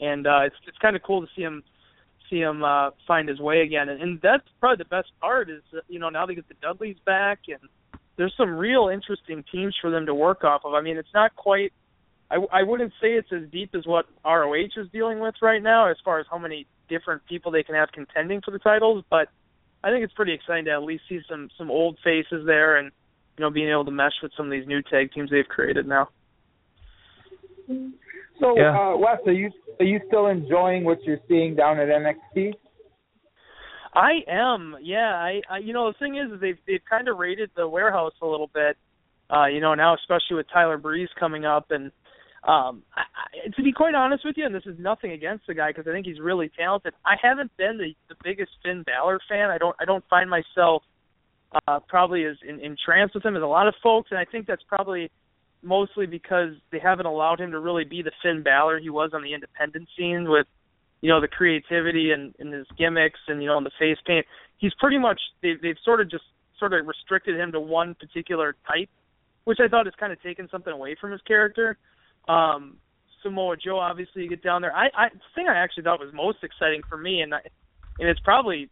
and 0.00 0.26
uh, 0.26 0.42
it's 0.46 0.54
it's 0.66 0.78
kind 0.78 0.94
of 0.94 1.02
cool 1.02 1.20
to 1.20 1.26
see 1.34 1.42
him 1.42 1.64
see 2.30 2.38
him 2.38 2.62
uh, 2.62 2.90
find 3.06 3.28
his 3.28 3.40
way 3.40 3.62
again, 3.62 3.88
and, 3.88 4.00
and 4.00 4.20
that's 4.22 4.46
probably 4.60 4.82
the 4.82 4.88
best 4.88 5.08
part 5.20 5.50
is 5.50 5.60
that, 5.72 5.82
you 5.88 5.98
know 5.98 6.08
now 6.08 6.24
they 6.24 6.36
get 6.36 6.48
the 6.48 6.54
Dudleys 6.62 6.96
back, 7.04 7.40
and 7.48 7.68
there's 8.16 8.34
some 8.36 8.50
real 8.50 8.88
interesting 8.88 9.44
teams 9.50 9.74
for 9.80 9.90
them 9.90 10.06
to 10.06 10.14
work 10.14 10.44
off 10.44 10.62
of. 10.64 10.74
I 10.74 10.82
mean, 10.82 10.96
it's 10.96 11.12
not 11.12 11.34
quite 11.34 11.72
I, 12.32 12.60
I 12.60 12.62
wouldn't 12.62 12.92
say 13.00 13.08
it's 13.08 13.28
as 13.32 13.42
deep 13.50 13.74
as 13.74 13.86
what 13.86 14.06
ROH 14.24 14.54
is 14.76 14.88
dealing 14.92 15.20
with 15.20 15.34
right 15.42 15.62
now, 15.62 15.90
as 15.90 15.96
far 16.02 16.18
as 16.18 16.26
how 16.30 16.38
many 16.38 16.66
different 16.88 17.22
people 17.26 17.52
they 17.52 17.62
can 17.62 17.74
have 17.74 17.90
contending 17.92 18.40
for 18.42 18.50
the 18.50 18.58
titles. 18.58 19.04
But 19.10 19.28
I 19.84 19.90
think 19.90 20.02
it's 20.02 20.14
pretty 20.14 20.32
exciting 20.32 20.64
to 20.64 20.72
at 20.72 20.82
least 20.82 21.04
see 21.08 21.20
some 21.28 21.50
some 21.58 21.70
old 21.70 21.98
faces 22.02 22.46
there, 22.46 22.78
and 22.78 22.90
you 23.36 23.42
know 23.44 23.50
being 23.50 23.70
able 23.70 23.84
to 23.84 23.90
mesh 23.90 24.14
with 24.22 24.32
some 24.36 24.46
of 24.46 24.52
these 24.52 24.66
new 24.66 24.80
tag 24.82 25.12
teams 25.12 25.30
they've 25.30 25.46
created 25.46 25.86
now. 25.86 26.08
So, 28.40 28.56
Yeah. 28.56 28.76
uh, 28.76 28.96
Wes, 28.96 29.18
are 29.26 29.32
you 29.32 29.50
are 29.78 29.84
you 29.84 30.00
still 30.06 30.28
enjoying 30.28 30.84
what 30.84 31.02
you're 31.04 31.20
seeing 31.28 31.54
down 31.54 31.78
at 31.78 31.88
NXT? 31.88 32.54
I 33.94 34.20
am, 34.26 34.76
yeah. 34.80 35.14
I, 35.14 35.42
I 35.50 35.58
you 35.58 35.74
know 35.74 35.92
the 35.92 35.98
thing 35.98 36.16
is, 36.16 36.32
is 36.32 36.40
they've 36.40 36.58
they've 36.66 36.84
kind 36.88 37.08
of 37.08 37.18
raided 37.18 37.50
the 37.56 37.68
warehouse 37.68 38.14
a 38.22 38.26
little 38.26 38.50
bit. 38.54 38.78
Uh, 39.30 39.46
you 39.46 39.60
know 39.60 39.74
now, 39.74 39.94
especially 39.94 40.36
with 40.36 40.46
Tyler 40.50 40.78
Breeze 40.78 41.10
coming 41.20 41.44
up, 41.44 41.70
and 41.70 41.92
um, 42.44 42.82
I, 42.96 43.02
I, 43.02 43.48
to 43.56 43.62
be 43.62 43.72
quite 43.72 43.94
honest 43.94 44.24
with 44.24 44.36
you, 44.36 44.44
and 44.44 44.54
this 44.54 44.66
is 44.66 44.76
nothing 44.78 45.12
against 45.12 45.46
the 45.46 45.54
guy 45.54 45.70
because 45.70 45.86
I 45.86 45.92
think 45.92 46.06
he's 46.06 46.18
really 46.18 46.50
talented. 46.58 46.92
I 47.06 47.14
haven't 47.22 47.56
been 47.56 47.78
the 47.78 47.94
the 48.08 48.16
biggest 48.24 48.50
Finn 48.64 48.82
Balor 48.82 49.20
fan. 49.28 49.50
I 49.50 49.58
don't 49.58 49.76
I 49.80 49.84
don't 49.84 50.04
find 50.10 50.28
myself 50.28 50.82
uh, 51.68 51.78
probably 51.88 52.24
as 52.24 52.36
in, 52.46 52.60
entranced 52.60 53.14
with 53.14 53.24
him 53.24 53.36
as 53.36 53.42
a 53.42 53.46
lot 53.46 53.68
of 53.68 53.74
folks, 53.82 54.10
and 54.10 54.18
I 54.18 54.24
think 54.24 54.46
that's 54.46 54.62
probably 54.68 55.10
mostly 55.62 56.06
because 56.06 56.50
they 56.72 56.80
haven't 56.80 57.06
allowed 57.06 57.40
him 57.40 57.52
to 57.52 57.60
really 57.60 57.84
be 57.84 58.02
the 58.02 58.10
Finn 58.22 58.42
Balor 58.42 58.80
he 58.80 58.90
was 58.90 59.10
on 59.14 59.22
the 59.22 59.34
independent 59.34 59.88
scene 59.96 60.28
with 60.28 60.46
you 61.00 61.08
know 61.08 61.20
the 61.20 61.28
creativity 61.28 62.10
and, 62.10 62.34
and 62.40 62.52
his 62.52 62.66
gimmicks 62.76 63.20
and 63.28 63.40
you 63.40 63.48
know 63.48 63.56
and 63.56 63.66
the 63.66 63.70
face 63.78 63.98
paint. 64.04 64.26
He's 64.58 64.74
pretty 64.80 64.98
much 64.98 65.20
they've 65.42 65.60
they've 65.62 65.76
sort 65.84 66.00
of 66.00 66.10
just 66.10 66.24
sort 66.58 66.72
of 66.72 66.86
restricted 66.86 67.38
him 67.38 67.52
to 67.52 67.60
one 67.60 67.94
particular 67.94 68.56
type, 68.66 68.88
which 69.44 69.58
I 69.64 69.68
thought 69.68 69.86
has 69.86 69.94
kind 69.98 70.12
of 70.12 70.20
taken 70.22 70.48
something 70.50 70.72
away 70.72 70.96
from 71.00 71.12
his 71.12 71.20
character. 71.22 71.78
Um, 72.28 72.76
Samoa 73.22 73.56
Joe, 73.56 73.78
obviously, 73.78 74.22
you 74.22 74.28
get 74.28 74.42
down 74.42 74.62
there. 74.62 74.74
I, 74.74 74.86
I 74.96 75.08
the 75.12 75.20
thing 75.34 75.46
I 75.48 75.56
actually 75.56 75.84
thought 75.84 76.00
was 76.00 76.12
most 76.12 76.38
exciting 76.42 76.82
for 76.88 76.98
me, 76.98 77.20
and 77.20 77.34
I, 77.34 77.40
and 77.98 78.08
it's 78.08 78.20
probably 78.20 78.68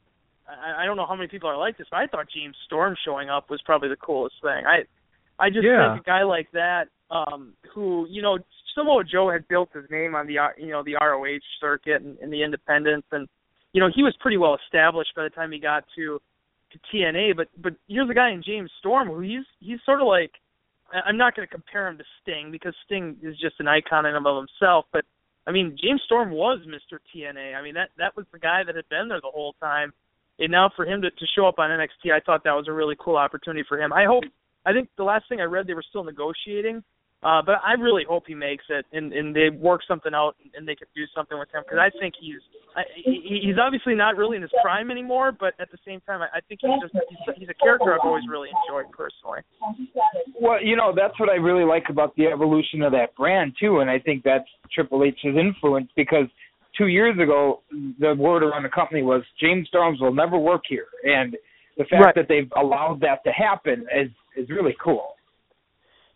I, 0.49 0.83
I 0.83 0.87
don't 0.87 0.97
know 0.97 1.07
how 1.07 1.15
many 1.15 1.29
people 1.29 1.49
are 1.49 1.57
like 1.57 1.79
this, 1.79 1.87
but 1.91 1.99
I 1.99 2.07
thought 2.07 2.27
James 2.35 2.57
Storm 2.67 2.97
showing 3.05 3.31
up 3.31 3.51
was 3.51 3.63
probably 3.65 3.89
the 3.89 3.97
coolest 3.97 4.37
thing. 4.43 4.65
I 4.67 4.85
I 5.39 5.51
just 5.51 5.65
Yeah. 5.65 5.93
think 5.93 6.03
a 6.03 6.05
guy 6.05 6.23
like 6.23 6.51
that, 6.53 6.89
um, 7.11 7.55
who 7.75 8.07
you 8.09 8.23
know 8.23 8.39
Samoa 8.75 9.05
Joe 9.05 9.31
had 9.31 9.47
built 9.49 9.71
his 9.73 9.85
name 9.91 10.15
on 10.15 10.27
the 10.27 10.39
uh, 10.39 10.49
you 10.59 10.71
know 10.71 10.83
the 10.83 10.97
ROH 11.01 11.39
circuit 11.61 12.03
and, 12.03 12.19
and 12.19 12.33
the 12.33 12.43
independents, 12.43 13.07
and 13.13 13.29
you 13.73 13.81
know 13.81 13.91
he 13.95 14.03
was 14.03 14.17
pretty 14.21 14.37
well 14.37 14.57
established 14.67 15.13
by 15.15 15.23
the 15.23 15.31
time 15.31 15.53
he 15.53 15.59
got 15.61 15.85
to 15.97 16.21
to 16.73 16.79
TNA. 16.93 17.37
But 17.37 17.49
but 17.57 17.75
here's 17.89 18.11
a 18.11 18.15
guy 18.15 18.31
in 18.31 18.43
James 18.43 18.71
Storm 18.79 19.09
who 19.09 19.21
he's 19.21 19.45
he's 19.61 19.79
sort 19.85 20.01
of 20.01 20.07
like 20.07 20.33
I'm 20.93 21.17
not 21.17 21.37
going 21.37 21.47
to 21.47 21.53
compare 21.53 21.89
him 21.89 21.99
to 21.99 22.05
Sting 22.23 22.51
because 22.51 22.75
Sting 22.85 23.17
is 23.23 23.37
just 23.39 23.57
an 23.61 23.69
icon 23.69 24.07
in 24.07 24.15
and 24.15 24.27
of 24.27 24.37
himself, 24.37 24.87
but 24.93 25.05
I 25.47 25.53
mean 25.53 25.77
James 25.83 26.03
Storm 26.05 26.31
was 26.31 26.61
Mr. 26.67 26.99
TNA. 27.15 27.55
I 27.55 27.63
mean 27.63 27.75
that 27.75 27.91
that 27.99 28.17
was 28.17 28.27
the 28.33 28.39
guy 28.39 28.63
that 28.65 28.77
had 28.77 28.89
been 28.89 29.09
there 29.09 29.21
the 29.21 29.31
whole 29.33 29.55
time. 29.61 29.93
And 30.39 30.51
now 30.51 30.71
for 30.75 30.87
him 30.87 31.03
to 31.03 31.11
to 31.11 31.27
show 31.37 31.47
up 31.47 31.59
on 31.59 31.71
NXT, 31.71 32.13
I 32.13 32.21
thought 32.21 32.45
that 32.45 32.53
was 32.53 32.67
a 32.69 32.73
really 32.73 32.97
cool 32.99 33.17
opportunity 33.17 33.65
for 33.69 33.81
him. 33.81 33.93
I 33.93 34.05
hope 34.05 34.25
I 34.67 34.73
think 34.73 34.89
the 34.97 35.05
last 35.05 35.29
thing 35.29 35.41
I 35.41 35.45
read 35.45 35.67
they 35.67 35.75
were 35.75 35.85
still 35.89 36.05
negotiating, 36.05 36.83
uh, 37.23 37.43
but 37.45 37.57
I 37.65 37.75
really 37.75 38.05
hope 38.09 38.25
he 38.27 38.35
makes 38.35 38.65
it 38.71 38.87
and 38.93 39.13
and 39.13 39.37
they 39.37 39.51
work 39.51 39.83
something 39.87 40.13
out 40.15 40.37
and 40.55 40.67
they 40.67 40.75
could 40.75 40.89
do 40.97 41.03
something 41.15 41.39
with 41.39 41.49
him 41.53 41.63
because 41.65 41.79
I 41.79 41.91
think 41.99 42.15
he's 42.19 42.41
I, 42.75 42.83
he's 43.05 43.57
obviously 43.61 43.95
not 43.95 44.17
really 44.17 44.37
in 44.37 44.43
his 44.43 44.51
prime 44.63 44.91
anymore, 44.91 45.33
but 45.33 45.55
at 45.61 45.71
the 45.71 45.79
same 45.87 46.01
time 46.03 46.23
I, 46.23 46.39
I 46.39 46.41
think 46.49 46.61
he's 46.63 46.81
just 46.81 46.95
he's, 47.09 47.37
he's 47.37 47.49
a 47.49 47.55
character 47.55 47.93
I've 47.93 48.01
always 48.05 48.25
really 48.29 48.49
enjoyed 48.49 48.91
personally. 48.93 49.41
Well, 50.41 50.63
you 50.63 50.77
know, 50.77 50.93
that's 50.97 51.19
what 51.21 51.29
I 51.29 51.35
really 51.35 51.65
like 51.65 51.85
about 51.91 52.17
the 52.17 52.27
evolution 52.27 52.83
of 52.83 52.93
that 52.93 53.15
brand 53.17 53.55
too, 53.61 53.81
and 53.81 53.91
I 53.91 53.99
think 53.99 54.23
that's 54.25 54.49
Triple 54.75 55.05
H's 55.05 55.37
influence 55.37 55.91
because 55.97 56.27
two 56.79 56.87
years 56.87 57.19
ago 57.19 57.63
the 57.99 58.15
word 58.17 58.43
around 58.43 58.63
the 58.63 58.71
company 58.71 59.03
was 59.03 59.23
James 59.39 59.69
Storms 59.69 60.01
will 60.01 60.15
never 60.15 60.39
work 60.39 60.63
here, 60.69 60.87
and 61.05 61.37
the 61.77 61.85
fact 61.85 62.05
Right. 62.05 62.15
that 62.15 62.29
they've 62.29 62.51
allowed 62.57 63.01
that 63.01 63.23
to 63.25 63.31
happen 63.33 63.87
is 63.95 64.11
is 64.37 64.49
really 64.49 64.77
cool. 64.83 65.17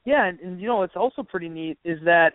Yeah, 0.04 0.26
and, 0.26 0.38
and 0.40 0.60
you 0.60 0.66
know 0.66 0.76
what's 0.76 0.96
also 0.96 1.22
pretty 1.22 1.48
neat 1.48 1.78
is 1.84 1.98
that 2.04 2.32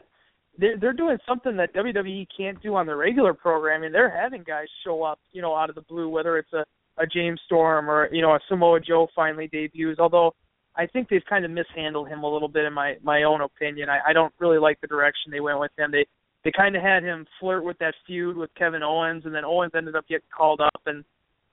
they're 0.58 0.78
they're 0.78 0.94
doing 0.94 1.18
something 1.28 1.56
that 1.58 1.74
WWE 1.74 2.28
can't 2.36 2.62
do 2.62 2.76
on 2.76 2.86
the 2.86 2.96
regular 2.96 3.34
programming. 3.34 3.92
They're 3.92 4.10
having 4.10 4.44
guys 4.44 4.68
show 4.84 5.04
up, 5.04 5.20
you 5.32 5.42
know, 5.42 5.56
out 5.56 5.70
of 5.70 5.76
the 5.76 5.82
blue, 5.82 6.10
whether 6.10 6.38
it's 6.38 6.54
a 6.54 6.66
a 6.98 7.08
James 7.08 7.40
Storm 7.46 7.90
or 7.90 8.10
you 8.14 8.22
know 8.22 8.32
a 8.32 8.40
Samoa 8.48 8.80
Joe 8.80 9.08
finally 9.16 9.48
debuts. 9.48 10.00
Although 10.00 10.34
I 10.76 10.86
think 10.86 11.10
they've 11.10 11.26
kind 11.30 11.46
of 11.46 11.52
mishandled 11.52 12.10
him 12.10 12.24
a 12.24 12.32
little 12.32 12.48
bit 12.48 12.66
in 12.66 12.74
my 12.74 12.96
my 13.04 13.24
own 13.24 13.42
opinion. 13.42 13.90
I, 13.90 14.10
I 14.10 14.14
don't 14.14 14.34
really 14.40 14.60
like 14.60 14.80
the 14.82 14.88
direction 14.88 15.32
they 15.32 15.40
went 15.40 15.60
with 15.60 15.72
him. 15.78 15.92
They 15.92 16.06
they 16.44 16.52
kind 16.52 16.76
of 16.76 16.82
had 16.82 17.04
him 17.04 17.26
flirt 17.40 17.64
with 17.64 17.78
that 17.80 17.96
feud 18.06 18.38
with 18.38 18.50
Kevin 18.58 18.84
Owens, 18.84 19.24
and 19.26 19.34
then 19.34 19.46
Owens 19.46 19.72
ended 19.76 19.96
up 19.96 20.08
getting 20.08 20.28
called 20.36 20.62
up 20.62 20.82
and 20.86 21.04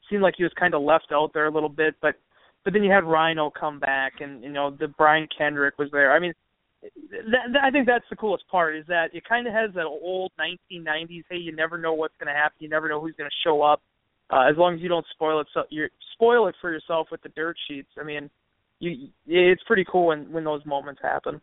seemed 0.08 0.22
like 0.22 0.34
he 0.36 0.44
was 0.44 0.52
kind 0.58 0.74
of 0.74 0.82
left 0.82 1.08
out 1.12 1.32
there 1.32 1.46
a 1.46 1.50
little 1.50 1.68
bit. 1.68 1.94
But 2.00 2.14
but 2.66 2.72
then 2.72 2.82
you 2.82 2.90
had 2.90 3.04
Rhino 3.04 3.48
come 3.48 3.78
back, 3.78 4.14
and 4.18 4.42
you 4.42 4.50
know 4.50 4.72
the 4.76 4.88
Brian 4.88 5.28
Kendrick 5.38 5.78
was 5.78 5.88
there. 5.92 6.10
I 6.10 6.18
mean, 6.18 6.34
that, 6.82 7.52
that, 7.52 7.62
I 7.62 7.70
think 7.70 7.86
that's 7.86 8.04
the 8.10 8.16
coolest 8.16 8.42
part 8.50 8.74
is 8.74 8.84
that 8.88 9.14
it 9.14 9.22
kind 9.26 9.46
of 9.46 9.54
has 9.54 9.70
that 9.74 9.84
old 9.84 10.32
1990s. 10.40 11.22
Hey, 11.30 11.36
you 11.36 11.54
never 11.54 11.78
know 11.78 11.94
what's 11.94 12.16
going 12.18 12.26
to 12.26 12.36
happen. 12.36 12.56
You 12.58 12.68
never 12.68 12.88
know 12.88 13.00
who's 13.00 13.14
going 13.16 13.30
to 13.30 13.48
show 13.48 13.62
up. 13.62 13.80
Uh, 14.30 14.50
as 14.50 14.56
long 14.56 14.74
as 14.74 14.80
you 14.80 14.88
don't 14.88 15.06
spoil 15.14 15.40
it, 15.40 15.46
so 15.54 15.62
you 15.70 15.86
spoil 16.14 16.48
it 16.48 16.56
for 16.60 16.72
yourself 16.72 17.06
with 17.12 17.22
the 17.22 17.28
dirt 17.36 17.56
sheets. 17.68 17.88
I 18.00 18.02
mean, 18.02 18.28
you 18.80 19.10
it's 19.28 19.62
pretty 19.64 19.84
cool 19.88 20.08
when 20.08 20.32
when 20.32 20.42
those 20.42 20.66
moments 20.66 21.00
happen. 21.00 21.40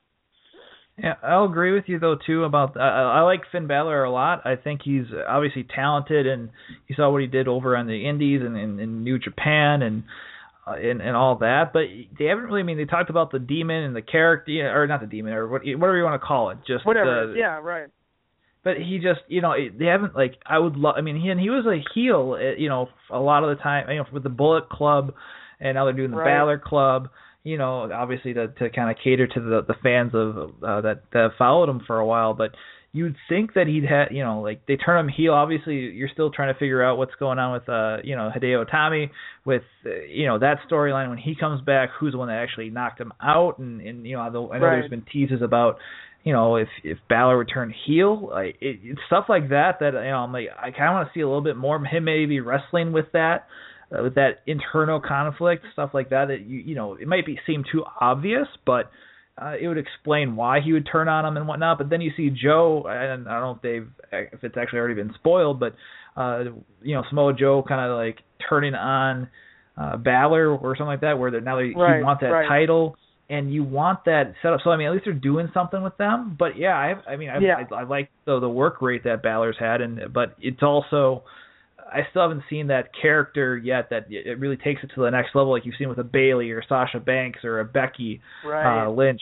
Yeah, 1.02 1.14
I'll 1.24 1.46
agree 1.46 1.72
with 1.72 1.86
you 1.88 2.00
though 2.00 2.18
too 2.28 2.44
about. 2.44 2.76
Uh, 2.76 2.82
I 2.82 3.22
like 3.22 3.44
Finn 3.50 3.68
Balor 3.68 4.04
a 4.04 4.12
lot. 4.12 4.46
I 4.46 4.58
think 4.58 4.82
he's 4.84 5.06
obviously 5.26 5.66
talented, 5.74 6.28
and 6.28 6.50
you 6.90 6.96
saw 6.98 7.10
what 7.10 7.22
he 7.22 7.28
did 7.28 7.48
over 7.48 7.78
on 7.78 7.88
the 7.88 8.10
Indies 8.10 8.42
and 8.44 8.58
in, 8.58 8.78
in 8.82 9.06
New 9.06 9.18
Japan, 9.18 9.82
and 9.82 10.04
and 10.66 11.02
and 11.02 11.16
all 11.16 11.38
that, 11.40 11.74
but 11.74 11.84
they 12.18 12.26
haven't 12.26 12.46
really. 12.46 12.62
I 12.62 12.64
mean, 12.64 12.78
they 12.78 12.86
talked 12.86 13.10
about 13.10 13.32
the 13.32 13.40
demon 13.40 13.84
and 13.84 13.96
the 13.96 14.02
character, 14.02 14.52
or 14.74 14.88
not 14.88 15.02
the 15.02 15.08
demon, 15.08 15.34
or 15.34 15.48
what, 15.48 15.62
whatever 15.64 15.98
you 15.98 16.04
want 16.04 16.22
to 16.22 16.26
call 16.26 16.52
it. 16.52 16.60
Just 16.66 16.86
Whatever. 16.86 17.34
The, 17.34 17.38
yeah, 17.38 17.60
right. 17.60 17.88
but 18.64 18.78
he 18.78 18.98
just 18.98 19.20
you 19.28 19.42
know 19.42 19.54
they 19.78 19.86
haven't 19.86 20.16
like 20.16 20.36
I 20.46 20.60
would 20.60 20.76
love 20.78 20.96
I 20.98 21.02
mean 21.02 21.20
he 21.20 21.30
and 21.30 21.40
he 21.40 21.50
was 21.50 21.66
a 21.66 21.84
heel 21.94 22.38
uh, 22.40 22.56
you 22.58 22.70
know 22.70 22.88
a 23.10 23.20
lot 23.20 23.44
of 23.44 23.56
the 23.56 23.62
time 23.62 23.90
you 23.90 23.98
know 23.98 24.06
with 24.14 24.24
the 24.24 24.30
Bullet 24.30 24.70
Club 24.70 25.14
and 25.60 25.76
now 25.76 25.86
they're 25.86 25.94
doing 25.94 26.12
the 26.12 26.18
Right. 26.18 26.38
Balor 26.40 26.60
Club 26.60 27.10
you 27.44 27.58
know 27.58 27.92
obviously 27.92 28.34
to 28.34 28.48
to 28.48 28.70
kind 28.70 28.90
of 28.90 28.96
cater 29.04 29.28
to 29.28 29.40
the 29.42 29.64
the 29.68 29.76
fans 29.84 30.12
of 30.14 30.64
uh, 30.64 30.80
that 30.82 31.04
that 31.12 31.32
followed 31.38 31.70
him 31.70 31.82
for 31.86 32.00
a 32.00 32.06
while 32.06 32.34
but 32.34 32.52
you'd 32.94 33.16
think 33.28 33.56
that 33.56 33.68
he'd 33.68 33.84
had 33.84 34.06
you 34.12 34.24
know 34.24 34.42
like 34.42 34.66
they 34.68 34.78
turn 34.78 35.00
him 35.00 35.10
heel 35.10 35.34
obviously 35.34 35.76
you're 35.76 36.10
still 36.14 36.32
trying 36.32 36.54
to 36.54 36.60
figure 36.60 36.84
out 36.84 36.98
what's 36.98 37.16
going 37.20 37.40
on 37.40 37.52
with 37.52 37.68
uh 37.68 37.98
you 38.04 38.16
know 38.16 38.32
Hideo 38.34 38.66
Itami 38.66 39.10
with 39.46 39.64
uh, 39.86 39.90
you 40.08 40.28
know 40.28 40.40
that 40.40 40.60
storyline 40.70 41.10
when 41.10 41.18
he 41.18 41.36
comes 41.36 41.60
back 41.62 41.90
who's 42.00 42.14
the 42.14 42.18
one 42.18 42.28
that 42.30 42.38
actually 42.38 42.70
knocked 42.70 43.02
him 43.02 43.12
out 43.22 43.58
and 43.58 43.82
and 43.82 44.06
you 44.06 44.16
know 44.16 44.22
I 44.22 44.30
know 44.30 44.52
I 44.52 44.60
know 44.60 44.66
Right. 44.66 44.80
there's 44.80 44.90
been 44.90 45.06
teases 45.12 45.42
about 45.42 45.78
you 46.24 46.32
know, 46.32 46.56
if 46.56 46.70
if 46.86 46.98
Balor 47.10 47.38
would 47.38 47.50
turn 47.54 47.74
heel, 47.86 48.30
like 48.32 48.56
it, 48.62 48.80
it's 48.82 49.02
stuff 49.08 49.26
like 49.28 49.50
that 49.50 49.80
that 49.82 49.94
you 49.94 50.00
know, 50.12 50.20
I'm 50.20 50.32
like 50.32 50.48
I 50.58 50.72
kind 50.72 50.88
of 50.88 50.94
want 50.94 51.10
to 51.10 51.14
see 51.14 51.20
a 51.20 51.28
little 51.28 51.42
bit 51.42 51.58
more 51.58 51.76
of 51.76 51.84
him 51.86 52.06
maybe 52.06 52.40
wrestling 52.40 52.94
with 52.94 53.08
that, 53.12 53.48
uh, 53.92 54.02
with 54.04 54.16
that 54.16 54.40
internal 54.48 55.02
conflict, 55.02 55.66
stuff 55.74 55.90
like 55.94 56.12
that. 56.12 56.30
That 56.30 56.46
you 56.46 56.60
you 56.60 56.76
know, 56.76 56.94
it 56.96 57.10
might 57.10 57.26
be 57.26 57.38
seem 57.46 57.66
too 57.70 57.84
obvious, 58.00 58.48
but 58.66 58.90
uh, 59.42 59.54
it 59.60 59.68
would 59.68 59.78
explain 59.78 60.36
why 60.36 60.60
he 60.62 60.74
would 60.74 60.88
turn 60.90 61.08
on 61.08 61.26
him 61.26 61.38
and 61.38 61.48
whatnot. 61.48 61.78
But 61.78 61.90
then 61.90 62.02
you 62.02 62.12
see 62.16 62.30
Joe, 62.30 62.86
and 62.88 63.28
I 63.28 63.40
don't 63.40 63.42
know 63.42 63.52
if 63.52 63.62
they've 63.62 64.30
if 64.34 64.44
it's 64.44 64.58
actually 64.58 64.80
already 64.80 64.96
been 64.96 65.14
spoiled, 65.16 65.60
but 65.60 65.76
uh, 66.16 66.44
you 66.82 66.96
know, 66.96 67.04
Samoa 67.10 67.34
Joe 67.34 67.64
kind 67.68 67.90
of 67.90 67.98
like 67.98 68.20
turning 68.48 68.76
on 68.76 69.28
uh, 69.78 69.98
Balor 69.98 70.56
or 70.56 70.76
something 70.76 70.88
like 70.88 71.02
that, 71.02 71.18
where 71.18 71.32
they're 71.32 71.42
now 71.42 71.58
they, 71.58 71.74
Right, 71.76 71.98
he 71.98 72.04
wants 72.04 72.22
that 72.22 72.28
right. 72.28 72.48
title 72.48 72.96
and 73.30 73.52
you 73.52 73.64
want 73.64 74.06
that 74.06 74.34
set 74.42 74.54
up. 74.54 74.60
So 74.64 74.70
I 74.70 74.78
mean, 74.78 74.88
at 74.88 74.94
least 74.94 75.06
they're 75.06 75.14
doing 75.14 75.50
something 75.54 75.82
with 75.82 75.98
them. 75.98 76.36
But 76.38 76.58
yeah, 76.58 76.76
I 76.76 77.12
I 77.12 77.16
mean, 77.16 77.30
I, 77.30 77.40
Yeah. 77.40 77.64
I, 77.72 77.76
I 77.76 77.84
like 77.84 78.10
the 78.26 78.40
the 78.40 78.50
work 78.50 78.82
rate 78.82 79.04
that 79.06 79.24
Balor's 79.24 79.58
had, 79.60 79.82
and 79.82 80.14
but 80.14 80.36
it's 80.40 80.62
also 80.62 81.24
I 81.92 82.08
still 82.10 82.24
haven't 82.24 82.44
seen 82.50 82.68
that 82.68 82.90
character 83.00 83.58
yet 83.58 83.90
that 83.90 84.06
it 84.10 84.40
really 84.40 84.58
takes 84.58 84.84
it 84.84 84.92
to 84.96 85.02
the 85.02 85.10
next 85.10 85.36
level, 85.36 85.52
like 85.52 85.66
you've 85.66 85.76
seen 85.78 85.90
with 85.90 85.98
a 85.98 86.04
Bayley 86.04 86.52
or 86.52 86.64
Sasha 86.68 87.00
Banks 87.00 87.40
or 87.44 87.60
a 87.60 87.66
Becky 87.66 88.22
Right. 88.46 88.86
uh, 88.86 88.90
Lynch. 88.90 89.22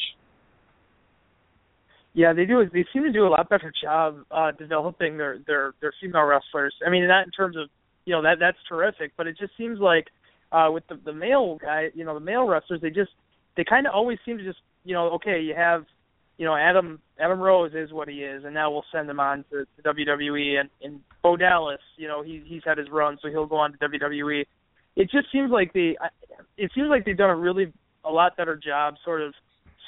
Yeah, 2.13 2.33
they 2.33 2.45
do. 2.45 2.65
They 2.71 2.85
seem 2.91 3.03
to 3.03 3.11
do 3.11 3.25
a 3.25 3.29
lot 3.29 3.49
better 3.49 3.71
job 3.81 4.23
uh, 4.31 4.51
developing 4.51 5.17
their 5.17 5.39
their 5.47 5.73
their 5.79 5.93
female 6.01 6.23
wrestlers. 6.23 6.75
I 6.85 6.89
mean, 6.89 7.07
not 7.07 7.25
in 7.25 7.31
terms 7.31 7.55
of 7.55 7.69
you 8.05 8.13
know 8.13 8.21
that 8.23 8.37
that's 8.39 8.57
terrific, 8.67 9.13
but 9.15 9.27
it 9.27 9.37
just 9.39 9.55
seems 9.57 9.79
like 9.79 10.07
uh, 10.51 10.69
with 10.71 10.85
the 10.87 10.99
the 11.05 11.13
male 11.13 11.57
guy, 11.61 11.89
you 11.93 12.03
know, 12.03 12.13
the 12.13 12.19
male 12.19 12.45
wrestlers, 12.45 12.81
they 12.81 12.89
just 12.89 13.11
they 13.55 13.63
kind 13.63 13.87
of 13.87 13.93
always 13.93 14.17
seem 14.25 14.37
to 14.37 14.43
just 14.43 14.59
you 14.83 14.93
know, 14.93 15.09
okay, 15.11 15.39
you 15.39 15.53
have 15.55 15.85
you 16.41 16.47
know 16.47 16.55
Adam 16.55 16.99
Adam 17.19 17.39
Rose 17.39 17.71
is 17.75 17.93
what 17.93 18.07
he 18.07 18.23
is, 18.23 18.43
and 18.45 18.51
now 18.55 18.71
we'll 18.71 18.83
send 18.91 19.07
him 19.07 19.19
on 19.19 19.45
to, 19.51 19.63
to 19.77 19.93
WWE, 19.93 20.59
and 20.59 20.69
and 20.81 20.99
Bo 21.21 21.37
Dallas, 21.37 21.79
you 21.97 22.07
know, 22.07 22.23
he 22.23 22.41
he's 22.43 22.63
had 22.65 22.79
his 22.79 22.89
run, 22.89 23.19
so 23.21 23.29
he'll 23.29 23.45
go 23.45 23.57
on 23.57 23.73
to 23.73 23.77
WWE. 23.77 24.43
It 24.95 25.11
just 25.11 25.31
seems 25.31 25.51
like 25.51 25.71
they, 25.71 25.95
I- 26.01 26.09
it 26.57 26.71
seems 26.73 26.87
like 26.89 27.05
they've 27.05 27.15
done 27.15 27.29
a 27.29 27.35
really 27.35 27.71
a 28.03 28.09
lot 28.09 28.35
better 28.37 28.55
job, 28.55 28.95
sort 29.05 29.21
of 29.21 29.35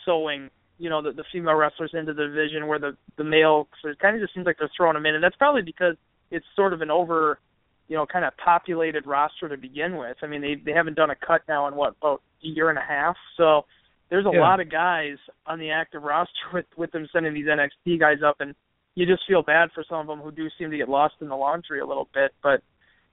sewing 0.06 0.52
you 0.78 0.92
know 0.92 1.02
the, 1.02 1.12
the 1.12 1.24
female 1.32 1.56
wrestlers 1.56 1.90
into 1.96 2.14
the 2.14 2.28
division 2.28 2.68
where 2.68 2.78
the 2.78 2.96
the 3.18 3.24
male 3.24 3.68
so 3.82 3.90
it 3.90 3.98
kind 3.98 4.16
of 4.16 4.22
just 4.22 4.36
seems 4.36 4.46
like 4.46 4.58
they're 4.60 4.70
throwing 4.78 4.94
them 4.94 5.08
in 5.08 5.16
and 5.16 5.24
that's 5.24 5.36
probably 5.38 5.64
because 5.64 5.96
it's 6.30 6.46
sort 6.56 6.72
of 6.74 6.82
an 6.82 6.92
over 6.92 7.40
you 7.88 7.96
know 7.96 8.06
kind 8.06 8.26
of 8.26 8.34
populated 8.38 9.06
roster 9.08 9.48
to 9.48 9.56
begin 9.56 9.96
with 9.98 10.18
i 10.24 10.28
mean 10.28 10.42
they 10.42 10.56
they 10.56 10.72
haven't 10.72 10.96
done 10.96 11.10
a 11.12 11.16
cut 11.16 11.42
now 11.48 11.68
in 11.68 11.76
what 11.76 11.96
about 12.02 12.22
a 12.44 12.48
year 12.48 12.70
and 12.70 12.78
a 12.80 12.82
half 12.82 13.16
so 13.38 13.66
there's 14.14 14.28
a 14.28 14.32
Yeah. 14.32 14.42
lot 14.42 14.60
of 14.60 14.70
guys 14.70 15.18
on 15.48 15.58
the 15.58 15.72
active 15.72 16.04
roster 16.04 16.46
with 16.54 16.68
with 16.78 16.92
them 16.92 17.08
sending 17.12 17.34
these 17.34 17.48
NXT 17.48 18.00
guys 18.00 18.22
up 18.24 18.42
and 18.42 18.54
you 18.94 19.08
just 19.08 19.24
feel 19.28 19.42
bad 19.42 19.72
for 19.74 19.84
some 19.90 20.02
of 20.02 20.06
them 20.06 20.20
who 20.20 20.32
do 20.32 20.48
seem 20.60 20.70
to 20.70 20.78
get 20.78 20.88
lost 20.88 21.16
in 21.20 21.28
the 21.30 21.36
laundry 21.36 21.80
a 21.80 21.86
little 21.86 22.08
bit 22.14 22.32
but 22.44 22.62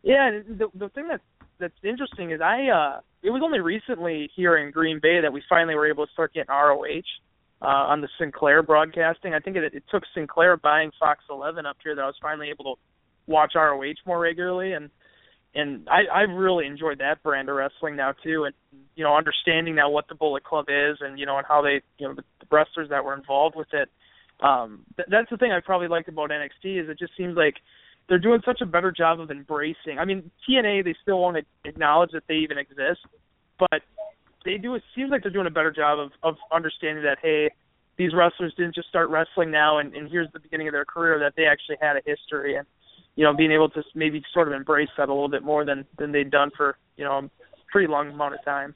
yeah 0.02 0.30
the 0.46 0.68
the 0.74 0.90
thing 0.90 1.08
that 1.08 1.22
that's 1.58 1.72
interesting 1.82 2.32
is 2.32 2.42
I 2.42 2.68
uh 2.68 3.00
it 3.22 3.30
was 3.30 3.40
only 3.42 3.60
recently 3.60 4.28
here 4.36 4.58
in 4.58 4.70
Green 4.70 5.00
Bay 5.00 5.22
that 5.22 5.32
we 5.32 5.42
finally 5.48 5.74
were 5.74 5.88
able 5.88 6.06
to 6.06 6.12
start 6.12 6.34
getting 6.34 6.50
ROH 6.50 7.00
uh, 7.62 7.66
on 7.92 8.00
the 8.02 8.08
Sinclair 8.18 8.62
broadcasting. 8.62 9.32
I 9.34 9.40
think 9.40 9.56
it, 9.56 9.74
it 9.74 9.84
took 9.90 10.02
Sinclair 10.14 10.56
buying 10.58 10.90
Fox 10.98 11.24
11 11.30 11.64
up 11.64 11.76
here 11.82 11.94
that 11.94 12.02
I 12.02 12.06
was 12.06 12.16
finally 12.20 12.48
able 12.50 12.64
to 12.64 12.80
watch 13.26 13.52
ROH 13.54 14.00
more 14.06 14.18
regularly, 14.18 14.72
and 14.72 14.88
and 15.54 15.88
I 15.88 16.02
I've 16.12 16.30
really 16.30 16.66
enjoyed 16.66 16.98
that 16.98 17.22
brand 17.22 17.48
of 17.48 17.56
wrestling 17.56 17.96
now 17.96 18.12
too, 18.22 18.44
and 18.44 18.54
you 18.94 19.04
know 19.04 19.16
understanding 19.16 19.74
now 19.74 19.90
what 19.90 20.08
the 20.08 20.14
Bullet 20.14 20.44
Club 20.44 20.66
is, 20.68 20.98
and 21.00 21.18
you 21.18 21.26
know 21.26 21.38
and 21.38 21.46
how 21.46 21.62
they 21.62 21.82
you 21.98 22.08
know 22.08 22.14
the, 22.14 22.22
the 22.40 22.46
wrestlers 22.50 22.88
that 22.90 23.04
were 23.04 23.14
involved 23.14 23.56
with 23.56 23.72
it. 23.72 23.88
Um, 24.40 24.84
th- 24.96 25.08
that's 25.10 25.28
the 25.30 25.36
thing 25.36 25.52
I 25.52 25.60
probably 25.60 25.88
liked 25.88 26.08
about 26.08 26.30
NXT 26.30 26.82
is 26.82 26.88
it 26.88 26.98
just 26.98 27.12
seems 27.16 27.36
like 27.36 27.54
they're 28.08 28.18
doing 28.18 28.40
such 28.44 28.60
a 28.62 28.66
better 28.66 28.90
job 28.90 29.20
of 29.20 29.30
embracing. 29.30 29.98
I 29.98 30.04
mean 30.04 30.30
TNA 30.48 30.84
they 30.84 30.94
still 31.02 31.20
won't 31.20 31.38
acknowledge 31.64 32.10
that 32.12 32.24
they 32.28 32.34
even 32.34 32.58
exist, 32.58 33.00
but 33.58 33.82
they 34.44 34.56
do 34.56 34.74
it 34.74 34.82
seems 34.94 35.10
like 35.10 35.22
they're 35.22 35.32
doing 35.32 35.46
a 35.46 35.50
better 35.50 35.72
job 35.72 35.98
of 35.98 36.10
of 36.22 36.36
understanding 36.52 37.04
that 37.04 37.18
hey 37.20 37.50
these 37.98 38.14
wrestlers 38.14 38.54
didn't 38.56 38.74
just 38.74 38.88
start 38.88 39.10
wrestling 39.10 39.50
now 39.50 39.78
and, 39.78 39.94
and 39.94 40.10
here's 40.10 40.30
the 40.32 40.40
beginning 40.40 40.68
of 40.68 40.72
their 40.72 40.86
career 40.86 41.18
that 41.18 41.34
they 41.36 41.44
actually 41.44 41.76
had 41.82 41.96
a 41.96 42.00
history 42.06 42.56
and 42.56 42.66
you 43.20 43.26
know 43.26 43.34
being 43.36 43.52
able 43.52 43.68
to 43.68 43.82
maybe 43.94 44.22
sort 44.32 44.48
of 44.48 44.54
embrace 44.54 44.88
that 44.96 45.10
a 45.10 45.12
little 45.12 45.28
bit 45.28 45.42
more 45.42 45.62
than 45.66 45.84
than 45.98 46.10
they'd 46.10 46.30
done 46.30 46.50
for 46.56 46.78
you 46.96 47.04
know 47.04 47.18
a 47.18 47.30
pretty 47.70 47.86
long 47.86 48.08
amount 48.08 48.32
of 48.32 48.42
time 48.46 48.74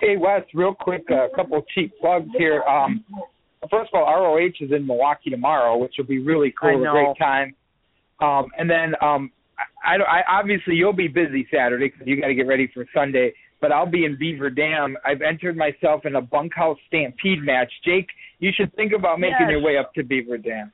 Hey 0.00 0.16
Wes, 0.16 0.42
real 0.54 0.74
quick, 0.74 1.04
a 1.10 1.34
couple 1.34 1.58
of 1.58 1.64
cheap 1.74 1.92
plugs 2.00 2.28
here. 2.36 2.62
Um, 2.62 3.04
first 3.70 3.90
of 3.92 4.00
all, 4.00 4.04
ROH 4.04 4.46
is 4.60 4.70
in 4.70 4.86
Milwaukee 4.86 5.30
tomorrow, 5.30 5.76
which 5.78 5.94
will 5.98 6.06
be 6.06 6.18
really 6.18 6.52
cool, 6.60 6.86
a 6.86 6.90
great 6.90 7.16
time. 7.18 7.54
Um, 8.20 8.46
and 8.58 8.68
then 8.68 8.94
um, 9.00 9.30
I, 9.84 9.94
I, 9.94 10.18
I 10.18 10.38
obviously 10.40 10.74
you'll 10.74 10.92
be 10.92 11.08
busy 11.08 11.46
Saturday 11.52 11.90
because 11.90 12.06
you 12.06 12.20
got 12.20 12.28
to 12.28 12.34
get 12.34 12.46
ready 12.46 12.70
for 12.72 12.84
Sunday. 12.94 13.32
But 13.60 13.72
I'll 13.72 13.90
be 13.90 14.04
in 14.04 14.18
Beaver 14.18 14.50
Dam. 14.50 14.96
I've 15.06 15.22
entered 15.22 15.56
myself 15.56 16.04
in 16.04 16.16
a 16.16 16.20
bunkhouse 16.20 16.76
stampede 16.86 17.42
match. 17.42 17.72
Jake, 17.84 18.08
you 18.38 18.50
should 18.54 18.74
think 18.74 18.92
about 18.92 19.18
making 19.18 19.36
Yes. 19.40 19.50
your 19.50 19.62
way 19.62 19.78
up 19.78 19.94
to 19.94 20.04
Beaver 20.04 20.36
Dam. 20.36 20.70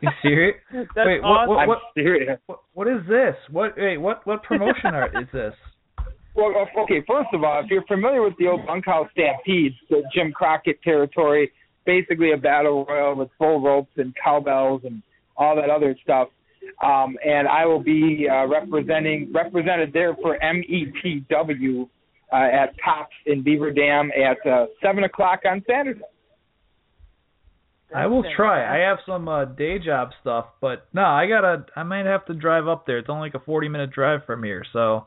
You 0.00 0.08
serious? 0.22 0.56
That's 0.72 1.06
Wait, 1.06 1.22
what- 1.22 1.28
awesome. 1.48 1.68
what- 1.68 1.78
I'm 1.78 1.84
serious. 1.94 2.38
What, 2.46 2.58
what 2.74 2.88
is 2.88 3.00
this? 3.08 3.34
What 3.50 3.74
wait, 3.76 3.98
what 3.98 4.26
what 4.26 4.42
promotion 4.42 4.94
are, 4.94 5.06
is 5.20 5.28
this? 5.32 5.54
Well, 6.34 6.50
okay. 6.84 7.02
First 7.06 7.28
of 7.34 7.44
all, 7.44 7.60
if 7.62 7.70
you're 7.70 7.84
familiar 7.84 8.22
with 8.22 8.32
the 8.38 8.46
old 8.46 8.64
bunkhouse 8.66 9.06
stampedes, 9.12 9.74
the 9.90 10.02
Jim 10.14 10.32
Crockett 10.32 10.80
territory, 10.82 11.52
basically 11.84 12.32
a 12.32 12.38
battle 12.38 12.86
royal 12.86 13.14
with 13.14 13.28
bull 13.38 13.60
ropes 13.60 13.92
and 13.98 14.14
cowbells 14.16 14.80
and 14.86 15.02
all 15.36 15.54
that 15.56 15.68
other 15.68 15.94
stuff. 16.02 16.28
Um, 16.82 17.18
and 17.22 17.46
I 17.46 17.66
will 17.66 17.82
be 17.82 18.26
uh, 18.30 18.46
representing 18.46 19.30
represented 19.30 19.92
there 19.92 20.16
for 20.22 20.38
MEPW 20.42 21.86
uh, 22.32 22.36
at 22.36 22.72
Tops 22.82 23.12
in 23.26 23.42
Beaver 23.42 23.70
Dam 23.70 24.10
at 24.12 24.50
uh, 24.50 24.66
seven 24.82 25.04
o'clock 25.04 25.40
on 25.44 25.62
Saturday. 25.68 26.00
I 27.94 28.06
will 28.06 28.24
try. 28.36 28.64
I 28.64 28.88
have 28.88 28.98
some 29.06 29.28
uh, 29.28 29.44
day 29.44 29.78
job 29.78 30.10
stuff, 30.20 30.46
but 30.60 30.86
no, 30.92 31.02
I 31.02 31.26
gotta. 31.26 31.66
I 31.76 31.82
might 31.82 32.06
have 32.06 32.24
to 32.26 32.34
drive 32.34 32.68
up 32.68 32.86
there. 32.86 32.98
It's 32.98 33.08
only 33.08 33.28
like 33.28 33.34
a 33.34 33.44
forty 33.44 33.68
minute 33.68 33.90
drive 33.92 34.24
from 34.26 34.42
here, 34.42 34.64
so. 34.72 35.06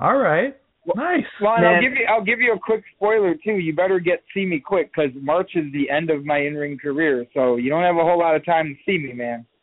All 0.00 0.16
right. 0.16 0.56
Nice. 0.94 1.24
Well, 1.40 1.54
and 1.56 1.66
I'll 1.66 1.80
give 1.82 1.92
you 1.92 2.06
I'll 2.08 2.24
give 2.24 2.40
you 2.40 2.52
a 2.54 2.58
quick 2.58 2.82
spoiler 2.96 3.34
too. 3.44 3.58
You 3.58 3.74
better 3.74 3.98
get 3.98 4.22
see 4.32 4.46
me 4.46 4.60
quick 4.60 4.90
because 4.94 5.10
March 5.20 5.50
is 5.54 5.64
the 5.72 5.90
end 5.90 6.10
of 6.10 6.24
my 6.24 6.38
in 6.38 6.54
ring 6.54 6.78
career, 6.78 7.26
so 7.34 7.56
you 7.56 7.68
don't 7.68 7.82
have 7.82 7.96
a 7.96 8.02
whole 8.02 8.18
lot 8.18 8.36
of 8.36 8.44
time 8.44 8.66
to 8.66 8.74
see 8.90 8.98
me, 8.98 9.12
man. 9.12 9.44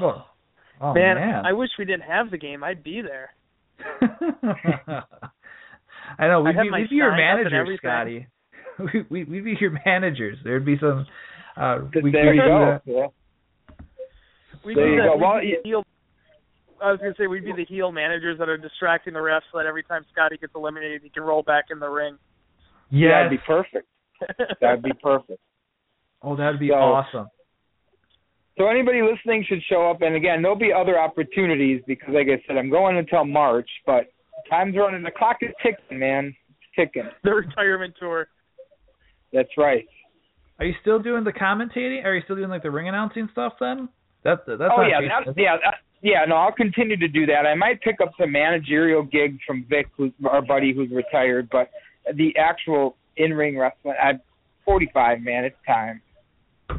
Oh, 0.00 0.24
oh 0.80 0.92
man, 0.92 1.14
man. 1.14 1.46
I 1.46 1.52
wish 1.52 1.70
we 1.78 1.84
didn't 1.84 2.02
have 2.02 2.32
the 2.32 2.36
game. 2.36 2.64
I'd 2.64 2.82
be 2.82 3.00
there. 3.00 3.30
I 6.18 6.26
know. 6.26 6.42
We'd 6.42 6.56
have 6.56 6.64
be, 6.64 6.70
my 6.70 6.80
we'd 6.80 6.90
be 6.90 6.96
your 6.96 7.12
sign 7.12 7.46
up 7.46 7.52
and. 7.52 7.78
Scotty. 7.78 8.26
We, 8.92 9.04
we, 9.10 9.24
we'd 9.24 9.44
be 9.44 9.56
your 9.60 9.78
managers. 9.86 10.38
There'd 10.42 10.64
be 10.66 10.76
some. 10.80 11.06
Uh, 11.56 11.78
we 12.02 12.10
there 12.10 12.34
you 12.34 12.42
go. 12.42 12.80
that. 12.84 12.92
Yeah. 12.92 13.06
We'd 14.64 14.76
There 14.76 14.86
be 14.86 14.92
you 14.92 15.02
the, 15.02 15.08
go. 15.08 15.16
Well, 15.16 15.40
be 15.40 15.56
heel. 15.62 15.84
I 16.82 16.90
was 16.90 16.98
gonna 17.00 17.14
say 17.18 17.26
we'd 17.28 17.44
be 17.44 17.52
the 17.52 17.64
heel 17.66 17.92
managers 17.92 18.38
that 18.38 18.48
are 18.48 18.56
distracting 18.56 19.12
the 19.14 19.20
refs 19.20 19.42
so 19.52 19.58
that 19.58 19.66
every 19.66 19.84
time 19.84 20.04
Scotty 20.12 20.36
gets 20.38 20.52
eliminated, 20.56 21.02
he 21.02 21.08
can 21.10 21.22
roll 21.22 21.42
back 21.42 21.66
in 21.70 21.78
the 21.78 21.88
ring. 21.88 22.18
Yes. 22.90 23.10
That'd 23.12 23.30
be 23.30 23.38
perfect. 23.46 23.86
That'd 24.60 24.82
be 24.82 24.92
perfect. 25.02 25.40
oh, 26.22 26.36
that'd 26.36 26.58
be 26.60 26.68
So- 26.68 26.74
awesome. 26.74 27.26
So 28.56 28.68
anybody 28.68 29.00
listening 29.02 29.44
should 29.48 29.62
show 29.68 29.90
up. 29.90 30.02
And 30.02 30.14
again, 30.14 30.40
there'll 30.40 30.56
be 30.56 30.72
other 30.72 30.96
opportunities 30.98 31.82
because, 31.88 32.10
like 32.14 32.28
I 32.28 32.40
said, 32.46 32.56
I'm 32.56 32.70
going 32.70 32.96
until 32.96 33.24
March. 33.24 33.68
But 33.84 34.12
time's 34.48 34.76
running. 34.76 35.02
The 35.02 35.10
clock 35.10 35.38
is 35.42 35.50
ticking, 35.60 35.98
man. 35.98 36.26
It's 36.50 36.68
ticking. 36.92 37.10
the 37.24 37.34
retirement 37.34 37.94
tour. 37.98 38.28
That's 39.34 39.50
right. 39.58 39.84
Are 40.58 40.64
you 40.64 40.74
still 40.80 41.00
doing 41.00 41.24
the 41.24 41.32
commentating? 41.32 42.04
Are 42.04 42.14
you 42.14 42.22
still 42.24 42.36
doing 42.36 42.48
like 42.48 42.62
the 42.62 42.70
ring 42.70 42.88
announcing 42.88 43.28
stuff 43.32 43.54
then? 43.58 43.88
That 44.22 44.46
that's 44.46 44.60
oh 44.60 44.82
yeah, 44.82 45.00
changing, 45.00 45.10
that's, 45.26 45.38
yeah. 45.38 45.56
That, 45.62 45.74
yeah, 46.00 46.24
no, 46.28 46.36
I'll 46.36 46.52
continue 46.52 46.96
to 46.96 47.08
do 47.08 47.26
that. 47.26 47.46
I 47.46 47.54
might 47.54 47.80
pick 47.80 47.96
up 48.02 48.12
some 48.20 48.30
managerial 48.30 49.02
gigs 49.02 49.38
from 49.46 49.66
Vic, 49.68 49.86
who's 49.96 50.12
our 50.28 50.42
buddy 50.42 50.72
who's 50.74 50.90
retired, 50.90 51.48
but 51.50 51.70
the 52.14 52.36
actual 52.36 52.96
in-ring 53.16 53.58
wrestling, 53.58 53.94
I'm 54.02 54.20
45, 54.64 55.20
man. 55.22 55.44
It's 55.44 55.56
time. 55.66 56.00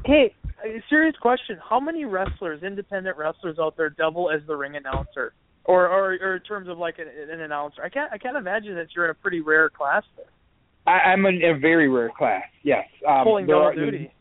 Hey, 0.06 0.34
a 0.64 0.82
serious 0.90 1.16
question: 1.22 1.60
How 1.68 1.80
many 1.80 2.06
wrestlers, 2.06 2.64
independent 2.64 3.18
wrestlers 3.18 3.58
out 3.60 3.76
there, 3.78 3.90
double 3.90 4.32
as 4.32 4.42
the 4.48 4.56
ring 4.56 4.76
announcer, 4.76 5.34
or 5.66 5.88
or, 5.88 6.18
or 6.22 6.36
in 6.38 6.44
terms 6.44 6.70
of 6.70 6.78
like 6.78 7.00
an, 7.00 7.08
an 7.08 7.42
announcer? 7.42 7.84
I 7.84 7.90
can't 7.90 8.12
I 8.14 8.18
can't 8.18 8.38
imagine 8.38 8.76
that 8.76 8.88
you're 8.96 9.06
in 9.06 9.12
a 9.12 9.16
pretty 9.16 9.42
rare 9.42 9.70
class 9.70 10.04
there. 10.16 10.26
I, 10.88 10.92
I'm 11.12 11.26
in 11.26 11.44
a 11.44 11.58
very 11.58 11.90
rare 11.90 12.12
class. 12.18 12.44
Yes, 12.64 12.86
um, 13.08 13.24
Pulling 13.24 13.48
there 13.48 13.56
are- 13.58 13.74
duty. 13.76 14.12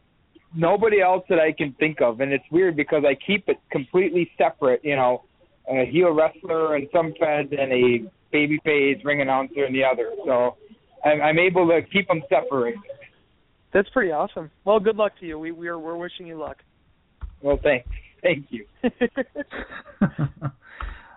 nobody 0.54 1.00
else 1.00 1.24
that 1.28 1.38
I 1.38 1.52
can 1.52 1.72
think 1.78 2.00
of, 2.00 2.20
and 2.20 2.32
it's 2.32 2.44
weird 2.50 2.76
because 2.76 3.04
I 3.06 3.14
keep 3.26 3.48
it 3.48 3.58
completely 3.70 4.30
separate. 4.38 4.80
You 4.84 4.96
know, 4.96 5.24
a 5.70 5.84
heel 5.90 6.10
wrestler 6.12 6.74
and 6.76 6.88
some 6.92 7.12
feds, 7.18 7.52
and 7.52 7.72
a 7.72 8.10
baby 8.32 8.58
babyface 8.64 9.04
ring 9.04 9.20
announcer 9.20 9.64
and 9.64 9.74
the 9.74 9.84
other. 9.84 10.10
So 10.26 10.56
I'm, 11.04 11.20
I'm 11.22 11.38
able 11.38 11.68
to 11.68 11.80
keep 11.92 12.08
them 12.08 12.22
separated. 12.28 12.80
That's 13.72 13.88
pretty 13.90 14.12
awesome. 14.12 14.50
Well, 14.64 14.80
good 14.80 14.96
luck 14.96 15.12
to 15.20 15.26
you. 15.26 15.38
We 15.38 15.52
we 15.52 15.68
are 15.68 15.78
we're 15.78 15.96
wishing 15.96 16.26
you 16.26 16.38
luck. 16.38 16.58
Well, 17.42 17.58
thanks, 17.62 17.88
thank 18.22 18.46
you. 18.50 18.64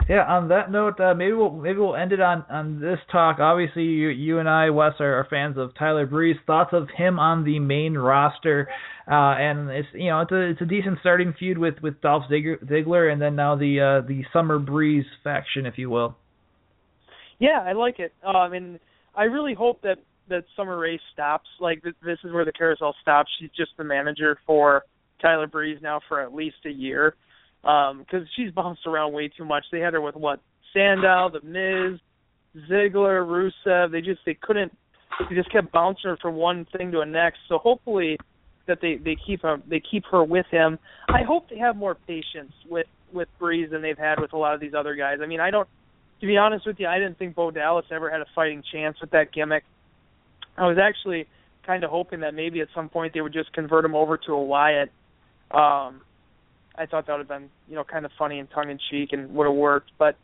yeah. 0.09 0.23
On 0.23 0.49
that 0.49 0.71
note, 0.71 0.99
uh, 0.99 1.13
maybe 1.13 1.33
we'll 1.33 1.51
maybe 1.51 1.79
we'll 1.79 1.95
end 1.95 2.11
it 2.11 2.21
on 2.21 2.45
on 2.49 2.79
this 2.79 2.99
talk. 3.11 3.39
Obviously, 3.39 3.83
you 3.83 4.09
you 4.09 4.39
and 4.39 4.49
I, 4.49 4.69
Wes, 4.69 4.93
are, 4.99 5.19
are 5.19 5.27
fans 5.29 5.57
of 5.57 5.75
Tyler 5.77 6.05
Breeze. 6.05 6.37
Thoughts 6.45 6.71
of 6.73 6.87
him 6.95 7.19
on 7.19 7.43
the 7.43 7.59
main 7.59 7.95
roster, 7.95 8.67
uh, 9.09 9.35
and 9.37 9.69
it's 9.69 9.87
you 9.93 10.09
know 10.09 10.21
it's 10.21 10.31
a 10.31 10.41
it's 10.49 10.61
a 10.61 10.65
decent 10.65 10.99
starting 10.99 11.33
feud 11.37 11.57
with 11.57 11.75
with 11.81 12.01
Dolph 12.01 12.23
Ziggler, 12.31 13.11
and 13.11 13.21
then 13.21 13.35
now 13.35 13.55
the 13.55 14.01
uh, 14.03 14.07
the 14.07 14.23
Summer 14.33 14.59
Breeze 14.59 15.05
faction, 15.23 15.65
if 15.65 15.77
you 15.77 15.89
will. 15.89 16.15
Yeah, 17.39 17.61
I 17.65 17.73
like 17.73 17.99
it. 17.99 18.13
Um, 18.25 18.53
and 18.53 18.79
I 19.15 19.23
really 19.23 19.53
hope 19.53 19.81
that 19.81 19.97
that 20.29 20.43
Summer 20.55 20.77
Rae 20.77 20.99
stops. 21.13 21.47
Like 21.59 21.83
th- 21.83 21.95
this 22.03 22.17
is 22.23 22.31
where 22.31 22.45
the 22.45 22.51
carousel 22.51 22.95
stops. 23.01 23.29
She's 23.39 23.49
just 23.55 23.71
the 23.77 23.83
manager 23.83 24.37
for 24.45 24.83
Tyler 25.21 25.47
Breeze 25.47 25.79
now 25.81 25.99
for 26.07 26.21
at 26.21 26.33
least 26.33 26.57
a 26.65 26.69
year, 26.69 27.15
because 27.67 28.27
she's 28.35 28.51
bounced 28.51 28.87
around 28.87 29.13
way 29.13 29.27
too 29.27 29.43
much. 29.43 29.65
They 29.71 29.79
had 29.79 29.93
her 29.93 30.01
with 30.01 30.15
what 30.15 30.39
Sandow, 30.73 31.29
The 31.29 31.41
Miz, 31.41 31.99
Ziggler, 32.69 33.25
Rusev. 33.25 33.91
They 33.91 34.01
just 34.01 34.21
they 34.25 34.37
couldn't. 34.41 34.71
They 35.29 35.35
just 35.35 35.51
kept 35.51 35.71
bouncing 35.71 36.09
her 36.11 36.17
from 36.21 36.35
one 36.35 36.65
thing 36.77 36.91
to 36.91 36.99
the 36.99 37.05
next. 37.05 37.39
So 37.49 37.57
hopefully 37.57 38.17
that 38.67 38.79
they 38.81 38.95
they 38.95 39.17
keep 39.25 39.41
her 39.41 39.57
they 39.67 39.81
keep 39.91 40.05
her 40.11 40.23
with 40.23 40.45
him. 40.49 40.79
I 41.09 41.23
hope 41.27 41.49
they 41.49 41.57
have 41.57 41.75
more 41.75 41.95
patience 41.95 42.53
with 42.69 42.87
with 43.11 43.27
Breeze 43.39 43.71
than 43.71 43.81
they've 43.81 43.97
had 43.97 44.19
with 44.19 44.33
a 44.33 44.37
lot 44.37 44.53
of 44.53 44.61
these 44.61 44.73
other 44.77 44.95
guys. 44.95 45.17
I 45.21 45.25
mean, 45.25 45.39
I 45.39 45.51
don't 45.51 45.67
to 46.21 46.27
be 46.27 46.37
honest 46.37 46.65
with 46.65 46.77
you, 46.79 46.87
I 46.87 46.99
didn't 46.99 47.19
think 47.19 47.35
Bo 47.35 47.51
Dallas 47.51 47.85
ever 47.91 48.09
had 48.09 48.21
a 48.21 48.25
fighting 48.33 48.63
chance 48.71 48.97
with 49.01 49.11
that 49.11 49.33
gimmick. 49.33 49.63
I 50.57 50.67
was 50.67 50.77
actually 50.81 51.27
kind 51.65 51.83
of 51.83 51.89
hoping 51.89 52.21
that 52.21 52.33
maybe 52.33 52.61
at 52.61 52.69
some 52.73 52.89
point 52.89 53.13
they 53.13 53.21
would 53.21 53.33
just 53.33 53.51
convert 53.53 53.85
him 53.85 53.93
over 53.93 54.17
to 54.17 54.31
a 54.31 54.43
Wyatt. 54.43 54.89
Um, 55.51 56.01
I 56.77 56.85
thought 56.85 57.07
that 57.07 57.13
would 57.13 57.19
have 57.19 57.27
been, 57.27 57.49
you 57.67 57.75
know, 57.75 57.83
kind 57.83 58.05
of 58.05 58.11
funny 58.17 58.39
and 58.39 58.49
tongue 58.51 58.69
in 58.69 58.79
cheek 58.89 59.09
and 59.11 59.33
would 59.33 59.47
have 59.47 59.55
worked. 59.55 59.91
But, 59.97 60.17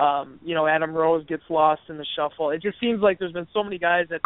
um, 0.00 0.40
you 0.44 0.54
know, 0.54 0.66
Adam 0.66 0.92
Rose 0.92 1.24
gets 1.26 1.44
lost 1.48 1.82
in 1.88 1.98
the 1.98 2.06
shuffle. 2.16 2.50
It 2.50 2.62
just 2.62 2.80
seems 2.80 3.00
like 3.00 3.18
there's 3.18 3.32
been 3.32 3.48
so 3.52 3.62
many 3.62 3.78
guys 3.78 4.06
that 4.10 4.20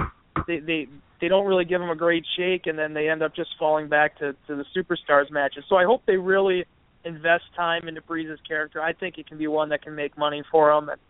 they 0.47 0.59
they 0.59 0.89
they 1.21 1.29
don't 1.29 1.47
really 1.47 1.65
give 1.65 1.81
him 1.81 1.91
a 1.91 1.97
great 1.97 2.25
shake, 2.37 2.67
and 2.67 2.79
then 2.79 2.95
they 2.95 3.09
end 3.09 3.23
up 3.23 3.35
just 3.35 3.51
falling 3.59 3.89
back 3.89 4.19
to 4.19 4.33
to 4.47 4.57
the 4.57 4.65
superstars 4.77 5.31
matches. 5.31 5.65
So 5.69 5.77
I 5.77 5.85
hope 5.85 6.03
they 6.07 6.17
really 6.17 6.65
invest 7.05 7.45
time 7.55 7.87
into 7.87 8.01
Breeze's 8.01 8.41
character. 8.47 8.81
I 8.81 8.93
think 8.93 9.19
it 9.19 9.27
can 9.27 9.39
be 9.39 9.47
one 9.47 9.69
that 9.69 9.83
can 9.83 9.95
make 9.95 10.17
money 10.17 10.43
for 10.51 10.75
them. 10.75 10.89
And, 10.89 11.01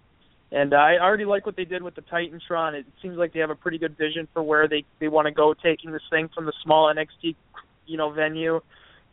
and 0.50 0.74
I 0.74 0.98
already 0.98 1.24
like 1.24 1.46
what 1.46 1.56
they 1.56 1.64
did 1.64 1.82
with 1.82 1.94
the 1.94 2.02
Titantron. 2.02 2.74
It 2.74 2.86
seems 3.00 3.16
like 3.16 3.32
they 3.32 3.40
have 3.40 3.50
a 3.50 3.54
pretty 3.54 3.78
good 3.78 3.96
vision 3.96 4.28
for 4.32 4.42
where 4.42 4.68
they 4.68 4.84
they 5.00 5.08
want 5.08 5.26
to 5.26 5.32
go, 5.32 5.54
taking 5.54 5.92
this 5.92 6.02
thing 6.10 6.28
from 6.34 6.46
the 6.46 6.52
small 6.62 6.92
NXT, 6.92 7.34
you 7.86 7.96
know, 7.96 8.10
venue 8.10 8.60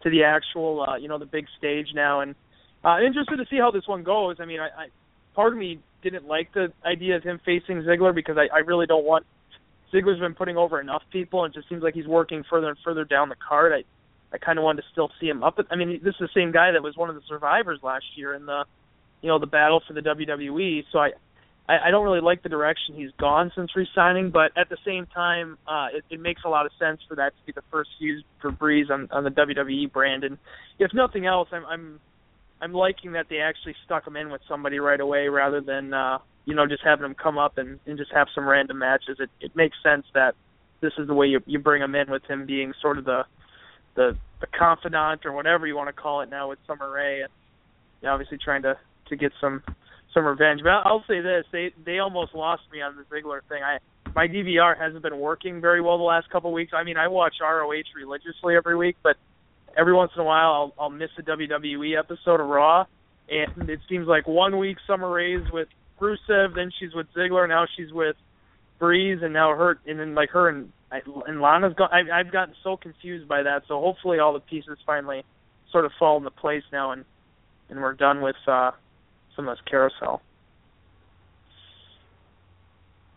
to 0.04 0.10
the 0.10 0.24
actual, 0.24 0.86
uh, 0.88 0.96
you 0.98 1.08
know, 1.08 1.18
the 1.18 1.26
big 1.26 1.46
stage 1.58 1.88
now. 1.94 2.22
And 2.22 2.36
uh, 2.84 3.00
interested 3.06 3.38
to 3.38 3.46
see 3.50 3.58
how 3.58 3.72
this 3.72 3.88
one 3.88 4.04
goes. 4.04 4.38
I 4.40 4.46
mean, 4.46 4.60
I, 4.60 4.68
I 4.68 4.88
part 5.36 5.54
of 5.54 5.60
me 5.60 5.80
didn't 6.02 6.28
like 6.28 6.54
the 6.54 6.74
idea 6.86 7.16
of 7.16 7.24
him 7.24 7.40
facing 7.46 7.84
Ziggler 7.84 8.14
because 8.14 8.38
I, 8.38 8.56
I 8.56 8.60
really 8.60 8.88
don't 8.88 9.06
want. 9.06 9.26
Ziggler's 9.94 10.20
been 10.20 10.36
putting 10.36 10.58
over 10.58 10.80
enough 10.80 11.04
people, 11.12 11.44
and 11.44 11.54
it 11.54 11.58
just 11.58 11.68
seems 11.68 11.84
like 11.84 11.94
he's 11.94 12.08
working 12.08 12.44
further 12.50 12.70
and 12.70 12.78
further 12.84 13.04
down 13.04 13.30
the 13.30 13.36
card. 13.36 13.74
I 13.74 13.84
I 14.34 14.38
kind 14.38 14.58
of 14.58 14.64
wanted 14.64 14.84
to 14.84 14.88
still 14.92 15.12
see 15.20 15.28
him 15.28 15.44
up. 15.44 15.60
I 15.70 15.76
mean, 15.76 16.00
this 16.04 16.16
is 16.16 16.22
the 16.22 16.30
same 16.34 16.52
guy 16.52 16.72
that 16.72 16.82
was 16.82 16.96
one 16.96 17.10
of 17.10 17.16
the 17.16 17.22
survivors 17.28 17.80
last 17.84 18.06
year 18.16 18.34
in 18.34 18.46
the, 18.46 18.64
you 19.22 19.28
know, 19.28 19.40
the 19.40 19.46
battle 19.46 19.82
for 19.86 19.94
the 19.94 20.02
WWE. 20.02 20.86
So 20.92 21.00
I, 21.00 21.12
I, 21.68 21.88
I 21.88 21.92
don't 21.92 22.04
really 22.04 22.22
like 22.22 22.44
the 22.44 22.50
direction 22.50 22.96
he's 22.96 23.12
gone 23.18 23.52
since 23.56 23.76
re-signing. 23.76 24.32
But 24.32 24.52
at 24.58 24.70
the 24.70 24.78
same 24.86 25.06
time, 25.08 25.58
uh, 25.68 25.88
it, 25.94 26.04
it 26.10 26.20
makes 26.20 26.42
a 26.46 26.50
lot 26.50 26.66
of 26.66 26.72
sense 26.80 27.02
for 27.08 27.16
that 27.16 27.34
to 27.38 27.46
be 27.46 27.52
the 27.52 27.64
first 27.72 27.90
use 28.00 28.24
for 28.42 28.52
Breeze 28.52 28.88
on 28.90 29.10
on 29.12 29.24
the 29.24 29.30
WWE 29.30 29.92
brand. 29.92 30.24
And 30.24 30.38
if 30.80 30.94
nothing 30.94 31.26
else, 31.26 31.50
I'm 31.52 31.66
I'm 31.66 32.00
I'm 32.62 32.74
liking 32.74 33.14
that 33.14 33.28
they 33.30 33.40
actually 33.40 33.76
stuck 33.86 34.06
him 34.06 34.16
in 34.16 34.30
with 34.30 34.42
somebody 34.48 34.80
right 34.80 35.00
away 35.00 35.28
rather 35.28 35.62
than 35.62 35.94
uh, 35.94 36.20
you 36.46 36.56
know 36.56 36.68
just 36.68 36.84
having 36.84 37.06
him 37.06 37.16
come 37.16 37.38
up 37.38 37.58
and, 37.58 37.80
and 37.86 37.98
just 37.98 38.12
have 38.14 38.28
some 38.34 38.48
random 38.48 38.80
matches. 38.80 39.18
It 39.20 39.30
it 39.40 39.56
makes 39.56 39.78
sense 39.84 40.06
that 40.14 40.36
this 40.82 40.94
is 40.98 41.08
the 41.08 41.14
way 41.14 41.28
you 41.28 41.42
you 41.46 41.60
bring 41.60 41.82
him 41.82 41.96
in 41.96 42.10
with 42.12 42.24
him 42.26 42.46
being 42.46 42.74
sort 42.82 42.98
of 42.98 43.06
the 43.06 43.26
the 43.96 44.18
the 44.40 44.48
confidant 44.48 45.26
or 45.26 45.32
whatever 45.32 45.68
you 45.68 45.76
want 45.76 45.88
to 45.88 46.02
call 46.02 46.22
it 46.22 46.30
now 46.30 46.50
with 46.50 46.60
Summer 46.66 46.90
Rae 46.90 47.22
and 47.22 48.10
obviously 48.10 48.38
trying 48.38 48.64
to 48.64 48.78
to 49.10 49.16
get 49.16 49.32
some 49.40 49.64
some 50.14 50.26
revenge. 50.26 50.62
But 50.64 50.70
I'll, 50.86 51.04
say 51.08 51.22
this: 51.22 51.46
they 51.52 51.74
they 51.86 52.00
almost 52.00 52.34
lost 52.34 52.64
me 52.72 52.82
on 52.82 52.96
the 52.96 53.04
Ziggler 53.04 53.40
thing. 53.50 53.64
I 53.64 53.78
my 54.16 54.28
DVR 54.28 54.78
hasn't 54.78 55.04
been 55.04 55.20
working 55.20 55.62
very 55.62 55.82
well 55.82 55.98
the 55.98 56.04
last 56.04 56.30
couple 56.30 56.50
of 56.50 56.54
weeks. 56.54 56.74
I 56.76 56.84
mean, 56.84 56.98
I 56.98 57.08
watch 57.08 57.36
ROH 57.42 57.72
religiously 57.96 58.56
every 58.56 58.76
week, 58.76 58.98
but 59.04 59.16
every 59.78 59.94
once 59.94 60.12
in 60.16 60.22
a 60.22 60.26
while 60.26 60.52
I'll 60.52 60.74
I'll 60.80 60.90
miss 60.90 61.10
a 61.18 61.24
WWE 61.24 61.98
episode 61.98 62.40
of 62.40 62.48
Raw, 62.48 62.86
and 63.30 63.70
it 63.70 63.80
seems 63.90 64.08
like 64.08 64.28
one 64.28 64.58
week 64.58 64.78
Summer 64.88 65.10
Rae's 65.10 65.46
with 65.52 65.68
Rusev, 66.00 66.56
then 66.56 66.72
she's 66.80 66.94
with 66.94 67.08
Ziggler, 67.16 67.48
now 67.48 67.66
she's 67.78 67.92
with 67.94 68.16
Breeze, 68.80 69.20
and 69.22 69.34
now 69.34 69.56
her, 69.56 69.80
and 69.86 70.00
then 70.00 70.16
like 70.16 70.32
her 70.32 70.50
and 70.50 70.72
and 70.92 71.40
Lana's 71.42 71.74
gone. 71.76 71.90
I, 71.92 72.20
I've 72.20 72.32
gotten 72.32 72.54
so 72.64 72.76
confused 72.76 73.28
by 73.28 73.44
that. 73.44 73.64
So 73.68 73.80
hopefully 73.80 74.20
all 74.20 74.34
the 74.34 74.40
pieces 74.40 74.78
finally 74.86 75.24
sort 75.72 75.86
of 75.86 75.92
fall 75.98 76.18
into 76.18 76.32
place 76.32 76.64
now, 76.72 76.92
and 76.92 77.06
and 77.70 77.82
we're 77.82 77.94
done 77.94 78.22
with 78.22 78.36
uh, 78.48 78.72
some 79.36 79.48
of 79.48 79.58
this 79.58 79.64
carousel. 79.70 80.22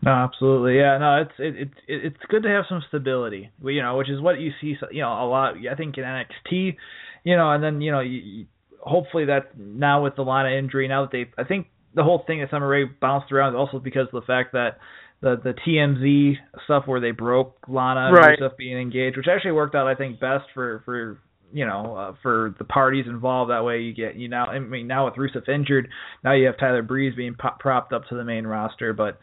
No, 0.05 0.11
absolutely, 0.11 0.77
yeah. 0.77 0.97
No, 0.99 1.21
it's 1.21 1.31
it, 1.39 1.61
it 1.61 1.69
it's 1.87 2.25
good 2.29 2.43
to 2.43 2.49
have 2.49 2.65
some 2.69 2.83
stability, 2.87 3.49
you 3.63 3.81
know, 3.81 3.97
which 3.97 4.09
is 4.09 4.21
what 4.21 4.39
you 4.39 4.51
see, 4.61 4.75
you 4.91 5.01
know, 5.01 5.09
a 5.09 5.25
lot. 5.27 5.55
I 5.69 5.75
think 5.75 5.97
in 5.97 6.03
NXT, 6.03 6.75
you 7.23 7.35
know, 7.35 7.51
and 7.51 7.63
then 7.63 7.81
you 7.81 7.91
know, 7.91 8.01
you, 8.01 8.21
you, 8.23 8.45
hopefully 8.79 9.25
that 9.25 9.57
now 9.57 10.03
with 10.03 10.15
the 10.15 10.21
Lana 10.21 10.55
injury, 10.55 10.87
now 10.87 11.05
that 11.05 11.11
they, 11.11 11.25
I 11.41 11.43
think 11.43 11.67
the 11.95 12.03
whole 12.03 12.23
thing 12.27 12.39
that 12.41 12.51
Summer 12.51 12.67
Rae 12.67 12.83
bounced 12.83 13.31
around 13.31 13.55
also 13.55 13.79
because 13.79 14.07
of 14.13 14.21
the 14.21 14.27
fact 14.27 14.53
that 14.53 14.77
the 15.21 15.37
the 15.43 15.55
TMZ 15.67 16.35
stuff 16.65 16.83
where 16.85 16.99
they 16.99 17.11
broke 17.11 17.57
Lana 17.67 18.11
and 18.13 18.37
stuff 18.37 18.53
being 18.57 18.77
engaged, 18.77 19.17
which 19.17 19.27
actually 19.27 19.53
worked 19.53 19.73
out, 19.73 19.87
I 19.87 19.95
think, 19.95 20.19
best 20.19 20.45
for 20.53 20.83
for 20.85 21.19
you 21.55 21.65
know 21.65 21.95
uh, 21.95 22.13
for 22.21 22.53
the 22.59 22.65
parties 22.65 23.05
involved. 23.07 23.49
That 23.49 23.63
way 23.63 23.79
you 23.79 23.93
get 23.93 24.15
you 24.15 24.27
now. 24.27 24.45
I 24.45 24.59
mean 24.59 24.87
now 24.87 25.05
with 25.05 25.15
Rusev 25.15 25.47
injured, 25.49 25.87
now 26.23 26.33
you 26.33 26.45
have 26.47 26.57
Tyler 26.59 26.83
Breeze 26.83 27.15
being 27.15 27.33
pop, 27.33 27.59
propped 27.59 27.93
up 27.93 28.07
to 28.09 28.15
the 28.15 28.23
main 28.23 28.45
roster, 28.45 28.93
but. 28.93 29.17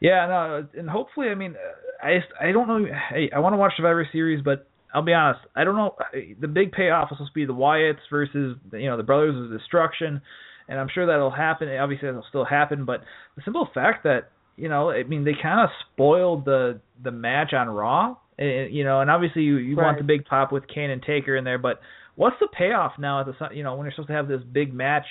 Yeah, 0.00 0.26
no, 0.26 0.66
and 0.76 0.90
hopefully, 0.90 1.28
I 1.28 1.36
mean, 1.36 1.54
I 2.02 2.16
just, 2.16 2.26
I 2.40 2.50
don't 2.50 2.66
know. 2.66 2.84
Hey, 3.10 3.30
I 3.32 3.38
want 3.38 3.52
to 3.52 3.56
watch 3.56 3.74
Survivor 3.76 4.04
Series, 4.10 4.42
but 4.44 4.66
I'll 4.92 5.02
be 5.02 5.12
honest, 5.12 5.40
I 5.54 5.64
don't 5.64 5.76
know. 5.76 5.94
The 6.40 6.48
big 6.48 6.72
payoff 6.72 7.08
is 7.10 7.18
supposed 7.18 7.30
to 7.30 7.34
be 7.34 7.46
the 7.46 7.54
Wyatts 7.54 8.00
versus 8.10 8.56
you 8.72 8.90
know 8.90 8.96
the 8.96 9.04
Brothers 9.04 9.36
of 9.36 9.56
Destruction, 9.56 10.20
and 10.68 10.80
I'm 10.80 10.88
sure 10.92 11.06
that'll 11.06 11.30
happen. 11.30 11.68
Obviously, 11.68 12.08
that'll 12.08 12.24
still 12.28 12.44
happen, 12.44 12.84
but 12.84 13.02
the 13.36 13.42
simple 13.44 13.68
fact 13.72 14.04
that 14.04 14.30
you 14.56 14.68
know, 14.68 14.90
I 14.90 15.02
mean, 15.04 15.24
they 15.24 15.32
kind 15.40 15.60
of 15.60 15.70
spoiled 15.92 16.44
the 16.44 16.80
the 17.02 17.10
match 17.10 17.52
on 17.52 17.68
Raw, 17.68 18.16
eh, 18.42 18.66
you 18.70 18.84
know, 18.84 19.00
and 19.00 19.10
obviously 19.10 19.42
you 19.42 19.56
you 19.56 19.76
want 19.76 19.98
the 19.98 20.04
big 20.04 20.24
pop 20.24 20.52
with 20.52 20.64
Kane 20.72 20.90
and 20.90 21.02
Taker 21.02 21.36
in 21.36 21.44
there, 21.44 21.58
but 21.58 21.80
what's 22.16 22.36
the 22.40 22.48
payoff 22.48 22.92
now 22.98 23.20
at 23.20 23.26
the 23.26 23.34
you 23.54 23.62
know 23.62 23.76
when 23.76 23.84
you're 23.84 23.92
supposed 23.92 24.08
to 24.08 24.14
have 24.14 24.28
this 24.28 24.42
big 24.52 24.72
match 24.74 25.06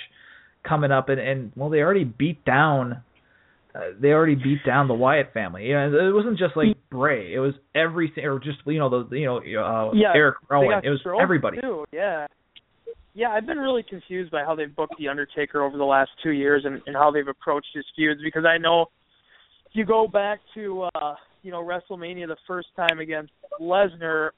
coming 0.66 0.92
up 0.92 1.08
and 1.08 1.20
and 1.20 1.52
well 1.56 1.70
they 1.70 1.78
already 1.78 2.04
beat 2.04 2.44
down 2.44 3.02
uh, 3.74 3.80
they 4.00 4.08
already 4.08 4.34
beat 4.34 4.58
down 4.66 4.86
the 4.86 4.94
Wyatt 4.94 5.32
family. 5.32 5.64
You 5.64 5.74
know, 5.74 6.08
it 6.08 6.12
wasn't 6.12 6.38
just 6.38 6.56
like 6.56 6.76
Bray. 6.90 7.32
It 7.32 7.38
was 7.38 7.54
everything, 7.74 8.24
or 8.24 8.38
just 8.38 8.58
you 8.66 8.78
know 8.78 8.90
the 8.90 9.16
you 9.16 9.26
know 9.26 9.38
uh, 9.38 9.92
Yeah, 9.94 10.12
Eric 10.14 10.36
Rowan. 10.50 10.84
It 10.84 10.90
was 10.90 11.00
everybody. 11.20 11.60
Too. 11.60 11.84
Yeah. 11.92 12.26
Yeah, 13.14 13.28
I've 13.28 13.46
been 13.46 13.58
really 13.58 13.82
confused 13.82 14.30
by 14.30 14.42
how 14.42 14.54
they've 14.54 14.74
booked 14.74 14.94
the 14.98 15.08
Undertaker 15.08 15.62
over 15.62 15.76
the 15.76 15.84
last 15.84 16.10
two 16.22 16.30
years 16.30 16.62
and, 16.64 16.80
and 16.86 16.96
how 16.96 17.10
they've 17.10 17.28
approached 17.28 17.68
his 17.74 17.84
feuds 17.94 18.22
because 18.24 18.46
I 18.46 18.56
know 18.56 18.86
if 19.66 19.72
you 19.74 19.84
go 19.84 20.08
back 20.08 20.40
to 20.54 20.88
uh, 20.94 21.14
you 21.42 21.50
know 21.50 21.62
WrestleMania 21.62 22.26
the 22.26 22.36
first 22.46 22.68
time 22.76 22.98
against 23.00 23.32
Lesnar, 23.60 24.30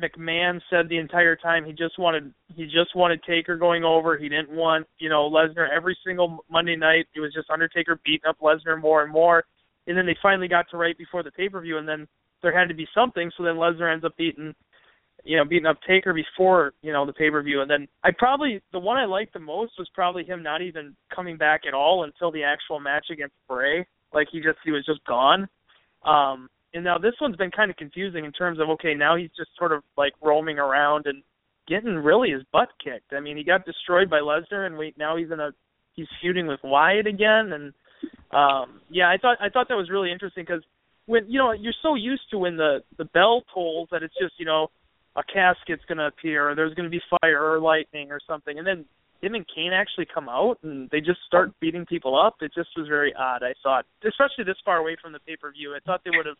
McMahon 0.00 0.60
said 0.70 0.88
the 0.88 0.98
entire 0.98 1.36
time 1.36 1.64
he 1.64 1.72
just 1.72 1.98
wanted 1.98 2.32
he 2.54 2.64
just 2.64 2.94
wanted 2.94 3.22
Taker 3.22 3.56
going 3.56 3.84
over. 3.84 4.16
He 4.16 4.28
didn't 4.28 4.50
want 4.50 4.86
you 4.98 5.08
know 5.08 5.30
Lesnar 5.30 5.68
every 5.74 5.96
single 6.06 6.44
Monday 6.50 6.76
night. 6.76 7.06
It 7.14 7.20
was 7.20 7.32
just 7.34 7.50
Undertaker 7.50 8.00
beating 8.04 8.28
up 8.28 8.40
Lesnar 8.40 8.80
more 8.80 9.02
and 9.02 9.12
more. 9.12 9.44
And 9.86 9.96
then 9.96 10.06
they 10.06 10.16
finally 10.22 10.48
got 10.48 10.66
to 10.70 10.78
right 10.78 10.96
before 10.96 11.22
the 11.22 11.30
pay 11.30 11.48
per 11.48 11.60
view, 11.60 11.78
and 11.78 11.88
then 11.88 12.08
there 12.42 12.58
had 12.58 12.68
to 12.68 12.74
be 12.74 12.86
something. 12.94 13.30
So 13.36 13.42
then 13.42 13.54
Lesnar 13.56 13.92
ends 13.92 14.04
up 14.04 14.16
beating 14.16 14.54
you 15.24 15.36
know 15.36 15.44
beating 15.44 15.66
up 15.66 15.78
Taker 15.86 16.12
before 16.12 16.72
you 16.82 16.92
know 16.92 17.06
the 17.06 17.12
pay 17.12 17.30
per 17.30 17.42
view, 17.42 17.62
and 17.62 17.70
then 17.70 17.88
I 18.02 18.10
probably 18.16 18.60
the 18.72 18.78
one 18.78 18.96
I 18.96 19.06
liked 19.06 19.32
the 19.32 19.40
most 19.40 19.72
was 19.78 19.88
probably 19.94 20.24
him 20.24 20.42
not 20.42 20.62
even 20.62 20.94
coming 21.14 21.36
back 21.36 21.62
at 21.66 21.74
all 21.74 22.04
until 22.04 22.30
the 22.30 22.44
actual 22.44 22.80
match 22.80 23.06
against 23.10 23.34
Bray. 23.48 23.86
Like 24.12 24.28
he 24.30 24.40
just 24.40 24.58
he 24.64 24.70
was 24.70 24.84
just 24.84 25.04
gone. 25.06 25.48
Um, 26.04 26.48
and 26.74 26.84
now 26.84 26.98
this 26.98 27.14
one's 27.20 27.36
been 27.36 27.50
kind 27.50 27.70
of 27.70 27.76
confusing 27.76 28.24
in 28.24 28.32
terms 28.32 28.58
of 28.60 28.68
okay 28.70 28.94
now 28.94 29.16
he's 29.16 29.30
just 29.36 29.50
sort 29.58 29.72
of 29.72 29.82
like 29.96 30.12
roaming 30.20 30.58
around 30.58 31.06
and 31.06 31.22
getting 31.68 31.94
really 31.94 32.30
his 32.30 32.42
butt 32.52 32.68
kicked. 32.82 33.12
I 33.12 33.20
mean 33.20 33.36
he 33.36 33.44
got 33.44 33.64
destroyed 33.64 34.10
by 34.10 34.18
Lesnar 34.18 34.66
and 34.66 34.76
wait 34.76 34.98
now 34.98 35.16
he's 35.16 35.30
in 35.30 35.40
a 35.40 35.50
he's 35.94 36.08
feuding 36.20 36.46
with 36.46 36.60
Wyatt 36.64 37.06
again 37.06 37.52
and 37.52 37.72
um 38.32 38.80
yeah 38.90 39.08
I 39.08 39.16
thought 39.20 39.38
I 39.40 39.48
thought 39.48 39.68
that 39.68 39.76
was 39.76 39.90
really 39.90 40.12
interesting 40.12 40.44
because 40.44 40.62
when 41.06 41.24
you 41.28 41.38
know 41.38 41.52
you're 41.52 41.72
so 41.82 41.94
used 41.94 42.28
to 42.32 42.38
when 42.38 42.56
the 42.56 42.80
the 42.98 43.04
bell 43.06 43.44
tolls 43.52 43.88
that 43.92 44.02
it's 44.02 44.14
just 44.20 44.34
you 44.38 44.46
know 44.46 44.68
a 45.16 45.22
casket's 45.22 45.84
going 45.86 45.98
to 45.98 46.06
appear 46.06 46.50
or 46.50 46.54
there's 46.56 46.74
going 46.74 46.90
to 46.90 46.90
be 46.90 47.00
fire 47.20 47.40
or 47.40 47.60
lightning 47.60 48.10
or 48.10 48.18
something 48.26 48.58
and 48.58 48.66
then 48.66 48.84
him 49.24 49.34
and 49.34 49.44
Kane 49.52 49.72
actually 49.72 50.06
come 50.12 50.28
out 50.28 50.58
and 50.62 50.88
they 50.90 51.00
just 51.00 51.20
start 51.26 51.52
beating 51.60 51.86
people 51.86 52.18
up. 52.18 52.36
It 52.40 52.52
just 52.54 52.68
was 52.76 52.86
very 52.88 53.14
odd, 53.14 53.42
I 53.42 53.54
thought, 53.62 53.86
especially 54.06 54.44
this 54.44 54.56
far 54.64 54.76
away 54.78 54.96
from 55.00 55.12
the 55.12 55.18
pay 55.20 55.36
per 55.36 55.50
view. 55.52 55.74
I 55.74 55.78
thought 55.84 56.02
they 56.04 56.10
would 56.16 56.26
have 56.26 56.36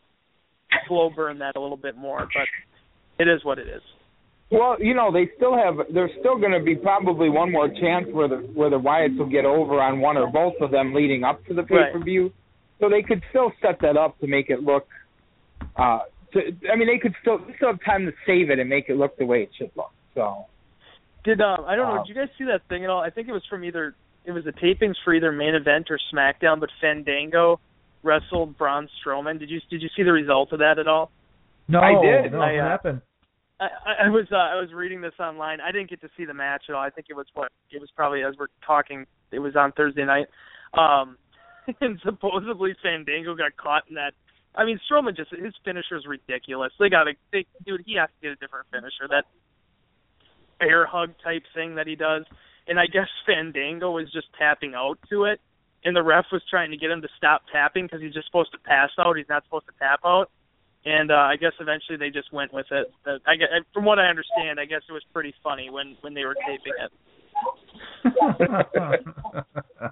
slow 0.87 1.09
burn 1.09 1.39
that 1.39 1.55
a 1.55 1.61
little 1.61 1.77
bit 1.77 1.97
more, 1.97 2.19
but 2.19 3.23
it 3.23 3.27
is 3.27 3.43
what 3.43 3.59
it 3.59 3.67
is. 3.67 3.81
Well, 4.51 4.77
you 4.79 4.93
know, 4.93 5.11
they 5.11 5.29
still 5.35 5.57
have. 5.57 5.75
There's 5.91 6.11
still 6.19 6.37
going 6.37 6.51
to 6.51 6.63
be 6.63 6.75
probably 6.75 7.29
one 7.29 7.51
more 7.51 7.67
chance 7.67 8.05
where 8.11 8.27
the 8.27 8.37
where 8.53 8.69
the 8.69 8.79
Wyatts 8.79 9.17
will 9.17 9.29
get 9.29 9.43
over 9.43 9.81
on 9.81 9.99
one 9.99 10.17
or 10.17 10.27
both 10.27 10.53
of 10.61 10.69
them 10.69 10.93
leading 10.93 11.23
up 11.23 11.43
to 11.47 11.53
the 11.55 11.63
pay 11.63 11.91
per 11.91 12.03
view. 12.03 12.23
Right. 12.23 12.33
So 12.79 12.89
they 12.89 13.01
could 13.01 13.23
still 13.31 13.51
set 13.61 13.79
that 13.81 13.97
up 13.97 14.19
to 14.19 14.27
make 14.27 14.49
it 14.49 14.61
look. 14.61 14.87
Uh, 15.75 15.99
to, 16.33 16.39
I 16.71 16.75
mean, 16.75 16.87
they 16.87 16.99
could 16.99 17.15
still 17.21 17.39
still 17.55 17.69
have 17.69 17.79
time 17.83 18.05
to 18.05 18.11
save 18.27 18.51
it 18.51 18.59
and 18.59 18.69
make 18.69 18.89
it 18.89 18.97
look 18.97 19.17
the 19.17 19.25
way 19.25 19.41
it 19.41 19.49
should 19.57 19.71
look. 19.75 19.91
So. 20.13 20.45
Did 21.25 21.41
um 21.41 21.65
I 21.67 21.75
don't 21.75 21.93
know? 21.93 22.03
Did 22.03 22.15
you 22.15 22.15
guys 22.15 22.29
see 22.37 22.45
that 22.45 22.61
thing 22.69 22.83
at 22.83 22.89
all? 22.89 23.01
I 23.01 23.09
think 23.09 23.27
it 23.27 23.33
was 23.33 23.43
from 23.49 23.63
either 23.63 23.95
it 24.23 24.31
was 24.31 24.45
the 24.45 24.53
tapings 24.53 24.95
for 25.03 25.13
either 25.13 25.31
main 25.31 25.55
event 25.55 25.87
or 25.89 25.99
SmackDown, 26.13 26.59
but 26.59 26.69
Fandango 26.79 27.59
wrestled 28.03 28.57
Braun 28.57 28.87
Strowman. 29.01 29.39
Did 29.39 29.49
you 29.49 29.59
did 29.69 29.81
you 29.81 29.89
see 29.97 30.03
the 30.03 30.13
result 30.13 30.53
of 30.53 30.59
that 30.59 30.79
at 30.79 30.87
all? 30.87 31.11
No, 31.67 31.79
I 31.79 31.93
did. 32.01 32.31
No, 32.31 32.41
I, 32.41 32.53
what 32.53 32.59
uh, 32.59 32.69
happened? 32.69 33.01
I, 33.59 33.67
I 34.05 34.09
was 34.09 34.27
uh, 34.31 34.35
I 34.35 34.55
was 34.61 34.69
reading 34.73 35.01
this 35.01 35.13
online. 35.19 35.59
I 35.61 35.71
didn't 35.71 35.89
get 35.89 36.01
to 36.01 36.09
see 36.15 36.25
the 36.25 36.33
match 36.33 36.65
at 36.69 36.75
all. 36.75 36.81
I 36.81 36.89
think 36.91 37.07
it 37.09 37.15
was 37.15 37.25
what 37.33 37.51
it 37.71 37.81
was 37.81 37.89
probably 37.95 38.23
as 38.23 38.35
we're 38.37 38.53
talking. 38.65 39.05
It 39.31 39.39
was 39.39 39.55
on 39.55 39.71
Thursday 39.71 40.05
night, 40.05 40.27
um, 40.73 41.17
and 41.81 41.99
supposedly 42.05 42.75
Fandango 42.83 43.35
got 43.35 43.57
caught 43.57 43.83
in 43.89 43.95
that. 43.95 44.13
I 44.55 44.63
mean, 44.63 44.79
Strowman 44.89 45.17
just 45.17 45.31
his 45.31 45.53
finisher 45.65 45.97
is 45.97 46.05
ridiculous. 46.07 46.71
They 46.79 46.89
got 46.89 47.05
to, 47.05 47.13
they, 47.33 47.45
dude. 47.65 47.83
He 47.85 47.95
has 47.95 48.07
to 48.07 48.21
get 48.21 48.31
a 48.31 48.35
different 48.35 48.67
finisher. 48.71 49.07
That 49.09 49.25
air 50.61 50.85
hug 50.85 51.11
type 51.23 51.43
thing 51.53 51.75
that 51.75 51.87
he 51.87 51.95
does, 51.95 52.25
and 52.67 52.79
I 52.79 52.85
guess 52.85 53.07
Fandango 53.25 53.91
was 53.91 54.11
just 54.11 54.27
tapping 54.37 54.73
out 54.75 54.97
to 55.09 55.25
it, 55.25 55.39
and 55.83 55.95
the 55.95 56.03
ref 56.03 56.25
was 56.31 56.41
trying 56.49 56.71
to 56.71 56.77
get 56.77 56.89
him 56.89 57.01
to 57.01 57.09
stop 57.17 57.43
tapping 57.51 57.85
because 57.85 58.01
he's 58.01 58.13
just 58.13 58.27
supposed 58.27 58.51
to 58.51 58.59
pass 58.59 58.89
out. 58.99 59.17
He's 59.17 59.29
not 59.29 59.43
supposed 59.43 59.65
to 59.67 59.73
tap 59.79 60.01
out. 60.05 60.29
And 60.85 61.09
uh, 61.09 61.15
I 61.15 61.35
guess 61.35 61.53
eventually 61.59 61.97
they 61.97 62.11
just 62.11 62.31
went 62.31 62.53
with 62.53 62.67
it. 62.69 62.91
Uh, 63.07 63.17
I 63.25 63.35
guess, 63.35 63.47
from 63.73 63.85
what 63.85 63.97
I 63.97 64.05
understand, 64.05 64.59
I 64.59 64.65
guess 64.65 64.81
it 64.87 64.91
was 64.91 65.01
pretty 65.11 65.33
funny 65.43 65.71
when 65.71 65.97
when 66.01 66.13
they 66.13 66.25
were 66.25 66.35
taping 66.45 66.73
it. 66.77 66.91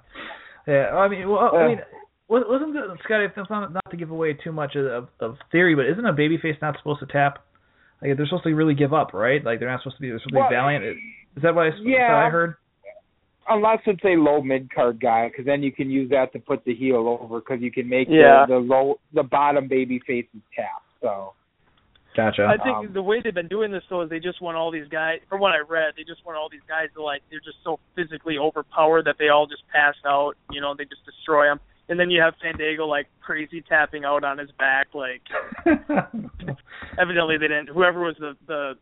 yeah, 0.68 0.96
I 0.96 1.08
mean, 1.08 1.30
well, 1.30 1.56
I 1.56 1.68
mean, 1.68 1.80
wasn't 2.28 2.74
the, 2.74 2.96
Scotty? 3.04 3.26
Not, 3.50 3.74
not 3.74 3.90
to 3.90 3.98
give 3.98 4.12
away 4.12 4.34
too 4.34 4.52
much 4.52 4.76
of, 4.76 5.08
of 5.20 5.38
theory, 5.52 5.74
but 5.76 5.88
isn't 5.88 6.06
a 6.06 6.14
babyface 6.14 6.62
not 6.62 6.78
supposed 6.78 7.00
to 7.00 7.08
tap? 7.08 7.44
Like 8.04 8.18
they're 8.18 8.26
supposed 8.26 8.44
to 8.44 8.54
really 8.54 8.76
give 8.76 8.94
up, 8.94 9.14
right? 9.14 9.44
Like 9.44 9.60
they're 9.60 9.72
not 9.72 9.82
supposed 9.82 9.98
to 9.98 10.02
be. 10.02 10.10
They're 10.10 10.20
supposed 10.20 10.44
to 10.44 10.50
be 10.50 10.56
valiant. 10.56 10.84
Is 10.86 11.42
that 11.42 11.56
what 11.56 11.68
I? 11.68 11.70
Yeah. 11.82 12.10
What 12.10 12.26
I 12.26 12.30
heard 12.30 12.56
unless 13.50 13.80
it's 13.86 14.04
a 14.04 14.16
low 14.20 14.42
mid 14.42 14.74
card 14.74 15.02
guy, 15.02 15.30
because 15.30 15.46
then 15.46 15.64
you 15.64 15.72
can 15.72 15.90
use 15.90 16.10
that 16.10 16.32
to 16.34 16.40
put 16.40 16.64
the 16.66 16.74
heel 16.74 17.18
over, 17.22 17.40
because 17.40 17.62
you 17.62 17.72
can 17.72 17.90
make 17.90 18.08
yeah. 18.10 18.46
the, 18.48 18.56
the 18.56 18.60
low 18.60 19.00
the 19.14 19.24
bottom 19.24 19.68
baby 19.68 20.02
faces 20.06 20.42
tap. 20.56 20.84
So. 21.02 21.34
Gotcha. 22.16 22.46
I 22.46 22.62
think 22.64 22.78
um, 22.78 22.94
the 22.94 23.02
way 23.02 23.22
they've 23.24 23.34
been 23.34 23.48
doing 23.48 23.72
this 23.72 23.82
though 23.90 24.04
is 24.04 24.10
they 24.12 24.20
just 24.20 24.40
want 24.40 24.56
all 24.56 24.70
these 24.70 24.88
guys. 24.88 25.18
From 25.28 25.40
what 25.40 25.52
I 25.52 25.66
read, 25.68 25.94
they 25.98 26.04
just 26.04 26.24
want 26.24 26.38
all 26.38 26.48
these 26.48 26.62
guys 26.68 26.90
to 26.94 27.02
like 27.02 27.24
they're 27.32 27.40
just 27.40 27.58
so 27.64 27.80
physically 27.96 28.38
overpowered 28.38 29.06
that 29.06 29.16
they 29.18 29.30
all 29.30 29.48
just 29.48 29.64
pass 29.74 29.96
out. 30.06 30.34
You 30.52 30.62
know, 30.62 30.76
they 30.78 30.84
just 30.84 31.04
destroy 31.06 31.48
them. 31.48 31.60
And 31.90 32.00
then 32.00 32.10
you 32.10 32.22
have 32.22 32.34
Fandango 32.42 32.88
like 32.88 33.08
crazy 33.22 33.62
tapping 33.68 34.06
out 34.06 34.24
on 34.24 34.38
his 34.38 34.50
back, 34.58 34.88
like 34.94 35.22
evidently 37.00 37.38
they 37.38 37.48
didn't. 37.48 37.70
Whoever 37.70 38.02
was 38.02 38.16
the 38.20 38.36
the 38.48 38.74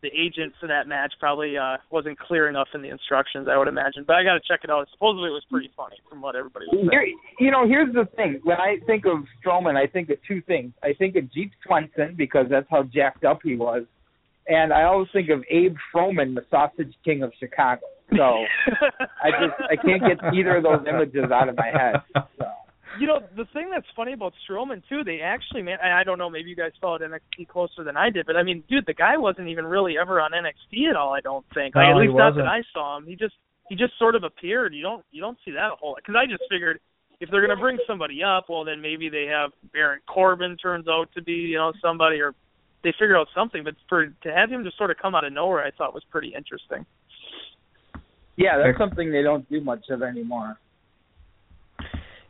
the 0.00 0.08
agent 0.08 0.52
for 0.60 0.68
that 0.68 0.86
match 0.86 1.12
probably 1.18 1.58
uh 1.58 1.76
wasn't 1.90 2.18
clear 2.18 2.48
enough 2.48 2.68
in 2.74 2.82
the 2.82 2.88
instructions, 2.88 3.48
I 3.50 3.58
would 3.58 3.68
imagine. 3.68 4.04
But 4.06 4.16
I 4.16 4.24
got 4.24 4.34
to 4.34 4.40
check 4.48 4.60
it 4.64 4.70
out. 4.70 4.86
Supposedly 4.92 5.28
it 5.28 5.32
was 5.32 5.44
pretty 5.50 5.70
funny 5.76 5.96
from 6.08 6.22
what 6.22 6.36
everybody 6.36 6.66
was 6.70 6.78
saying. 6.78 6.88
Here, 6.90 7.46
you 7.46 7.50
know, 7.50 7.66
here's 7.66 7.92
the 7.92 8.06
thing. 8.16 8.40
When 8.44 8.56
I 8.58 8.76
think 8.86 9.04
of 9.06 9.24
Strowman, 9.44 9.76
I 9.76 9.86
think 9.86 10.08
of 10.10 10.16
two 10.26 10.40
things. 10.42 10.72
I 10.82 10.92
think 10.94 11.16
of 11.16 11.32
Jeep 11.32 11.52
Swenson 11.66 12.14
because 12.16 12.46
that's 12.48 12.68
how 12.70 12.84
jacked 12.84 13.24
up 13.24 13.40
he 13.42 13.56
was, 13.56 13.84
and 14.46 14.72
I 14.72 14.84
always 14.84 15.08
think 15.12 15.28
of 15.28 15.44
Abe 15.50 15.76
Froman, 15.94 16.34
the 16.34 16.44
Sausage 16.50 16.94
King 17.04 17.22
of 17.22 17.32
Chicago. 17.38 17.82
So 18.16 18.22
I 19.22 19.30
just 19.30 19.56
I 19.70 19.76
can't 19.76 20.02
get 20.02 20.18
either 20.32 20.56
of 20.56 20.62
those 20.62 20.84
images 20.88 21.30
out 21.32 21.48
of 21.48 21.56
my 21.56 21.66
head. 21.66 21.96
So. 22.14 22.46
You 22.98 23.06
know, 23.06 23.20
the 23.36 23.44
thing 23.52 23.70
that's 23.70 23.86
funny 23.94 24.12
about 24.12 24.32
Strowman 24.48 24.82
too, 24.88 25.04
they 25.04 25.20
actually 25.20 25.62
man 25.62 25.78
I 25.82 26.04
don't 26.04 26.18
know, 26.18 26.30
maybe 26.30 26.50
you 26.50 26.56
guys 26.56 26.72
followed 26.80 27.02
NXT 27.02 27.48
closer 27.48 27.84
than 27.84 27.96
I 27.96 28.10
did, 28.10 28.26
but 28.26 28.36
I 28.36 28.42
mean, 28.42 28.64
dude, 28.68 28.86
the 28.86 28.94
guy 28.94 29.16
wasn't 29.16 29.48
even 29.48 29.66
really 29.66 29.96
ever 30.00 30.20
on 30.20 30.32
NXT 30.32 30.90
at 30.90 30.96
all, 30.96 31.12
I 31.12 31.20
don't 31.20 31.44
think. 31.54 31.74
Like 31.74 31.88
no, 31.88 31.98
at 31.98 32.00
least 32.00 32.16
not 32.16 32.34
that 32.36 32.46
I 32.46 32.62
saw 32.72 32.96
him. 32.96 33.06
He 33.06 33.14
just 33.14 33.34
he 33.68 33.76
just 33.76 33.92
sort 33.98 34.14
of 34.14 34.24
appeared. 34.24 34.74
You 34.74 34.82
don't 34.82 35.04
you 35.10 35.20
don't 35.20 35.38
see 35.44 35.52
that 35.52 35.72
a 35.72 35.76
whole 35.76 35.90
lot. 35.90 36.04
Cuz 36.04 36.16
I 36.18 36.26
just 36.26 36.42
figured 36.50 36.80
if 37.20 37.30
they're 37.30 37.44
going 37.44 37.56
to 37.56 37.60
bring 37.60 37.78
somebody 37.86 38.22
up, 38.22 38.48
well 38.48 38.64
then 38.64 38.80
maybe 38.80 39.08
they 39.08 39.26
have 39.26 39.50
Baron 39.72 40.00
Corbin 40.06 40.56
turns 40.56 40.88
out 40.88 41.08
to 41.14 41.22
be, 41.22 41.32
you 41.32 41.58
know, 41.58 41.72
somebody 41.82 42.20
or 42.20 42.34
they 42.82 42.92
figure 42.92 43.18
out 43.18 43.28
something, 43.34 43.64
but 43.64 43.74
for 43.88 44.06
to 44.06 44.32
have 44.32 44.50
him 44.50 44.64
just 44.64 44.78
sort 44.78 44.90
of 44.90 44.96
come 44.98 45.14
out 45.14 45.24
of 45.24 45.32
nowhere, 45.32 45.64
I 45.64 45.70
thought 45.72 45.94
was 45.94 46.04
pretty 46.10 46.32
interesting. 46.34 46.86
Yeah, 48.38 48.56
that's 48.56 48.78
something 48.78 49.10
they 49.10 49.22
don't 49.22 49.48
do 49.50 49.60
much 49.60 49.86
of 49.90 50.00
anymore. 50.00 50.56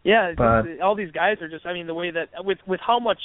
Yeah, 0.02 0.32
but, 0.34 0.62
just, 0.62 0.80
all 0.80 0.94
these 0.94 1.10
guys 1.12 1.36
are 1.42 1.50
just. 1.50 1.66
I 1.66 1.74
mean, 1.74 1.86
the 1.86 1.92
way 1.92 2.10
that 2.10 2.30
with 2.38 2.56
with 2.66 2.80
how 2.84 2.98
much, 2.98 3.20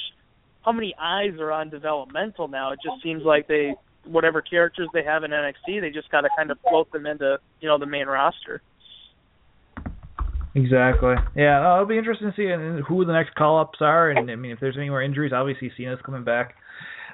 how 0.62 0.72
many 0.72 0.94
eyes 1.00 1.32
are 1.40 1.50
on 1.50 1.70
developmental 1.70 2.46
now, 2.46 2.72
it 2.72 2.80
just 2.84 3.02
seems 3.02 3.22
like 3.24 3.48
they 3.48 3.74
whatever 4.04 4.42
characters 4.42 4.86
they 4.92 5.02
have 5.02 5.24
in 5.24 5.30
NXT, 5.30 5.80
they 5.80 5.88
just 5.88 6.10
got 6.10 6.20
to 6.20 6.28
kind 6.36 6.50
of 6.50 6.58
float 6.68 6.92
them 6.92 7.06
into 7.06 7.38
you 7.60 7.68
know 7.68 7.78
the 7.78 7.86
main 7.86 8.06
roster. 8.06 8.60
Exactly. 10.54 11.14
Yeah, 11.34 11.60
no, 11.62 11.74
it'll 11.76 11.86
be 11.86 11.96
interesting 11.96 12.30
to 12.30 12.36
see 12.36 12.82
who 12.86 13.06
the 13.06 13.14
next 13.14 13.34
call 13.34 13.58
ups 13.58 13.78
are, 13.80 14.10
and 14.10 14.30
I 14.30 14.36
mean 14.36 14.52
if 14.52 14.60
there's 14.60 14.76
any 14.76 14.90
more 14.90 15.02
injuries, 15.02 15.32
obviously 15.34 15.72
Cena's 15.74 16.00
coming 16.04 16.22
back, 16.22 16.54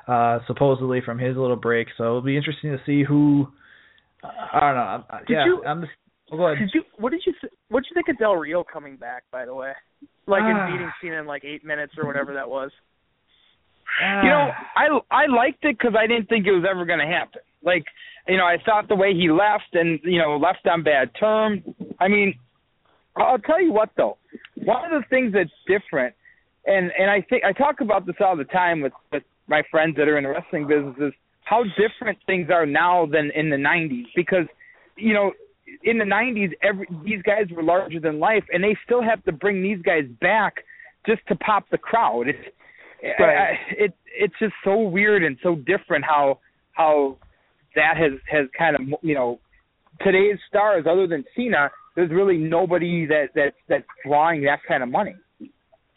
uh, 0.09 0.41
supposedly 0.49 1.01
from 1.01 1.21
his 1.21 1.37
little 1.37 1.55
break, 1.55 1.87
so 1.97 2.03
it'll 2.05 2.23
be 2.23 2.37
interesting 2.37 2.73
to 2.73 2.83
see 2.85 3.05
who. 3.05 3.47
I 4.23 4.61
don't 4.61 4.75
know. 4.75 5.05
i 5.11 5.21
yeah, 5.29 5.45
you, 5.47 5.65
I'm 5.65 5.81
just 5.81 5.93
Go 6.31 6.47
ahead. 6.47 6.59
Did 6.59 6.71
you 6.75 6.83
what 6.99 7.11
did 7.11 7.23
you 7.27 7.33
what 7.69 7.83
did 7.83 7.91
you 7.91 7.95
think 7.95 8.09
of 8.09 8.19
Del 8.19 8.37
Rio 8.37 8.63
coming 8.63 8.97
back? 8.97 9.25
By 9.33 9.45
the 9.45 9.55
way, 9.55 9.73
like 10.27 10.43
ah. 10.45 10.67
in 10.67 10.73
beating 10.73 10.93
Cena 11.03 11.21
in 11.21 11.27
like 11.27 11.45
eight 11.45 11.65
minutes 11.65 11.95
or 11.99 12.07
whatever 12.07 12.35
that 12.35 12.49
was. 12.49 12.71
Ah. 14.03 14.23
You 14.23 14.29
know, 14.29 14.51
I 14.77 15.23
I 15.25 15.27
liked 15.27 15.65
it 15.65 15.77
because 15.77 15.95
I 15.99 16.07
didn't 16.07 16.29
think 16.29 16.47
it 16.47 16.53
was 16.53 16.65
ever 16.69 16.85
going 16.85 17.01
to 17.01 17.07
happen. 17.07 17.41
Like, 17.63 17.85
you 18.29 18.37
know, 18.37 18.45
I 18.45 18.57
thought 18.65 18.89
the 18.89 18.95
way 18.95 19.13
he 19.13 19.31
left 19.31 19.75
and 19.75 19.99
you 20.05 20.19
know 20.19 20.37
left 20.37 20.67
on 20.67 20.85
bad 20.85 21.11
terms. 21.19 21.63
I 21.99 22.07
mean, 22.09 22.35
I'll 23.17 23.39
tell 23.39 23.61
you 23.61 23.73
what 23.73 23.91
though, 23.97 24.17
one 24.55 24.93
of 24.93 25.03
the 25.03 25.09
things 25.09 25.33
that's 25.33 25.51
different, 25.67 26.15
and 26.65 26.93
and 26.97 27.11
I 27.11 27.23
think 27.29 27.43
I 27.45 27.53
talk 27.53 27.81
about 27.81 28.07
this 28.07 28.17
all 28.21 28.37
the 28.37 28.45
time 28.45 28.83
with 28.83 28.93
with 29.11 29.25
my 29.49 29.63
friends 29.69 29.97
that 29.97 30.07
are 30.07 30.17
in 30.17 30.25
the 30.25 30.31
wrestling 30.31 30.69
business 30.69 30.95
is 31.01 31.13
how 31.51 31.65
different 31.77 32.17
things 32.27 32.49
are 32.51 32.65
now 32.65 33.07
than 33.07 33.31
in 33.35 33.51
the 33.51 33.57
'90s 33.57 34.07
because 34.15 34.47
you 34.97 35.13
know 35.13 35.33
in 35.83 35.99
the 35.99 36.05
90s, 36.05 36.51
every 36.63 36.87
these 37.05 37.23
guys 37.23 37.47
were 37.55 37.63
larger 37.63 38.01
than 38.01 38.19
life, 38.19 38.45
and 38.53 38.63
they 38.63 38.77
still 38.85 39.03
have 39.03 39.23
to 39.25 39.33
bring 39.33 39.63
these 39.63 39.81
guys 39.83 40.05
back 40.21 40.55
just 41.07 41.21
to 41.29 41.37
pop 41.37 41.65
the 41.71 41.79
crowd. 41.79 42.29
It's 42.29 42.39
right. 43.19 43.37
I, 43.37 43.59
it 43.85 43.95
it's 44.07 44.35
just 44.39 44.55
so 44.65 44.79
weird 44.81 45.25
and 45.25 45.37
so 45.43 45.57
different 45.57 46.05
how 46.05 46.39
how 46.73 47.17
that 47.75 47.95
has 47.97 48.13
has 48.31 48.47
kind 48.57 48.77
of 48.77 48.83
you 49.03 49.15
know 49.15 49.41
today's 50.05 50.39
stars 50.49 50.85
other 50.91 51.07
than 51.07 51.25
Cena. 51.37 51.71
There's 51.97 52.11
really 52.11 52.37
nobody 52.37 53.07
that 53.07 53.29
that 53.35 53.55
that's 53.69 53.85
drawing 54.07 54.43
that 54.43 54.61
kind 54.67 54.83
of 54.83 54.89
money. 54.89 55.15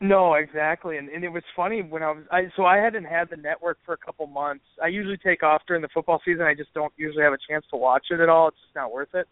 No, 0.02 0.34
exactly, 0.34 0.98
and 0.98 1.08
and 1.08 1.24
it 1.24 1.30
was 1.30 1.44
funny 1.56 1.82
when 1.82 2.04
I 2.04 2.12
was 2.12 2.24
I 2.32 2.42
so 2.58 2.66
I 2.66 2.78
hadn't 2.78 3.06
had 3.06 3.30
the 3.30 3.38
network 3.38 3.78
for 3.86 3.94
a 3.94 3.98
couple 3.98 4.28
months. 4.28 4.66
I 4.84 4.88
usually 4.88 5.18
take 5.18 5.44
off 5.44 5.62
during 5.66 5.82
the 5.82 5.88
football 5.94 6.22
season. 6.26 6.42
I 6.44 6.54
just 6.54 6.74
don't 6.74 6.92
usually 6.98 7.24
have 7.24 7.34
a 7.34 7.38
chance 7.50 7.66
to 7.72 7.78
watch 7.78 8.08
it 8.12 8.20
at 8.20 8.28
all. 8.28 8.50
It's 8.50 8.58
just 8.62 8.76
not 8.76 8.92
worth 8.92 9.14
it. 9.14 9.28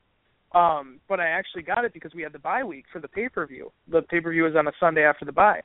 Um, 0.54 1.00
but 1.08 1.20
I 1.20 1.28
actually 1.30 1.64
got 1.64 1.86
it 1.86 1.94
because 1.94 2.14
we 2.14 2.22
had 2.22 2.34
the 2.34 2.40
bye 2.40 2.64
week 2.64 2.86
for 2.92 3.00
the 3.00 3.08
pay 3.08 3.28
per 3.28 3.46
view. 3.46 3.72
The 3.90 4.02
pay 4.04 4.22
per 4.22 4.32
view 4.32 4.44
was 4.44 4.56
on 4.56 4.68
a 4.68 4.72
Sunday 4.80 5.04
after 5.04 5.26
the 5.26 5.32
bye, 5.32 5.62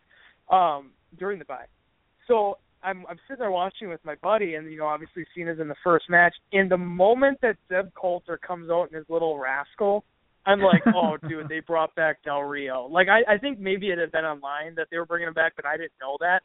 um, 0.51 0.91
during 1.19 1.39
the 1.39 1.45
bye. 1.45 1.67
So 2.27 2.59
I'm 2.83 3.05
I'm 3.09 3.19
sitting 3.29 3.41
there 3.41 3.51
watching 3.51 3.89
with 3.89 4.05
my 4.05 4.15
buddy, 4.23 4.55
and 4.55 4.71
you 4.71 4.79
know, 4.79 4.87
obviously 4.87 5.25
Cena's 5.35 5.61
in 5.61 5.69
the 5.69 5.77
first 5.83 6.09
match. 6.09 6.35
And 6.53 6.71
the 6.71 6.79
moment 6.79 7.39
that 7.43 7.57
Zeb 7.69 7.87
Colter 7.95 8.39
comes 8.39 8.71
out 8.71 8.89
in 8.91 8.97
his 8.97 9.07
little 9.09 9.39
rascal 9.39 10.05
I'm 10.47 10.61
like, 10.61 10.83
oh, 10.95 11.17
dude, 11.29 11.49
they 11.49 11.61
brought 11.61 11.95
back 11.95 12.23
Del 12.23 12.43
Rio. 12.43 12.89
Like, 12.91 13.09
I, 13.09 13.35
I 13.35 13.39
think 13.39 13.59
maybe 13.59 13.89
it 13.89 13.99
had 13.99 14.13
been 14.13 14.25
online 14.25 14.75
that 14.77 14.89
they 14.91 14.99
were 14.99 15.07
bringing 15.07 15.29
him 15.29 15.35
back, 15.35 15.55
but 15.57 15.67
I 15.67 15.77
didn't 15.77 15.93
know 16.01 16.17
that. 16.21 16.41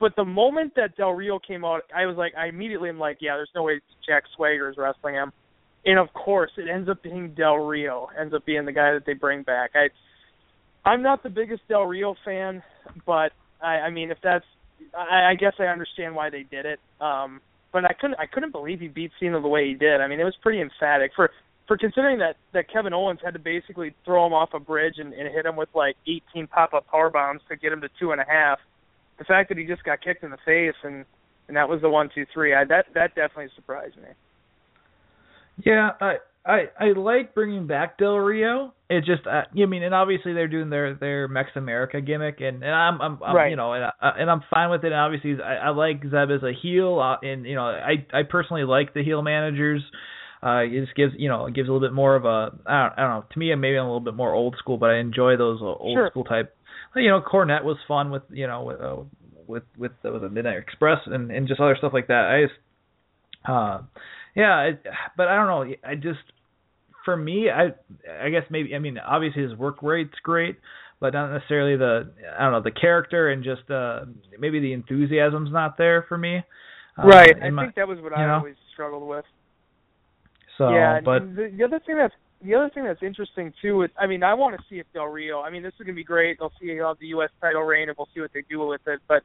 But 0.00 0.16
the 0.16 0.24
moment 0.24 0.72
that 0.76 0.96
Del 0.96 1.12
Rio 1.12 1.38
came 1.38 1.64
out, 1.64 1.82
I 1.94 2.06
was 2.06 2.16
like, 2.16 2.32
I 2.36 2.48
immediately 2.48 2.88
am 2.88 2.98
like, 2.98 3.18
yeah, 3.20 3.36
there's 3.36 3.50
no 3.54 3.62
way 3.62 3.80
Jack 4.06 4.24
Swagger 4.34 4.68
is 4.70 4.76
wrestling 4.76 5.14
him. 5.14 5.32
And 5.84 5.98
of 5.98 6.12
course, 6.12 6.50
it 6.56 6.68
ends 6.68 6.88
up 6.88 7.02
being 7.02 7.34
Del 7.34 7.56
Rio, 7.56 8.08
ends 8.18 8.34
up 8.34 8.44
being 8.44 8.64
the 8.64 8.72
guy 8.72 8.92
that 8.92 9.04
they 9.06 9.14
bring 9.14 9.42
back. 9.42 9.70
I, 9.74 9.88
I'm 10.88 11.02
not 11.02 11.22
the 11.22 11.28
biggest 11.28 11.62
Del 11.68 11.84
Rio 11.84 12.14
fan, 12.24 12.62
but 13.06 13.32
I, 13.62 13.78
I 13.78 13.90
mean, 13.90 14.10
if 14.10 14.18
that's, 14.22 14.44
I, 14.96 15.30
I 15.30 15.34
guess 15.34 15.54
I 15.58 15.64
understand 15.64 16.14
why 16.14 16.30
they 16.30 16.44
did 16.44 16.66
it. 16.66 16.80
Um, 17.00 17.40
but 17.72 17.84
I 17.84 17.92
couldn't, 17.92 18.18
I 18.18 18.26
couldn't 18.26 18.52
believe 18.52 18.80
he 18.80 18.88
beat 18.88 19.12
Cena 19.18 19.40
the 19.40 19.48
way 19.48 19.68
he 19.68 19.74
did. 19.74 20.00
I 20.00 20.06
mean, 20.06 20.20
it 20.20 20.24
was 20.24 20.36
pretty 20.42 20.60
emphatic 20.60 21.12
for 21.14 21.30
for 21.66 21.76
considering 21.76 22.18
that 22.18 22.36
that 22.52 22.70
Kevin 22.72 22.92
Owens 22.92 23.20
had 23.24 23.34
to 23.34 23.40
basically 23.40 23.94
throw 24.04 24.26
him 24.26 24.32
off 24.32 24.50
a 24.54 24.60
bridge 24.60 24.94
and, 24.98 25.12
and 25.12 25.32
hit 25.32 25.46
him 25.46 25.56
with 25.56 25.68
like 25.74 25.96
18 26.06 26.46
pop-up 26.46 26.86
power 26.88 27.10
bombs 27.10 27.40
to 27.48 27.56
get 27.56 27.72
him 27.72 27.80
to 27.80 27.88
two 27.98 28.12
and 28.12 28.20
a 28.20 28.24
half. 28.28 28.58
The 29.18 29.24
fact 29.24 29.48
that 29.50 29.58
he 29.58 29.64
just 29.64 29.84
got 29.84 30.00
kicked 30.00 30.24
in 30.24 30.30
the 30.30 30.38
face 30.44 30.74
and 30.82 31.04
and 31.48 31.56
that 31.56 31.68
was 31.68 31.80
the 31.82 31.88
one 31.88 32.08
two 32.14 32.26
three, 32.32 32.54
I, 32.54 32.64
that 32.64 32.86
that 32.94 33.14
definitely 33.14 33.48
surprised 33.54 33.96
me. 33.96 34.08
Yeah, 35.64 35.90
I 36.00 36.16
I 36.44 36.64
I 36.78 36.92
like 36.96 37.34
bringing 37.34 37.66
back 37.66 37.98
Del 37.98 38.16
Rio. 38.16 38.74
It 38.88 39.04
just 39.04 39.26
uh, 39.26 39.42
I 39.50 39.66
mean, 39.66 39.82
and 39.82 39.94
obviously 39.94 40.32
they're 40.32 40.48
doing 40.48 40.70
their 40.70 40.94
their 40.94 41.28
Mex 41.28 41.50
America 41.56 42.00
gimmick, 42.00 42.40
and 42.40 42.62
and 42.62 42.74
I'm 42.74 43.00
I'm, 43.00 43.22
I'm 43.22 43.36
right. 43.36 43.50
you 43.50 43.56
know 43.56 43.72
and, 43.72 43.84
I, 43.84 44.10
and 44.18 44.30
I'm 44.30 44.42
fine 44.52 44.70
with 44.70 44.82
it. 44.84 44.92
And 44.92 44.94
obviously 44.94 45.36
I, 45.42 45.66
I 45.66 45.68
like 45.70 46.02
Zeb 46.02 46.30
as 46.30 46.42
a 46.42 46.52
heel, 46.52 46.98
uh, 46.98 47.24
and 47.26 47.44
you 47.44 47.54
know 47.54 47.64
I 47.64 48.06
I 48.12 48.22
personally 48.28 48.64
like 48.64 48.94
the 48.94 49.04
heel 49.04 49.22
managers. 49.22 49.82
Uh, 50.42 50.62
it 50.62 50.80
just 50.80 50.96
gives 50.96 51.12
you 51.16 51.28
know 51.28 51.46
it 51.46 51.54
gives 51.54 51.68
a 51.68 51.72
little 51.72 51.86
bit 51.86 51.94
more 51.94 52.16
of 52.16 52.24
a 52.24 52.50
I 52.66 52.82
don't, 52.82 52.98
I 52.98 53.02
don't 53.02 53.10
know 53.10 53.24
to 53.32 53.38
me 53.38 53.54
maybe 53.54 53.76
I'm 53.76 53.84
a 53.84 53.88
little 53.88 54.00
bit 54.00 54.14
more 54.14 54.32
old 54.32 54.56
school, 54.58 54.76
but 54.76 54.90
I 54.90 54.98
enjoy 54.98 55.36
those 55.36 55.60
old 55.62 55.96
sure. 55.96 56.10
school 56.10 56.24
type. 56.24 56.56
You 56.96 57.08
know, 57.08 57.20
Cornette 57.22 57.64
was 57.64 57.76
fun 57.86 58.10
with 58.10 58.22
you 58.30 58.46
know 58.46 58.64
with 58.64 58.80
uh, 58.80 58.96
with 59.46 59.62
with 59.78 59.92
the, 60.02 60.12
with 60.12 60.22
the 60.22 60.28
Midnight 60.28 60.58
Express 60.58 60.98
and 61.06 61.30
and 61.30 61.46
just 61.46 61.60
other 61.60 61.76
stuff 61.78 61.92
like 61.92 62.08
that. 62.08 62.24
I 62.24 62.42
just 62.42 63.48
uh 63.48 63.82
yeah, 64.34 64.62
it, 64.62 64.82
but 65.16 65.28
I 65.28 65.36
don't 65.36 65.46
know. 65.46 65.74
I 65.84 65.94
just 65.94 66.18
for 67.04 67.16
me, 67.16 67.48
I 67.48 67.74
I 68.24 68.30
guess 68.30 68.42
maybe 68.50 68.74
I 68.74 68.80
mean 68.80 68.98
obviously 68.98 69.42
his 69.42 69.54
work 69.54 69.82
rate's 69.82 70.18
great, 70.24 70.58
but 71.00 71.12
not 71.12 71.32
necessarily 71.32 71.76
the 71.76 72.12
I 72.36 72.42
don't 72.42 72.52
know 72.52 72.62
the 72.62 72.72
character 72.72 73.30
and 73.30 73.44
just 73.44 73.70
uh 73.70 74.06
maybe 74.40 74.58
the 74.58 74.72
enthusiasm's 74.72 75.52
not 75.52 75.78
there 75.78 76.04
for 76.08 76.18
me. 76.18 76.42
Uh, 76.98 77.06
right. 77.06 77.34
I 77.40 77.50
my, 77.50 77.64
think 77.64 77.76
that 77.76 77.88
was 77.88 78.00
what 78.00 78.12
I 78.12 78.26
know? 78.26 78.34
always 78.34 78.56
struggled 78.72 79.08
with. 79.08 79.24
So, 80.62 80.74
yeah, 80.74 81.00
but 81.00 81.34
the, 81.34 81.52
the 81.56 81.64
other 81.64 81.80
thing 81.84 81.96
that's 81.96 82.14
the 82.42 82.54
other 82.54 82.70
thing 82.74 82.84
that's 82.84 83.02
interesting 83.02 83.52
too 83.60 83.82
is, 83.82 83.90
I 83.98 84.06
mean, 84.06 84.22
I 84.22 84.34
want 84.34 84.56
to 84.56 84.62
see 84.68 84.78
if 84.78 84.86
Del 84.92 85.06
Rio. 85.06 85.40
I 85.40 85.50
mean, 85.50 85.62
this 85.62 85.72
is 85.74 85.86
gonna 85.86 85.92
be 85.92 86.04
great. 86.04 86.38
They'll 86.38 86.52
see 86.60 86.76
how 86.78 86.94
the 86.98 87.06
U.S. 87.08 87.30
title 87.40 87.62
reign, 87.62 87.88
and 87.88 87.96
we'll 87.98 88.08
see 88.14 88.20
what 88.20 88.32
they 88.32 88.42
do 88.48 88.66
with 88.66 88.80
it. 88.86 89.00
But 89.08 89.22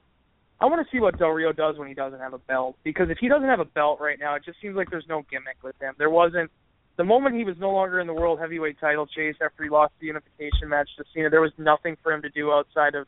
I 0.60 0.66
want 0.66 0.86
to 0.86 0.92
see 0.92 1.00
what 1.00 1.18
Del 1.20 1.30
Rio 1.30 1.52
does 1.52 1.78
when 1.78 1.88
he 1.88 1.94
doesn't 1.94 2.20
have 2.20 2.34
a 2.34 2.40
belt, 2.40 2.78
because 2.84 3.10
if 3.10 3.18
he 3.20 3.28
doesn't 3.28 3.48
have 3.48 3.60
a 3.60 3.66
belt 3.66 4.00
right 4.00 4.20
now, 4.20 4.36
it 4.36 4.44
just 4.46 4.60
seems 4.62 4.76
like 4.76 4.90
there's 4.90 5.08
no 5.08 5.24
gimmick 5.30 5.58
with 5.64 5.76
him. 5.80 5.94
There 5.98 6.10
wasn't 6.10 6.50
the 6.98 7.04
moment 7.04 7.36
he 7.36 7.44
was 7.44 7.56
no 7.60 7.72
longer 7.72 8.00
in 8.00 8.08
the 8.08 8.14
world 8.14 8.40
heavyweight 8.40 8.80
title 8.80 9.06
chase 9.06 9.36
after 9.42 9.64
he 9.64 9.70
lost 9.70 9.94
the 10.00 10.08
unification 10.08 10.70
match 10.70 10.90
to 10.98 11.04
Cena. 11.14 11.30
There 11.30 11.42
was 11.42 11.54
nothing 11.58 11.98
for 12.02 12.12
him 12.12 12.24
to 12.24 12.30
do 12.30 12.52
outside 12.52 12.96
of 12.96 13.08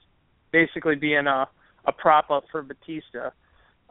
basically 0.51 0.95
being 0.95 1.27
a 1.27 1.47
a 1.85 1.91
prop 1.91 2.29
up 2.29 2.43
for 2.51 2.61
Batista. 2.61 3.31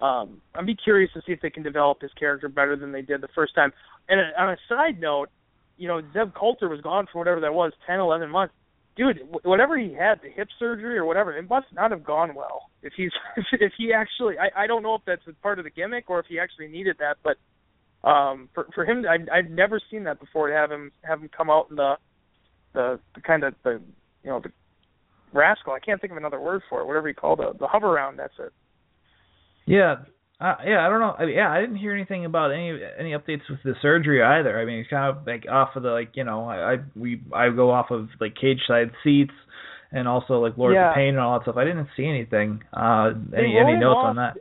Um, 0.01 0.41
I'd 0.55 0.67
be 0.67 0.77
curious 0.77 1.13
to 1.15 1.23
see 1.27 1.33
if 1.33 1.41
they 1.41 1.51
can 1.51 1.63
develop 1.63 2.01
his 2.01 2.13
character 2.19 2.49
better 2.49 2.77
than 2.77 2.93
they 2.93 3.03
did 3.03 3.21
the 3.21 3.29
first 3.35 3.55
time. 3.55 3.73
And 4.09 4.21
on 4.39 4.51
a 4.51 4.57
side 4.69 5.01
note, 5.01 5.29
you 5.77 5.89
know, 5.89 6.01
Zeb 6.13 6.35
Colter 6.35 6.69
was 6.69 6.81
gone 6.81 7.07
for 7.13 7.19
whatever 7.19 7.41
that 7.41 7.55
was, 7.55 7.73
ten, 7.87 8.01
eleven 8.01 8.31
months. 8.31 8.55
Dude, 8.97 9.21
whatever 9.45 9.79
he 9.79 9.95
had, 9.95 10.21
the 10.23 10.29
hip 10.29 10.49
surgery 10.59 10.99
or 10.99 11.05
whatever, 11.05 11.37
it 11.37 11.49
must 11.49 11.67
not 11.73 11.93
have 11.93 12.03
gone 12.03 12.35
well. 12.35 12.71
If 12.83 12.95
he's, 12.97 13.13
if 13.53 13.73
he 13.79 13.93
actually, 13.93 14.35
I, 14.39 14.65
I 14.65 14.67
don't 14.67 14.83
know 14.83 14.97
if 14.97 15.03
that's 15.07 15.23
part 15.41 15.61
of 15.61 15.65
the 15.65 15.71
gimmick 15.71 16.11
or 16.11 16.19
if 16.19 16.27
he 16.27 16.39
actually 16.41 16.67
needed 16.69 16.97
that, 16.99 17.17
but 17.23 17.37
um, 18.09 18.49
for 18.55 18.69
for 18.75 18.85
him, 18.85 19.05
I, 19.09 19.19
I've 19.37 19.51
never 19.51 19.81
seen 19.91 20.05
that 20.05 20.21
before. 20.21 20.49
To 20.49 20.55
have 20.55 20.71
him 20.71 20.93
have 21.03 21.21
him 21.21 21.31
come 21.37 21.51
out 21.51 21.67
in 21.71 21.77
the, 21.77 21.95
the, 22.73 23.01
the 23.15 23.21
kind 23.21 23.43
of 23.43 23.55
the, 23.65 23.81
you 24.23 24.31
know, 24.31 24.41
the 24.41 24.53
rascal. 25.33 25.73
I 25.73 25.81
can't 25.81 26.01
think 26.01 26.13
of 26.13 26.17
another 26.17 26.41
word 26.41 26.63
for 26.69 26.81
it. 26.81 26.87
Whatever 26.87 27.09
you 27.09 27.15
call 27.15 27.35
the 27.35 27.53
the 27.59 27.67
hover 27.67 27.91
round. 27.91 28.19
That's 28.19 28.35
it. 28.39 28.53
Yeah, 29.69 29.97
uh, 30.41 30.55
yeah, 30.65 30.87
I 30.87 30.89
don't 30.89 31.01
know. 31.01 31.15
I 31.19 31.27
mean, 31.27 31.37
yeah, 31.37 31.51
I 31.51 31.61
didn't 31.61 31.77
hear 31.77 31.93
anything 31.95 32.25
about 32.25 32.51
any 32.53 32.79
any 32.99 33.11
updates 33.13 33.43
with 33.51 33.59
the 33.65 33.75
surgery 33.83 34.23
either. 34.23 34.59
I 34.59 34.65
mean, 34.65 34.79
it's 34.81 34.89
kind 34.91 35.17
of 35.17 35.27
like 35.27 35.47
off 35.51 35.77
of 35.77 35.83
the 35.83 35.91
like 35.91 36.11
you 36.15 36.25
know 36.25 36.45
I, 36.47 36.75
I 36.75 36.77
we 36.97 37.21
I 37.35 37.51
go 37.51 37.71
off 37.71 37.91
of 37.91 38.09
like 38.21 38.35
cage 38.35 38.61
side 38.67 38.91
seats 39.05 39.33
and 39.93 40.07
also 40.09 40.41
like 40.41 40.57
Lord 40.57 40.75
Yeah. 40.75 40.91
of 40.91 40.95
Pain 40.95 41.09
and 41.11 41.19
all 41.19 41.39
that 41.39 41.45
stuff. 41.45 41.57
I 41.57 41.65
didn't 41.65 41.89
see 41.97 42.07
anything. 42.07 42.63
Uh, 42.73 43.11
They 43.31 43.39
any 43.39 43.59
any 43.59 43.77
notes 43.77 43.97
off- 43.99 44.07
on 44.07 44.17
that? 44.17 44.37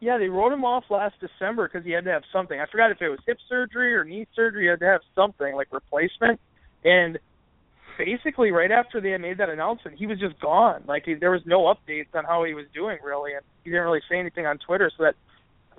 Yeah, 0.00 0.18
they 0.18 0.28
wrote 0.28 0.52
him 0.52 0.64
off 0.64 0.84
last 0.90 1.14
December 1.20 1.68
because 1.68 1.84
he 1.86 1.92
had 1.92 2.04
to 2.04 2.10
have 2.10 2.22
something. 2.30 2.60
I 2.60 2.66
forgot 2.70 2.90
if 2.90 3.00
it 3.00 3.08
was 3.08 3.18
hip 3.26 3.38
surgery 3.48 3.94
or 3.94 4.04
knee 4.04 4.26
surgery. 4.36 4.64
He 4.64 4.68
had 4.68 4.80
to 4.80 4.86
have 4.86 5.00
something 5.14 5.54
like 5.54 5.68
replacement. 5.72 6.38
And 6.84 7.18
basically, 7.98 8.50
right 8.50 8.70
after 8.70 9.00
they 9.00 9.10
had 9.10 9.20
made 9.20 9.38
that 9.38 9.48
announcement, 9.48 9.98
he 9.98 10.06
was 10.06 10.18
just 10.18 10.38
gone. 10.40 10.82
Like 10.86 11.04
he, 11.04 11.14
there 11.14 11.30
was 11.30 11.42
no 11.46 11.62
updates 11.64 12.14
on 12.14 12.24
how 12.24 12.44
he 12.44 12.54
was 12.54 12.66
doing 12.74 12.98
really, 13.04 13.32
and 13.34 13.42
he 13.64 13.70
didn't 13.70 13.84
really 13.84 14.02
say 14.10 14.18
anything 14.18 14.46
on 14.46 14.58
Twitter. 14.58 14.90
So 14.96 15.04
that 15.04 15.14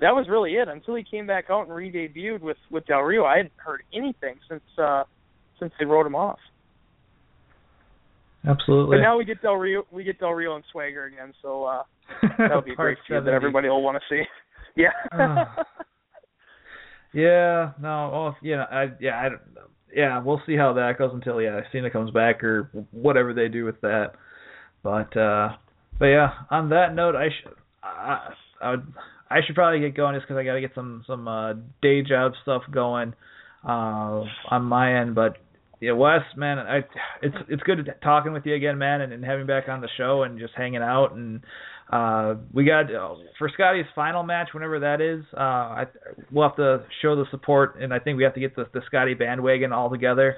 that 0.02 0.14
was 0.16 0.28
really 0.30 0.54
it 0.54 0.68
until 0.68 0.96
he 0.96 1.04
came 1.04 1.26
back 1.28 1.46
out 1.50 1.68
and 1.68 1.76
re-debuted 1.76 2.42
with 2.42 2.58
with 2.72 2.86
Del 2.86 3.02
Rio. 3.02 3.26
I 3.26 3.38
hadn't 3.38 3.54
heard 3.58 3.82
anything 3.94 4.36
since 4.50 4.64
uh 4.78 5.04
since 5.60 5.74
they 5.80 5.86
wrote 5.86 6.06
him 6.06 6.16
off. 6.16 6.40
Absolutely. 8.48 8.98
But 8.98 9.02
now 9.02 9.18
we 9.18 9.26
get 9.26 9.42
Del 9.42 9.56
Rio, 9.56 9.86
we 9.92 10.04
get 10.04 10.20
Del 10.20 10.32
Rio 10.34 10.56
and 10.56 10.64
Swagger 10.72 11.06
again. 11.06 11.34
So 11.42 11.66
uh 11.66 11.84
that'll 12.38 12.62
be 12.62 12.72
a 12.72 12.76
great 12.76 12.98
feud 13.08 13.26
that 13.26 13.34
everybody 13.34 13.68
will 13.70 13.82
want 13.84 13.98
to 13.98 14.04
see. 14.16 14.24
Yeah. 14.76 14.92
Ah. 15.12 15.66
Yeah, 17.14 17.72
no, 17.82 18.10
well, 18.14 18.38
yeah, 18.44 18.66
I, 18.70 18.92
yeah, 19.00 19.20
I, 19.20 19.30
don't- 19.30 19.42
yeah, 19.96 20.22
we'll 20.22 20.42
see 20.46 20.56
how 20.56 20.74
that 20.74 20.98
goes 20.98 21.12
until 21.14 21.42
yeah, 21.42 21.62
Cena 21.72 21.90
comes 21.90 22.12
back 22.12 22.44
or 22.44 22.70
whatever 22.92 23.34
they 23.34 23.48
do 23.48 23.66
with 23.66 23.80
that. 23.82 24.14
But, 24.84 25.16
uh, 25.18 25.50
but 26.00 26.06
yeah, 26.06 26.30
on 26.50 26.70
that 26.70 26.94
note, 26.94 27.16
I 27.16 27.30
should, 27.30 27.54
I, 27.84 28.34
I 28.62 28.72
would, 28.72 28.94
I 29.30 29.40
should 29.46 29.56
probably 29.56 29.80
get 29.80 29.96
going 29.96 30.16
just 30.16 30.28
because 30.28 30.40
I 30.40 30.44
got 30.44 30.54
to 30.54 30.62
get 30.62 30.72
some 30.76 31.04
some 31.08 31.28
uh, 31.28 31.54
day 31.82 32.02
job 32.02 32.34
stuff 32.44 32.64
going 32.72 33.14
uh, 33.68 34.24
on 34.50 34.64
my 34.64 35.02
end. 35.02 35.16
But 35.16 35.38
yeah, 35.82 35.94
Wes, 35.94 36.22
man, 36.36 36.60
I, 36.60 36.78
it's 37.22 37.36
it's 37.50 37.64
good 37.64 37.94
talking 38.04 38.34
with 38.34 38.46
you 38.46 38.56
again, 38.56 38.78
man, 38.78 39.02
and, 39.02 39.12
and 39.12 39.26
having 39.26 39.48
back 39.48 39.68
on 39.68 39.82
the 39.82 39.90
show 39.98 40.24
and 40.24 40.40
just 40.40 40.54
hanging 40.56 40.82
out 40.82 41.14
and. 41.14 41.42
Uh, 41.92 42.36
we 42.54 42.66
got 42.66 42.94
uh, 42.94 43.16
for 43.40 43.50
Scotty's 43.54 43.86
final 43.96 44.22
match, 44.24 44.50
whenever 44.54 44.80
that 44.82 45.00
is. 45.00 45.24
Uh, 45.34 45.40
I, 45.40 45.86
we'll 46.32 46.48
have 46.48 46.58
to 46.58 46.84
show 47.02 47.16
the 47.16 47.24
support, 47.32 47.80
and 47.80 47.94
I 47.94 48.00
think 48.00 48.18
we 48.18 48.24
have 48.24 48.34
to 48.34 48.40
get 48.42 48.56
the, 48.56 48.66
the 48.74 48.82
Scotty 48.88 49.14
bandwagon 49.14 49.72
all 49.72 49.90
together 49.90 50.36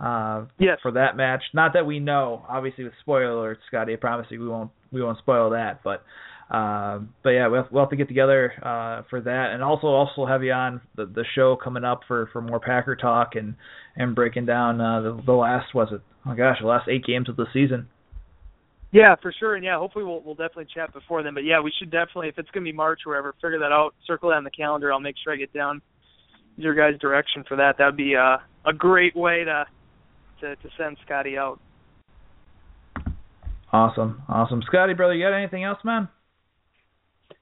uh, 0.00 0.44
Yes. 0.58 0.78
for 0.82 0.90
that 0.92 1.16
match. 1.16 1.42
Not 1.54 1.72
that 1.74 1.86
we 1.86 2.00
know, 2.00 2.44
obviously, 2.48 2.84
with 2.84 2.94
spoiler 3.00 3.56
Scotty. 3.68 3.92
I 3.92 3.96
promise 3.96 4.26
you, 4.30 4.40
we 4.40 4.48
won't 4.48 4.70
we 4.90 5.02
won't 5.02 5.18
spoil 5.18 5.50
that. 5.50 5.84
But 5.84 6.02
uh, 6.50 7.00
but 7.22 7.30
yeah, 7.30 7.46
we'll, 7.46 7.68
we'll 7.70 7.82
have 7.84 7.90
to 7.90 7.96
get 7.96 8.08
together 8.08 8.52
uh, 8.64 9.02
for 9.10 9.20
that, 9.20 9.50
and 9.52 9.62
also 9.62 9.86
also 9.88 10.26
have 10.26 10.42
you 10.42 10.52
on 10.52 10.80
the, 10.96 11.04
the 11.06 11.24
show 11.34 11.56
coming 11.62 11.84
up 11.84 12.00
for, 12.08 12.28
for 12.32 12.40
more 12.40 12.58
Packer 12.58 12.96
talk 12.96 13.36
and 13.36 13.54
and 13.96 14.16
breaking 14.16 14.46
down 14.46 14.80
uh, 14.80 15.00
the, 15.00 15.22
the 15.26 15.32
last 15.32 15.74
was 15.74 15.88
it? 15.92 16.00
Oh 16.26 16.34
gosh, 16.34 16.56
the 16.60 16.66
last 16.66 16.88
eight 16.88 17.04
games 17.04 17.28
of 17.28 17.36
the 17.36 17.46
season. 17.52 17.88
Yeah, 18.90 19.16
for 19.20 19.34
sure, 19.38 19.54
and 19.54 19.64
yeah, 19.64 19.76
hopefully 19.76 20.04
we'll 20.04 20.22
we'll 20.22 20.34
definitely 20.34 20.68
chat 20.74 20.94
before 20.94 21.22
then. 21.22 21.34
But 21.34 21.44
yeah, 21.44 21.60
we 21.60 21.72
should 21.78 21.90
definitely, 21.90 22.28
if 22.28 22.38
it's 22.38 22.48
gonna 22.50 22.64
be 22.64 22.72
March 22.72 23.00
or 23.04 23.12
whatever, 23.12 23.34
figure 23.34 23.58
that 23.58 23.72
out. 23.72 23.94
Circle 24.06 24.30
that 24.30 24.36
on 24.36 24.44
the 24.44 24.50
calendar. 24.50 24.92
I'll 24.92 25.00
make 25.00 25.16
sure 25.22 25.32
I 25.32 25.36
get 25.36 25.52
down 25.52 25.82
your 26.56 26.74
guys' 26.74 26.98
direction 26.98 27.44
for 27.46 27.56
that. 27.58 27.76
That'd 27.76 27.96
be 27.96 28.16
uh, 28.16 28.38
a 28.64 28.72
great 28.72 29.14
way 29.14 29.44
to 29.44 29.66
to 30.40 30.56
to 30.56 30.68
send 30.78 30.96
Scotty 31.04 31.36
out. 31.36 31.60
Awesome, 33.72 34.22
awesome, 34.26 34.62
Scotty, 34.66 34.94
brother. 34.94 35.14
You 35.14 35.26
got 35.26 35.36
anything 35.36 35.64
else, 35.64 35.78
man? 35.84 36.08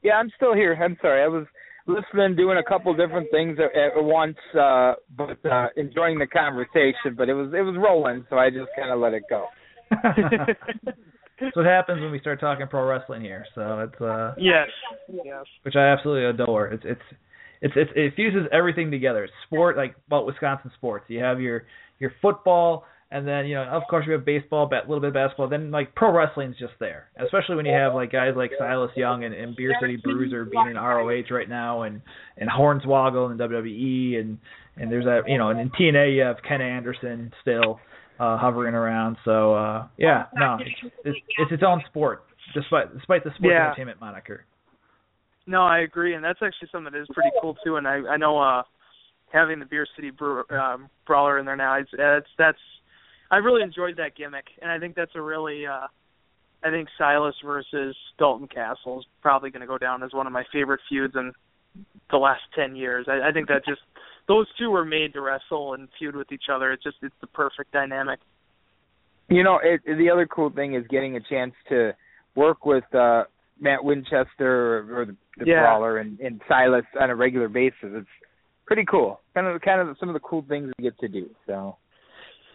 Yeah, 0.03 0.15
I'm 0.15 0.31
still 0.35 0.55
here. 0.55 0.75
I'm 0.75 0.97
sorry. 1.01 1.23
I 1.23 1.29
was 1.29 1.47
listening, 1.87 2.35
doing 2.35 2.59
a 2.59 2.69
couple 2.69 2.93
different 2.97 3.31
things 3.31 3.57
at, 3.61 3.81
at 3.81 4.03
once, 4.03 4.37
uh, 4.59 4.95
but 5.17 5.39
uh, 5.49 5.69
enjoying 5.77 6.19
the 6.19 6.27
conversation. 6.27 7.15
But 7.17 7.29
it 7.29 7.35
was 7.35 7.53
it 7.55 7.63
was 7.63 7.77
rolling, 7.79 8.27
so 8.29 8.37
I 8.37 8.51
just 8.51 8.71
kind 8.77 8.91
of 8.91 8.99
let 8.99 9.15
it 9.15 9.23
go. 9.31 9.47
that's 11.41 11.57
what 11.57 11.67
happens 11.67 12.01
when 12.01 12.11
we 12.11 12.21
start 12.21 12.41
talking 12.41 12.67
pro 12.67 12.87
wrestling 12.87 13.23
here. 13.23 13.45
So 13.55 13.81
it's 13.81 14.01
uh, 14.01 14.35
yes, 14.39 14.69
yes. 15.13 15.45
which 15.63 15.77
I 15.77 15.89
absolutely 15.89 16.25
adore. 16.27 16.69
It's 16.69 16.83
it's 16.85 17.01
it's, 17.61 17.75
it's 17.77 17.91
it 17.95 18.15
fuses 18.15 18.49
everything 18.53 18.91
together. 18.91 19.25
It's 19.25 19.33
sport 19.47 19.77
like 19.77 19.97
about 20.07 20.27
Wisconsin 20.27 20.71
sports. 20.77 21.07
You 21.09 21.21
have 21.23 21.41
your 21.41 21.65
your 21.99 22.13
football, 22.23 22.85
and 23.11 23.27
then 23.27 23.47
you 23.47 23.55
know 23.55 23.65
of 23.65 23.83
course 23.89 24.07
you 24.07 24.13
have 24.13 24.25
baseball, 24.25 24.71
a 24.71 24.89
little 24.89 25.01
bit 25.01 25.09
of 25.09 25.15
basketball. 25.15 25.49
Then 25.49 25.71
like 25.71 25.95
pro 25.95 26.11
wrestling's 26.11 26.59
just 26.59 26.75
there, 26.81 27.09
especially 27.23 27.57
when 27.57 27.67
you 27.67 27.73
have 27.73 27.95
like 27.95 28.13
guys 28.13 28.33
like 28.37 28.53
Silas 28.59 28.91
Young 28.97 29.25
and, 29.25 29.35
and 29.35 29.55
Beer 29.57 29.75
City 29.81 29.99
Bruiser 30.03 30.45
being 30.45 30.69
in 30.69 30.77
ROH 30.77 31.23
right 31.31 31.49
now, 31.49 31.83
and 31.83 32.01
and 32.39 32.49
Hornswoggle 32.49 33.31
in 33.31 33.39
WWE, 33.39 34.21
and 34.21 34.39
and 34.77 34.91
there's 34.91 35.05
that 35.05 35.23
you 35.27 35.39
know 35.39 35.49
and 35.49 35.61
in 35.61 35.71
TNA 35.71 36.17
you 36.17 36.23
have 36.23 36.37
Ken 36.47 36.61
Anderson 36.61 37.33
still 37.43 37.81
uh, 38.19 38.39
hovering 38.39 38.75
around. 38.75 39.17
So 39.25 39.55
uh, 39.55 39.87
yeah, 39.97 40.27
no, 40.35 40.59
it's, 40.61 40.93
it's 41.05 41.19
it's 41.39 41.53
its 41.53 41.63
own 41.67 41.83
sport, 41.89 42.25
despite 42.55 42.93
despite 42.95 43.25
the 43.25 43.31
sports 43.31 43.53
Yeah. 43.53 43.67
entertainment 43.67 44.01
moniker. 44.01 44.45
No, 45.47 45.63
I 45.63 45.81
agree, 45.81 46.15
and 46.15 46.25
that's 46.25 46.41
actually 46.43 46.69
something 46.73 46.93
that 46.93 47.01
is 47.01 47.09
pretty 47.15 47.31
cool 47.41 47.57
too. 47.65 47.77
And 47.77 47.87
I 47.87 47.97
I 48.09 48.17
know 48.17 48.39
uh 48.39 48.63
having 49.33 49.59
the 49.59 49.67
Beer 49.67 49.87
City 49.97 50.11
Brew, 50.11 50.45
um, 50.51 50.89
Brawler 51.07 51.39
in 51.39 51.47
there 51.47 51.57
now, 51.57 51.75
it's, 51.75 51.91
it's 51.93 52.29
that's 52.39 52.59
I 53.31 53.37
really 53.37 53.63
enjoyed 53.63 53.97
that 53.99 54.17
gimmick, 54.17 54.47
and 54.63 54.71
I 54.71 54.79
think 54.79 54.95
that's 54.95 55.15
a 55.15 55.21
really 55.23 55.67
uh 55.67 55.87
I 56.65 56.71
think 56.71 56.89
Silas 56.99 57.35
versus 57.45 57.95
Dalton 58.19 58.49
Castle 58.49 58.99
is 59.01 59.07
probably 59.23 59.51
going 59.51 59.61
to 59.61 59.67
go 59.67 59.79
down 59.79 60.03
as 60.03 60.13
one 60.13 60.27
of 60.27 60.33
my 60.33 60.45
favorite 60.53 60.81
feuds 60.89 61.15
in 61.15 61.33
the 62.11 62.17
last 62.17 62.43
ten 62.55 62.75
years. 62.75 63.07
I, 63.09 63.29
I 63.29 63.33
think 63.33 63.49
that 63.49 63.65
just 63.67 63.83
those 64.29 64.47
two 64.59 64.71
were 64.71 64.85
made 64.85 65.13
to 65.15 65.21
wrestle 65.21 65.75
and 65.75 65.89
feud 65.99 66.17
with 66.17 66.33
each 66.33 66.45
other. 66.53 66.73
It's 66.73 66.83
just 66.83 66.97
it's 67.03 67.15
the 67.21 67.27
perfect 67.29 67.73
dynamic. 67.73 68.21
You 69.29 69.43
know, 69.43 69.59
it, 69.63 69.81
the 69.85 70.11
other 70.11 70.27
cool 70.27 70.51
thing 70.51 70.75
is 70.75 70.85
getting 70.89 71.17
a 71.17 71.21
chance 71.21 71.53
to 71.69 71.93
work 72.35 72.65
with 72.67 72.85
uh 72.95 73.25
Matt 73.61 73.83
Winchester 73.83 74.79
or, 74.79 75.01
or 75.01 75.07
the, 75.07 75.17
the 75.39 75.45
Yeah. 75.47 75.63
Brawler 75.63 75.99
and, 75.99 76.21
and 76.21 76.41
Silas 76.47 76.85
on 77.01 77.09
a 77.11 77.17
regular 77.17 77.49
basis. 77.49 77.75
It's 77.83 78.07
pretty 78.67 78.85
cool. 78.85 79.21
Kind 79.35 79.47
of 79.47 79.61
kind 79.63 79.81
of 79.81 79.97
some 79.99 80.09
of 80.09 80.13
the 80.15 80.21
cool 80.21 80.45
things 80.49 80.73
we 80.79 80.85
get 80.85 80.99
to 81.01 81.09
do. 81.09 81.31
So 81.47 81.77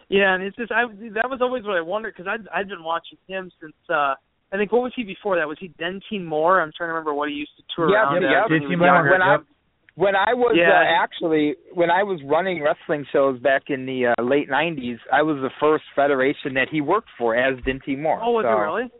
Yeah, 0.08 0.34
and 0.34 0.42
it's 0.42 0.56
just 0.56 0.70
I 0.72 0.84
that 1.14 1.28
was 1.28 1.40
always 1.40 1.64
what 1.64 1.76
I 1.76 1.80
wondered 1.80 2.14
because 2.16 2.28
I'd 2.30 2.46
I'd 2.54 2.68
been 2.68 2.84
watching 2.84 3.18
him 3.28 3.50
since 3.60 3.74
uh 3.90 4.14
I 4.52 4.56
think 4.58 4.70
what 4.70 4.82
was 4.82 4.92
he 4.94 5.02
before 5.02 5.36
that? 5.36 5.48
Was 5.48 5.56
he 5.60 5.68
Dentine 5.80 6.24
Moore? 6.26 6.60
I'm 6.60 6.70
trying 6.76 6.88
to 6.88 6.92
remember 6.92 7.14
what 7.14 7.30
he 7.30 7.34
used 7.34 7.52
to 7.56 7.62
tour 7.74 7.90
Yeah, 7.90 8.02
around 8.04 8.22
yeah, 8.22 8.44
as 8.44 8.50
when 8.50 8.60
he 8.60 8.66
was 8.66 8.78
Moore, 8.78 8.86
younger. 8.86 9.10
when 9.10 9.22
I 9.22 9.32
yep. 9.32 9.44
When 9.94 10.16
I 10.16 10.32
was 10.34 10.56
Yeah. 10.56 10.70
uh, 10.70 11.02
actually 11.04 11.56
when 11.72 11.90
I 11.90 12.02
was 12.02 12.20
running 12.24 12.62
wrestling 12.62 13.04
shows 13.12 13.38
back 13.40 13.64
in 13.68 13.84
the 13.86 14.06
uh, 14.06 14.22
late 14.22 14.48
'90s, 14.48 14.98
I 15.12 15.22
was 15.22 15.36
the 15.36 15.50
first 15.60 15.84
federation 15.94 16.54
that 16.54 16.68
he 16.70 16.80
worked 16.80 17.10
for 17.18 17.36
as 17.36 17.58
Dinty 17.60 17.98
Moore. 17.98 18.20
Oh, 18.22 18.32
was 18.32 18.44
so, 18.44 18.48
he 18.48 18.54
really? 18.54 18.90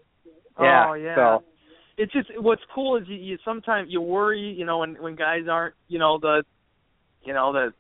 Yeah. 0.60 0.86
Oh, 0.88 0.92
yeah. 0.94 1.14
So 1.14 1.44
It's 1.96 2.12
just 2.12 2.28
what's 2.38 2.62
cool 2.74 2.96
is 2.96 3.04
you, 3.08 3.16
you 3.16 3.38
sometimes 3.44 3.88
you 3.90 4.00
worry, 4.00 4.54
you 4.56 4.66
know, 4.66 4.78
when 4.78 4.94
when 5.02 5.16
guys 5.16 5.44
aren't, 5.50 5.74
you 5.88 5.98
know, 5.98 6.18
the, 6.18 6.44
you 7.24 7.32
know, 7.32 7.52
the 7.52 7.72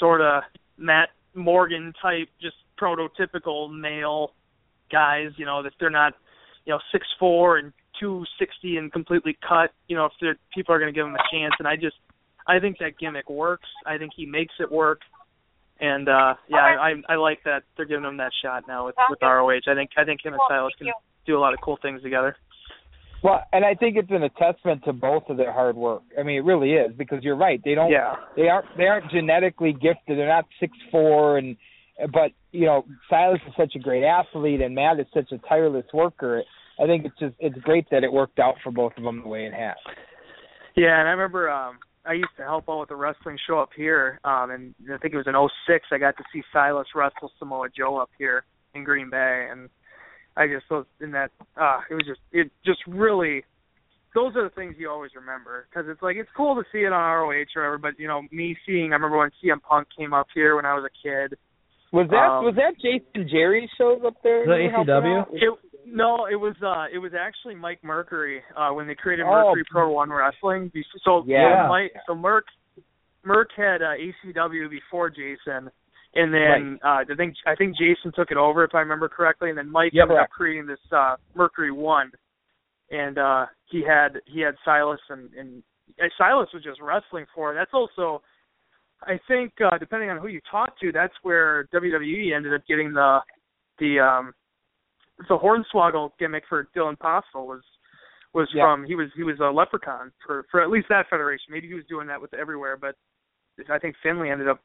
sort 0.00 0.20
of 0.20 0.42
Matt 0.76 1.10
Morgan 1.34 1.92
type, 2.02 2.28
just 2.40 2.56
prototypical 2.80 3.70
male 3.72 4.32
guys, 4.90 5.30
you 5.36 5.44
know, 5.44 5.62
that 5.62 5.72
they're 5.78 5.90
not, 5.90 6.14
you 6.64 6.72
know, 6.72 6.80
six 6.90 7.06
four 7.18 7.58
and 7.58 7.72
two 8.00 8.24
sixty 8.40 8.76
and 8.76 8.92
completely 8.92 9.36
cut. 9.46 9.70
You 9.86 9.96
know, 9.96 10.06
if 10.06 10.12
they're, 10.20 10.36
people 10.54 10.74
are 10.74 10.80
going 10.80 10.92
to 10.92 10.96
give 10.98 11.06
him 11.06 11.14
a 11.14 11.24
chance, 11.30 11.54
and 11.58 11.68
I 11.68 11.76
just, 11.76 11.96
I 12.48 12.58
think 12.58 12.78
that 12.78 12.98
gimmick 12.98 13.28
works. 13.28 13.68
I 13.86 13.98
think 13.98 14.12
he 14.16 14.26
makes 14.26 14.54
it 14.58 14.72
work. 14.72 15.00
And 15.80 16.08
uh 16.08 16.34
yeah, 16.48 16.56
I, 16.56 16.88
I 16.88 17.14
I 17.14 17.16
like 17.16 17.40
that 17.44 17.62
they're 17.76 17.86
giving 17.86 18.04
him 18.04 18.16
that 18.16 18.32
shot 18.42 18.64
now 18.66 18.86
with 18.86 18.96
with 19.08 19.20
ROH. 19.22 19.60
I 19.68 19.74
think 19.74 19.90
I 19.96 20.04
think 20.04 20.24
him 20.24 20.32
and 20.32 20.42
Silas 20.48 20.72
can 20.76 20.88
do 21.26 21.36
a 21.36 21.40
lot 21.40 21.52
of 21.54 21.60
cool 21.62 21.78
things 21.80 22.02
together. 22.02 22.34
well, 23.22 23.42
and 23.52 23.64
I 23.64 23.74
think 23.74 23.96
it's 23.96 24.10
an 24.10 24.22
attestament 24.24 24.82
to 24.86 24.92
both 24.92 25.24
of 25.28 25.36
their 25.36 25.52
hard 25.52 25.76
work. 25.76 26.02
I 26.18 26.22
mean, 26.22 26.36
it 26.36 26.44
really 26.44 26.72
is 26.72 26.92
because 26.96 27.22
you're 27.22 27.36
right. 27.36 27.60
They 27.64 27.74
don't. 27.74 27.90
Yeah. 27.90 28.14
They 28.34 28.48
aren't. 28.48 28.66
They 28.76 28.84
aren't 28.84 29.10
genetically 29.10 29.72
gifted. 29.72 30.18
They're 30.18 30.26
not 30.26 30.46
six 30.58 30.72
four 30.90 31.38
and. 31.38 31.56
But 32.12 32.30
you 32.52 32.64
know, 32.64 32.84
Silas 33.10 33.40
is 33.46 33.52
such 33.56 33.74
a 33.74 33.78
great 33.80 34.04
athlete, 34.04 34.60
and 34.60 34.74
Matt 34.74 35.00
is 35.00 35.06
such 35.12 35.32
a 35.32 35.38
tireless 35.48 35.86
worker. 35.92 36.42
I 36.80 36.86
think 36.86 37.04
it's 37.04 37.18
just 37.18 37.34
it's 37.40 37.58
great 37.58 37.86
that 37.90 38.04
it 38.04 38.12
worked 38.12 38.38
out 38.38 38.54
for 38.62 38.70
both 38.70 38.92
of 38.96 39.02
them 39.04 39.22
the 39.22 39.28
way 39.28 39.46
it 39.46 39.52
has. 39.52 39.76
Yeah, 40.76 40.98
and 40.98 41.08
I 41.08 41.12
remember 41.12 41.50
um 41.50 41.78
I 42.06 42.14
used 42.14 42.36
to 42.38 42.42
help 42.44 42.68
out 42.68 42.80
with 42.80 42.90
a 42.90 42.96
wrestling 42.96 43.38
show 43.46 43.58
up 43.58 43.70
here, 43.76 44.20
um 44.24 44.50
and 44.50 44.74
I 44.92 44.98
think 44.98 45.14
it 45.14 45.16
was 45.16 45.26
in 45.26 45.36
oh 45.36 45.48
six 45.66 45.86
I 45.92 45.98
got 45.98 46.16
to 46.16 46.24
see 46.32 46.42
Silas 46.52 46.88
wrestle 46.94 47.30
Samoa 47.38 47.68
Joe 47.76 47.96
up 47.98 48.10
here 48.18 48.44
in 48.74 48.84
Green 48.84 49.10
Bay 49.10 49.48
and 49.50 49.68
I 50.36 50.46
just 50.46 50.70
was 50.70 50.86
in 51.00 51.12
that 51.12 51.30
uh 51.56 51.80
it 51.90 51.94
was 51.94 52.06
just 52.06 52.20
it 52.32 52.50
just 52.64 52.80
really 52.86 53.44
those 54.14 54.34
are 54.36 54.42
the 54.44 54.54
things 54.54 54.74
you 54.78 54.90
always 54.90 55.10
remember 55.14 55.66
because 55.68 55.88
it's 55.88 56.02
like 56.02 56.16
it's 56.16 56.30
cool 56.36 56.54
to 56.56 56.62
see 56.72 56.78
it 56.78 56.92
on 56.92 57.00
ROH 57.00 57.26
or 57.28 57.62
whatever, 57.62 57.78
but 57.78 57.98
you 57.98 58.08
know 58.08 58.22
me 58.32 58.56
seeing 58.66 58.92
I 58.92 58.96
remember 58.96 59.18
when 59.18 59.30
CM 59.42 59.60
Punk 59.62 59.88
came 59.96 60.12
up 60.12 60.26
here 60.34 60.56
when 60.56 60.64
I 60.64 60.74
was 60.74 60.84
a 60.84 60.94
kid. 61.02 61.36
Was 61.92 62.08
that 62.10 62.28
Um, 62.28 62.44
was 62.44 62.54
that 62.56 62.76
Jason 62.76 63.28
Jerry's 63.28 63.70
shows 63.78 64.00
up 64.06 64.16
there? 64.22 64.40
Was 64.40 64.48
that 64.48 64.60
you 64.60 64.68
were 64.68 65.24
helping 65.24 65.38
ACW? 65.40 65.42
It, 65.42 65.58
no, 65.90 66.26
it 66.30 66.36
was 66.36 66.54
uh 66.62 66.86
it 66.92 66.98
was 66.98 67.12
actually 67.18 67.54
Mike 67.54 67.82
Mercury 67.82 68.42
uh 68.56 68.70
when 68.70 68.86
they 68.86 68.94
created 68.94 69.24
Oh. 69.26 69.30
Mercury 69.30 69.64
Pro 69.70 69.90
One 69.92 70.10
Wrestling. 70.10 70.70
So 71.04 71.24
Yeah. 71.26 71.64
so 71.64 71.68
Mike 71.68 71.92
so 72.06 72.14
Merc 72.14 72.44
Merc 73.24 73.48
had 73.56 73.82
uh, 73.82 73.94
ACW 73.96 74.70
before 74.70 75.10
Jason, 75.10 75.70
and 76.14 76.32
then 76.32 76.78
uh 76.84 77.02
I 77.10 77.14
think 77.16 77.34
I 77.46 77.54
think 77.54 77.76
Jason 77.76 78.12
took 78.14 78.30
it 78.30 78.36
over 78.36 78.64
if 78.64 78.74
I 78.74 78.80
remember 78.80 79.08
correctly, 79.08 79.48
and 79.50 79.58
then 79.58 79.70
Mike 79.70 79.92
Yep. 79.94 80.04
ended 80.04 80.18
up 80.18 80.30
creating 80.30 80.66
this 80.66 80.80
uh 80.92 81.16
Mercury 81.34 81.72
One, 81.72 82.10
and 82.90 83.18
uh 83.18 83.46
he 83.66 83.82
had 83.86 84.20
he 84.26 84.40
had 84.40 84.54
Silas 84.64 85.00
and 85.10 85.32
and 85.34 85.62
uh, 86.00 86.04
Silas 86.16 86.48
was 86.52 86.62
just 86.62 86.80
wrestling 86.80 87.26
for. 87.34 87.52
it. 87.52 87.56
That's 87.56 87.74
also 87.74 88.22
I 89.02 89.18
think 89.28 89.52
uh 89.64 89.78
depending 89.78 90.10
on 90.10 90.18
who 90.18 90.28
you 90.28 90.40
talk 90.50 90.78
to, 90.80 90.92
that's 90.92 91.14
where 91.22 91.68
WWE 91.74 92.34
ended 92.34 92.54
up 92.54 92.62
getting 92.68 92.92
the 92.92 93.18
the 93.78 94.00
um 94.00 94.32
the 95.28 95.36
hornswoggle 95.38 96.10
gimmick 96.18 96.44
for 96.48 96.68
Dylan 96.76 96.96
Postl 96.98 97.46
was 97.46 97.62
was 98.34 98.48
Yeah. 98.54 98.64
from 98.64 98.84
he 98.84 98.94
was 98.94 99.08
he 99.16 99.22
was 99.24 99.38
a 99.40 99.50
leprechaun 99.50 100.12
for 100.24 100.44
for 100.50 100.60
at 100.60 100.70
least 100.70 100.88
that 100.90 101.08
federation. 101.08 101.46
Maybe 101.50 101.66
he 101.68 101.74
was 101.74 101.84
doing 101.86 102.06
that 102.08 102.20
with 102.20 102.32
everywhere, 102.34 102.76
but 102.76 102.94
I 103.68 103.78
think 103.78 103.96
Finlay 104.02 104.30
ended 104.30 104.48
up 104.48 104.60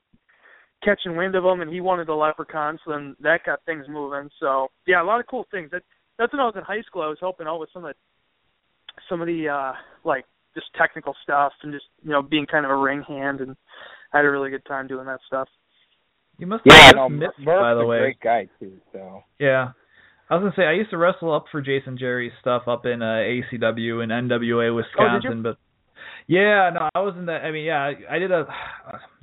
catching 0.84 1.16
wind 1.16 1.34
of 1.36 1.46
him 1.46 1.62
and 1.62 1.72
he 1.72 1.80
wanted 1.82 2.08
the 2.08 2.14
leprechaun, 2.14 2.78
so 2.84 2.92
then 2.92 3.16
that 3.22 3.46
got 3.46 3.64
things 3.66 3.86
moving. 3.90 4.30
So 4.40 4.68
yeah, 4.86 5.02
a 5.02 5.06
lot 5.06 5.20
of 5.20 5.28
cool 5.28 5.46
things. 5.50 5.72
That 5.72 5.84
that's 6.20 6.32
when 6.34 6.42
I 6.42 6.46
was 6.46 6.56
in 6.58 6.64
high 6.64 6.82
school. 6.82 7.02
I 7.02 7.08
was 7.08 7.18
helping 7.20 7.48
out 7.48 7.60
with 7.60 7.70
some 7.74 7.86
of 7.86 7.94
the 7.96 9.00
some 9.10 9.22
of 9.22 9.28
the 9.28 9.50
uh 9.50 9.74
like 10.04 10.26
just 10.54 10.68
technical 10.78 11.16
stuff 11.24 11.52
and 11.64 11.74
just 11.74 11.86
you 12.04 12.12
know 12.12 12.22
being 12.22 12.46
kind 12.46 12.66
of 12.66 12.72
a 12.72 12.76
ring 12.78 13.02
hand 13.08 13.40
and 13.42 13.56
I 14.12 14.18
had 14.18 14.26
a 14.26 14.30
really 14.30 14.52
good 14.52 14.66
time 14.66 14.88
doing 14.88 15.08
that 15.08 15.20
stuff. 15.26 15.48
You 16.38 16.48
must 16.48 16.64
Yeah, 16.66 16.76
have 16.88 16.96
no, 16.96 17.10
missed, 17.10 17.40
Murph's 17.40 17.62
by 17.62 17.74
the 17.74 17.80
a 17.82 17.86
great 18.00 18.20
guy 18.20 18.48
too. 18.60 18.80
So 18.92 19.24
Yeah. 19.40 19.72
I 20.34 20.38
was 20.38 20.42
gonna 20.42 20.54
say 20.56 20.64
I 20.68 20.74
used 20.74 20.90
to 20.90 20.98
wrestle 20.98 21.32
up 21.34 21.46
for 21.52 21.62
Jason 21.62 21.96
Jerry's 21.96 22.32
stuff 22.42 22.64
up 22.68 22.88
in 22.88 23.04
uh, 23.04 23.06
ACW 23.22 24.02
and 24.02 24.12
NWA 24.32 24.76
Wisconsin, 24.76 25.44
but 25.44 25.58
yeah, 26.28 26.72
no, 26.74 26.90
I 26.96 27.02
was 27.02 27.14
in 27.20 27.28
that. 27.28 27.44
I 27.44 27.52
mean, 27.52 27.66
yeah, 27.66 27.78
I, 27.80 28.16
I 28.16 28.20
did 28.20 28.32
a. 28.32 28.46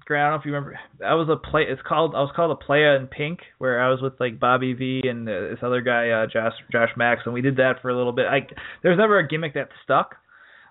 Grant, 0.06 0.22
I 0.22 0.30
don't 0.30 0.38
know 0.38 0.40
if 0.40 0.46
you 0.46 0.52
remember. 0.52 0.78
I 1.06 1.14
was 1.14 1.28
a 1.28 1.36
play. 1.36 1.62
It's 1.68 1.82
called. 1.86 2.14
I 2.14 2.20
was 2.20 2.30
called 2.34 2.50
a 2.50 2.64
playa 2.64 2.96
in 2.96 3.06
pink, 3.08 3.40
where 3.58 3.80
I 3.80 3.90
was 3.90 4.00
with 4.00 4.14
like 4.20 4.38
Bobby 4.40 4.72
V 4.72 5.02
and 5.04 5.28
uh, 5.28 5.32
this 5.50 5.58
other 5.62 5.80
guy, 5.80 6.10
uh, 6.10 6.26
Josh 6.26 6.52
Josh 6.70 6.90
Max, 6.96 7.22
and 7.24 7.34
we 7.34 7.40
did 7.42 7.56
that 7.56 7.74
for 7.82 7.90
a 7.90 7.96
little 7.96 8.12
bit. 8.12 8.26
I 8.26 8.40
there 8.82 8.90
was 8.92 8.98
never 8.98 9.18
a 9.18 9.26
gimmick 9.28 9.54
that 9.54 9.68
stuck. 9.84 10.14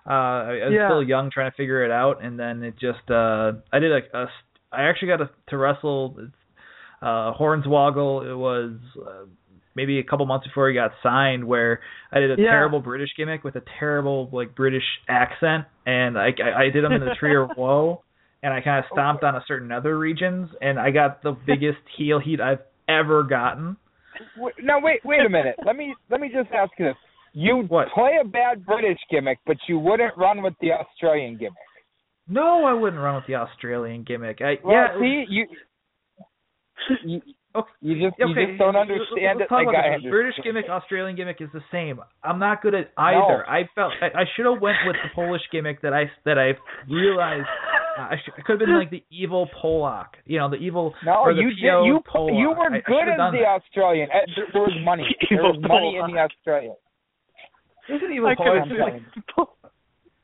Uh, 0.06 0.10
I, 0.10 0.60
I 0.64 0.68
was 0.68 0.72
Yeah. 0.74 0.88
still 0.88 1.02
young, 1.02 1.30
trying 1.30 1.50
to 1.50 1.56
figure 1.56 1.84
it 1.84 1.90
out, 1.90 2.22
and 2.24 2.38
then 2.38 2.62
it 2.62 2.74
just. 2.78 3.10
uh 3.10 3.52
I 3.72 3.78
did 3.78 3.92
a. 3.92 4.00
a 4.18 4.26
I 4.72 4.84
actually 4.84 5.08
got 5.08 5.16
to, 5.18 5.30
to 5.48 5.56
wrestle 5.58 6.16
uh 7.02 7.32
Hornswoggle. 7.34 8.30
It 8.30 8.36
was. 8.36 8.72
Uh, 8.98 9.24
maybe 9.74 9.98
a 9.98 10.04
couple 10.04 10.26
months 10.26 10.46
before 10.46 10.68
he 10.68 10.74
got 10.74 10.92
signed 11.02 11.44
where 11.44 11.80
I 12.12 12.20
did 12.20 12.30
a 12.32 12.36
Yeah. 12.36 12.50
terrible 12.50 12.80
British 12.80 13.10
gimmick 13.16 13.44
with 13.44 13.56
a 13.56 13.62
terrible 13.78 14.28
like 14.32 14.54
British 14.54 14.84
accent 15.08 15.66
and 15.86 16.18
I 16.18 16.28
I, 16.42 16.62
I 16.64 16.70
did 16.70 16.84
him 16.84 16.92
in 16.92 17.00
the 17.00 17.14
tree 17.18 17.36
of 17.36 17.50
woe 17.56 18.02
and 18.42 18.52
I 18.52 18.60
kind 18.60 18.78
of 18.78 18.86
stomped 18.92 19.22
on 19.22 19.36
a 19.36 19.44
certain 19.46 19.70
other 19.72 19.98
regions 19.98 20.48
and 20.60 20.78
I 20.78 20.90
got 20.90 21.22
the 21.22 21.32
biggest 21.46 21.78
heel 21.96 22.18
heat 22.18 22.40
I've 22.40 22.60
ever 22.88 23.22
gotten. 23.22 23.76
Wait, 24.36 24.54
no, 24.62 24.78
wait, 24.82 25.00
wait 25.04 25.24
a 25.24 25.28
minute. 25.28 25.56
let 25.64 25.76
me 25.76 25.94
let 26.10 26.20
me 26.20 26.28
just 26.28 26.50
ask 26.52 26.70
you 26.78 26.86
this: 26.86 26.96
You 27.32 27.64
What? 27.68 27.88
play 27.94 28.18
a 28.20 28.26
bad 28.26 28.66
British 28.66 28.98
gimmick, 29.10 29.38
but 29.46 29.56
you 29.68 29.78
wouldn't 29.78 30.16
run 30.16 30.42
with 30.42 30.54
the 30.60 30.72
Australian 30.72 31.36
gimmick. 31.38 31.54
No, 32.28 32.64
I 32.64 32.72
wouldn't 32.74 33.00
run 33.00 33.14
with 33.14 33.26
the 33.26 33.36
Australian 33.36 34.02
gimmick. 34.04 34.40
I 34.40 34.58
Well, 34.64 34.74
yeah, 34.74 35.00
see, 35.00 35.24
you 35.28 35.46
you, 37.04 37.20
Okay. 37.52 37.68
you 37.80 37.94
just 38.08 38.18
you 38.18 38.30
Okay, 38.30 38.46
just 38.46 38.58
don't 38.62 38.76
understand 38.76 39.42
let's 39.42 39.46
it. 39.46 39.48
talk 39.50 39.66
like 39.66 39.74
about 39.74 39.84
I 39.84 39.88
this. 39.98 40.06
understand. 40.06 40.10
British 40.12 40.38
gimmick, 40.44 40.66
Australian 40.70 41.16
gimmick 41.16 41.40
is 41.40 41.48
the 41.52 41.62
same. 41.72 41.98
I'm 42.22 42.38
not 42.38 42.62
good 42.62 42.74
at 42.74 42.92
either. 42.96 43.42
No. 43.42 43.50
I 43.50 43.66
felt 43.74 43.92
I, 44.00 44.22
I 44.22 44.24
should 44.36 44.46
have 44.46 44.60
went 44.62 44.78
with 44.86 44.94
the 45.02 45.10
Polish 45.14 45.42
gimmick 45.50 45.82
that 45.82 45.92
I 45.92 46.06
that 46.24 46.38
I 46.38 46.54
realized 46.88 47.48
I, 47.98 48.14
sh- 48.22 48.30
I 48.38 48.42
could 48.42 48.60
have 48.60 48.66
been 48.66 48.78
like 48.78 48.90
the 48.90 49.02
evil 49.10 49.48
Pollock, 49.60 50.14
you 50.26 50.38
know, 50.38 50.48
the 50.48 50.56
evil. 50.62 50.94
No, 51.04 51.26
or 51.26 51.34
the 51.34 51.40
you 51.42 51.50
PO 51.50 51.82
did. 51.82 51.86
You 51.90 52.00
Pollock. 52.06 52.34
you 52.38 52.48
were 52.50 52.70
I- 52.70 52.76
I 52.78 52.80
good 52.86 53.02
should've 53.02 53.18
as 53.18 53.32
the 53.34 53.38
that. 53.42 53.58
Australian. 53.66 54.08
Uh, 54.14 54.14
There, 54.36 54.46
there 54.52 54.62
was 54.62 54.78
money. 54.84 55.06
There 55.30 55.42
was 55.42 55.58
money 55.60 55.98
in 55.98 56.14
the 56.14 56.20
Australian. 56.22 56.74
It 57.88 57.92
was 57.98 58.02
an 58.06 58.12
evil 58.14 58.28
I 58.30 58.34
Pollock. 58.36 58.62
could 58.70 58.78
have 58.78 59.48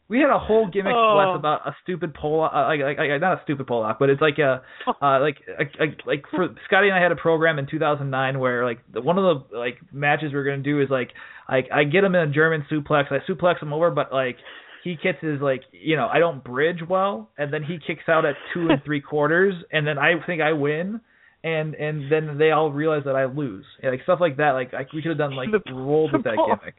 We 0.09 0.21
had 0.21 0.31
a 0.31 0.39
whole 0.39 0.69
gimmick 0.69 0.93
Oh. 0.95 1.35
About 1.35 1.67
a 1.67 1.75
stupid 1.83 2.15
Pollock, 2.15 2.53
uh, 2.55 2.65
like, 2.67 2.81
like, 2.81 2.99
like 2.99 3.21
not 3.21 3.39
a 3.39 3.41
stupid 3.43 3.67
Pollock, 3.67 3.99
but 3.99 4.09
it's 4.09 4.21
like 4.21 4.39
a, 4.39 4.63
uh, 4.87 5.21
like, 5.21 5.39
like, 5.59 5.73
like, 5.81 5.99
like 6.07 6.25
for 6.31 6.49
Scotty 6.67 6.89
and 6.89 6.97
I 6.97 7.03
had 7.03 7.11
a 7.13 7.17
program 7.17 7.59
in 7.59 7.67
2009 7.67 8.39
where 8.39 8.65
like 8.65 8.79
the, 8.93 9.01
one 9.01 9.19
of 9.19 9.25
the 9.51 9.57
like 9.57 9.79
matches 9.93 10.33
we 10.33 10.39
are 10.39 10.45
gonna 10.45 10.59
do 10.63 10.81
is 10.81 10.89
like, 10.91 11.11
like 11.51 11.67
I 11.73 11.85
get 11.85 12.05
him 12.05 12.15
in 12.15 12.29
a 12.29 12.33
German 12.33 12.65
suplex, 12.71 13.11
I 13.11 13.19
suplex 13.29 13.61
him 13.61 13.73
over, 13.73 13.91
but 13.91 14.13
like 14.13 14.37
he 14.85 14.95
gets 15.03 15.19
his 15.21 15.41
like, 15.41 15.63
you 15.73 15.97
know, 15.97 16.07
I 16.07 16.21
don't 16.21 16.45
bridge 16.45 16.81
well, 16.89 17.31
and 17.37 17.53
then 17.53 17.65
he 17.65 17.79
kicks 17.85 18.09
out 18.09 18.25
at 18.25 18.37
two 18.55 18.69
and 18.71 18.81
three 18.85 19.01
quarters, 19.01 19.55
and 19.73 19.85
then 19.85 19.99
I 19.99 20.13
think 20.25 20.41
I 20.41 20.53
win. 20.53 21.01
And 21.45 21.75
and 21.75 22.11
then 22.11 22.39
they 22.39 22.51
all 22.51 22.73
realize 22.73 23.03
that 23.05 23.15
I 23.15 23.27
lose, 23.27 23.65
Yeah, 23.83 23.91
like 23.91 24.03
stuff 24.03 24.19
like 24.21 24.39
that. 24.39 24.53
Like 24.53 24.75
I, 24.75 24.87
we 24.93 25.01
could 25.03 25.11
have 25.11 25.19
done 25.19 25.37
like 25.37 25.49
rolled 25.71 26.13
with 26.13 26.25
that 26.25 26.35
gimmick. 26.35 26.75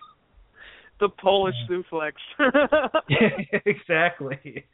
The 0.99 1.09
Polish 1.09 1.55
suplex. 1.69 2.13
exactly. 3.65 4.65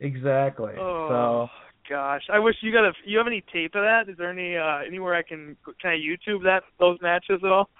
Exactly. 0.00 0.72
Oh 0.78 1.48
so. 1.48 1.94
gosh, 1.94 2.22
I 2.32 2.38
wish 2.38 2.56
you 2.60 2.72
got 2.72 2.84
a. 2.84 2.92
You 3.04 3.18
have 3.18 3.26
any 3.26 3.42
tape 3.52 3.74
of 3.74 3.82
that? 3.82 4.08
Is 4.08 4.16
there 4.18 4.30
any 4.30 4.56
uh 4.56 4.86
anywhere 4.86 5.14
I 5.14 5.22
can 5.22 5.56
can 5.80 5.90
I 5.90 5.96
YouTube 5.96 6.42
that 6.44 6.62
those 6.78 6.98
matches 7.00 7.40
at 7.44 7.50
all? 7.50 7.70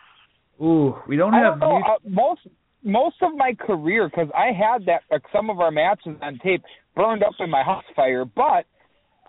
So, 0.59 0.65
ooh, 0.65 0.95
we 1.09 1.17
don't 1.17 1.35
I 1.35 1.41
have. 1.41 1.61
don't 1.61 1.71
know. 1.71 1.77
Uh, 1.79 1.99
most 2.09 2.41
most 2.85 3.17
of 3.23 3.35
my 3.37 3.55
career, 3.55 4.09
because 4.09 4.29
I 4.37 4.53
had 4.53 4.87
that 4.87 5.03
like 5.11 5.23
some 5.33 5.51
of 5.51 5.61
our 5.61 5.71
matches 5.71 6.17
on 6.23 6.39
tape 6.43 6.63
burned 6.95 7.23
up 7.23 7.35
in 7.41 7.51
my 7.51 7.63
house 7.63 7.85
fire, 7.97 8.25
but 8.25 8.67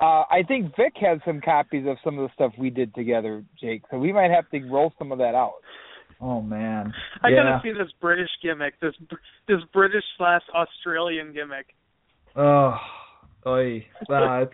uh 0.02 0.24
I 0.30 0.44
think 0.48 0.76
Vic 0.76 0.94
has 1.02 1.20
some 1.26 1.42
copies 1.42 1.86
of 1.88 1.98
some 2.04 2.20
of 2.20 2.28
the 2.28 2.34
stuff 2.34 2.54
we 2.58 2.70
did 2.70 2.94
together, 2.94 3.44
Jake. 3.60 3.84
So 3.90 3.98
we 3.98 4.14
might 4.14 4.32
have 4.32 4.50
to 4.52 4.60
roll 4.70 4.94
some 5.00 5.12
of 5.12 5.18
that 5.20 5.36
out. 5.36 5.54
Oh 6.24 6.42
man. 6.42 6.94
I 7.22 7.30
yeah. 7.30 7.44
gotta 7.44 7.60
see 7.64 7.72
this 7.72 7.92
British 8.02 8.30
gimmick, 8.42 8.80
this 8.80 8.94
this 9.48 9.60
British 9.74 10.04
slash 10.18 10.42
Australian 10.54 11.34
gimmick. 11.34 11.68
Oh, 12.36 12.78
oy. 13.46 13.86
Wow, 14.10 14.44
it's 14.44 14.54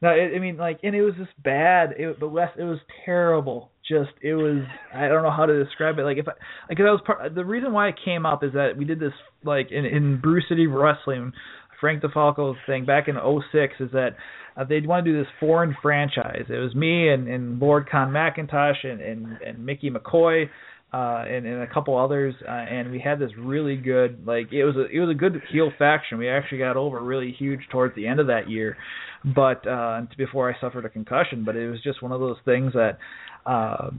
no. 0.00 0.10
It, 0.10 0.36
I 0.36 0.38
mean, 0.38 0.56
like, 0.56 0.80
and 0.82 0.94
it 0.94 1.02
was 1.02 1.14
just 1.16 1.30
bad. 1.42 1.94
It, 1.98 2.20
but 2.20 2.28
Wes, 2.28 2.48
it 2.58 2.64
was 2.64 2.78
terrible. 3.04 3.70
Just, 3.88 4.10
it 4.22 4.34
was. 4.34 4.64
I 4.94 5.08
don't 5.08 5.22
know 5.22 5.30
how 5.30 5.46
to 5.46 5.64
describe 5.64 5.98
it. 5.98 6.02
Like, 6.02 6.18
if 6.18 6.28
I, 6.28 6.32
like, 6.68 6.78
that 6.78 6.84
was 6.84 7.02
part. 7.04 7.34
The 7.34 7.44
reason 7.44 7.72
why 7.72 7.88
it 7.88 7.94
came 8.04 8.26
up 8.26 8.44
is 8.44 8.52
that 8.52 8.76
we 8.76 8.84
did 8.84 9.00
this 9.00 9.12
like 9.44 9.70
in 9.70 9.84
in 9.84 10.20
Brew 10.20 10.40
City 10.48 10.66
Wrestling, 10.66 11.32
Frank 11.80 12.02
DeFalco's 12.02 12.58
thing 12.66 12.84
back 12.84 13.08
in 13.08 13.16
'06 13.16 13.74
is 13.80 13.90
that 13.92 14.10
uh, 14.56 14.64
they 14.64 14.80
want 14.80 15.04
to 15.04 15.12
do 15.12 15.18
this 15.18 15.30
foreign 15.40 15.76
franchise. 15.82 16.44
It 16.48 16.58
was 16.58 16.74
me 16.74 17.08
and, 17.08 17.28
and 17.28 17.58
Lord 17.58 17.88
Con 17.90 18.10
McIntosh 18.10 18.84
and, 18.84 19.00
and, 19.00 19.38
and 19.44 19.64
Mickey 19.64 19.90
McCoy 19.90 20.48
uh, 20.92 21.24
and, 21.26 21.46
and 21.46 21.62
a 21.62 21.66
couple 21.66 21.96
others, 21.98 22.34
uh, 22.46 22.50
and 22.50 22.90
we 22.90 23.00
had 23.00 23.18
this 23.18 23.30
really 23.38 23.76
good, 23.76 24.26
like 24.26 24.52
it 24.52 24.64
was 24.64 24.76
a 24.76 24.84
it 24.94 25.00
was 25.00 25.08
a 25.08 25.14
good 25.14 25.40
heel 25.50 25.70
faction. 25.78 26.18
We 26.18 26.28
actually 26.28 26.58
got 26.58 26.76
over 26.76 27.02
really 27.02 27.34
huge 27.38 27.60
towards 27.70 27.96
the 27.96 28.06
end 28.06 28.20
of 28.20 28.26
that 28.26 28.50
year, 28.50 28.76
but 29.24 29.66
uh, 29.66 30.02
before 30.18 30.52
I 30.52 30.60
suffered 30.60 30.84
a 30.84 30.90
concussion. 30.90 31.44
But 31.44 31.56
it 31.56 31.70
was 31.70 31.82
just 31.82 32.02
one 32.02 32.12
of 32.12 32.20
those 32.20 32.36
things 32.44 32.74
that. 32.74 32.98
Uh, 33.46 33.90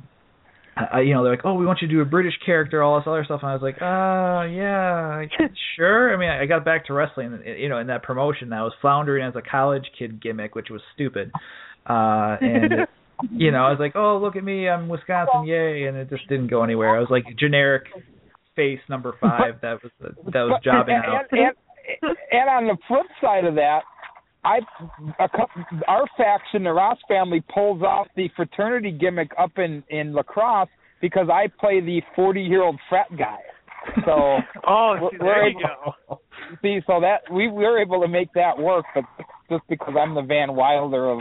I, 0.75 1.01
you 1.01 1.13
know, 1.13 1.23
they're 1.23 1.33
like, 1.33 1.45
oh, 1.45 1.53
we 1.53 1.67
want 1.67 1.83
you 1.83 1.87
to 1.87 1.93
do 1.93 2.01
a 2.01 2.05
British 2.05 2.33
character, 2.43 2.81
all 2.81 2.97
this 2.97 3.05
other 3.05 3.23
stuff, 3.23 3.41
and 3.43 3.51
I 3.51 3.53
was 3.53 3.61
like, 3.61 3.75
uh, 3.75 4.49
yeah, 4.51 5.23
sure. 5.75 6.11
I 6.11 6.17
mean, 6.17 6.29
I 6.29 6.47
got 6.47 6.65
back 6.65 6.87
to 6.87 6.93
wrestling, 6.93 7.43
you 7.45 7.69
know, 7.69 7.77
in 7.77 7.87
that 7.87 8.01
promotion. 8.01 8.51
I 8.51 8.63
was 8.63 8.73
floundering 8.81 9.23
as 9.23 9.35
a 9.35 9.41
college 9.43 9.83
kid 9.99 10.19
gimmick, 10.19 10.55
which 10.55 10.69
was 10.71 10.81
stupid. 10.95 11.31
Uh, 11.85 12.37
and 12.41 12.73
it, 12.73 12.89
you 13.31 13.51
know, 13.51 13.65
I 13.65 13.69
was 13.69 13.79
like, 13.79 13.95
oh, 13.95 14.17
look 14.21 14.35
at 14.35 14.43
me, 14.43 14.67
I'm 14.67 14.87
Wisconsin, 14.89 15.45
yay, 15.45 15.85
and 15.85 15.97
it 15.97 16.09
just 16.09 16.27
didn't 16.27 16.47
go 16.47 16.63
anywhere. 16.63 16.95
I 16.95 16.99
was 16.99 17.09
like 17.09 17.23
generic 17.39 17.83
face 18.55 18.79
number 18.89 19.15
five. 19.21 19.61
That 19.61 19.81
was 19.83 19.91
the, 19.99 20.09
that 20.31 20.41
was 20.41 20.61
jobbing 20.63 20.95
and, 20.95 21.05
out. 21.05 21.25
And, 21.31 21.39
and, 22.01 22.17
and 22.31 22.49
on 22.49 22.67
the 22.67 22.77
flip 22.87 23.05
side 23.21 23.45
of 23.45 23.55
that, 23.55 23.81
I 24.45 24.59
a, 25.19 25.29
cou- 25.29 25.83
our 25.87 26.05
faction, 26.17 26.63
the 26.63 26.71
Ross 26.73 26.97
family, 27.07 27.41
pulls 27.53 27.81
off 27.81 28.07
the 28.15 28.29
fraternity 28.35 28.91
gimmick 28.91 29.31
up 29.39 29.51
in 29.57 29.83
in 29.89 30.13
La 30.13 30.23
Crosse 30.23 30.67
because 31.01 31.27
I 31.31 31.47
play 31.59 31.79
the 31.79 32.01
forty 32.15 32.41
year 32.41 32.63
old 32.63 32.79
frat 32.89 33.07
guy. 33.17 33.39
So 34.05 34.37
Oh, 34.67 34.95
see, 35.11 35.17
we're 35.19 35.25
there 35.25 35.47
you 35.49 35.59
able- 35.59 35.95
go. 36.09 36.19
see, 36.61 36.79
so 36.85 36.99
that 36.99 37.21
we 37.33 37.47
were 37.47 37.81
able 37.81 38.01
to 38.01 38.07
make 38.07 38.33
that 38.33 38.57
work, 38.57 38.85
but 38.93 39.03
just 39.49 39.63
because 39.69 39.93
I'm 39.99 40.13
the 40.13 40.21
Van 40.21 40.55
Wilder 40.55 41.09
of 41.09 41.19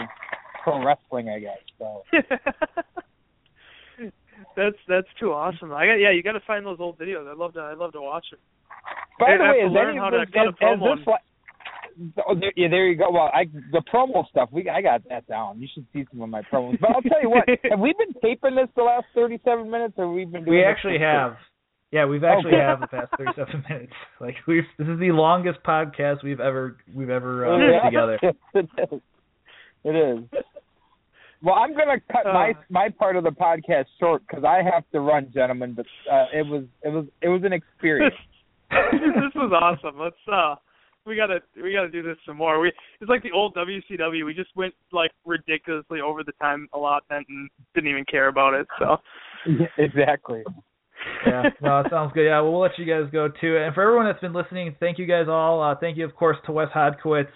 pro 0.62 0.84
wrestling, 0.84 1.28
I 1.28 1.38
guess. 1.40 1.58
So 1.78 2.02
that's 4.56 4.76
that's 4.88 5.06
too 5.20 5.32
awesome. 5.32 5.72
I 5.72 5.86
got 5.86 5.94
yeah, 5.94 6.10
you 6.10 6.22
got 6.22 6.32
to 6.32 6.40
find 6.46 6.64
those 6.66 6.78
old 6.80 6.98
videos. 6.98 7.30
I'd 7.30 7.36
love 7.38 7.54
to 7.54 7.60
I'd 7.60 7.78
love 7.78 7.92
to 7.92 8.00
watch 8.02 8.26
them. 8.30 8.40
By 9.18 9.26
Hey, 9.32 9.38
the 9.38 9.44
I 9.44 9.50
way, 9.52 9.56
is 9.58 9.72
learn 9.72 9.90
any 9.90 9.98
how 9.98 10.06
of 10.08 10.12
to 10.12 10.18
this, 10.20 10.34
cut 10.34 10.46
a 10.46 10.48
is, 10.48 10.54
is 10.54 10.60
promo 10.60 10.96
this 10.96 11.06
like, 11.06 12.24
oh, 12.26 12.34
there, 12.38 12.52
yeah, 12.56 12.68
there 12.68 12.86
you 12.88 12.96
go. 12.96 13.10
Well, 13.10 13.30
I 13.32 13.44
the 13.70 13.82
promo 13.92 14.26
stuff, 14.28 14.48
we 14.52 14.68
I 14.68 14.82
got 14.82 15.02
that 15.08 15.26
down. 15.26 15.60
You 15.60 15.68
should 15.72 15.86
see 15.92 16.04
some 16.10 16.22
of 16.22 16.28
my 16.28 16.42
promos. 16.42 16.80
But 16.80 16.90
I'll 16.90 17.02
tell 17.02 17.22
you 17.22 17.30
what, 17.30 17.44
have 17.70 17.78
we 17.80 17.94
been 17.98 18.14
taping 18.22 18.54
this 18.56 18.68
the 18.76 18.82
last 18.82 19.06
thirty-seven 19.14 19.70
minutes, 19.70 19.94
or 19.96 20.12
we've 20.12 20.30
been 20.30 20.44
doing? 20.44 20.56
We 20.58 20.64
actually 20.64 20.98
have. 20.98 21.36
Yeah, 21.92 22.06
we've 22.06 22.24
actually 22.24 22.52
Okay. 22.54 22.62
have 22.62 22.80
the 22.80 22.86
past 22.86 23.12
37 23.18 23.64
minutes. 23.68 23.92
Like 24.18 24.36
we've 24.48 24.64
this 24.78 24.88
is 24.88 24.98
the 24.98 25.12
longest 25.12 25.58
podcast 25.62 26.22
we've 26.24 26.40
ever 26.40 26.78
we've 26.94 27.10
ever 27.10 27.44
uh, 27.46 27.58
Yeah. 27.58 27.80
put 27.82 27.86
together. 27.90 28.18
it 28.54 28.92
is. 28.94 29.00
It 29.84 29.90
is. 30.34 30.44
Well, 31.42 31.56
I'm 31.56 31.76
gonna 31.76 32.00
cut 32.10 32.26
Uh. 32.26 32.32
my 32.32 32.54
my 32.70 32.88
part 32.88 33.16
of 33.16 33.24
the 33.24 33.30
podcast 33.30 33.86
short 33.98 34.22
because 34.26 34.44
I 34.44 34.62
have 34.62 34.84
to 34.92 35.00
run, 35.00 35.30
gentlemen. 35.34 35.74
But 35.74 35.86
uh, 36.10 36.26
it 36.32 36.46
was 36.46 36.64
it 36.82 36.88
was 36.90 37.06
it 37.20 37.28
was 37.28 37.42
an 37.44 37.52
experience. 37.52 38.14
this 38.70 39.34
was 39.34 39.52
awesome. 39.52 39.98
Let's 39.98 40.16
uh 40.32 40.54
we 41.04 41.16
gotta 41.16 41.40
we 41.60 41.72
gotta 41.72 41.88
do 41.88 42.02
this 42.02 42.16
some 42.24 42.36
more. 42.36 42.60
We 42.60 42.72
it's 43.00 43.08
like 43.08 43.22
the 43.22 43.32
old 43.32 43.54
WCW. 43.54 44.24
We 44.24 44.34
just 44.34 44.54
went 44.54 44.74
like 44.92 45.10
ridiculously 45.26 46.00
over 46.00 46.22
the 46.22 46.32
time 46.40 46.68
allotment 46.74 47.26
and 47.28 47.50
didn't 47.74 47.90
even 47.90 48.04
care 48.04 48.28
about 48.28 48.54
it. 48.54 48.66
So 48.78 48.96
exactly. 49.78 50.44
yeah, 51.26 51.50
no, 51.60 51.80
it 51.80 51.86
sounds 51.90 52.12
good. 52.14 52.26
Yeah, 52.26 52.40
well, 52.40 52.52
we'll 52.52 52.60
let 52.60 52.78
you 52.78 52.84
guys 52.84 53.10
go 53.10 53.28
too. 53.28 53.58
And 53.58 53.74
for 53.74 53.82
everyone 53.82 54.06
that's 54.06 54.20
been 54.20 54.32
listening, 54.32 54.74
thank 54.78 54.98
you 54.98 55.06
guys 55.06 55.26
all. 55.28 55.60
Uh, 55.60 55.74
thank 55.74 55.96
you, 55.96 56.04
of 56.04 56.14
course, 56.14 56.36
to 56.46 56.52
Wes 56.52 56.68
Hodkiewicz, 56.74 57.26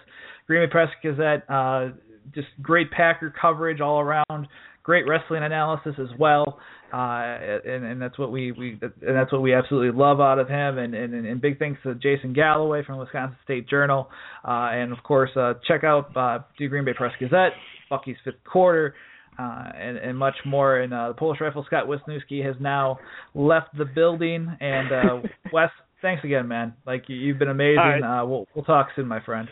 Green 0.47 0.65
Bay 0.65 0.71
Press 0.71 0.89
Gazette. 1.03 1.43
Uh, 1.49 1.89
just 2.33 2.47
great 2.61 2.91
Packer 2.91 3.33
coverage 3.39 3.81
all 3.81 3.99
around. 3.99 4.47
Great 4.83 5.05
wrestling 5.07 5.43
analysis 5.43 5.95
as 5.99 6.07
well. 6.17 6.59
Uh, 6.93 7.37
and, 7.65 7.83
and 7.83 8.01
that's 8.01 8.17
what 8.17 8.31
we, 8.31 8.53
we 8.53 8.79
and 8.81 9.15
that's 9.15 9.33
what 9.33 9.41
we 9.41 9.53
absolutely 9.53 9.97
love 9.97 10.21
out 10.21 10.39
of 10.39 10.47
him. 10.47 10.77
And, 10.77 10.95
and, 10.95 11.13
and 11.13 11.41
big 11.41 11.59
thanks 11.59 11.81
to 11.83 11.95
Jason 11.95 12.31
Galloway 12.31 12.83
from 12.85 12.97
Wisconsin 12.97 13.35
State 13.43 13.67
Journal. 13.67 14.09
Uh, 14.47 14.69
and 14.71 14.93
of 14.93 15.03
course, 15.03 15.31
uh, 15.35 15.55
check 15.67 15.83
out 15.83 16.15
uh, 16.15 16.39
the 16.57 16.67
Green 16.67 16.85
Bay 16.85 16.93
Press 16.93 17.11
Gazette, 17.19 17.51
Bucky's 17.89 18.15
Fifth 18.23 18.43
Quarter 18.49 18.95
uh, 19.39 19.65
and, 19.77 19.97
and 19.97 20.17
much 20.17 20.35
more. 20.45 20.79
And 20.79 20.93
uh, 20.93 21.09
the 21.09 21.13
Polish 21.13 21.39
rifle 21.41 21.63
Scott 21.67 21.85
Wisniewski 21.87 22.43
has 22.45 22.55
now 22.59 22.99
left 23.35 23.77
the 23.77 23.85
building. 23.85 24.47
And 24.59 24.91
uh, 24.91 25.27
Wes, 25.53 25.69
thanks 26.01 26.23
again, 26.23 26.47
man. 26.47 26.73
Like 26.85 27.03
you, 27.07 27.15
you've 27.15 27.39
been 27.39 27.49
amazing. 27.49 27.77
Right. 27.77 28.21
Uh, 28.21 28.25
we'll 28.25 28.47
we'll 28.55 28.65
talk 28.65 28.87
soon, 28.95 29.07
my 29.07 29.21
friend. 29.23 29.47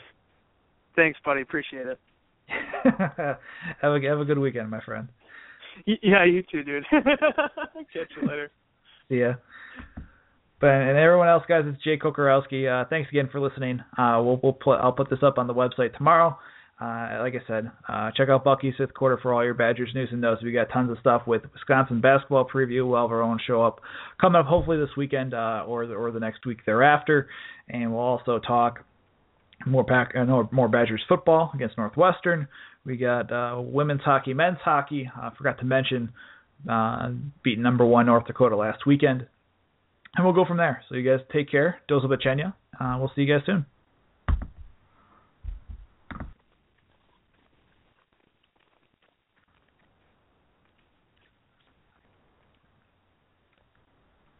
thanks, 0.95 1.19
buddy. 1.23 1.41
Appreciate 1.41 1.87
it. 1.87 1.99
have 3.81 3.91
a 3.91 3.99
have 4.01 4.19
a 4.19 4.25
good 4.25 4.37
weekend, 4.39 4.69
my 4.69 4.81
friend. 4.81 5.07
Yeah, 5.85 6.23
you 6.25 6.43
too, 6.43 6.63
dude. 6.63 6.85
Catch 6.91 8.11
you 8.21 8.27
later. 8.27 8.51
See 9.09 9.19
ya. 9.19 9.33
But 10.61 10.69
and 10.69 10.97
everyone 10.97 11.27
else, 11.27 11.43
guys, 11.47 11.63
it's 11.65 11.83
Jay 11.83 11.97
Kokorowski. 11.97 12.67
Uh, 12.69 12.87
thanks 12.89 13.09
again 13.09 13.29
for 13.31 13.39
listening. 13.39 13.81
Uh, 13.97 14.21
we'll 14.23 14.39
we'll 14.41 14.53
put 14.53 14.77
I'll 14.77 14.93
put 14.93 15.09
this 15.09 15.19
up 15.21 15.37
on 15.37 15.47
the 15.47 15.53
website 15.53 15.95
tomorrow. 15.97 16.37
Uh, 16.79 17.19
like 17.21 17.33
I 17.35 17.47
said, 17.47 17.71
uh, 17.87 18.11
check 18.17 18.27
out 18.27 18.43
Bucky's 18.43 18.73
fifth 18.77 18.93
quarter 18.93 19.17
for 19.21 19.33
all 19.33 19.45
your 19.45 19.53
Badgers 19.53 19.91
news 19.95 20.09
and 20.11 20.19
notes. 20.19 20.43
We 20.43 20.51
got 20.51 20.67
tons 20.73 20.91
of 20.91 20.97
stuff 20.99 21.21
with 21.25 21.43
Wisconsin 21.53 22.01
basketball 22.01 22.45
preview. 22.45 22.85
We'll 22.87 23.01
have 23.01 23.11
our 23.11 23.21
own 23.21 23.39
show 23.47 23.63
up 23.63 23.79
coming 24.19 24.39
up 24.39 24.45
hopefully 24.45 24.77
this 24.77 24.89
weekend 24.97 25.33
uh, 25.33 25.63
or 25.65 25.87
the, 25.87 25.93
or 25.93 26.11
the 26.11 26.19
next 26.19 26.45
week 26.45 26.59
thereafter, 26.65 27.29
and 27.69 27.91
we'll 27.91 28.01
also 28.01 28.39
talk 28.39 28.83
more 29.65 29.83
pack 29.83 30.13
uh, 30.15 30.25
more 30.51 30.67
Badgers 30.67 31.03
football 31.07 31.51
against 31.53 31.77
Northwestern. 31.77 32.47
We 32.85 32.97
got 32.97 33.31
uh, 33.31 33.59
women's 33.61 34.01
hockey, 34.01 34.33
men's 34.33 34.59
hockey. 34.63 35.09
I 35.15 35.31
forgot 35.37 35.59
to 35.59 35.65
mention 35.65 36.11
uh, 36.69 37.11
beating 37.43 37.63
number 37.63 37.85
one 37.85 38.05
North 38.05 38.27
Dakota 38.27 38.55
last 38.55 38.85
weekend, 38.85 39.27
and 40.15 40.25
we'll 40.25 40.35
go 40.35 40.45
from 40.45 40.57
there. 40.57 40.83
So 40.87 40.95
you 40.95 41.09
guys 41.09 41.25
take 41.33 41.49
care. 41.49 41.79
Dozo 41.89 42.05
Bachenya. 42.05 42.53
Uh, 42.79 42.97
we'll 42.99 43.11
see 43.15 43.21
you 43.21 43.33
guys 43.33 43.45
soon. 43.45 43.65